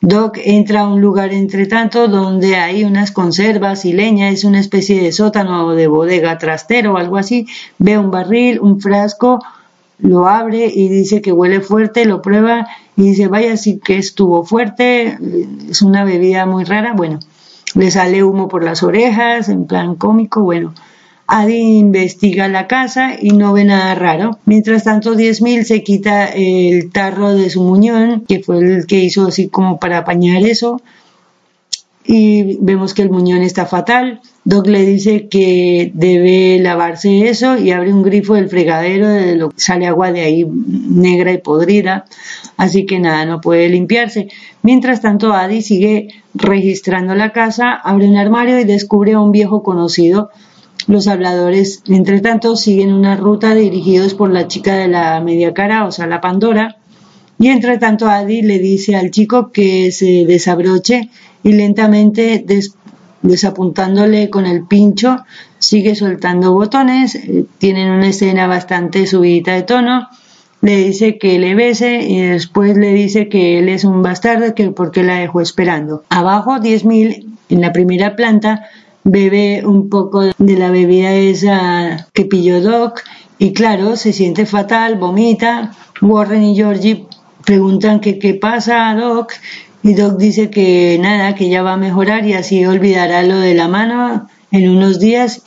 Doc 0.00 0.38
entra 0.44 0.82
a 0.82 0.88
un 0.88 1.00
lugar 1.00 1.32
entre 1.32 1.66
tanto 1.66 2.08
donde 2.08 2.56
hay 2.56 2.84
unas 2.84 3.10
conservas 3.10 3.86
y 3.86 3.94
leña, 3.94 4.28
es 4.28 4.44
una 4.44 4.60
especie 4.60 5.00
de 5.00 5.12
sótano 5.12 5.66
o 5.66 5.74
de 5.74 5.86
bodega 5.86 6.36
trastero 6.36 6.92
o 6.92 6.96
algo 6.98 7.16
así. 7.16 7.46
Ve 7.78 7.96
un 7.96 8.10
barril, 8.10 8.60
un 8.60 8.80
frasco, 8.80 9.40
lo 9.98 10.28
abre 10.28 10.66
y 10.66 10.88
dice 10.88 11.22
que 11.22 11.32
huele 11.32 11.62
fuerte, 11.62 12.04
lo 12.04 12.20
prueba 12.20 12.66
y 12.96 13.02
dice, 13.02 13.28
vaya, 13.28 13.56
sí 13.56 13.80
que 13.82 13.96
estuvo 13.96 14.44
fuerte, 14.44 15.18
es 15.70 15.80
una 15.80 16.04
bebida 16.04 16.44
muy 16.44 16.64
rara. 16.64 16.92
Bueno, 16.92 17.20
le 17.74 17.90
sale 17.90 18.22
humo 18.22 18.48
por 18.48 18.64
las 18.64 18.82
orejas, 18.82 19.48
en 19.48 19.66
plan 19.66 19.96
cómico, 19.96 20.42
bueno. 20.42 20.74
Adi 21.26 21.78
investiga 21.78 22.48
la 22.48 22.66
casa 22.66 23.12
y 23.18 23.30
no 23.30 23.54
ve 23.54 23.64
nada 23.64 23.94
raro. 23.94 24.38
Mientras 24.44 24.84
tanto, 24.84 25.14
10.000 25.14 25.64
se 25.64 25.82
quita 25.82 26.26
el 26.26 26.90
tarro 26.92 27.34
de 27.34 27.48
su 27.48 27.62
muñón, 27.62 28.24
que 28.28 28.42
fue 28.42 28.58
el 28.58 28.86
que 28.86 29.00
hizo 29.00 29.26
así 29.26 29.48
como 29.48 29.78
para 29.78 29.98
apañar 29.98 30.42
eso. 30.42 30.82
Y 32.04 32.58
vemos 32.60 32.92
que 32.92 33.02
el 33.02 33.10
muñón 33.10 33.42
está 33.42 33.64
fatal. 33.64 34.20
Doc 34.46 34.66
le 34.66 34.84
dice 34.84 35.26
que 35.28 35.90
debe 35.94 36.58
lavarse 36.60 37.30
eso 37.30 37.56
y 37.56 37.70
abre 37.70 37.94
un 37.94 38.02
grifo 38.02 38.34
del 38.34 38.50
fregadero 38.50 39.08
de 39.08 39.36
lo 39.36 39.48
que 39.48 39.58
sale 39.58 39.86
agua 39.86 40.12
de 40.12 40.20
ahí 40.20 40.46
negra 40.46 41.32
y 41.32 41.38
podrida. 41.38 42.04
Así 42.58 42.84
que 42.84 42.98
nada, 42.98 43.24
no 43.24 43.40
puede 43.40 43.70
limpiarse. 43.70 44.28
Mientras 44.62 45.00
tanto, 45.00 45.32
Adi 45.32 45.62
sigue 45.62 46.08
registrando 46.34 47.14
la 47.14 47.32
casa, 47.32 47.72
abre 47.72 48.06
un 48.06 48.16
armario 48.16 48.60
y 48.60 48.64
descubre 48.64 49.14
a 49.14 49.20
un 49.20 49.32
viejo 49.32 49.62
conocido. 49.62 50.28
Los 50.86 51.08
habladores, 51.08 51.82
entre 51.88 52.20
tanto, 52.20 52.54
siguen 52.56 52.92
una 52.92 53.16
ruta 53.16 53.54
dirigidos 53.54 54.12
por 54.12 54.30
la 54.30 54.46
chica 54.46 54.76
de 54.76 54.88
la 54.88 55.22
media 55.22 55.54
cara, 55.54 55.86
o 55.86 55.90
sea, 55.90 56.06
la 56.06 56.20
Pandora. 56.20 56.76
Y 57.38 57.48
entre 57.48 57.78
tanto, 57.78 58.08
Adi 58.08 58.42
le 58.42 58.58
dice 58.58 58.94
al 58.94 59.10
chico 59.10 59.50
que 59.52 59.90
se 59.90 60.26
desabroche 60.26 61.08
y 61.42 61.52
lentamente 61.52 62.44
desapuntándole 63.24 64.30
con 64.30 64.46
el 64.46 64.64
pincho, 64.64 65.24
sigue 65.58 65.94
soltando 65.94 66.52
botones, 66.52 67.14
eh, 67.14 67.46
tienen 67.58 67.90
una 67.90 68.08
escena 68.08 68.46
bastante 68.46 69.06
subida 69.06 69.54
de 69.54 69.62
tono, 69.62 70.08
le 70.60 70.76
dice 70.76 71.18
que 71.18 71.38
le 71.38 71.54
bese 71.54 72.02
y 72.02 72.20
después 72.20 72.76
le 72.76 72.92
dice 72.92 73.28
que 73.28 73.58
él 73.58 73.68
es 73.68 73.84
un 73.84 74.02
bastardo 74.02 74.54
que 74.54 74.70
porque 74.70 75.02
la 75.02 75.16
dejó 75.16 75.40
esperando. 75.40 76.04
Abajo 76.08 76.52
10.000 76.52 77.26
en 77.50 77.60
la 77.60 77.72
primera 77.72 78.16
planta 78.16 78.64
bebe 79.04 79.62
un 79.66 79.90
poco 79.90 80.22
de 80.22 80.56
la 80.56 80.70
bebida 80.70 81.12
esa 81.12 82.08
que 82.14 82.24
pilló 82.24 82.62
Doc 82.62 83.02
y 83.38 83.52
claro, 83.52 83.96
se 83.96 84.12
siente 84.12 84.46
fatal, 84.46 84.96
vomita. 84.96 85.72
Warren 86.00 86.42
y 86.42 86.56
Georgie 86.56 87.06
preguntan 87.44 88.00
que 88.00 88.18
qué 88.18 88.34
pasa 88.34 88.90
a 88.90 88.96
Doc 88.96 89.32
y 89.84 89.92
Doc 89.92 90.16
dice 90.16 90.48
que 90.48 90.98
nada, 90.98 91.34
que 91.34 91.50
ya 91.50 91.62
va 91.62 91.74
a 91.74 91.76
mejorar 91.76 92.26
y 92.26 92.32
así 92.32 92.64
olvidará 92.64 93.22
lo 93.22 93.38
de 93.38 93.54
la 93.54 93.68
mano 93.68 94.26
en 94.50 94.70
unos 94.70 94.98
días 94.98 95.42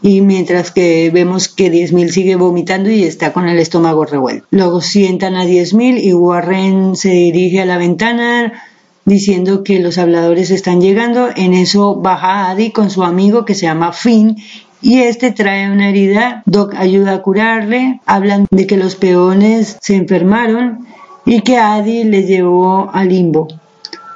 y 0.00 0.22
mientras 0.22 0.70
que 0.70 1.10
vemos 1.12 1.48
que 1.48 1.70
10.000 1.70 2.08
sigue 2.08 2.36
vomitando 2.36 2.90
y 2.90 3.04
está 3.04 3.34
con 3.34 3.48
el 3.48 3.58
estómago 3.58 4.06
revuelto. 4.06 4.46
Luego 4.50 4.80
sientan 4.80 5.34
a 5.36 5.44
10.000 5.44 6.02
y 6.02 6.14
Warren 6.14 6.96
se 6.96 7.10
dirige 7.10 7.60
a 7.60 7.66
la 7.66 7.76
ventana 7.76 8.64
diciendo 9.04 9.62
que 9.62 9.78
los 9.78 9.98
habladores 9.98 10.50
están 10.50 10.80
llegando. 10.80 11.28
En 11.36 11.52
eso 11.52 11.96
baja 11.96 12.48
Adi 12.48 12.70
con 12.70 12.88
su 12.88 13.04
amigo 13.04 13.44
que 13.44 13.54
se 13.54 13.66
llama 13.66 13.92
Finn 13.92 14.36
y 14.80 15.00
este 15.00 15.32
trae 15.32 15.70
una 15.70 15.90
herida. 15.90 16.42
Doc 16.46 16.74
ayuda 16.76 17.12
a 17.12 17.22
curarle. 17.22 18.00
Hablan 18.06 18.46
de 18.50 18.66
que 18.66 18.78
los 18.78 18.96
peones 18.96 19.76
se 19.82 19.96
enfermaron 19.96 20.86
y 21.26 21.42
que 21.42 21.58
Adi 21.58 22.04
le 22.04 22.22
llevó 22.22 22.90
al 22.90 23.10
limbo 23.10 23.48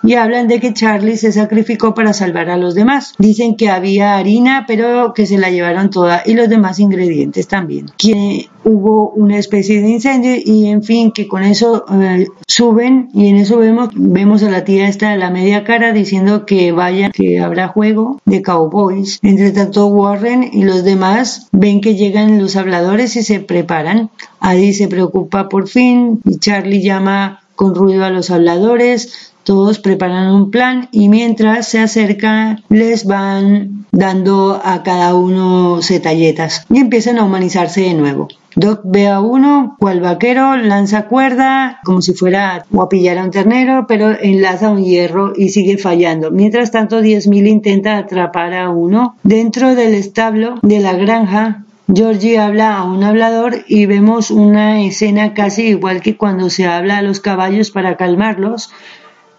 y 0.07 0.15
hablan 0.15 0.47
de 0.47 0.61
que 0.61 0.73
Charlie 0.73 1.17
se 1.17 1.33
sacrificó 1.33 1.95
para 1.95 2.13
salvar 2.13 2.49
a 2.49 2.57
los 2.57 2.75
demás. 2.75 3.15
Dicen 3.19 3.57
que 3.57 3.71
había 3.71 4.17
harina, 4.17 4.65
pero 4.67 5.13
que 5.13 5.27
se 5.27 5.37
la 5.37 5.51
llevaron 5.51 5.91
toda 5.91 6.23
y 6.25 6.35
los 6.35 6.49
demás 6.49 6.79
ingredientes 6.79 7.49
también. 7.49 7.91
Que 7.99 8.49
hubo 8.65 9.11
una 9.11 9.39
especie 9.39 9.83
de 9.83 9.89
incendio 9.89 10.37
y 10.37 10.67
en 10.67 10.85
fin, 10.85 11.11
que 11.11 11.27
con 11.27 11.43
eso 11.43 11.85
eh, 11.93 12.29
suben 12.47 13.09
y 13.15 13.29
en 13.29 13.37
eso 13.37 13.59
vemos, 13.59 13.91
vemos 13.95 14.45
a 14.45 14.51
la 14.51 14.65
tía 14.65 14.89
esta 14.89 15.11
de 15.11 15.19
la 15.19 15.31
media 15.31 15.65
cara 15.65 15.93
diciendo 15.93 16.47
que 16.47 16.71
vayan, 16.71 17.11
que 17.11 17.41
habrá 17.41 17.69
juego 17.69 18.21
de 18.25 18.43
cowboys. 18.43 19.19
Entre 19.23 19.51
tanto, 19.51 19.87
Warren 19.87 20.51
y 20.53 20.63
los 20.63 20.85
demás 20.85 21.49
ven 21.51 21.81
que 21.81 21.97
llegan 21.97 22.41
los 22.41 22.55
habladores 22.55 23.17
y 23.17 23.25
se 23.25 23.41
preparan. 23.41 24.11
Adi 24.39 24.73
se 24.73 24.87
preocupa 24.87 25.49
por 25.49 25.67
fin 25.67 26.21
y 26.25 26.39
Charlie 26.39 26.83
llama 26.83 27.41
con 27.57 27.75
ruido 27.75 28.05
a 28.05 28.11
los 28.11 28.31
habladores 28.31 29.33
Todos 29.47 29.79
preparan 29.79 30.35
un 30.35 30.51
plan 30.51 30.89
y 30.91 31.09
mientras 31.09 31.69
se 31.69 31.79
acercan 31.79 32.65
les 32.69 33.07
van 33.07 33.87
dando 33.93 34.61
a 34.61 34.83
cada 34.83 35.15
uno 35.15 35.83
setalletas 35.83 36.67
y 36.69 36.79
empiezan 36.79 37.17
a 37.19 37.23
humanizarse 37.23 37.83
de 37.83 37.95
nuevo. 37.95 38.27
Doc 38.57 38.81
ve 38.83 39.07
a 39.07 39.21
uno, 39.21 39.77
cual 39.79 40.01
vaquero, 40.01 40.57
lanza 40.57 41.07
cuerda, 41.07 41.79
como 41.85 42.03
si 42.03 42.13
fuera 42.13 42.65
a 42.77 42.89
pillar 42.89 43.19
a 43.19 43.23
un 43.23 43.31
ternero, 43.31 43.87
pero 43.87 44.19
enlaza 44.21 44.71
un 44.71 44.83
hierro 44.83 45.33
y 45.37 45.51
sigue 45.51 45.79
fallando. 45.79 46.33
Mientras 46.33 46.73
tanto, 46.73 47.01
10.000 47.01 47.47
intenta 47.47 47.99
atrapar 47.99 48.53
a 48.53 48.71
uno. 48.71 49.15
Dentro 49.23 49.77
del 49.77 49.95
establo 49.95 50.57
de 50.63 50.81
la 50.81 50.95
granja, 50.95 51.67
Georgie 51.95 52.41
habla 52.41 52.79
a 52.79 52.85
un 52.85 53.05
hablador 53.05 53.65
y 53.69 53.87
vemos 53.87 54.33
una 54.33 54.83
escena 54.83 55.35
casi 55.35 55.69
igual 55.69 56.01
que 56.01 56.17
cuando 56.17 56.51
se 56.51 56.67
habla 56.67 56.99
a 56.99 57.03
los 57.03 57.21
caballos 57.21 57.71
para 57.71 57.97
calmarlos, 57.97 58.71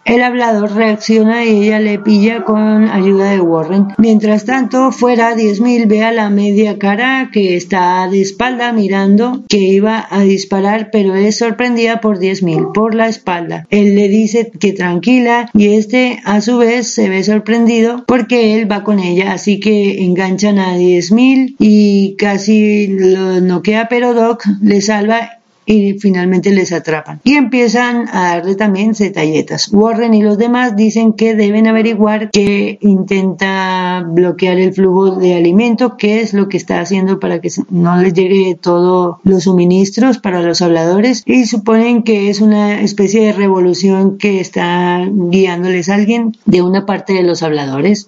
el 0.08 0.24
hablador 0.24 0.74
reacciona 0.74 1.46
y 1.46 1.64
ella 1.64 1.80
le 1.80 2.00
pilla 2.00 2.44
con 2.44 2.88
ayuda 2.90 3.32
de 3.32 3.42
Warren. 3.42 3.88
Mientras 3.98 4.46
tanto, 4.46 4.92
fuera 4.92 5.36
10.000 5.36 5.88
ve 5.88 6.04
a 6.04 6.12
la 6.14 6.30
media 6.30 6.80
cara 6.80 7.30
que 7.32 7.58
está 7.58 8.08
de 8.10 8.22
espalda 8.22 8.72
mirando 8.72 9.44
que 9.50 9.58
iba 9.58 10.08
a 10.10 10.22
disparar 10.22 10.90
pero 10.92 11.16
es 11.16 11.38
sorprendida 11.38 12.00
por 12.00 12.20
10.000 12.20 12.72
por 12.74 12.96
la 12.96 13.10
espalda. 13.10 13.68
Él 13.70 13.96
le 13.96 14.08
dice 14.08 14.50
que 14.58 14.72
tranquila 14.72 15.50
y 15.54 15.74
este 15.76 16.20
a 16.24 16.40
su 16.40 16.58
vez 16.58 16.88
se 16.88 17.10
ve 17.10 17.24
sorprendido 17.24 18.06
porque 18.08 18.56
él 18.56 18.72
va 18.72 18.84
con 18.84 19.00
ella 19.00 19.34
así 19.34 19.60
que 19.60 20.04
enganchan 20.04 20.58
a 20.58 20.78
10.000 20.78 21.56
y 21.60 22.16
casi 22.18 22.88
lo 22.88 23.42
noquea 23.42 23.88
pero 23.90 24.14
Doc 24.14 24.46
le 24.62 24.82
salva 24.82 25.37
y 25.68 26.00
finalmente 26.00 26.52
les 26.52 26.72
atrapan. 26.72 27.20
Y 27.26 27.36
empiezan 27.36 28.08
a 28.08 28.36
darle 28.36 28.56
también 28.56 28.96
cetalletas. 28.96 29.70
Warren 29.72 30.14
y 30.14 30.24
los 30.24 30.38
demás 30.38 30.76
dicen 30.76 31.14
que 31.14 31.36
deben 31.36 31.68
averiguar 31.68 32.32
que 32.32 32.80
intenta 32.82 34.04
bloquear 34.08 34.58
el 34.58 34.74
flujo 34.74 35.18
de 35.18 35.36
alimento, 35.36 35.98
qué 35.98 36.22
es 36.22 36.34
lo 36.34 36.48
que 36.48 36.58
está 36.58 36.80
haciendo 36.80 37.20
para 37.20 37.42
que 37.42 37.50
no 37.70 37.98
les 37.98 38.14
llegue 38.14 38.58
todos 38.60 39.18
los 39.24 39.44
suministros 39.44 40.20
para 40.20 40.42
los 40.42 40.62
habladores 40.62 41.24
y 41.26 41.46
suponen 41.46 42.04
que 42.04 42.30
es 42.30 42.40
una 42.40 42.82
especie 42.82 43.22
de 43.22 43.34
revolución 43.34 44.18
que 44.18 44.40
está 44.40 45.06
guiándoles 45.12 45.90
alguien 45.90 46.38
de 46.46 46.62
una 46.62 46.86
parte 46.86 47.12
de 47.12 47.24
los 47.24 47.44
habladores. 47.44 48.08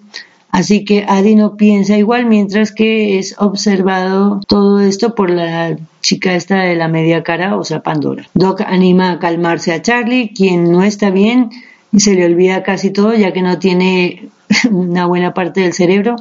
Así 0.52 0.84
que 0.84 1.04
Adi 1.08 1.36
no 1.36 1.56
piensa 1.56 1.96
igual 1.96 2.26
mientras 2.26 2.72
que 2.72 3.18
es 3.18 3.36
observado 3.38 4.40
todo 4.48 4.80
esto 4.80 5.14
por 5.14 5.30
la 5.30 5.76
chica 6.00 6.34
esta 6.34 6.62
de 6.62 6.74
la 6.74 6.88
media 6.88 7.22
cara, 7.22 7.56
o 7.56 7.64
sea, 7.64 7.82
Pandora. 7.82 8.28
Doc 8.34 8.62
anima 8.62 9.12
a 9.12 9.18
calmarse 9.18 9.72
a 9.72 9.82
Charlie, 9.82 10.32
quien 10.34 10.72
no 10.72 10.82
está 10.82 11.10
bien 11.10 11.50
y 11.92 12.00
se 12.00 12.14
le 12.14 12.24
olvida 12.24 12.62
casi 12.62 12.90
todo 12.90 13.14
ya 13.14 13.32
que 13.32 13.42
no 13.42 13.58
tiene 13.58 14.28
una 14.70 15.06
buena 15.06 15.34
parte 15.34 15.60
del 15.60 15.72
cerebro. 15.72 16.16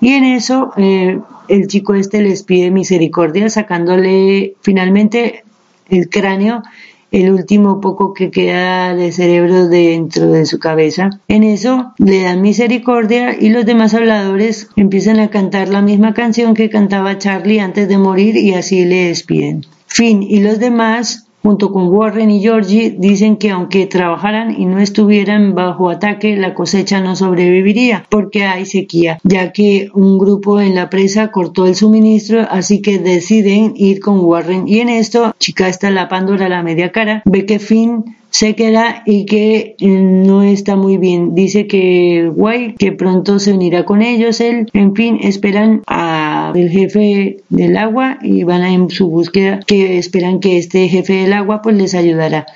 Y 0.00 0.10
en 0.10 0.24
eso 0.24 0.72
eh, 0.76 1.18
el 1.48 1.66
chico 1.66 1.94
este 1.94 2.22
les 2.22 2.42
pide 2.42 2.70
misericordia 2.70 3.48
sacándole 3.48 4.54
finalmente 4.60 5.44
el 5.88 6.08
cráneo 6.08 6.62
el 7.10 7.30
último 7.32 7.80
poco 7.80 8.14
que 8.14 8.30
queda 8.30 8.94
de 8.94 9.12
cerebro 9.12 9.68
dentro 9.68 10.30
de 10.30 10.46
su 10.46 10.58
cabeza. 10.58 11.10
En 11.28 11.42
eso 11.42 11.92
le 11.98 12.22
dan 12.22 12.42
misericordia 12.42 13.36
y 13.38 13.50
los 13.50 13.66
demás 13.66 13.94
habladores 13.94 14.68
empiezan 14.76 15.20
a 15.20 15.30
cantar 15.30 15.68
la 15.68 15.82
misma 15.82 16.14
canción 16.14 16.54
que 16.54 16.70
cantaba 16.70 17.18
Charlie 17.18 17.60
antes 17.60 17.88
de 17.88 17.98
morir 17.98 18.36
y 18.36 18.54
así 18.54 18.84
le 18.84 19.08
despiden. 19.08 19.66
Finn 19.86 20.22
y 20.22 20.40
los 20.40 20.58
demás 20.60 21.26
junto 21.42 21.72
con 21.72 21.88
Warren 21.88 22.30
y 22.30 22.40
Georgie, 22.40 22.94
dicen 22.98 23.36
que 23.36 23.50
aunque 23.50 23.86
trabajaran 23.86 24.60
y 24.60 24.66
no 24.66 24.78
estuvieran 24.78 25.54
bajo 25.54 25.90
ataque, 25.90 26.36
la 26.36 26.54
cosecha 26.54 27.00
no 27.00 27.16
sobreviviría 27.16 28.04
porque 28.08 28.44
hay 28.44 28.66
sequía, 28.66 29.18
ya 29.24 29.52
que 29.52 29.88
un 29.94 30.18
grupo 30.18 30.60
en 30.60 30.74
la 30.74 30.90
presa 30.90 31.30
cortó 31.30 31.66
el 31.66 31.74
suministro, 31.74 32.46
así 32.50 32.82
que 32.82 32.98
deciden 32.98 33.72
ir 33.76 34.00
con 34.00 34.20
Warren. 34.20 34.68
Y 34.68 34.80
en 34.80 34.88
esto, 34.88 35.34
chica 35.38 35.68
está 35.68 35.90
la 35.90 36.08
Pandora 36.08 36.48
la 36.48 36.62
media 36.62 36.92
cara, 36.92 37.22
ve 37.24 37.46
que 37.46 37.58
Finn 37.58 38.16
se 38.30 38.54
queda 38.54 39.02
y 39.06 39.26
que 39.26 39.76
eh, 39.78 39.86
no 39.86 40.42
está 40.42 40.76
muy 40.76 40.96
bien. 40.96 41.34
Dice 41.34 41.66
que 41.66 42.30
guay, 42.32 42.74
que 42.74 42.92
pronto 42.92 43.38
se 43.38 43.52
unirá 43.52 43.84
con 43.84 44.02
ellos. 44.02 44.40
Él, 44.40 44.68
en 44.72 44.94
fin, 44.94 45.18
esperan 45.22 45.82
a 45.86 46.52
el 46.54 46.70
jefe 46.70 47.38
del 47.48 47.76
agua 47.76 48.18
y 48.22 48.44
van 48.44 48.62
a 48.62 48.72
en 48.72 48.88
su 48.90 49.08
búsqueda 49.10 49.60
que 49.66 49.98
esperan 49.98 50.40
que 50.40 50.58
este 50.58 50.88
jefe 50.88 51.14
del 51.14 51.32
agua 51.32 51.60
pues 51.62 51.76
les 51.76 51.94
ayudará. 51.94 52.46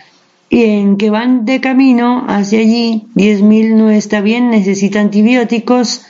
Y 0.48 0.64
en 0.64 0.96
que 0.96 1.10
van 1.10 1.44
de 1.44 1.60
camino 1.60 2.24
hacia 2.28 2.60
allí, 2.60 3.06
10.000 3.16 3.74
no 3.74 3.90
está 3.90 4.20
bien, 4.20 4.50
necesita 4.50 5.00
antibióticos 5.00 6.02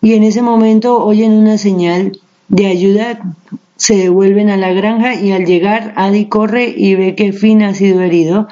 y 0.00 0.14
en 0.14 0.24
ese 0.24 0.42
momento 0.42 1.04
oyen 1.04 1.32
una 1.32 1.58
señal 1.58 2.18
de 2.48 2.66
ayuda 2.66 3.20
se 3.76 3.96
devuelven 3.96 4.50
a 4.50 4.56
la 4.56 4.72
granja 4.72 5.14
y 5.14 5.32
al 5.32 5.44
llegar 5.44 5.92
Adi 5.96 6.26
corre 6.26 6.72
y 6.76 6.94
ve 6.94 7.14
que 7.14 7.32
Finn 7.32 7.62
ha 7.62 7.74
sido 7.74 8.00
herido 8.00 8.48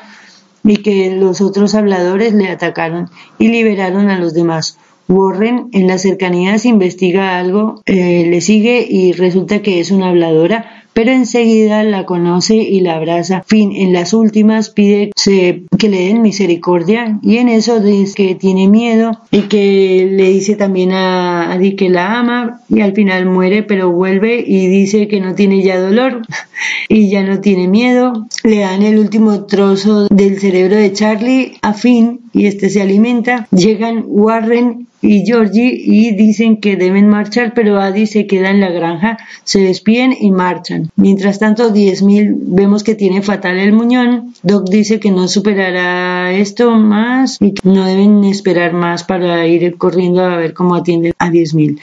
y 0.65 0.79
que 0.79 1.15
los 1.15 1.41
otros 1.41 1.75
habladores 1.75 2.33
le 2.35 2.49
atacaron 2.49 3.09
y 3.39 3.49
liberaron 3.49 4.11
a 4.11 4.19
los 4.19 4.35
demás. 4.35 4.79
Warren 5.09 5.69
en 5.73 5.89
las 5.89 6.03
cercanías 6.03 6.65
investiga 6.65 7.39
algo, 7.39 7.83
eh, 7.85 8.27
le 8.31 8.41
sigue 8.41 8.87
y 8.89 9.13
resulta 9.13 9.61
que 9.61 9.81
es 9.81 9.91
una 9.91 10.11
habladora 10.11 10.80
pero 11.01 11.13
enseguida 11.13 11.83
la 11.83 12.05
conoce 12.05 12.57
y 12.57 12.83
la 12.83 12.97
abraza. 12.97 13.43
Fin, 13.47 13.73
en 13.75 13.95
las 13.95 14.13
últimas 14.13 14.69
pide 14.69 15.13
que 15.17 15.89
le 15.89 15.99
den 15.99 16.21
misericordia 16.21 17.19
y 17.23 17.39
en 17.39 17.49
eso 17.49 17.81
dice 17.81 18.15
que 18.15 18.35
tiene 18.35 18.69
miedo 18.69 19.13
y 19.31 19.45
que 19.45 20.07
le 20.13 20.29
dice 20.29 20.57
también 20.57 20.93
a 20.93 21.53
Adi 21.53 21.75
que 21.75 21.89
la 21.89 22.19
ama 22.19 22.61
y 22.69 22.83
al 22.83 22.93
final 22.93 23.25
muere 23.25 23.63
pero 23.63 23.91
vuelve 23.91 24.45
y 24.47 24.67
dice 24.67 25.09
que 25.09 25.23
no 25.23 25.35
tiene 25.35 25.63
ya 25.63 25.81
dolor 25.81 26.21
y 26.91 27.09
ya 27.09 27.23
no 27.23 27.41
tiene 27.41 27.67
miedo. 27.67 28.27
Le 28.45 28.59
dan 28.59 28.83
el 28.83 28.99
último 28.99 29.47
trozo 29.47 30.07
del 30.09 30.39
cerebro 30.39 30.77
de 30.77 30.93
Charlie 30.93 31.55
a 31.63 31.73
Finn 31.73 32.30
y 32.33 32.47
este 32.47 32.71
se 32.71 32.83
alimenta. 32.83 33.49
Llegan 33.51 34.05
Warren 34.07 34.87
y 35.03 35.25
Georgie 35.25 35.73
y 35.73 36.15
dicen 36.15 36.59
que 36.59 36.77
deben 36.77 37.09
marchar, 37.09 37.55
pero 37.55 37.81
Adi 37.81 38.07
se 38.07 38.27
queda 38.27 38.51
en 38.51 38.61
la 38.61 38.71
granja, 38.71 39.19
se 39.45 39.61
despiden 39.61 40.15
y 40.19 40.31
marchan. 40.31 40.91
Mientras 40.97 41.39
tanto, 41.39 41.73
10.000 41.73 42.35
vemos 42.37 42.85
que 42.85 42.95
tiene 42.95 43.23
fatal 43.23 43.59
el 43.59 43.73
muñón. 43.73 44.35
Doc 44.43 44.69
dice 44.69 45.01
que 45.01 45.11
no 45.11 45.29
superará 45.29 46.33
esto 46.33 46.71
más 46.73 47.39
y 47.41 47.53
que 47.53 47.69
no 47.69 47.85
deben 47.87 48.25
esperar 48.25 48.73
más 48.73 49.05
para 49.05 49.47
ir 49.47 49.77
corriendo 49.77 50.23
a 50.23 50.37
ver 50.37 50.53
cómo 50.53 50.75
atienden 50.75 51.15
a 51.19 51.31
10.000. 51.31 51.79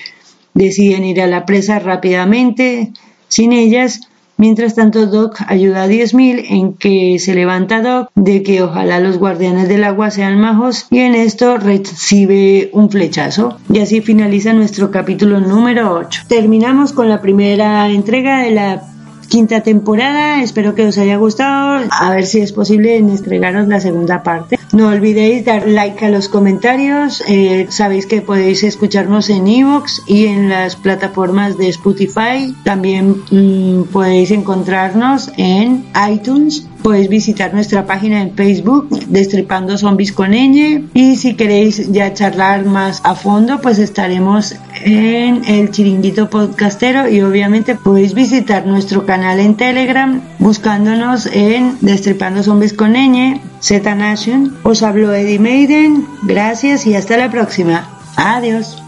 Deciden 0.54 1.04
ir 1.04 1.22
a 1.22 1.28
la 1.28 1.46
presa 1.46 1.80
rápidamente, 1.80 2.92
sin 3.28 3.52
ellas, 3.54 4.02
Mientras 4.38 4.76
tanto, 4.76 5.08
Doc 5.08 5.40
ayuda 5.48 5.84
a 5.84 5.88
10.000 5.88 6.46
en 6.50 6.74
que 6.74 7.18
se 7.20 7.34
levanta 7.34 7.82
Doc 7.82 8.10
de 8.16 8.44
que 8.44 8.62
ojalá 8.62 9.00
los 9.00 9.18
guardianes 9.18 9.68
del 9.68 9.84
agua 9.84 10.12
sean 10.12 10.40
majos 10.40 10.86
y 10.92 11.00
en 11.00 11.16
esto 11.16 11.58
recibe 11.58 12.70
un 12.74 12.90
flechazo. 12.90 13.58
Y 13.72 13.80
así 13.80 14.02
finaliza 14.02 14.54
nuestro 14.54 14.92
capítulo 14.92 15.40
número 15.40 15.94
8. 15.94 16.24
Terminamos 16.28 16.94
con 16.94 17.10
la 17.10 17.22
primera 17.22 17.90
entrega 17.90 18.42
de 18.42 18.52
la 18.52 18.84
quinta 19.28 19.62
temporada. 19.62 20.42
Espero 20.42 20.76
que 20.76 20.86
os 20.86 20.98
haya 20.98 21.18
gustado. 21.18 21.84
A 21.92 22.12
ver 22.12 22.26
si 22.26 22.40
es 22.40 22.52
posible 22.52 22.98
entregaros 22.98 23.68
la 23.68 23.80
segunda 23.80 24.24
parte. 24.24 24.57
No 24.78 24.90
olvidéis 24.90 25.44
dar 25.44 25.68
like 25.68 26.06
a 26.06 26.10
los 26.10 26.30
comentarios. 26.30 27.24
Eh, 27.28 27.66
sabéis 27.70 28.06
que 28.06 28.22
podéis 28.22 28.64
escucharnos 28.64 29.28
en 29.32 29.48
Evox 29.48 30.04
y 30.06 30.28
en 30.28 30.50
las 30.50 30.76
plataformas 30.76 31.58
de 31.58 31.70
Spotify. 31.70 32.54
También 32.64 33.24
mm, 33.32 33.86
podéis 33.92 34.30
encontrarnos 34.30 35.32
en 35.36 35.84
iTunes 36.12 36.68
podéis 36.88 37.10
visitar 37.10 37.54
nuestra 37.54 37.86
página 37.86 38.22
en 38.22 38.34
Facebook, 38.34 38.88
Destripando 39.08 39.78
Zombies 39.78 40.14
con 40.14 40.32
Ñ. 40.32 40.86
Y 40.94 41.18
si 41.18 41.34
queréis 41.36 41.92
ya 41.92 42.14
charlar 42.14 42.64
más 42.66 43.02
a 43.04 43.14
fondo, 43.14 43.60
pues 43.62 43.78
estaremos 43.78 44.56
en 44.86 45.44
el 45.46 45.72
Chiringuito 45.72 46.30
Podcastero 46.30 47.10
y 47.10 47.22
obviamente 47.22 47.76
podéis 47.76 48.14
visitar 48.14 48.66
nuestro 48.66 49.06
canal 49.06 49.42
en 49.42 49.56
Telegram 49.56 50.22
buscándonos 50.40 51.26
en 51.26 51.78
Destripando 51.82 52.42
Zombies 52.42 52.72
con 52.72 52.94
Ñ, 52.94 53.42
Z 53.62 53.96
Nation. 53.96 54.58
Os 54.64 54.84
hablo 54.84 55.14
Eddie 55.14 55.40
Maiden, 55.40 56.06
gracias 56.24 56.86
y 56.86 56.96
hasta 56.96 57.18
la 57.18 57.32
próxima. 57.32 57.88
Adiós. 58.16 58.82